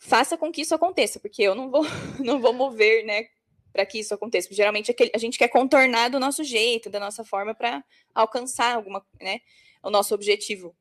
faça 0.03 0.37
com 0.37 0.51
que 0.51 0.63
isso 0.63 0.75
aconteça, 0.75 1.21
porque 1.21 1.43
eu 1.43 1.55
não 1.55 1.71
vou, 1.71 1.83
não 2.19 2.41
vou 2.41 2.53
mover, 2.53 3.05
né, 3.05 3.27
para 3.73 3.87
que 3.87 4.01
isso 4.01 4.13
aconteça. 4.13 4.49
Porque 4.49 4.57
geralmente 4.57 4.91
é 4.91 5.11
a 5.15 5.19
gente 5.19 5.39
quer 5.39 5.49
contornar 5.49 6.09
do 6.11 6.19
nosso 6.19 6.43
jeito, 6.43 6.91
da 6.91 6.99
nossa 6.99 7.25
forma 7.25 7.55
para 7.55 7.83
alcançar 8.15 8.75
alguma, 8.75 9.05
né, 9.21 9.41
o 9.83 9.91
nosso 9.91 10.15
objetivo. 10.15 10.75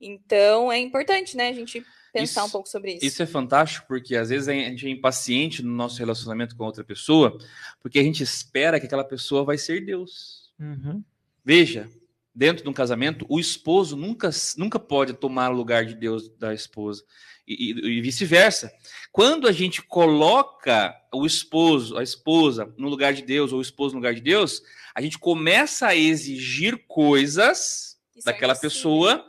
Então 0.00 0.70
é 0.70 0.78
importante, 0.78 1.36
né, 1.36 1.48
a 1.48 1.52
gente 1.52 1.82
pensar 2.12 2.40
Isso- 2.42 2.48
um 2.48 2.50
pouco 2.50 2.68
sobre 2.68 2.94
isso. 2.94 3.06
Isso 3.06 3.22
é 3.22 3.26
fantástico 3.26 3.86
porque 3.88 4.14
às 4.16 4.28
vezes 4.28 4.48
a 4.48 4.52
gente 4.52 4.86
é 4.86 4.90
impaciente 4.90 5.62
no 5.62 5.72
nosso 5.72 5.98
relacionamento 5.98 6.54
com 6.54 6.64
outra 6.64 6.84
pessoa, 6.84 7.38
porque 7.80 7.98
a 7.98 8.02
gente 8.02 8.22
espera 8.22 8.78
que 8.78 8.86
aquela 8.86 9.04
pessoa 9.04 9.44
vai 9.44 9.56
ser 9.56 9.84
Deus. 9.84 10.52
Uhum. 10.60 11.02
Veja, 11.44 11.88
dentro 12.34 12.62
de 12.64 12.68
um 12.70 12.72
casamento, 12.72 13.26
o 13.28 13.38
esposo 13.38 13.96
nunca, 13.96 14.30
nunca 14.56 14.78
pode 14.78 15.12
tomar 15.14 15.50
o 15.50 15.56
lugar 15.56 15.84
de 15.84 15.94
Deus 15.94 16.28
da 16.38 16.54
esposa. 16.54 17.02
E, 17.46 17.72
e- 17.72 17.98
e 17.98 18.00
vice-versa. 18.00 18.72
Quando 19.10 19.48
a 19.48 19.52
gente 19.52 19.82
coloca 19.82 20.94
o 21.12 21.26
esposo, 21.26 21.98
a 21.98 22.02
esposa, 22.02 22.72
no 22.78 22.88
lugar 22.88 23.12
de 23.12 23.22
Deus, 23.22 23.52
ou 23.52 23.58
o 23.58 23.62
esposo 23.62 23.94
no 23.94 23.98
lugar 24.00 24.14
de 24.14 24.20
Deus, 24.20 24.62
a 24.94 25.00
gente 25.02 25.18
começa 25.18 25.88
a 25.88 25.96
exigir 25.96 26.84
coisas 26.86 27.98
Isso 28.16 28.28
é 28.28 28.32
daquela 28.32 28.52
impossível. 28.52 28.70
pessoa 28.70 29.28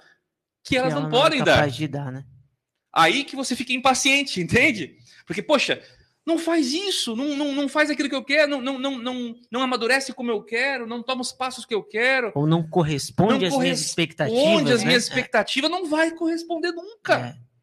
que 0.64 0.78
elas 0.78 0.94
Que 0.94 1.00
não 1.00 1.08
ela 1.08 1.10
podem 1.10 1.42
é 1.42 1.44
dar. 1.44 1.56
capaz 1.56 1.76
de 1.76 1.88
dar, 1.88 2.12
né? 2.12 2.24
Aí 2.94 3.24
que 3.24 3.36
você 3.36 3.56
fica 3.56 3.74
impaciente, 3.74 4.40
entende? 4.40 4.96
Porque, 5.26 5.42
poxa, 5.42 5.82
não 6.26 6.38
faz 6.38 6.72
isso, 6.72 7.16
não, 7.16 7.36
não, 7.36 7.52
não 7.52 7.68
faz 7.68 7.90
aquilo 7.90 8.08
que 8.10 8.16
eu 8.16 8.24
quero, 8.24 8.50
não, 8.50 8.62
não, 8.62 8.80
não, 8.80 8.98
não, 8.98 9.36
não 9.52 9.62
amadurece 9.62 10.14
como 10.14 10.32
eu 10.32 10.42
quero, 10.42 10.88
não 10.88 11.04
toma 11.04 11.22
os 11.22 11.32
passos 11.34 11.66
que 11.66 11.76
eu 11.76 11.84
quero, 11.84 12.32
Ou 12.36 12.48
não 12.48 12.64
corresponde 12.68 13.30
Não 13.32 13.36
às 13.36 13.40
minhas 13.42 13.54
corresponde 13.54 13.82
expectativas. 13.82 14.72
as 14.72 14.80
né? 14.82 14.88
minhas 14.88 15.04
expectativas, 15.04 15.70
não 15.72 15.86
vai 15.90 16.12
corresponder 16.12 16.72
nunca. 16.72 17.38
é. 17.40 17.54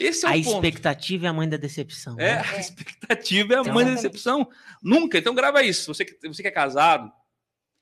Esse 0.00 0.24
é 0.24 0.28
o 0.28 0.30
A 0.32 0.34
ponto. 0.36 0.48
expectativa 0.54 1.26
é 1.26 1.28
a 1.28 1.32
mãe 1.32 1.48
da 1.48 1.56
decepção. 1.56 2.14
É, 2.20 2.36
né? 2.36 2.42
a 2.48 2.56
É. 2.56 2.60
expectativa 2.60 3.54
é 3.54 3.56
a 3.56 3.60
Então- 3.62 3.74
mãe 3.74 3.84
da 3.84 3.94
decepção. 3.94 4.48
Nunca. 4.80 5.18
Então 5.18 5.34
grava 5.34 5.60
isso. 5.64 5.92
Você 5.92 6.04
que, 6.04 6.16
você 6.28 6.40
que 6.40 6.46
é 6.46 6.52
casado, 6.52 7.10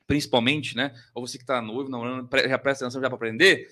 principalmente, 0.07 0.75
né? 0.75 0.95
Ou 1.15 1.27
você 1.27 1.37
que 1.37 1.45
está 1.45 1.61
noivo, 1.61 1.91
não, 1.91 2.27
já 2.49 2.59
presta 2.59 2.85
atenção 2.87 3.03
já 3.03 3.09
para 3.09 3.17
aprender. 3.17 3.69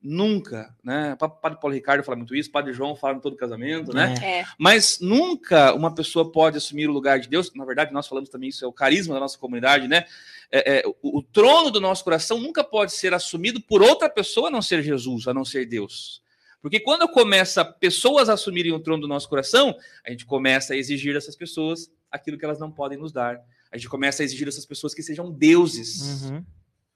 Nunca, 0.00 0.74
né? 0.82 1.14
O 1.14 1.28
Padre 1.28 1.58
Paulo 1.60 1.74
Ricardo 1.74 2.04
fala 2.04 2.16
muito 2.16 2.34
isso, 2.34 2.52
Padre 2.52 2.72
João 2.72 2.94
fala 2.94 3.16
em 3.16 3.20
todo 3.20 3.36
casamento, 3.36 3.92
né? 3.92 4.14
É. 4.22 4.40
É, 4.40 4.46
Mas 4.56 5.00
nunca 5.00 5.74
uma 5.74 5.92
pessoa 5.92 6.30
pode 6.30 6.56
assumir 6.56 6.88
o 6.88 6.92
lugar 6.92 7.18
de 7.18 7.28
Deus. 7.28 7.52
Na 7.54 7.64
verdade, 7.64 7.92
nós 7.92 8.06
falamos 8.06 8.30
também 8.30 8.48
isso, 8.48 8.64
é 8.64 8.68
o 8.68 8.72
carisma 8.72 9.14
da 9.14 9.20
nossa 9.20 9.36
comunidade, 9.36 9.88
né? 9.88 10.04
É, 10.52 10.78
é, 10.78 10.82
o, 10.86 11.18
o 11.18 11.22
trono 11.22 11.70
do 11.70 11.80
nosso 11.80 12.04
coração 12.04 12.38
nunca 12.38 12.62
pode 12.62 12.92
ser 12.92 13.12
assumido 13.12 13.60
por 13.60 13.82
outra 13.82 14.08
pessoa 14.08 14.48
a 14.48 14.50
não 14.50 14.62
ser 14.62 14.82
Jesus, 14.82 15.26
a 15.26 15.34
não 15.34 15.44
ser 15.44 15.66
Deus. 15.66 16.22
Porque 16.60 16.80
quando 16.80 17.08
começa 17.08 17.64
pessoas 17.64 18.28
a 18.28 18.34
assumirem 18.34 18.72
o 18.72 18.80
trono 18.80 19.02
do 19.02 19.08
nosso 19.08 19.28
coração, 19.28 19.76
a 20.04 20.10
gente 20.10 20.24
começa 20.24 20.74
a 20.74 20.76
exigir 20.76 21.14
dessas 21.14 21.36
pessoas 21.36 21.90
aquilo 22.10 22.38
que 22.38 22.44
elas 22.44 22.58
não 22.58 22.70
podem 22.70 22.98
nos 22.98 23.12
dar. 23.12 23.40
A 23.70 23.76
gente 23.76 23.88
começa 23.88 24.22
a 24.22 24.24
exigir 24.24 24.46
dessas 24.46 24.66
pessoas 24.66 24.94
que 24.94 25.02
sejam 25.02 25.30
deuses. 25.30 26.22
Uhum. 26.22 26.44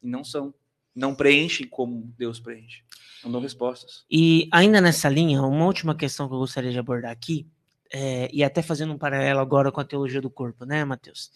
E 0.02 0.08
não 0.08 0.24
são. 0.24 0.54
Não 0.94 1.14
preenchem 1.14 1.66
como 1.66 2.12
Deus 2.18 2.38
preenche. 2.38 2.82
Dão 3.24 3.40
respostas. 3.40 4.04
E 4.10 4.48
ainda 4.52 4.80
nessa 4.80 5.08
linha, 5.08 5.42
uma 5.42 5.66
última 5.66 5.94
questão 5.94 6.28
que 6.28 6.34
eu 6.34 6.38
gostaria 6.38 6.72
de 6.72 6.78
abordar 6.78 7.10
aqui, 7.10 7.46
é, 7.92 8.28
e 8.32 8.42
até 8.42 8.62
fazendo 8.62 8.92
um 8.92 8.98
paralelo 8.98 9.40
agora 9.40 9.70
com 9.70 9.80
a 9.80 9.84
teologia 9.84 10.20
do 10.20 10.30
corpo, 10.30 10.64
né, 10.64 10.84
Matheus? 10.84 11.30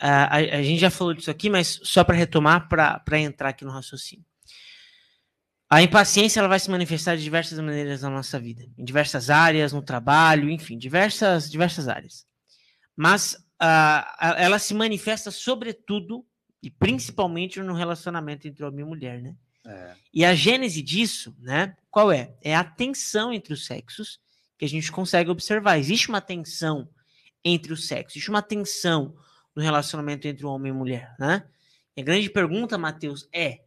Ah, 0.00 0.24
a, 0.24 0.36
a 0.36 0.62
gente 0.62 0.80
já 0.80 0.90
falou 0.90 1.14
disso 1.14 1.30
aqui, 1.30 1.48
mas 1.48 1.80
só 1.82 2.02
para 2.02 2.16
retomar, 2.16 2.68
para 2.68 3.18
entrar 3.18 3.50
aqui 3.50 3.64
no 3.64 3.70
raciocínio. 3.70 4.24
A 5.68 5.82
impaciência 5.82 6.40
ela 6.40 6.48
vai 6.48 6.58
se 6.58 6.68
manifestar 6.68 7.16
de 7.16 7.22
diversas 7.22 7.58
maneiras 7.60 8.02
na 8.02 8.10
nossa 8.10 8.40
vida, 8.40 8.66
em 8.76 8.84
diversas 8.84 9.30
áreas, 9.30 9.72
no 9.72 9.80
trabalho, 9.82 10.50
enfim, 10.50 10.76
diversas, 10.76 11.48
diversas 11.48 11.86
áreas. 11.86 12.26
Mas 12.96 13.36
a- 13.58 14.34
ela 14.36 14.58
se 14.58 14.74
manifesta 14.74 15.30
sobretudo 15.30 16.26
e 16.60 16.70
principalmente 16.70 17.60
no 17.62 17.72
relacionamento 17.74 18.48
entre 18.48 18.64
homem 18.64 18.84
e 18.84 18.88
mulher, 18.88 19.22
né? 19.22 19.36
E 20.12 20.24
a 20.24 20.34
gênese 20.34 20.82
disso, 20.82 21.34
né? 21.38 21.76
Qual 21.90 22.10
é? 22.10 22.34
É 22.42 22.54
a 22.54 22.64
tensão 22.64 23.32
entre 23.32 23.52
os 23.52 23.66
sexos 23.66 24.20
que 24.58 24.64
a 24.64 24.68
gente 24.68 24.90
consegue 24.92 25.30
observar. 25.30 25.78
Existe 25.78 26.08
uma 26.08 26.20
tensão 26.20 26.88
entre 27.44 27.72
os 27.72 27.86
sexos, 27.86 28.16
existe 28.16 28.30
uma 28.30 28.42
tensão 28.42 29.16
no 29.54 29.62
relacionamento 29.62 30.28
entre 30.28 30.44
o 30.44 30.50
homem 30.50 30.70
e 30.70 30.74
mulher, 30.74 31.14
né? 31.18 31.44
E 31.96 32.02
a 32.02 32.04
grande 32.04 32.30
pergunta, 32.30 32.78
Mateus, 32.78 33.28
é 33.32 33.60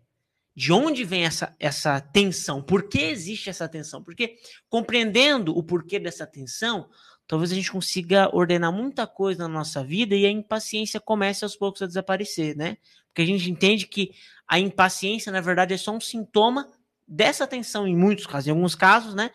de 0.55 0.71
onde 0.71 1.03
vem 1.03 1.25
essa, 1.25 1.55
essa 1.59 1.99
tensão? 1.99 2.61
Por 2.61 2.87
que 2.87 2.99
existe 2.99 3.49
essa 3.49 3.67
tensão? 3.67 4.03
Porque 4.03 4.37
compreendendo 4.69 5.57
o 5.57 5.63
porquê 5.63 5.99
dessa 5.99 6.27
tensão, 6.27 6.89
talvez 7.27 7.51
a 7.51 7.55
gente 7.55 7.71
consiga 7.71 8.29
ordenar 8.35 8.71
muita 8.71 9.07
coisa 9.07 9.43
na 9.43 9.53
nossa 9.53 9.83
vida 9.83 10.15
e 10.15 10.25
a 10.25 10.31
impaciência 10.31 10.99
comece 10.99 11.43
aos 11.43 11.55
poucos 11.55 11.81
a 11.81 11.87
desaparecer, 11.87 12.55
né? 12.55 12.77
Porque 13.13 13.21
a 13.21 13.25
gente 13.25 13.49
entende 13.49 13.85
que 13.85 14.11
a 14.47 14.57
impaciência, 14.57 15.31
na 15.31 15.39
verdade, 15.39 15.75
é 15.75 15.77
só 15.77 15.95
um 15.95 16.01
sintoma 16.01 16.67
dessa 17.07 17.45
tensão, 17.45 17.87
em 17.87 17.95
muitos 17.95 18.25
casos, 18.25 18.47
em 18.47 18.51
alguns 18.51 18.73
casos, 18.73 19.13
né? 19.13 19.29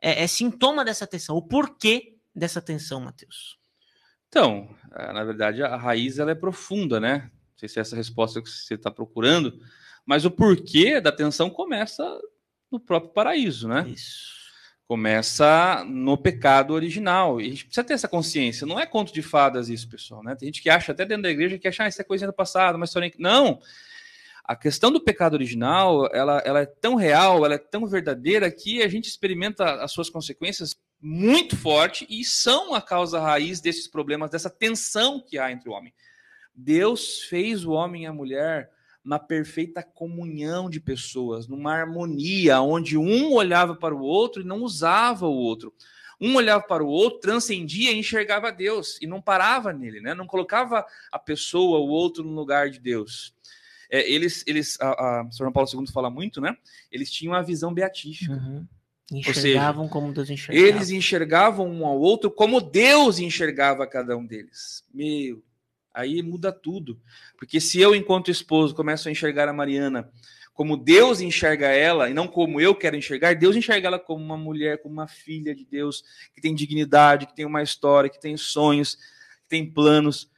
É, 0.00 0.22
é 0.22 0.26
sintoma 0.28 0.84
dessa 0.84 1.04
tensão. 1.04 1.36
O 1.36 1.42
porquê 1.42 2.16
dessa 2.32 2.62
tensão, 2.62 3.00
Matheus? 3.00 3.58
Então, 4.28 4.68
eh, 4.94 5.12
na 5.12 5.24
verdade, 5.24 5.62
a 5.62 5.76
raiz 5.76 6.18
ela 6.18 6.30
é 6.30 6.34
profunda, 6.34 7.00
né? 7.00 7.30
Não 7.32 7.58
sei 7.58 7.68
se 7.68 7.78
é 7.78 7.82
essa 7.82 7.96
resposta 7.96 8.40
que 8.40 8.48
você 8.48 8.74
está 8.74 8.90
procurando, 8.90 9.60
mas 10.06 10.24
o 10.24 10.30
porquê 10.30 11.00
da 11.00 11.10
tensão 11.10 11.50
começa 11.50 12.04
no 12.70 12.78
próprio 12.78 13.12
paraíso, 13.12 13.66
né? 13.66 13.88
Isso. 13.88 14.43
Começa 14.86 15.84
no 15.86 16.16
pecado 16.16 16.74
original. 16.74 17.40
E 17.40 17.46
a 17.46 17.50
gente 17.50 17.64
precisa 17.64 17.84
ter 17.84 17.94
essa 17.94 18.08
consciência. 18.08 18.66
Não 18.66 18.78
é 18.78 18.84
conto 18.84 19.12
de 19.12 19.22
fadas 19.22 19.68
isso, 19.68 19.88
pessoal, 19.88 20.22
né? 20.22 20.34
Tem 20.34 20.46
gente 20.46 20.62
que 20.62 20.68
acha 20.68 20.92
até 20.92 21.04
dentro 21.04 21.22
da 21.22 21.30
igreja 21.30 21.58
que 21.58 21.66
acha 21.66 21.84
ah, 21.84 21.88
isso 21.88 22.00
é 22.00 22.04
coisinha 22.04 22.28
do 22.28 22.34
passado, 22.34 22.78
mas. 22.78 22.92
Não! 23.18 23.60
A 24.44 24.54
questão 24.54 24.92
do 24.92 25.00
pecado 25.00 25.32
original, 25.32 26.06
ela, 26.12 26.42
ela 26.44 26.60
é 26.60 26.66
tão 26.66 26.96
real, 26.96 27.46
ela 27.46 27.54
é 27.54 27.58
tão 27.58 27.86
verdadeira 27.86 28.50
que 28.50 28.82
a 28.82 28.88
gente 28.88 29.08
experimenta 29.08 29.82
as 29.82 29.90
suas 29.90 30.10
consequências 30.10 30.76
muito 31.00 31.56
forte 31.56 32.06
e 32.10 32.22
são 32.24 32.74
a 32.74 32.82
causa 32.82 33.18
raiz 33.18 33.62
desses 33.62 33.88
problemas, 33.88 34.30
dessa 34.30 34.50
tensão 34.50 35.18
que 35.18 35.38
há 35.38 35.50
entre 35.50 35.70
o 35.70 35.72
homem. 35.72 35.94
Deus 36.54 37.22
fez 37.22 37.64
o 37.64 37.72
homem 37.72 38.02
e 38.02 38.06
a 38.06 38.12
mulher 38.12 38.70
na 39.04 39.18
perfeita 39.18 39.82
comunhão 39.82 40.70
de 40.70 40.80
pessoas, 40.80 41.46
numa 41.46 41.74
harmonia, 41.74 42.60
onde 42.60 42.96
um 42.96 43.32
olhava 43.32 43.76
para 43.76 43.94
o 43.94 44.00
outro 44.00 44.40
e 44.42 44.46
não 44.46 44.62
usava 44.62 45.26
o 45.26 45.34
outro. 45.34 45.74
Um 46.20 46.36
olhava 46.36 46.64
para 46.64 46.82
o 46.82 46.88
outro, 46.88 47.20
transcendia 47.20 47.92
e 47.92 47.98
enxergava 47.98 48.50
Deus 48.50 48.98
e 49.02 49.06
não 49.06 49.20
parava 49.20 49.72
nele, 49.72 50.00
né? 50.00 50.14
Não 50.14 50.26
colocava 50.26 50.86
a 51.12 51.18
pessoa, 51.18 51.78
o 51.80 51.88
outro, 51.88 52.24
no 52.24 52.34
lugar 52.34 52.70
de 52.70 52.80
Deus. 52.80 53.34
É, 53.90 54.10
eles, 54.10 54.42
eles, 54.46 54.80
a, 54.80 55.20
a 55.20 55.30
São 55.30 55.52
Paulo 55.52 55.68
II 55.72 55.86
fala 55.92 56.08
muito, 56.08 56.40
né? 56.40 56.56
Eles 56.90 57.10
tinham 57.10 57.34
a 57.34 57.42
visão 57.42 57.74
beatífica. 57.74 58.32
Uhum. 58.32 58.66
seja, 59.10 59.30
Enxergavam 59.30 59.88
como 59.88 60.12
Deus 60.12 60.30
enxergava. 60.30 60.66
Eles 60.66 60.90
enxergavam 60.90 61.68
um 61.68 61.84
ao 61.84 62.00
outro 62.00 62.30
como 62.30 62.60
Deus 62.60 63.18
enxergava 63.18 63.86
cada 63.86 64.16
um 64.16 64.24
deles. 64.24 64.82
Meu, 64.94 65.42
aí 65.94 66.20
muda 66.22 66.52
tudo. 66.52 67.00
Porque 67.38 67.60
se 67.60 67.80
eu, 67.80 67.94
enquanto 67.94 68.30
esposo, 68.30 68.74
começo 68.74 69.08
a 69.08 69.12
enxergar 69.12 69.48
a 69.48 69.52
Mariana 69.52 70.10
como 70.52 70.76
Deus 70.76 71.20
enxerga 71.20 71.68
ela 71.68 72.08
e 72.10 72.14
não 72.14 72.28
como 72.28 72.60
eu 72.60 72.74
quero 72.76 72.94
enxergar, 72.96 73.34
Deus 73.34 73.56
enxerga 73.56 73.88
ela 73.88 73.98
como 73.98 74.22
uma 74.24 74.36
mulher, 74.36 74.80
como 74.82 74.92
uma 74.94 75.08
filha 75.08 75.52
de 75.54 75.64
Deus, 75.64 76.04
que 76.34 76.40
tem 76.40 76.54
dignidade, 76.54 77.26
que 77.26 77.34
tem 77.34 77.44
uma 77.44 77.62
história, 77.62 78.08
que 78.10 78.20
tem 78.20 78.36
sonhos, 78.36 78.94
que 78.94 79.48
tem 79.48 79.68
planos. 79.68 80.30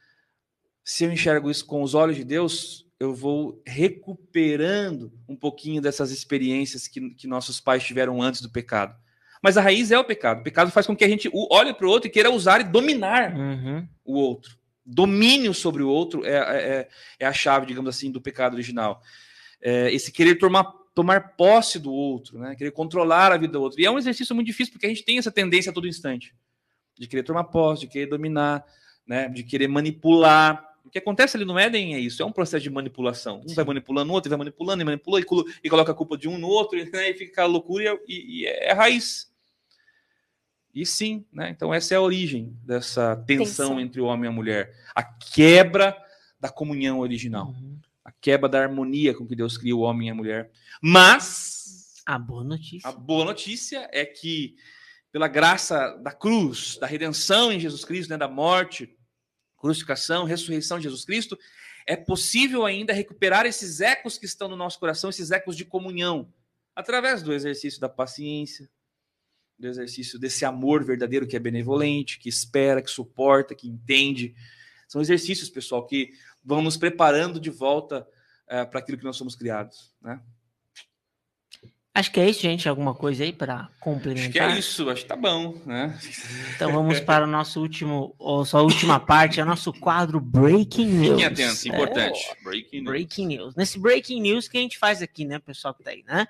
Se 0.83 1.03
eu 1.03 1.11
enxergo 1.11 1.51
isso 1.51 1.65
com 1.65 1.83
os 1.83 1.93
olhos 1.93 2.15
de 2.15 2.23
Deus, 2.23 2.87
eu 2.99 3.13
vou 3.13 3.61
recuperando 3.63 5.11
um 5.29 5.35
pouquinho 5.35 5.81
dessas 5.81 6.09
experiências 6.11 6.87
que, 6.87 7.11
que 7.11 7.27
nossos 7.27 7.59
pais 7.59 7.83
tiveram 7.83 8.21
antes 8.21 8.41
do 8.41 8.49
pecado. 8.49 8.95
Mas 9.43 9.55
a 9.55 9.61
raiz 9.61 9.91
é 9.91 9.99
o 9.99 10.03
pecado. 10.03 10.39
O 10.39 10.43
pecado 10.43 10.71
faz 10.71 10.87
com 10.87 10.95
que 10.95 11.03
a 11.05 11.07
gente 11.07 11.29
olhe 11.51 11.73
para 11.73 11.85
o 11.85 11.89
outro 11.91 12.07
e 12.09 12.11
queira 12.11 12.31
usar 12.31 12.59
e 12.59 12.63
dominar 12.63 13.35
Uhum. 13.37 13.87
o 14.03 14.15
outro. 14.17 14.56
Domínio 14.89 15.53
sobre 15.53 15.83
o 15.83 15.89
outro 15.89 16.25
é, 16.25 16.31
é, 16.31 16.89
é 17.19 17.25
a 17.25 17.33
chave, 17.33 17.65
digamos 17.65 17.89
assim, 17.93 18.09
do 18.09 18.21
pecado 18.21 18.53
original. 18.53 19.01
É 19.61 19.91
esse 19.91 20.13
querer 20.13 20.35
tomar, 20.35 20.63
tomar 20.95 21.35
posse 21.35 21.77
do 21.77 21.91
outro, 21.91 22.39
né? 22.39 22.55
querer 22.55 22.71
controlar 22.71 23.33
a 23.33 23.37
vida 23.37 23.51
do 23.51 23.61
outro. 23.61 23.81
E 23.81 23.85
é 23.85 23.91
um 23.91 23.97
exercício 23.97 24.33
muito 24.33 24.47
difícil, 24.47 24.71
porque 24.71 24.85
a 24.85 24.89
gente 24.89 25.03
tem 25.03 25.17
essa 25.17 25.31
tendência 25.31 25.71
a 25.71 25.73
todo 25.73 25.87
instante 25.87 26.33
de 26.97 27.05
querer 27.05 27.23
tomar 27.23 27.43
posse, 27.43 27.81
de 27.81 27.87
querer 27.87 28.05
dominar, 28.07 28.65
né? 29.05 29.27
de 29.27 29.43
querer 29.43 29.67
manipular. 29.67 30.65
O 30.85 30.89
que 30.89 30.99
acontece 30.99 31.35
ali 31.35 31.45
no 31.45 31.59
Éden 31.59 31.95
é 31.95 31.99
isso, 31.99 32.23
é 32.23 32.25
um 32.25 32.31
processo 32.31 32.63
de 32.63 32.69
manipulação. 32.69 33.43
Um 33.45 33.53
vai 33.53 33.65
manipulando 33.65 34.09
o 34.09 34.15
outro, 34.15 34.29
vai 34.29 34.37
manipulando 34.37 34.81
e 34.81 34.85
manipula 34.85 35.19
e, 35.19 35.23
colo- 35.23 35.45
coloca 35.69 35.91
a 35.91 35.95
culpa 35.95 36.17
de 36.17 36.29
um 36.29 36.37
no 36.37 36.47
outro, 36.47 36.79
né? 36.79 37.09
e 37.09 37.13
fica 37.13 37.45
loucura 37.45 37.99
e, 38.07 38.43
e 38.43 38.45
é 38.45 38.71
a 38.71 38.75
raiz. 38.75 39.29
E 40.77 40.85
sim, 40.85 41.25
né? 41.33 41.49
Então 41.49 41.73
essa 41.73 41.95
é 41.95 41.97
a 41.97 42.01
origem 42.01 42.55
dessa 42.63 43.15
tensão, 43.15 43.69
Tensão. 43.69 43.79
entre 43.79 43.99
o 43.99 44.05
homem 44.05 44.25
e 44.25 44.27
a 44.27 44.31
mulher. 44.31 44.75
A 44.93 45.01
quebra 45.01 45.97
da 46.39 46.49
comunhão 46.49 46.99
original. 46.99 47.47
Uhum. 47.47 47.79
A 48.05 48.11
quebra 48.11 48.47
da 48.47 48.61
harmonia 48.61 49.15
com 49.15 49.25
que 49.25 49.35
Deus 49.35 49.57
cria 49.57 49.75
o 49.75 49.79
homem 49.79 50.07
e 50.07 50.11
a 50.11 50.15
mulher. 50.15 50.51
Mas 50.79 51.95
a 52.05 52.19
boa 52.19 52.43
notícia. 52.43 52.87
A 52.87 52.91
boa 52.91 53.25
notícia 53.25 53.89
é 53.91 54.05
que 54.05 54.55
pela 55.11 55.27
graça 55.27 55.97
da 55.97 56.11
cruz, 56.11 56.77
da 56.79 56.85
redenção 56.85 57.51
em 57.51 57.59
Jesus 57.59 57.83
Cristo, 57.83 58.11
né, 58.11 58.17
da 58.17 58.27
morte, 58.27 58.95
crucificação, 59.57 60.25
ressurreição 60.25 60.77
de 60.77 60.83
Jesus 60.83 61.03
Cristo, 61.03 61.39
é 61.87 61.95
possível 61.95 62.65
ainda 62.65 62.93
recuperar 62.93 63.47
esses 63.47 63.81
ecos 63.81 64.15
que 64.15 64.27
estão 64.27 64.47
no 64.47 64.55
nosso 64.55 64.79
coração, 64.79 65.09
esses 65.09 65.31
ecos 65.31 65.57
de 65.57 65.65
comunhão, 65.65 66.31
através 66.75 67.23
do 67.23 67.33
exercício 67.33 67.81
da 67.81 67.89
paciência, 67.89 68.69
do 69.57 69.67
exercício 69.67 70.19
desse 70.19 70.45
amor 70.45 70.83
verdadeiro 70.83 71.27
que 71.27 71.35
é 71.35 71.39
benevolente, 71.39 72.19
que 72.19 72.29
espera, 72.29 72.81
que 72.81 72.91
suporta, 72.91 73.55
que 73.55 73.67
entende. 73.67 74.35
São 74.87 75.01
exercícios, 75.01 75.49
pessoal, 75.49 75.85
que 75.85 76.11
vão 76.43 76.61
nos 76.61 76.77
preparando 76.77 77.39
de 77.39 77.49
volta 77.49 78.07
é, 78.47 78.63
para 78.65 78.79
aquilo 78.79 78.97
que 78.97 79.03
nós 79.03 79.17
somos 79.17 79.35
criados, 79.35 79.93
né? 80.01 80.21
Acho 81.97 82.11
que 82.11 82.19
é 82.19 82.29
isso, 82.29 82.41
gente. 82.41 82.69
Alguma 82.69 82.93
coisa 82.93 83.23
aí 83.23 83.33
para 83.33 83.69
complementar? 83.79 84.27
Acho 84.27 84.31
que 84.31 84.39
é 84.39 84.59
isso, 84.59 84.87
acho 84.87 85.01
que 85.01 85.07
tá 85.07 85.15
bom, 85.15 85.59
né? 85.65 85.99
Então 86.55 86.71
vamos 86.71 86.99
para 86.99 87.23
o 87.23 87.27
nosso 87.27 87.59
último, 87.59 88.13
ou 88.19 88.45
sua 88.45 88.61
última 88.61 88.99
parte, 88.99 89.39
é 89.39 89.43
o 89.43 89.47
nosso 89.47 89.73
quadro 89.73 90.19
Breaking 90.19 90.85
News. 90.85 91.19
Fiquem 91.19 91.25
atentos, 91.25 91.65
importante. 91.65 92.19
É, 92.19 92.43
breaking, 92.43 92.81
news. 92.81 92.85
breaking 92.85 93.25
News. 93.25 93.55
Nesse 93.55 93.79
Breaking 93.79 94.21
News 94.21 94.47
que 94.47 94.59
a 94.59 94.61
gente 94.61 94.77
faz 94.77 95.01
aqui, 95.01 95.25
né, 95.25 95.39
pessoal 95.39 95.73
que 95.73 95.81
tá 95.81 95.89
aí, 95.89 96.03
né? 96.07 96.27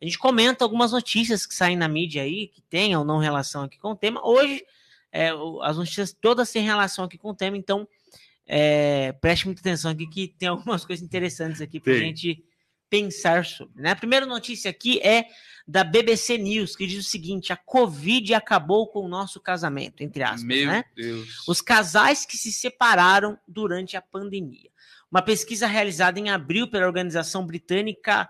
A 0.00 0.04
gente 0.04 0.16
comenta 0.16 0.64
algumas 0.64 0.92
notícias 0.92 1.44
que 1.44 1.52
saem 1.52 1.76
na 1.76 1.88
mídia 1.88 2.22
aí, 2.22 2.46
que 2.46 2.62
tem 2.62 2.96
ou 2.96 3.04
não 3.04 3.18
relação 3.18 3.64
aqui 3.64 3.76
com 3.76 3.90
o 3.90 3.96
tema. 3.96 4.24
Hoje, 4.24 4.64
é, 5.10 5.30
as 5.62 5.76
notícias 5.76 6.12
todas 6.12 6.52
têm 6.52 6.62
relação 6.62 7.04
aqui 7.04 7.18
com 7.18 7.30
o 7.30 7.34
tema, 7.34 7.56
então 7.56 7.88
é, 8.46 9.10
preste 9.20 9.46
muita 9.46 9.62
atenção 9.62 9.90
aqui 9.90 10.06
que 10.06 10.28
tem 10.28 10.48
algumas 10.48 10.84
coisas 10.84 11.04
interessantes 11.04 11.60
aqui 11.60 11.80
para 11.80 11.94
a 11.94 11.98
gente 11.98 12.44
pensar 12.88 13.44
sobre. 13.44 13.82
Né? 13.82 13.90
A 13.90 13.96
primeira 13.96 14.26
notícia 14.26 14.70
aqui 14.70 15.00
é 15.00 15.26
da 15.66 15.84
BBC 15.84 16.38
News, 16.38 16.74
que 16.74 16.86
diz 16.86 17.06
o 17.06 17.08
seguinte: 17.08 17.52
a 17.52 17.56
Covid 17.56 18.34
acabou 18.34 18.88
com 18.88 19.00
o 19.00 19.08
nosso 19.08 19.40
casamento, 19.40 20.02
entre 20.02 20.22
aspas. 20.22 20.42
Meu 20.42 20.66
né? 20.66 20.84
Deus. 20.96 21.46
Os 21.46 21.60
casais 21.60 22.24
que 22.24 22.36
se 22.36 22.52
separaram 22.52 23.38
durante 23.46 23.96
a 23.96 24.02
pandemia. 24.02 24.70
Uma 25.10 25.22
pesquisa 25.22 25.66
realizada 25.66 26.18
em 26.18 26.30
abril 26.30 26.68
pela 26.68 26.86
organização 26.86 27.46
britânica 27.46 28.28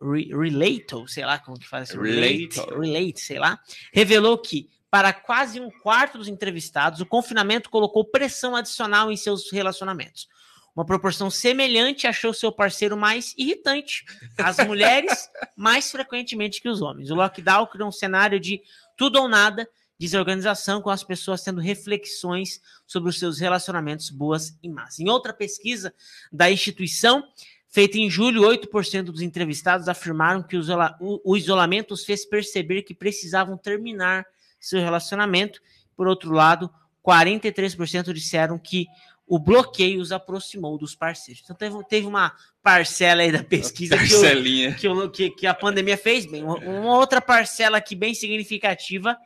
Re 0.00 0.28
Relate, 0.28 1.04
sei 1.06 1.24
lá 1.24 1.38
como 1.38 1.58
que 1.58 1.68
faz 1.68 1.90
isso. 1.90 2.00
Relate. 2.00 2.60
Relate, 2.60 3.20
sei 3.20 3.38
lá, 3.38 3.58
revelou 3.92 4.38
que 4.38 4.70
para 4.90 5.12
quase 5.12 5.60
um 5.60 5.70
quarto 5.70 6.18
dos 6.18 6.28
entrevistados, 6.28 7.00
o 7.00 7.06
confinamento 7.06 7.68
colocou 7.68 8.04
pressão 8.04 8.54
adicional 8.54 9.10
em 9.10 9.16
seus 9.16 9.50
relacionamentos. 9.50 10.28
Uma 10.74 10.84
proporção 10.84 11.30
semelhante 11.30 12.06
achou 12.06 12.34
seu 12.34 12.50
parceiro 12.50 12.96
mais 12.96 13.32
irritante, 13.38 14.04
as 14.36 14.58
mulheres 14.66 15.30
mais 15.56 15.90
frequentemente 15.90 16.60
que 16.60 16.68
os 16.68 16.82
homens. 16.82 17.10
O 17.10 17.14
lockdown 17.14 17.66
criou 17.66 17.88
um 17.88 17.92
cenário 17.92 18.40
de 18.40 18.60
tudo 18.96 19.20
ou 19.20 19.28
nada, 19.28 19.68
diz 19.96 20.14
a 20.14 20.18
organização, 20.18 20.82
com 20.82 20.90
as 20.90 21.04
pessoas 21.04 21.42
tendo 21.42 21.60
reflexões 21.60 22.60
sobre 22.86 23.08
os 23.08 23.18
seus 23.20 23.38
relacionamentos 23.38 24.10
boas 24.10 24.58
e 24.62 24.68
más. 24.68 24.98
Em 24.98 25.08
outra 25.08 25.32
pesquisa 25.32 25.94
da 26.32 26.50
instituição, 26.50 27.22
feita 27.68 27.96
em 27.96 28.10
julho, 28.10 28.42
8% 28.42 29.04
dos 29.04 29.22
entrevistados 29.22 29.88
afirmaram 29.88 30.42
que 30.42 30.56
o 31.00 31.36
isolamento 31.36 31.94
os 31.94 32.04
fez 32.04 32.26
perceber 32.26 32.82
que 32.82 32.94
precisavam 32.94 33.56
terminar 33.56 34.26
seu 34.58 34.80
relacionamento. 34.80 35.60
Por 35.96 36.08
outro 36.08 36.32
lado, 36.32 36.68
43% 37.04 38.12
disseram 38.12 38.58
que 38.58 38.86
o 39.26 39.38
bloqueio 39.38 40.00
os 40.00 40.12
aproximou 40.12 40.76
dos 40.78 40.94
parceiros. 40.94 41.42
Então 41.42 41.56
teve, 41.56 41.84
teve 41.84 42.06
uma 42.06 42.32
parcela 42.62 43.22
aí 43.22 43.32
da 43.32 43.42
pesquisa 43.42 43.96
que, 43.96 44.88
o, 44.88 45.10
que, 45.10 45.30
que, 45.30 45.46
a 45.46 45.54
pandemia 45.54 45.96
fez 45.96 46.26
bem. 46.26 46.42
Uma, 46.42 46.56
uma, 46.58 46.98
outra 46.98 47.20
parcela 47.20 47.78
aqui 47.78 47.94
bem 47.94 48.14
significativa, 48.14 49.16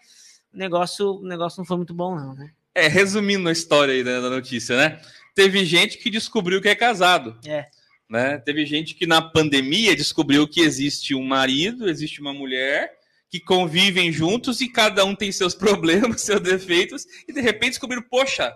o 0.52 0.56
negócio, 0.56 1.16
o 1.16 1.26
negócio 1.26 1.58
não 1.58 1.66
foi 1.66 1.76
muito 1.76 1.94
bom, 1.94 2.14
não, 2.14 2.34
né? 2.34 2.50
É, 2.74 2.86
resumindo 2.86 3.48
a 3.48 3.52
história 3.52 3.92
aí 3.92 4.04
da, 4.04 4.20
da 4.20 4.30
notícia, 4.30 4.76
né? 4.76 5.00
Teve 5.34 5.64
gente 5.64 5.98
que 5.98 6.10
descobriu 6.10 6.60
que 6.60 6.68
é 6.68 6.74
casado. 6.74 7.36
É. 7.44 7.66
Né? 8.08 8.38
Teve 8.38 8.64
gente 8.64 8.94
que 8.94 9.06
na 9.06 9.20
pandemia 9.20 9.94
descobriu 9.94 10.48
que 10.48 10.60
existe 10.60 11.14
um 11.14 11.24
marido, 11.24 11.88
existe 11.88 12.20
uma 12.20 12.32
mulher, 12.32 12.96
que 13.28 13.38
convivem 13.38 14.10
juntos 14.10 14.60
e 14.60 14.68
cada 14.68 15.04
um 15.04 15.14
tem 15.14 15.30
seus 15.30 15.54
problemas, 15.56 16.22
seus 16.22 16.40
defeitos, 16.40 17.04
e 17.26 17.32
de 17.32 17.40
repente 17.40 17.70
descobriram, 17.70 18.02
poxa, 18.02 18.54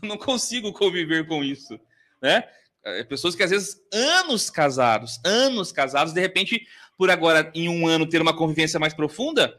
eu 0.00 0.08
não 0.08 0.16
consigo 0.16 0.72
conviver 0.72 1.26
com 1.26 1.42
isso, 1.42 1.78
né? 2.20 2.44
É, 2.84 3.04
pessoas 3.04 3.34
que 3.34 3.42
às 3.42 3.50
vezes 3.50 3.76
anos 3.92 4.50
casados, 4.50 5.20
anos 5.24 5.70
casados, 5.70 6.12
de 6.12 6.20
repente, 6.20 6.66
por 6.98 7.10
agora 7.10 7.50
em 7.54 7.68
um 7.68 7.86
ano 7.86 8.08
ter 8.08 8.20
uma 8.20 8.36
convivência 8.36 8.80
mais 8.80 8.92
profunda, 8.92 9.56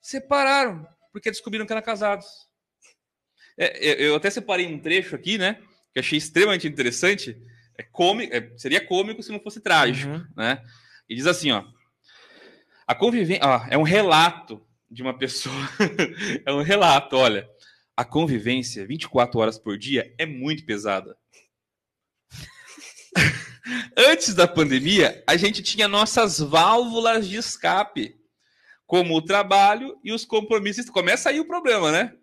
separaram 0.00 0.86
porque 1.12 1.30
descobriram 1.30 1.66
que 1.66 1.72
eram 1.72 1.82
casados. 1.82 2.26
É, 3.58 4.02
eu 4.02 4.14
até 4.16 4.30
separei 4.30 4.66
um 4.66 4.78
trecho 4.78 5.14
aqui, 5.14 5.36
né? 5.36 5.60
Que 5.92 6.00
achei 6.00 6.16
extremamente 6.16 6.66
interessante. 6.66 7.36
É 7.76 7.82
cômico, 7.82 8.34
é, 8.34 8.52
seria 8.56 8.84
cômico 8.84 9.22
se 9.22 9.32
não 9.32 9.40
fosse 9.40 9.60
trágico, 9.60 10.12
uhum. 10.12 10.26
né? 10.36 10.62
E 11.08 11.14
diz 11.14 11.26
assim, 11.26 11.50
ó. 11.50 11.64
A 12.86 12.94
convivência 12.94 13.42
é 13.70 13.78
um 13.78 13.82
relato 13.82 14.64
de 14.90 15.02
uma 15.02 15.16
pessoa. 15.16 15.54
é 16.44 16.52
um 16.52 16.62
relato, 16.62 17.16
olha. 17.16 17.48
A 18.00 18.04
convivência 18.06 18.86
24 18.86 19.38
horas 19.38 19.58
por 19.58 19.76
dia 19.76 20.14
é 20.16 20.24
muito 20.24 20.64
pesada. 20.64 21.18
Antes 23.94 24.34
da 24.34 24.48
pandemia, 24.48 25.22
a 25.26 25.36
gente 25.36 25.62
tinha 25.62 25.86
nossas 25.86 26.38
válvulas 26.38 27.28
de 27.28 27.36
escape, 27.36 28.16
como 28.86 29.14
o 29.14 29.20
trabalho 29.20 29.98
e 30.02 30.14
os 30.14 30.24
compromissos. 30.24 30.88
Começa 30.88 31.28
aí 31.28 31.40
o 31.40 31.46
problema, 31.46 31.92
né? 31.92 32.14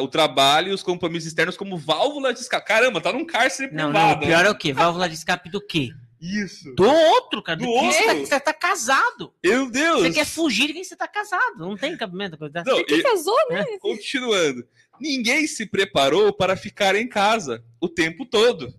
O 0.00 0.06
trabalho 0.06 0.68
e 0.68 0.72
os 0.72 0.84
compromissos 0.84 1.26
externos 1.26 1.56
como 1.56 1.76
válvula 1.76 2.32
de 2.32 2.38
escape. 2.38 2.68
Caramba, 2.68 3.00
tá 3.00 3.12
num 3.12 3.26
cárcere 3.26 3.74
não, 3.74 3.90
privado. 3.90 4.10
Não, 4.10 4.16
o 4.18 4.20
pior 4.20 4.44
é 4.44 4.50
o 4.50 4.56
quê? 4.56 4.72
Válvula 4.72 5.08
de 5.08 5.16
escape 5.16 5.50
do 5.50 5.60
quê? 5.60 5.90
Isso. 6.20 6.74
Do 6.74 6.84
outro, 6.84 7.42
cara. 7.42 7.58
Do, 7.58 7.64
do 7.64 7.70
outro. 7.70 7.92
Você 7.92 8.06
tá, 8.06 8.14
você 8.14 8.40
tá, 8.40 8.52
casado. 8.52 9.32
Meu 9.44 9.70
Deus. 9.70 10.02
Você 10.02 10.12
quer 10.12 10.26
fugir 10.26 10.66
de 10.68 10.74
quem 10.74 10.84
você 10.84 10.96
tá 10.96 11.06
casado. 11.06 11.58
Não 11.58 11.76
tem 11.76 11.96
cabimento. 11.96 12.36
Não, 12.40 12.76
você 12.76 12.84
que 12.84 13.02
casou, 13.02 13.36
né? 13.50 13.62
É. 13.62 13.78
Continuando. 13.78 14.66
Ninguém 15.00 15.46
se 15.46 15.66
preparou 15.66 16.32
para 16.32 16.56
ficar 16.56 16.94
em 16.94 17.08
casa 17.08 17.64
o 17.80 17.88
tempo 17.88 18.26
todo. 18.26 18.72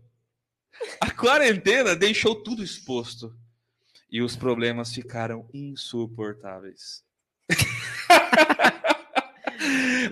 A 1.00 1.12
quarentena 1.12 1.96
deixou 1.96 2.36
tudo 2.36 2.64
exposto. 2.64 3.36
E 4.12 4.22
os 4.22 4.36
problemas 4.36 4.94
ficaram 4.94 5.48
insuportáveis. 5.54 7.04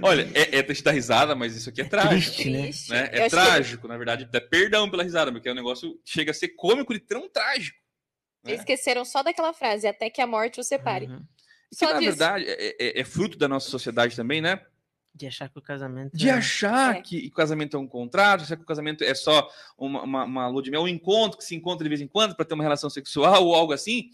Olha, 0.01 0.29
é, 0.35 0.59
é 0.59 0.63
te 0.63 0.83
dar 0.83 0.91
risada, 0.91 1.35
mas 1.35 1.55
isso 1.55 1.69
aqui 1.69 1.81
é, 1.81 1.85
é 1.85 1.87
trágico. 1.87 2.35
Triste, 2.35 2.91
né? 2.91 3.01
né? 3.01 3.09
É 3.11 3.29
trágico, 3.29 3.83
que... 3.83 3.87
na 3.87 3.97
verdade. 3.97 4.29
É 4.31 4.39
perdão 4.39 4.89
pela 4.89 5.03
risada, 5.03 5.31
porque 5.31 5.49
o 5.49 5.55
negócio 5.55 5.99
chega 6.05 6.31
a 6.31 6.33
ser 6.33 6.49
cômico 6.49 6.93
e 6.93 6.99
tão 6.99 7.29
trágico. 7.29 7.77
Né? 8.43 8.53
Esqueceram 8.53 9.05
só 9.05 9.23
daquela 9.23 9.53
frase, 9.53 9.87
até 9.87 10.09
que 10.09 10.21
a 10.21 10.27
morte 10.27 10.59
o 10.59 10.63
separe. 10.63 11.07
Uhum. 11.07 11.25
Só 11.73 11.87
que, 11.87 11.93
na 11.93 11.99
verdade, 11.99 12.45
é, 12.47 12.75
é, 12.79 13.01
é, 13.01 13.03
fruto 13.03 13.37
da 13.37 13.47
nossa 13.47 13.69
sociedade 13.69 14.15
também, 14.15 14.41
né? 14.41 14.61
De 15.17 15.25
achar 15.25 15.49
que 15.49 15.57
o 15.57 15.61
casamento. 15.61 16.15
De 16.15 16.29
é... 16.29 16.31
achar 16.31 16.95
é. 16.95 17.01
que 17.01 17.27
o 17.27 17.31
casamento 17.31 17.75
é 17.75 17.79
um 17.79 17.87
contrato, 17.87 18.43
achar 18.43 18.55
que 18.55 18.61
o 18.61 18.67
casamento 18.67 19.03
é 19.03 19.15
só 19.15 19.49
uma, 19.75 20.03
uma, 20.03 20.23
uma 20.25 20.47
lua 20.47 20.61
de 20.61 20.69
mel, 20.69 20.83
um 20.83 20.87
encontro 20.87 21.39
que 21.39 21.43
se 21.43 21.55
encontra 21.55 21.83
de 21.83 21.89
vez 21.89 22.01
em 22.01 22.07
quando 22.07 22.35
para 22.35 22.45
ter 22.45 22.53
uma 22.53 22.63
relação 22.63 22.89
sexual 22.89 23.43
ou 23.45 23.55
algo 23.55 23.73
assim. 23.73 24.11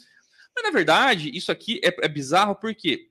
Mas, 0.55 0.63
na 0.63 0.71
verdade, 0.71 1.30
isso 1.35 1.51
aqui 1.51 1.81
é, 1.84 1.93
é 2.05 2.07
bizarro 2.07 2.55
porque 2.55 3.09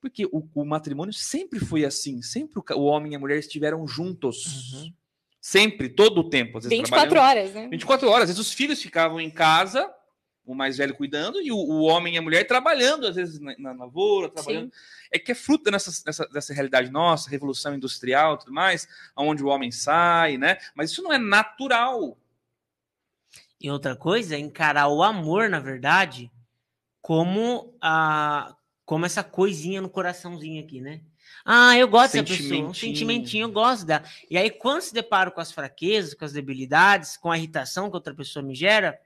porque 0.00 0.26
o, 0.26 0.48
o 0.54 0.64
matrimônio 0.64 1.12
sempre 1.12 1.58
foi 1.58 1.84
assim, 1.84 2.22
sempre 2.22 2.58
o, 2.58 2.64
o, 2.76 2.84
homem 2.84 3.12
e 3.12 3.16
a 3.16 3.18
mulher 3.18 3.38
estiveram 3.38 3.86
juntos. 3.86 4.72
Uhum. 4.72 4.92
Sempre, 5.40 5.88
todo 5.88 6.18
o 6.18 6.28
tempo. 6.28 6.58
Às 6.58 6.64
vezes 6.64 6.78
24 6.78 7.20
horas, 7.20 7.54
né? 7.54 7.68
24 7.68 8.08
horas. 8.08 8.22
Às 8.24 8.36
vezes 8.36 8.46
os 8.46 8.52
filhos 8.52 8.82
ficavam 8.82 9.20
em 9.20 9.30
casa, 9.30 9.88
o 10.52 10.56
mais 10.56 10.76
velho 10.76 10.94
cuidando, 10.94 11.40
e 11.40 11.50
o, 11.50 11.56
o 11.56 11.82
homem 11.82 12.14
e 12.14 12.18
a 12.18 12.22
mulher 12.22 12.46
trabalhando, 12.46 13.06
às 13.06 13.16
vezes 13.16 13.38
na, 13.38 13.54
na 13.58 13.72
lavoura, 13.72 14.28
trabalhando. 14.28 14.72
Sim. 14.72 14.80
É 15.10 15.18
que 15.18 15.32
é 15.32 15.34
fruto 15.34 15.70
dessa, 15.70 16.04
dessa, 16.04 16.26
dessa 16.26 16.54
realidade 16.54 16.90
nossa, 16.90 17.30
revolução 17.30 17.74
industrial 17.74 18.34
e 18.34 18.38
tudo 18.38 18.52
mais, 18.52 18.88
onde 19.16 19.42
o 19.42 19.48
homem 19.48 19.70
sai, 19.70 20.36
né? 20.36 20.58
Mas 20.74 20.90
isso 20.90 21.02
não 21.02 21.12
é 21.12 21.18
natural. 21.18 22.16
E 23.60 23.70
outra 23.70 23.96
coisa 23.96 24.36
é 24.36 24.38
encarar 24.38 24.88
o 24.88 25.02
amor, 25.02 25.48
na 25.48 25.58
verdade, 25.58 26.30
como 27.00 27.74
a 27.80 28.54
como 28.84 29.04
essa 29.04 29.22
coisinha 29.22 29.82
no 29.82 29.90
coraçãozinho 29.90 30.64
aqui, 30.64 30.80
né? 30.80 31.02
Ah, 31.44 31.76
eu 31.76 31.86
gosto 31.88 32.14
dessa 32.14 32.24
pessoa, 32.24 32.70
um 32.70 32.72
sentimentinho, 32.74 33.44
eu 33.44 33.52
gosto 33.52 33.84
dela. 33.84 34.02
E 34.30 34.38
aí, 34.38 34.50
quando 34.50 34.80
se 34.80 34.94
deparo 34.94 35.30
com 35.30 35.42
as 35.42 35.52
fraquezas, 35.52 36.14
com 36.14 36.24
as 36.24 36.32
debilidades, 36.32 37.16
com 37.16 37.30
a 37.30 37.36
irritação 37.36 37.90
que 37.90 37.96
outra 37.96 38.14
pessoa 38.14 38.42
me 38.42 38.54
gera, 38.54 38.98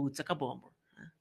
putz, 0.00 0.20
acabou, 0.20 0.52
amor. 0.52 0.72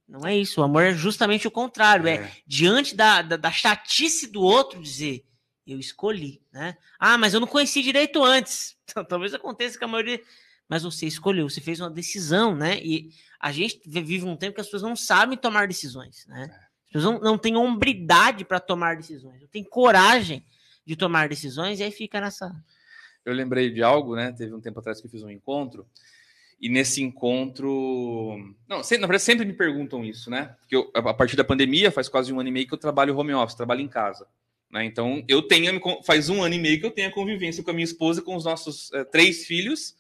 Não 0.08 0.28
é 0.28 0.36
isso, 0.36 0.60
o 0.60 0.64
amor 0.64 0.84
é 0.84 0.94
justamente 0.94 1.48
o 1.48 1.52
contrário, 1.52 2.08
é, 2.08 2.16
é 2.16 2.32
diante 2.48 2.96
da, 2.96 3.22
da, 3.22 3.38
da, 3.38 3.52
chatice 3.52 4.26
do 4.26 4.42
outro 4.42 4.82
dizer, 4.82 5.24
eu 5.68 5.80
escolhi, 5.80 6.42
né? 6.52 6.76
Ah, 6.98 7.16
mas 7.16 7.36
eu 7.36 7.40
não 7.40 7.46
conheci 7.46 7.84
direito 7.84 8.24
antes. 8.24 8.76
Talvez 9.08 9.36
aconteça 9.36 9.78
com 9.78 9.86
a 9.86 9.88
maioria, 9.88 10.20
mas 10.68 10.82
você 10.82 11.06
escolheu, 11.06 11.48
você 11.48 11.62
fez 11.62 11.80
uma 11.80 11.92
decisão, 11.92 12.56
né? 12.56 12.80
E 12.82 13.12
a 13.40 13.52
gente 13.52 13.80
vive 13.86 14.26
um 14.26 14.36
tempo 14.36 14.56
que 14.56 14.62
as 14.62 14.66
pessoas 14.66 14.82
não 14.82 14.96
sabem 14.96 15.38
tomar 15.38 15.68
decisões, 15.68 16.26
né? 16.26 16.50
As 16.88 16.94
pessoas 16.94 17.14
não, 17.14 17.20
não 17.22 17.38
têm 17.38 17.56
hombridade 17.56 18.44
para 18.44 18.60
tomar 18.60 18.96
decisões, 18.96 19.40
não 19.40 19.48
têm 19.48 19.64
coragem 19.64 20.44
de 20.84 20.96
tomar 20.96 21.30
decisões, 21.30 21.80
e 21.80 21.84
aí 21.84 21.92
fica 21.92 22.20
nessa. 22.20 22.52
Eu 23.24 23.34
lembrei 23.34 23.70
de 23.70 23.84
algo, 23.84 24.16
né? 24.16 24.32
Teve 24.32 24.56
um 24.56 24.62
tempo 24.62 24.80
atrás 24.80 25.00
que 25.00 25.06
eu 25.06 25.12
fiz 25.12 25.22
um 25.22 25.30
encontro, 25.30 25.88
e 26.61 26.68
nesse 26.68 27.02
encontro. 27.02 28.38
Não, 28.68 28.84
sempre, 28.84 29.02
na 29.02 29.07
verdade, 29.07 29.23
sempre 29.23 29.45
me 29.45 29.53
perguntam 29.53 30.03
isso, 30.03 30.30
né? 30.30 30.56
Porque 30.60 30.76
eu, 30.76 30.91
a 30.94 31.14
partir 31.14 31.36
da 31.36 31.44
pandemia, 31.44 31.91
faz 31.91 32.10
quase 32.10 32.34
um 32.34 32.40
ano 32.40 32.49
e 32.49 32.52
meio 32.52 32.68
que 32.68 32.73
eu 32.73 32.77
trabalho 32.77 33.18
home 33.18 33.34
office, 33.34 33.56
trabalho 33.56 33.81
em 33.81 33.88
casa. 33.88 34.27
Né? 34.69 34.86
Então, 34.86 35.23
eu 35.27 35.41
tenho, 35.41 35.80
faz 36.03 36.30
um 36.30 36.44
ano 36.44 36.56
e 36.56 36.60
meio 36.60 36.80
que 36.80 36.86
eu 36.86 36.91
tenho 36.91 37.07
a 37.07 37.14
convivência 37.14 37.64
com 37.64 37.72
a 37.72 37.73
minha 37.73 37.86
esposa, 37.86 38.22
com 38.22 38.36
os 38.36 38.45
nossos 38.45 38.91
é, 38.94 39.03
três 39.03 39.45
filhos. 39.45 39.95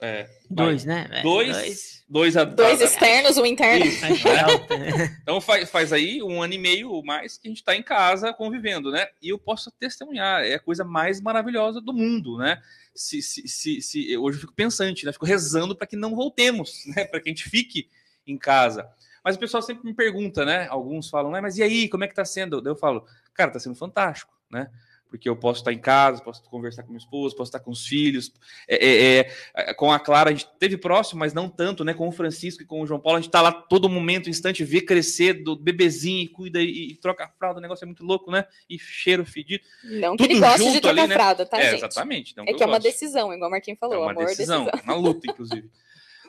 É, 0.00 0.28
dois, 0.48 0.84
né? 0.84 1.08
É, 1.10 1.22
dois, 1.22 1.56
dois, 1.56 2.04
dois, 2.08 2.36
a, 2.36 2.44
dois 2.44 2.80
a, 2.80 2.84
externos, 2.84 3.36
um 3.36 3.44
interno. 3.44 3.84
Isso, 3.84 4.04
né? 4.04 5.18
então 5.22 5.40
faz, 5.40 5.68
faz 5.68 5.92
aí 5.92 6.22
um 6.22 6.40
ano 6.40 6.54
e 6.54 6.58
meio 6.58 6.90
ou 6.90 7.04
mais 7.04 7.36
que 7.36 7.48
a 7.48 7.50
gente 7.50 7.58
está 7.58 7.74
em 7.74 7.82
casa 7.82 8.32
convivendo, 8.32 8.92
né? 8.92 9.08
E 9.20 9.30
eu 9.30 9.38
posso 9.38 9.72
testemunhar, 9.72 10.44
é 10.44 10.54
a 10.54 10.60
coisa 10.60 10.84
mais 10.84 11.20
maravilhosa 11.20 11.80
do 11.80 11.92
mundo, 11.92 12.38
né? 12.38 12.62
Se, 12.94 13.20
se, 13.20 13.48
se, 13.48 13.82
se 13.82 14.16
hoje 14.16 14.36
eu 14.36 14.40
fico 14.42 14.54
pensante, 14.54 15.04
né? 15.04 15.12
Fico 15.12 15.26
rezando 15.26 15.74
para 15.74 15.86
que 15.86 15.96
não 15.96 16.14
voltemos, 16.14 16.84
né? 16.94 17.04
Para 17.04 17.20
que 17.20 17.28
a 17.28 17.32
gente 17.32 17.48
fique 17.48 17.88
em 18.24 18.38
casa. 18.38 18.88
Mas 19.24 19.34
o 19.34 19.38
pessoal 19.40 19.62
sempre 19.62 19.84
me 19.84 19.94
pergunta, 19.94 20.44
né? 20.44 20.68
Alguns 20.68 21.10
falam, 21.10 21.32
né? 21.32 21.40
Mas 21.40 21.58
e 21.58 21.62
aí, 21.62 21.88
como 21.88 22.04
é 22.04 22.08
que 22.08 22.14
tá 22.14 22.24
sendo? 22.24 22.62
eu 22.64 22.76
falo, 22.76 23.04
cara, 23.34 23.50
tá 23.50 23.58
sendo 23.58 23.74
fantástico, 23.74 24.32
né? 24.48 24.70
Porque 25.08 25.28
eu 25.28 25.36
posso 25.36 25.60
estar 25.60 25.72
em 25.72 25.78
casa, 25.78 26.22
posso 26.22 26.42
conversar 26.44 26.82
com 26.82 26.90
minha 26.90 26.98
esposa, 26.98 27.34
posso 27.34 27.48
estar 27.48 27.60
com 27.60 27.70
os 27.70 27.86
filhos. 27.86 28.32
É, 28.68 28.76
é, 28.76 29.32
é, 29.54 29.74
com 29.74 29.90
a 29.90 29.98
Clara, 29.98 30.30
a 30.30 30.32
gente 30.32 30.46
teve 30.58 30.76
próximo, 30.76 31.20
mas 31.20 31.32
não 31.32 31.48
tanto, 31.48 31.84
né? 31.84 31.94
Com 31.94 32.08
o 32.08 32.12
Francisco 32.12 32.62
e 32.62 32.66
com 32.66 32.82
o 32.82 32.86
João 32.86 33.00
Paulo, 33.00 33.18
a 33.18 33.20
gente 33.20 33.30
tá 33.30 33.40
lá 33.40 33.50
todo 33.50 33.88
momento, 33.88 34.28
instante, 34.28 34.64
vê 34.64 34.80
crescer 34.80 35.42
do 35.42 35.56
bebezinho 35.56 36.22
e 36.22 36.28
cuida 36.28 36.60
e, 36.60 36.90
e 36.90 36.94
troca 36.96 37.24
a 37.24 37.28
fralda. 37.28 37.58
O 37.58 37.62
negócio 37.62 37.84
é 37.84 37.86
muito 37.86 38.04
louco, 38.04 38.30
né? 38.30 38.44
E 38.68 38.78
cheiro 38.78 39.24
fedido. 39.24 39.64
Não 39.82 40.16
que 40.16 40.24
Tudo 40.24 40.32
ele 40.32 40.40
goste 40.40 40.72
de 40.72 40.80
trocar 40.80 41.00
ali, 41.00 41.08
né? 41.08 41.14
fralda, 41.14 41.46
tá, 41.46 41.58
é, 41.58 41.70
gente? 41.70 41.78
Exatamente. 41.78 42.34
é 42.38 42.44
que, 42.44 42.54
que 42.54 42.62
é 42.62 42.66
uma 42.66 42.80
decisão, 42.80 43.32
igual 43.32 43.48
o 43.48 43.50
Marquinhos 43.50 43.78
falou. 43.78 43.96
É 43.96 43.98
uma 43.98 44.10
amor, 44.10 44.26
decisão, 44.26 44.64
decisão. 44.64 44.84
uma 44.84 44.94
luta, 44.94 45.30
inclusive. 45.30 45.70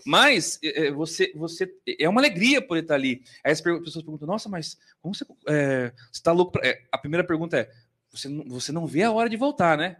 Mas 0.06 0.60
é, 0.64 0.92
você, 0.92 1.32
você 1.36 1.72
é 2.00 2.08
uma 2.08 2.22
alegria 2.22 2.62
por 2.62 2.78
estar 2.78 2.96
ali. 2.96 3.22
Aí 3.44 3.52
as 3.52 3.62
pessoas 3.62 4.04
perguntam: 4.04 4.28
Nossa, 4.28 4.50
mas 4.50 4.78
como 5.02 5.14
você 5.14 5.26
é, 5.48 5.92
está 6.12 6.32
louco? 6.32 6.54
Pra... 6.54 6.68
É, 6.68 6.82
a 6.92 6.98
primeira 6.98 7.26
pergunta 7.26 7.58
é: 7.58 7.70
você, 8.12 8.28
você 8.48 8.72
não 8.72 8.86
vê 8.86 9.04
a 9.04 9.12
hora 9.12 9.30
de 9.30 9.38
voltar, 9.38 9.78
né? 9.78 9.98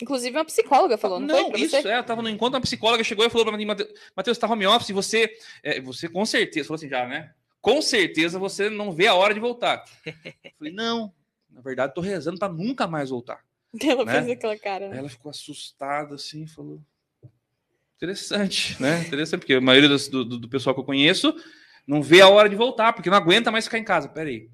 Inclusive, 0.00 0.36
uma 0.36 0.44
psicóloga 0.44 0.96
falou, 0.96 1.18
não, 1.18 1.50
não 1.50 1.56
isso, 1.56 1.70
você? 1.70 1.88
é, 1.88 1.98
eu 1.98 2.04
tava 2.04 2.22
no 2.22 2.28
encontro, 2.28 2.54
uma 2.54 2.62
psicóloga 2.62 3.02
chegou 3.02 3.26
e 3.26 3.30
falou 3.30 3.46
para 3.46 3.56
mim, 3.56 3.64
Matheus, 3.64 4.36
você 4.36 4.40
tá 4.40 4.48
home 4.48 4.66
office, 4.66 4.90
você, 4.90 5.36
é, 5.62 5.80
você 5.80 6.08
com 6.08 6.24
certeza, 6.24 6.68
falou 6.68 6.76
assim 6.76 6.88
já, 6.88 7.06
né? 7.06 7.32
Com 7.60 7.82
certeza 7.82 8.38
você 8.38 8.70
não 8.70 8.92
vê 8.92 9.08
a 9.08 9.14
hora 9.14 9.34
de 9.34 9.40
voltar. 9.40 9.84
Eu 10.06 10.52
falei, 10.56 10.72
não, 10.72 11.12
na 11.50 11.60
verdade, 11.60 11.94
tô 11.94 12.00
rezando 12.00 12.38
para 12.38 12.52
nunca 12.52 12.86
mais 12.86 13.10
voltar. 13.10 13.44
Ela 13.82 14.04
né? 14.04 14.12
fez 14.22 14.30
aquela 14.30 14.56
cara. 14.56 14.88
Né? 14.88 14.98
Ela 14.98 15.08
ficou 15.08 15.30
assustada 15.30 16.14
assim, 16.14 16.46
falou, 16.46 16.80
Interessante, 17.96 18.80
né? 18.80 19.00
Interessante, 19.00 19.40
porque 19.40 19.54
a 19.54 19.60
maioria 19.60 19.88
do, 19.88 20.24
do, 20.24 20.38
do, 20.38 20.48
pessoal 20.48 20.72
que 20.72 20.80
eu 20.80 20.84
conheço 20.84 21.34
não 21.84 22.00
vê 22.00 22.20
a 22.20 22.28
hora 22.28 22.48
de 22.48 22.54
voltar, 22.54 22.92
porque 22.92 23.10
não 23.10 23.16
aguenta 23.16 23.50
mais 23.50 23.64
ficar 23.64 23.78
em 23.78 23.84
casa. 23.84 24.08
Pera 24.08 24.28
aí, 24.28 24.48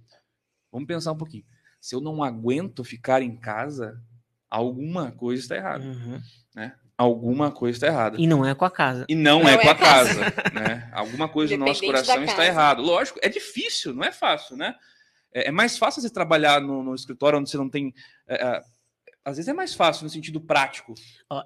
vamos 0.73 0.87
pensar 0.87 1.13
um 1.13 1.19
pouquinho. 1.19 1.45
Se 1.85 1.95
eu 1.95 2.01
não 2.01 2.25
aguento 2.25 2.83
ficar 2.83 3.21
em 3.21 3.37
casa, 3.37 4.01
alguma 4.49 5.13
coisa 5.13 5.43
está 5.43 5.55
errada, 5.55 5.85
uhum. 5.85 6.19
né? 6.55 6.75
Alguma 6.97 7.51
coisa 7.53 7.77
está 7.77 7.89
errada. 7.89 8.17
E 8.19 8.27
não 8.27 8.43
é 8.43 8.55
com 8.55 8.65
a 8.65 8.71
casa. 8.71 9.05
E 9.07 9.15
não, 9.15 9.41
não 9.41 9.49
é, 9.51 9.53
é, 9.53 9.59
com 9.59 9.69
a 9.69 9.75
casa, 9.75 10.31
casa 10.31 10.51
né? 10.55 10.91
Alguma 10.95 11.29
coisa 11.29 11.55
no 11.59 11.67
nosso 11.67 11.85
coração 11.85 12.25
está 12.25 12.47
errado. 12.47 12.81
Lógico, 12.81 13.19
é 13.21 13.29
difícil, 13.29 13.93
não 13.93 14.03
é 14.03 14.11
fácil, 14.11 14.57
né? 14.57 14.75
É, 15.31 15.49
é 15.49 15.51
mais 15.51 15.77
fácil 15.77 16.01
você 16.01 16.09
trabalhar 16.09 16.59
no, 16.59 16.83
no, 16.83 16.95
escritório 16.95 17.39
onde 17.39 17.51
você 17.51 17.59
não 17.59 17.69
tem 17.69 17.93
é, 18.27 18.43
é 18.43 18.63
às 19.25 19.37
vezes 19.37 19.49
é 19.49 19.55
mais 19.55 19.75
fácil 19.75 20.05
no 20.05 20.11
sentido 20.11 20.39
prático. 20.41 20.95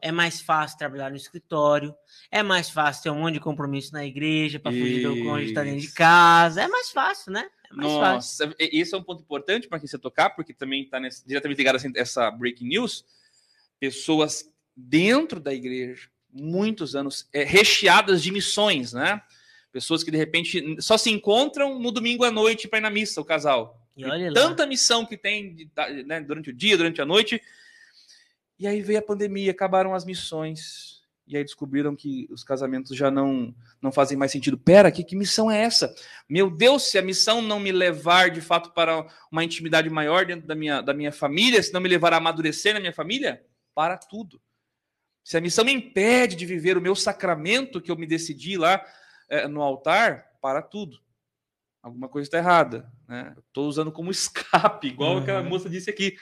É 0.03 0.11
mais 0.11 0.41
fácil 0.41 0.77
trabalhar 0.77 1.11
no 1.11 1.17
escritório, 1.17 1.95
é 2.31 2.43
mais 2.43 2.69
fácil 2.69 3.05
ter 3.05 3.11
um 3.11 3.21
monte 3.21 3.35
de 3.35 3.41
compromisso 3.41 3.93
na 3.93 4.05
igreja 4.05 4.59
para 4.59 4.73
fugir 4.73 5.03
do 5.03 5.23
cônjuge 5.23 5.51
estar 5.51 5.65
dentro 5.65 5.81
de 5.81 5.93
casa. 5.93 6.63
É 6.63 6.69
mais 6.69 6.91
fácil, 6.91 7.33
né? 7.33 7.49
É 7.71 7.75
mais 7.75 7.93
Nossa, 7.93 8.47
fácil. 8.47 8.57
esse 8.59 8.95
é 8.95 8.99
um 8.99 9.03
ponto 9.03 9.23
importante 9.23 9.69
para 9.69 9.79
quem 9.79 9.87
você 9.87 9.99
tocar, 9.99 10.31
porque 10.31 10.53
também 10.53 10.83
está 10.83 10.99
diretamente 11.25 11.59
ligado 11.59 11.77
a 11.77 12.01
essa 12.01 12.31
breaking 12.33 12.67
news. 12.67 13.05
Pessoas 13.79 14.51
dentro 14.77 15.39
da 15.39 15.55
igreja, 15.55 16.09
muitos 16.33 16.97
anos, 16.97 17.29
é, 17.33 17.45
recheadas 17.45 18.23
de 18.23 18.33
missões, 18.33 18.93
né? 18.93 19.23
Pessoas 19.71 20.03
que 20.03 20.11
de 20.11 20.17
repente 20.17 20.77
só 20.81 20.99
se 20.99 21.11
encontram 21.11 21.79
no 21.79 21.93
domingo 21.93 22.25
à 22.25 22.31
noite 22.31 22.67
para 22.67 22.79
ir 22.79 22.83
na 22.83 22.91
missa, 22.91 23.21
o 23.21 23.25
casal. 23.25 23.81
E 23.97 24.05
olha 24.05 24.33
tanta 24.33 24.67
missão 24.67 25.05
que 25.05 25.17
tem 25.17 25.71
né, 26.07 26.21
durante 26.21 26.51
o 26.51 26.53
dia, 26.53 26.77
durante 26.77 27.03
a 27.03 27.05
noite, 27.05 27.43
e 28.59 28.67
aí 28.67 28.83
veio 28.83 28.99
a 28.99 29.03
pandemia, 29.03 29.53
acabaram 29.53 29.95
as 29.95 30.05
missões. 30.05 30.99
E 31.27 31.37
aí 31.37 31.45
descobriram 31.45 31.95
que 31.95 32.27
os 32.31 32.43
casamentos 32.43 32.97
já 32.97 33.11
não, 33.11 33.55
não 33.83 33.93
fazem 33.93 34.17
mais 34.17 34.33
sentido. 34.33 34.57
Pera, 34.57 34.91
que, 34.91 35.05
que 35.05 35.15
missão 35.15 35.51
é 35.51 35.63
essa? 35.63 35.95
Meu 36.29 36.51
Deus, 36.51 36.85
se 36.85 36.97
a 36.97 37.03
missão 37.03 37.43
não 37.43 37.61
me 37.61 37.71
levar 37.71 38.31
de 38.31 38.41
fato 38.41 38.73
para 38.73 39.07
uma 39.31 39.45
intimidade 39.45 39.91
maior 39.91 40.25
dentro 40.25 40.47
da 40.47 40.55
minha, 40.55 40.81
da 40.81 40.95
minha 40.95 41.13
família, 41.13 41.63
se 41.63 41.73
não 41.73 41.83
me 41.83 41.89
levar 41.89 42.15
a 42.15 42.17
amadurecer 42.17 42.73
na 42.73 42.81
minha 42.81 42.95
família, 42.95 43.45
para 43.75 43.99
tudo. 43.99 44.41
Se 45.23 45.37
a 45.37 45.41
missão 45.41 45.67
me 45.67 45.73
impede 45.73 46.35
de 46.35 46.47
viver 46.47 46.79
o 46.79 46.81
meu 46.81 46.97
sacramento 46.97 47.83
que 47.83 47.91
eu 47.91 47.97
me 47.97 48.07
decidi 48.07 48.57
lá 48.57 48.83
é, 49.29 49.47
no 49.47 49.61
altar, 49.61 50.29
para 50.41 50.63
tudo. 50.63 50.99
Alguma 51.83 52.09
coisa 52.09 52.27
está 52.27 52.39
errada. 52.39 52.91
Né? 53.07 53.35
Estou 53.47 53.69
usando 53.69 53.93
como 53.93 54.11
escape, 54.11 54.89
igual 54.89 55.17
uhum. 55.17 55.19
aquela 55.19 55.43
moça 55.43 55.69
disse 55.69 55.91
aqui. 55.91 56.17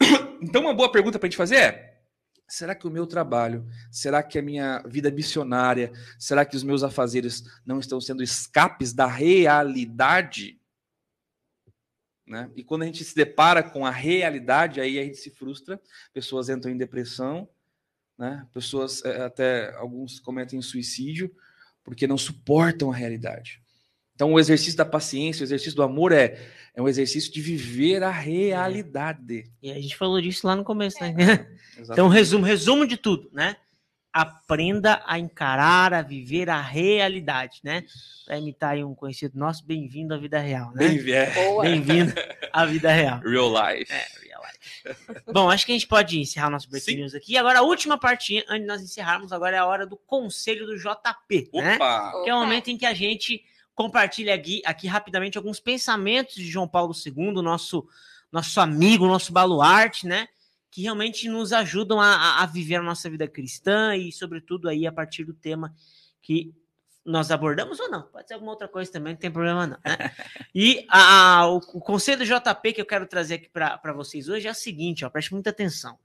Então, 0.40 0.62
uma 0.62 0.74
boa 0.74 0.90
pergunta 0.90 1.18
para 1.18 1.26
a 1.26 1.30
gente 1.30 1.36
fazer 1.36 1.56
é: 1.56 2.00
será 2.48 2.74
que 2.74 2.86
o 2.86 2.90
meu 2.90 3.06
trabalho, 3.06 3.66
será 3.90 4.22
que 4.22 4.38
a 4.38 4.42
minha 4.42 4.82
vida 4.86 5.10
missionária, 5.10 5.92
será 6.18 6.44
que 6.44 6.56
os 6.56 6.62
meus 6.62 6.82
afazeres 6.82 7.42
não 7.66 7.78
estão 7.78 8.00
sendo 8.00 8.22
escapes 8.22 8.92
da 8.92 9.06
realidade? 9.06 10.58
Né? 12.26 12.50
E 12.54 12.62
quando 12.62 12.82
a 12.82 12.86
gente 12.86 13.04
se 13.04 13.14
depara 13.14 13.62
com 13.62 13.86
a 13.86 13.90
realidade, 13.90 14.80
aí 14.80 14.98
a 14.98 15.04
gente 15.04 15.16
se 15.16 15.30
frustra, 15.30 15.80
pessoas 16.12 16.48
entram 16.48 16.70
em 16.70 16.76
depressão, 16.76 17.48
né? 18.18 18.46
pessoas, 18.52 19.02
eh, 19.04 19.24
até 19.24 19.74
alguns 19.76 20.20
cometem 20.20 20.60
suicídio, 20.60 21.34
porque 21.82 22.06
não 22.06 22.18
suportam 22.18 22.92
a 22.92 22.94
realidade. 22.94 23.62
Então, 24.18 24.32
o 24.32 24.40
exercício 24.40 24.76
da 24.76 24.84
paciência, 24.84 25.44
o 25.44 25.46
exercício 25.46 25.76
do 25.76 25.82
amor 25.84 26.10
é, 26.10 26.40
é 26.74 26.82
um 26.82 26.88
exercício 26.88 27.32
de 27.32 27.40
viver 27.40 28.02
a 28.02 28.10
realidade. 28.10 29.48
E 29.62 29.70
a 29.70 29.74
gente 29.74 29.96
falou 29.96 30.20
disso 30.20 30.44
lá 30.44 30.56
no 30.56 30.64
começo, 30.64 31.00
né? 31.00 31.14
É, 31.16 31.46
então, 31.80 32.08
resumo, 32.08 32.44
resumo 32.44 32.84
de 32.84 32.96
tudo, 32.96 33.30
né? 33.32 33.54
Aprenda 34.12 35.00
a 35.06 35.20
encarar, 35.20 35.94
a 35.94 36.02
viver 36.02 36.50
a 36.50 36.60
realidade, 36.60 37.60
né? 37.62 37.84
Para 38.26 38.38
imitar 38.38 38.72
aí 38.72 38.82
um 38.82 38.92
conhecido 38.92 39.38
nosso, 39.38 39.64
bem-vindo 39.64 40.12
à 40.12 40.18
vida 40.18 40.40
real, 40.40 40.72
né? 40.74 40.88
Bem-vindo 41.62 42.12
à 42.52 42.66
vida 42.66 42.90
real. 42.90 43.20
Real 43.20 43.52
life. 43.52 43.92
É, 43.92 44.04
real 44.26 44.42
life. 44.42 45.22
Bom, 45.32 45.48
acho 45.48 45.64
que 45.64 45.70
a 45.70 45.76
gente 45.76 45.86
pode 45.86 46.18
encerrar 46.18 46.50
nosso 46.50 46.68
breaking 46.68 46.96
news 46.96 47.14
aqui. 47.14 47.36
Agora, 47.36 47.60
a 47.60 47.62
última 47.62 47.96
partinha, 47.96 48.44
antes 48.48 48.62
de 48.62 48.66
nós 48.66 48.82
encerrarmos, 48.82 49.32
agora 49.32 49.54
é 49.54 49.60
a 49.60 49.66
hora 49.66 49.86
do 49.86 49.96
conselho 49.96 50.66
do 50.66 50.76
JP, 50.76 51.50
né? 51.54 51.76
Opa. 51.76 52.12
né? 52.16 52.24
Que 52.24 52.30
é 52.30 52.34
o 52.34 52.40
momento 52.40 52.68
em 52.68 52.76
que 52.76 52.84
a 52.84 52.92
gente 52.92 53.44
compartilha 53.78 54.34
aqui, 54.34 54.60
aqui 54.64 54.88
rapidamente 54.88 55.38
alguns 55.38 55.60
pensamentos 55.60 56.34
de 56.34 56.48
João 56.48 56.66
Paulo 56.66 56.92
II, 56.92 57.34
nosso, 57.34 57.86
nosso 58.32 58.60
amigo, 58.60 59.06
nosso 59.06 59.32
baluarte, 59.32 60.04
né? 60.04 60.26
Que 60.68 60.82
realmente 60.82 61.28
nos 61.28 61.52
ajudam 61.52 62.00
a, 62.00 62.42
a 62.42 62.46
viver 62.46 62.74
a 62.74 62.82
nossa 62.82 63.08
vida 63.08 63.28
cristã 63.28 63.94
e, 63.94 64.10
sobretudo, 64.10 64.68
aí 64.68 64.84
a 64.84 64.90
partir 64.90 65.22
do 65.22 65.32
tema 65.32 65.72
que 66.20 66.52
nós 67.06 67.30
abordamos 67.30 67.78
ou 67.78 67.88
não. 67.88 68.02
Pode 68.02 68.26
ser 68.26 68.34
alguma 68.34 68.50
outra 68.50 68.66
coisa 68.66 68.90
também, 68.90 69.12
não 69.12 69.20
tem 69.20 69.30
problema 69.30 69.64
não. 69.64 69.78
Né? 69.86 70.10
E 70.52 70.84
a, 70.88 71.46
o, 71.46 71.58
o, 71.58 71.80
conselho 71.80 72.18
do 72.18 72.24
JP 72.24 72.72
que 72.72 72.80
eu 72.80 72.86
quero 72.86 73.06
trazer 73.06 73.34
aqui 73.34 73.48
para 73.48 73.92
vocês 73.92 74.28
hoje 74.28 74.48
é 74.48 74.50
o 74.50 74.54
seguinte, 74.54 75.04
ó, 75.04 75.08
preste 75.08 75.32
muita 75.32 75.50
atenção. 75.50 75.96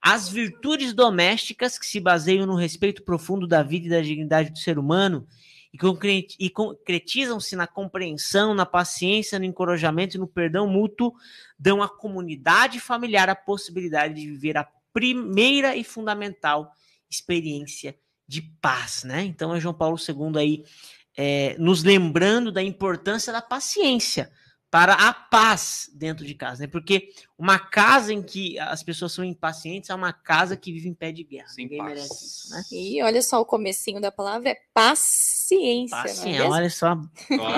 As 0.00 0.30
virtudes 0.30 0.94
domésticas 0.94 1.78
que 1.78 1.84
se 1.84 2.00
baseiam 2.00 2.46
no 2.46 2.56
respeito 2.56 3.02
profundo 3.02 3.46
da 3.46 3.62
vida 3.62 3.86
e 3.86 3.90
da 3.90 4.00
dignidade 4.00 4.48
do 4.50 4.58
ser 4.58 4.78
humano 4.78 5.28
e 5.72 6.50
concretizam-se 6.50 7.54
na 7.54 7.66
compreensão, 7.66 8.54
na 8.54 8.64
paciência, 8.64 9.38
no 9.38 9.44
encorajamento 9.44 10.16
e 10.16 10.20
no 10.20 10.26
perdão 10.26 10.66
mútuo, 10.66 11.12
dão 11.58 11.82
à 11.82 11.88
comunidade 11.88 12.80
familiar 12.80 13.28
a 13.28 13.36
possibilidade 13.36 14.14
de 14.14 14.26
viver 14.26 14.56
a 14.56 14.66
primeira 14.92 15.76
e 15.76 15.84
fundamental 15.84 16.72
experiência 17.10 17.96
de 18.26 18.42
paz, 18.60 19.04
né? 19.04 19.22
Então 19.24 19.54
é 19.54 19.60
João 19.60 19.74
Paulo 19.74 19.96
II 19.96 20.38
aí 20.38 20.64
é, 21.16 21.56
nos 21.58 21.82
lembrando 21.82 22.52
da 22.52 22.62
importância 22.62 23.32
da 23.32 23.42
paciência 23.42 24.30
para 24.70 24.92
a 24.92 25.14
paz 25.14 25.90
dentro 25.94 26.26
de 26.26 26.34
casa, 26.34 26.62
né? 26.62 26.66
Porque 26.66 27.08
uma 27.38 27.58
casa 27.58 28.12
em 28.12 28.22
que 28.22 28.58
as 28.58 28.82
pessoas 28.82 29.12
são 29.12 29.24
impacientes 29.24 29.88
é 29.88 29.94
uma 29.94 30.12
casa 30.12 30.56
que 30.58 30.70
vive 30.72 30.88
em 30.88 30.94
pé 30.94 31.10
de 31.10 31.24
guerra. 31.24 31.48
Sem 31.48 31.64
Ninguém 31.64 31.78
paz. 31.78 31.88
merece 31.90 32.24
isso, 32.26 32.50
né? 32.50 32.62
E 32.70 33.02
olha 33.02 33.22
só 33.22 33.40
o 33.40 33.46
comecinho 33.46 34.00
da 34.00 34.12
palavra 34.12 34.50
é 34.50 34.56
paciência. 34.74 35.96
não 35.96 36.00
é 36.04 36.08
Paciência, 36.08 36.38
mesmo? 36.40 36.52
olha 36.54 36.70
só. 36.70 36.92
Ó, 36.92 37.52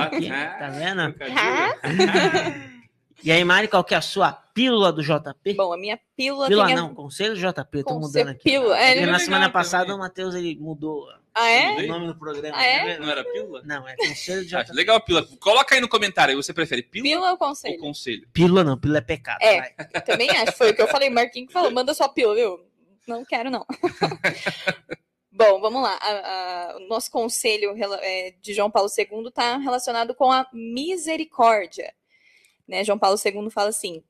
Tá 0.59 0.69
vendo? 0.71 1.15
E 3.23 3.31
aí, 3.31 3.45
Mari, 3.45 3.69
qual 3.69 3.85
que 3.85 3.93
é 3.93 3.99
a 3.99 4.01
sua 4.01 4.33
pílula 4.33 4.91
do 4.91 5.03
JP? 5.03 5.53
Bom, 5.55 5.75
a 5.75 5.77
minha 5.77 6.01
pílula, 6.17 6.47
Pílula 6.49 6.67
tem 6.69 6.75
a... 6.75 6.81
não, 6.81 6.95
conselho 6.95 7.35
do 7.35 7.39
JP, 7.39 7.51
eu 7.79 7.85
tô 7.85 7.95
Conselho- 7.95 8.01
mudando 8.01 8.29
aqui. 8.31 8.45
pílula, 8.45 8.79
é, 8.79 9.05
na 9.05 9.19
semana 9.19 9.51
passada 9.51 9.85
também. 9.85 9.97
o 9.97 9.99
Matheus 9.99 10.35
ele 10.35 10.57
mudou 10.59 11.07
Ah, 11.35 11.49
é? 11.49 11.77
O 11.85 11.87
nome 11.87 12.07
do 12.09 12.19
programa. 12.19 12.57
Ah, 12.59 12.65
é? 12.65 12.99
Não 12.99 13.09
era 13.09 13.25
pílula? 13.25 13.63
Não, 13.65 13.87
é 13.89 13.95
conselho 13.97 14.45
do 14.49 14.57
Ah, 14.57 14.63
JP. 14.65 14.73
legal 14.75 14.97
a 14.97 15.01
pílula. 15.01 15.27
Coloca 15.39 15.75
aí 15.75 15.81
no 15.81 15.89
comentário 15.89 16.33
aí, 16.33 16.37
você 16.37 16.53
prefere 16.53 16.83
pílula, 16.83 17.09
Pílula 17.11 17.27
ou 17.29 17.33
ou 17.33 17.39
conselho? 17.39 17.79
conselho? 17.79 18.29
Pílula 18.33 18.65
não, 18.65 18.77
pílula 18.79 18.99
é 18.99 19.03
pecado. 19.03 19.39
É. 19.43 19.61
vai. 19.61 19.75
Também 20.07 20.29
acho, 20.31 20.53
foi 20.53 20.71
o 20.71 20.75
que 20.75 20.83
eu 20.83 20.89
falei. 20.89 21.09
Marquinhos 21.09 21.47
que 21.49 21.53
falou, 21.53 21.71
manda 21.71 21.95
sua 21.95 22.09
pílula, 22.09 22.35
viu? 22.35 22.61
Não 23.07 23.25
quero, 23.25 23.51
não. 23.51 23.65
Bom, 25.33 25.61
vamos 25.61 25.83
lá. 25.83 25.97
A- 26.01 26.11
a- 26.73 26.77
o 26.77 26.81
nosso 26.89 27.11
conselho 27.11 27.75
é, 28.03 28.35
de 28.43 28.53
João 28.53 28.71
Paulo 28.71 28.89
II 28.97 29.29
está 29.29 29.57
relacionado 29.57 30.15
com 30.15 30.31
a 30.31 30.47
misericórdia. 30.53 31.95
Né? 32.67 32.85
João 32.85 32.99
Paulo 32.99 33.17
II 33.25 33.51
fala 33.51 33.69
assim, 33.69 34.03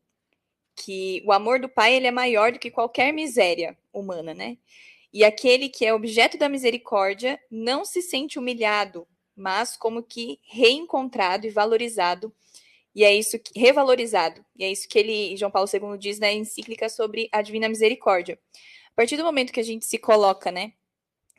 que 0.75 1.23
o 1.27 1.33
amor 1.33 1.61
do 1.61 1.69
pai 1.69 1.95
ele 1.95 2.07
é 2.07 2.11
maior 2.11 2.53
do 2.53 2.59
que 2.59 2.71
qualquer 2.71 3.13
miséria 3.13 3.77
humana, 3.93 4.33
né? 4.35 4.57
E 5.13 5.25
aquele 5.25 5.69
que 5.69 5.85
é 5.85 5.93
objeto 5.93 6.39
da 6.39 6.49
misericórdia 6.49 7.41
não 7.51 7.85
se 7.85 8.01
sente 8.01 8.39
humilhado, 8.39 9.07
mas 9.37 9.77
como 9.77 10.03
que 10.03 10.39
reencontrado 10.45 11.47
e 11.47 11.51
valorizado 11.51 12.33
e 12.95 13.05
é 13.05 13.15
isso 13.15 13.39
que 13.39 13.59
revalorizado. 13.59 14.45
E 14.57 14.65
é 14.65 14.71
isso 14.71 14.89
que 14.89 14.99
ele, 14.99 15.37
João 15.37 15.51
Paulo 15.51 15.69
II 15.73 15.99
diz 15.99 16.19
na 16.19 16.33
encíclica 16.33 16.89
sobre 16.89 17.29
a 17.33 17.43
divina 17.43 17.69
misericórdia. 17.69 18.39
A 18.93 18.95
partir 18.95 19.17
do 19.17 19.25
momento 19.25 19.53
que 19.53 19.61
a 19.61 19.65
gente 19.65 19.85
se 19.85 19.99
coloca, 19.99 20.51
né, 20.51 20.73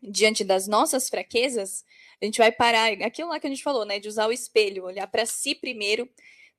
diante 0.02 0.44
das 0.44 0.68
nossas 0.68 1.10
fraquezas, 1.10 1.84
a 2.22 2.26
gente 2.26 2.38
vai 2.38 2.52
parar, 2.52 2.92
aquilo 3.04 3.30
lá 3.30 3.40
que 3.40 3.48
a 3.48 3.50
gente 3.50 3.64
falou, 3.64 3.86
né, 3.86 4.00
de 4.00 4.08
usar 4.08 4.28
o 4.28 4.32
espelho, 4.32 4.86
olhar 4.86 5.08
para 5.08 5.26
si 5.26 5.54
primeiro, 5.54 6.10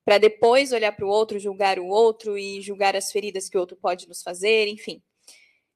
para 0.04 0.18
depois 0.18 0.72
olhar 0.72 0.92
para 0.92 1.06
o 1.06 1.08
outro, 1.08 1.38
julgar 1.38 1.78
o 1.78 1.86
outro 1.86 2.36
e 2.36 2.60
julgar 2.60 2.94
as 2.96 3.10
feridas 3.10 3.48
que 3.48 3.56
o 3.56 3.60
outro 3.60 3.76
pode 3.76 4.08
nos 4.08 4.22
fazer, 4.22 4.68
enfim. 4.68 5.02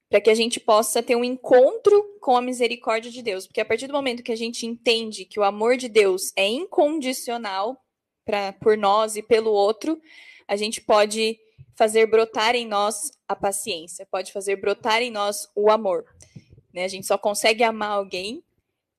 Para 0.08 0.20
que 0.20 0.30
a 0.30 0.34
gente 0.34 0.60
possa 0.60 1.02
ter 1.02 1.16
um 1.16 1.24
encontro 1.24 2.16
com 2.20 2.36
a 2.36 2.42
misericórdia 2.42 3.10
de 3.10 3.22
Deus, 3.22 3.46
porque 3.46 3.60
a 3.60 3.64
partir 3.64 3.86
do 3.86 3.92
momento 3.92 4.22
que 4.22 4.32
a 4.32 4.36
gente 4.36 4.64
entende 4.64 5.24
que 5.24 5.40
o 5.40 5.44
amor 5.44 5.76
de 5.76 5.88
Deus 5.88 6.32
é 6.36 6.46
incondicional, 6.46 7.82
pra, 8.26 8.52
por 8.52 8.76
nós 8.76 9.16
e 9.16 9.22
pelo 9.22 9.52
outro, 9.52 10.02
a 10.46 10.56
gente 10.56 10.80
pode 10.80 11.38
fazer 11.76 12.06
brotar 12.06 12.56
em 12.56 12.66
nós 12.66 13.12
a 13.28 13.36
paciência, 13.36 14.04
pode 14.10 14.32
fazer 14.32 14.56
brotar 14.56 15.00
em 15.00 15.10
nós 15.10 15.48
o 15.54 15.70
amor. 15.70 16.04
Né? 16.74 16.84
A 16.84 16.88
gente 16.88 17.06
só 17.06 17.16
consegue 17.16 17.62
amar 17.62 17.90
alguém 17.90 18.42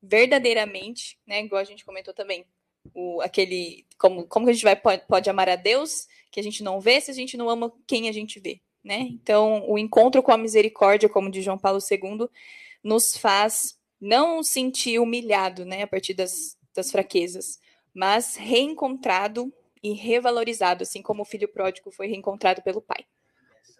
verdadeiramente, 0.01 1.19
né? 1.27 1.41
Igual 1.41 1.59
a 1.59 1.65
gente 1.65 1.83
comentou 1.83 2.13
também, 2.13 2.45
o, 2.93 3.19
aquele 3.21 3.85
como, 3.97 4.25
como 4.27 4.45
que 4.45 4.51
a 4.51 4.53
gente 4.53 4.63
vai 4.63 4.75
pode, 4.75 5.05
pode 5.07 5.29
amar 5.29 5.49
a 5.49 5.55
Deus 5.55 6.07
que 6.31 6.39
a 6.39 6.43
gente 6.43 6.63
não 6.63 6.79
vê 6.79 7.01
se 7.01 7.11
a 7.11 7.13
gente 7.13 7.35
não 7.35 7.49
ama 7.49 7.73
quem 7.85 8.07
a 8.07 8.11
gente 8.11 8.39
vê, 8.39 8.61
né? 8.87 9.01
Então, 9.01 9.63
o 9.69 9.77
encontro 9.77 10.23
com 10.23 10.31
a 10.31 10.37
misericórdia, 10.37 11.09
como 11.09 11.29
de 11.29 11.41
João 11.41 11.57
Paulo 11.57 11.79
II, 11.91 12.27
nos 12.83 13.17
faz 13.17 13.77
não 13.99 14.41
sentir 14.41 14.97
humilhado, 14.99 15.65
né, 15.65 15.81
a 15.83 15.87
partir 15.87 16.13
das, 16.13 16.57
das 16.73 16.89
fraquezas, 16.91 17.59
mas 17.93 18.35
reencontrado 18.35 19.51
e 19.83 19.91
revalorizado, 19.93 20.83
assim 20.83 21.01
como 21.01 21.23
o 21.23 21.25
filho 21.25 21.47
pródigo 21.47 21.91
foi 21.91 22.07
reencontrado 22.07 22.61
pelo 22.61 22.81
pai. 22.81 23.03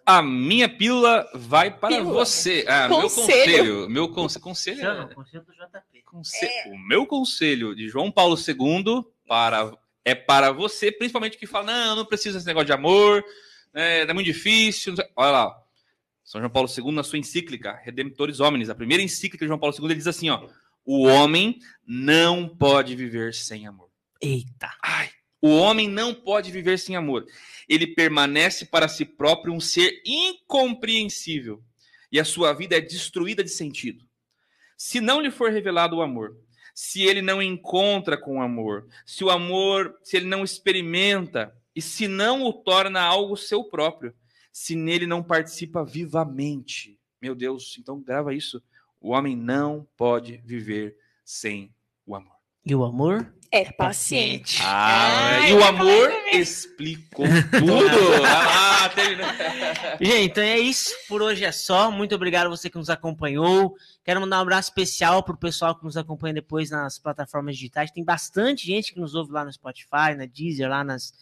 A 0.04 0.22
minha 0.22 0.68
pílula 0.68 1.28
vai 1.34 1.70
para 1.76 1.88
Pílula? 1.96 2.24
você. 2.24 2.64
Ah, 2.68 2.88
meu 2.88 3.02
Conselho. 3.02 3.26
conselho. 3.26 3.90
Meu 3.90 4.08
conselho. 4.12 4.42
Conselho. 4.42 4.82
Não, 4.82 5.02
é- 5.02 5.14
conselho 5.14 5.44
do 5.44 5.52
JP. 5.52 6.02
conse- 6.04 6.48
O 6.66 6.78
meu 6.78 7.06
conselho 7.06 7.74
de 7.74 7.88
João 7.88 8.10
Paulo 8.10 8.36
II 8.36 9.04
para, 9.26 9.70
é 10.04 10.14
para 10.14 10.50
você, 10.50 10.90
principalmente 10.90 11.36
que 11.36 11.46
fala: 11.46 11.66
não, 11.66 11.90
eu 11.90 11.96
não 11.96 12.04
preciso 12.06 12.36
desse 12.36 12.46
negócio 12.46 12.66
de 12.66 12.72
amor, 12.72 13.22
né, 13.72 14.00
é 14.00 14.12
muito 14.12 14.26
difícil. 14.26 14.94
Olha 15.16 15.30
lá. 15.30 15.62
São 16.24 16.40
João 16.40 16.50
Paulo 16.50 16.68
II, 16.68 16.92
na 16.92 17.02
sua 17.02 17.18
encíclica, 17.18 17.80
Redemptores 17.82 18.38
Homines, 18.38 18.68
a 18.68 18.74
primeira 18.74 19.02
encíclica 19.02 19.46
de 19.46 19.48
João 19.48 19.58
Paulo 19.58 19.74
II, 19.74 19.86
ele 19.86 19.94
diz 19.94 20.06
assim: 20.06 20.28
ó, 20.28 20.46
o 20.84 21.04
homem 21.04 21.58
não 21.86 22.48
pode 22.48 22.94
viver 22.94 23.32
sem 23.32 23.66
amor. 23.66 23.88
Eita. 24.20 24.70
Ai, 24.82 25.08
o 25.40 25.56
homem 25.56 25.88
não 25.88 26.12
pode 26.12 26.50
viver 26.50 26.78
sem 26.78 26.96
amor. 26.96 27.24
Ele 27.68 27.86
permanece 27.86 28.66
para 28.66 28.88
si 28.88 29.04
próprio 29.04 29.54
um 29.54 29.60
ser 29.60 30.02
incompreensível 30.04 31.62
e 32.10 32.18
a 32.18 32.24
sua 32.24 32.52
vida 32.52 32.76
é 32.76 32.80
destruída 32.80 33.44
de 33.44 33.50
sentido. 33.50 34.04
Se 34.76 35.00
não 35.00 35.20
lhe 35.20 35.30
for 35.30 35.50
revelado 35.50 35.96
o 35.96 36.02
amor, 36.02 36.36
se 36.74 37.02
ele 37.02 37.20
não 37.20 37.42
encontra 37.42 38.16
com 38.16 38.38
o 38.38 38.42
amor, 38.42 38.86
se 39.04 39.24
o 39.24 39.30
amor, 39.30 39.98
se 40.02 40.16
ele 40.16 40.26
não 40.26 40.44
experimenta 40.44 41.54
e 41.78 41.80
se 41.80 42.08
não 42.08 42.42
o 42.42 42.52
torna 42.52 43.00
algo 43.00 43.36
seu 43.36 43.62
próprio, 43.62 44.12
se 44.50 44.74
nele 44.74 45.06
não 45.06 45.22
participa 45.22 45.84
vivamente. 45.84 46.98
Meu 47.22 47.36
Deus, 47.36 47.76
então 47.78 48.00
grava 48.00 48.34
isso. 48.34 48.60
O 49.00 49.10
homem 49.10 49.36
não 49.36 49.86
pode 49.96 50.38
viver 50.38 50.96
sem 51.24 51.72
o 52.04 52.16
amor. 52.16 52.32
E 52.66 52.74
o 52.74 52.82
amor? 52.82 53.32
É 53.52 53.70
paciente. 53.70 54.56
paciente. 54.56 54.62
Ah, 54.64 55.36
Ai, 55.36 55.52
e 55.52 55.54
o 55.54 55.62
amor 55.62 56.10
explicou 56.32 57.26
tudo. 57.56 58.24
ah. 58.26 58.90
Gente, 60.00 60.32
então 60.32 60.42
é 60.42 60.58
isso. 60.58 60.92
Por 61.06 61.22
hoje 61.22 61.44
é 61.44 61.52
só. 61.52 61.92
Muito 61.92 62.12
obrigado 62.12 62.46
a 62.46 62.50
você 62.50 62.68
que 62.68 62.76
nos 62.76 62.90
acompanhou. 62.90 63.76
Quero 64.02 64.20
mandar 64.20 64.38
um 64.38 64.42
abraço 64.42 64.70
especial 64.70 65.22
para 65.22 65.36
o 65.36 65.38
pessoal 65.38 65.78
que 65.78 65.84
nos 65.84 65.96
acompanha 65.96 66.34
depois 66.34 66.70
nas 66.70 66.98
plataformas 66.98 67.54
digitais. 67.56 67.92
Tem 67.92 68.02
bastante 68.02 68.66
gente 68.66 68.92
que 68.92 68.98
nos 68.98 69.14
ouve 69.14 69.30
lá 69.30 69.44
no 69.44 69.52
Spotify, 69.52 70.16
na 70.16 70.26
Deezer, 70.26 70.68
lá 70.68 70.82
nas 70.82 71.14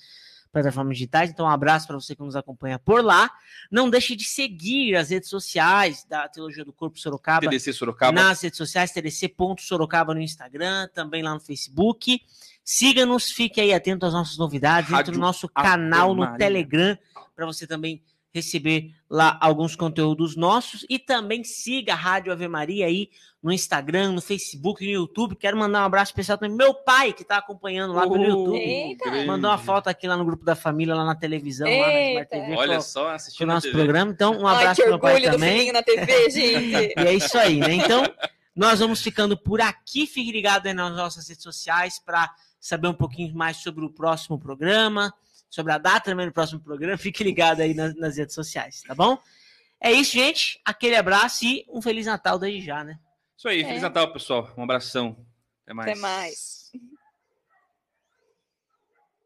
plataformas 0.53 0.97
digitais. 0.97 1.31
Então, 1.31 1.47
um 1.47 1.51
abraço 1.51 1.87
para 1.87 1.97
você 1.97 2.15
que 2.15 2.23
nos 2.23 2.37
acompanha 2.37 2.79
por 2.79 3.05
lá. 3.05 3.31
Não 3.71 3.91
deixe 3.91 4.17
de 4.17 4.25
seguir 4.25 4.97
as 4.97 5.11
redes 5.11 5.29
sociais 5.29 6.05
da 6.09 6.29
Teologia 6.29 6.65
do 6.65 6.73
Corpo 6.73 6.99
Sorocaba 6.99 7.49
TDC 7.49 7.73
Sorocaba. 7.73 8.13
nas 8.13 8.41
redes 8.41 8.57
sociais, 8.57 8.93
tdc.sorocaba 8.93 10.15
no 10.15 10.21
Instagram, 10.21 10.89
também 10.95 11.23
lá 11.23 11.35
no 11.35 11.41
Facebook. 11.41 12.21
Siga-nos, 12.65 13.31
fique 13.31 13.61
aí 13.61 13.73
atento 13.73 14.07
às 14.07 14.13
nossas 14.13 14.37
novidades, 14.39 14.89
entre 14.91 14.97
Rádio 14.97 15.13
no 15.15 15.21
nosso 15.21 15.49
canal 15.49 16.15
no. 16.15 16.37
Telegram, 16.37 16.99
para 17.35 17.47
você 17.47 17.67
também 17.67 18.03
receber 18.37 18.95
lá 19.09 19.37
alguns 19.41 19.75
conteúdos 19.77 20.37
nossos 20.37 20.85
e 20.89 20.99
também 20.99 21.43
siga 21.45 21.93
a 21.93 21.97
Rádio 21.97 22.33
Ave 22.33 22.49
Maria 22.49 22.87
aí 22.87 23.09
no 23.43 23.53
Instagram, 23.53 24.13
no 24.13 24.21
Facebook, 24.21 24.85
no 24.85 24.91
YouTube. 24.91 25.37
Quero 25.37 25.57
mandar 25.57 25.83
um 25.83 25.85
abraço 25.87 26.11
especial 26.11 26.37
também 26.39 26.57
meu 26.57 26.75
pai 26.75 27.13
que 27.13 27.23
está 27.23 27.37
acompanhando 27.39 27.93
lá 27.95 28.03
pelo 28.03 28.25
YouTube. 28.25 28.59
Eita. 28.59 29.25
Mandou 29.25 29.51
uma 29.51 29.59
foto 29.59 29.89
aqui 29.89 30.07
lá 30.09 30.17
no 30.17 30.25
grupo 30.25 30.45
da 30.45 30.57
família, 30.57 30.95
lá 30.95 31.05
na 31.05 31.15
televisão, 31.15 31.69
lá 31.69 31.87
na 31.87 32.01
Smart. 32.11 32.31
TV, 32.31 32.57
Olha 32.57 32.73
pro- 32.75 32.83
só, 32.83 33.09
assistindo 33.11 33.51
a 33.51 33.55
nosso 33.55 33.67
TV. 33.69 33.79
programa. 33.79 34.11
Então, 34.13 34.33
um 34.39 34.47
abraço 34.47 34.81
pro 34.81 34.91
meu 34.91 34.99
pai 34.99 35.23
também. 35.23 35.73
na 35.73 35.83
TV, 35.83 36.31
gente. 36.31 36.95
E 36.97 37.07
é 37.07 37.15
isso 37.15 37.37
aí, 37.39 37.61
né? 37.61 37.75
Então, 37.75 38.03
nós 38.55 38.81
vamos 38.81 39.01
ficando 39.03 39.37
por 39.37 39.61
aqui. 39.61 40.07
Fique 40.07 40.33
ligado 40.33 40.67
aí 40.67 40.75
nas 40.75 40.95
nossas 40.97 41.29
redes 41.29 41.43
sociais 41.43 42.01
para 42.05 42.31
saber 42.59 42.89
um 42.89 42.95
pouquinho 42.95 43.33
mais 43.35 43.59
sobre 43.59 43.85
o 43.85 43.91
próximo 43.91 44.41
programa, 44.41 45.15
sobre 45.49 45.73
a 45.73 45.79
data 45.79 46.11
também 46.11 46.27
do 46.27 46.33
próximo 46.33 46.61
programa. 46.61 46.97
Fique 46.97 47.23
ligado 47.25 47.61
aí 47.61 47.75
nas, 47.75 47.95
nas 47.97 48.17
redes 48.17 48.35
sociais, 48.35 48.83
tá 48.83 48.95
bom? 48.95 49.19
É 49.81 49.93
isso, 49.93 50.13
gente. 50.13 50.61
Aquele 50.65 50.97
abraço 50.97 51.45
e 51.45 51.65
um 51.69 51.83
Feliz 51.83 52.07
Natal 52.07 52.39
desde 52.39 52.65
já, 52.67 52.83
né? 52.83 52.99
Isso 53.37 53.49
aí, 53.49 53.63
É. 53.63 53.65
Feliz 53.67 53.83
Natal, 53.83 54.13
pessoal. 54.13 54.53
Um 54.57 54.63
abração. 54.63 55.17
Até 55.65 55.75
mais. 55.75 55.91
Até 55.91 56.01
mais. 56.01 56.66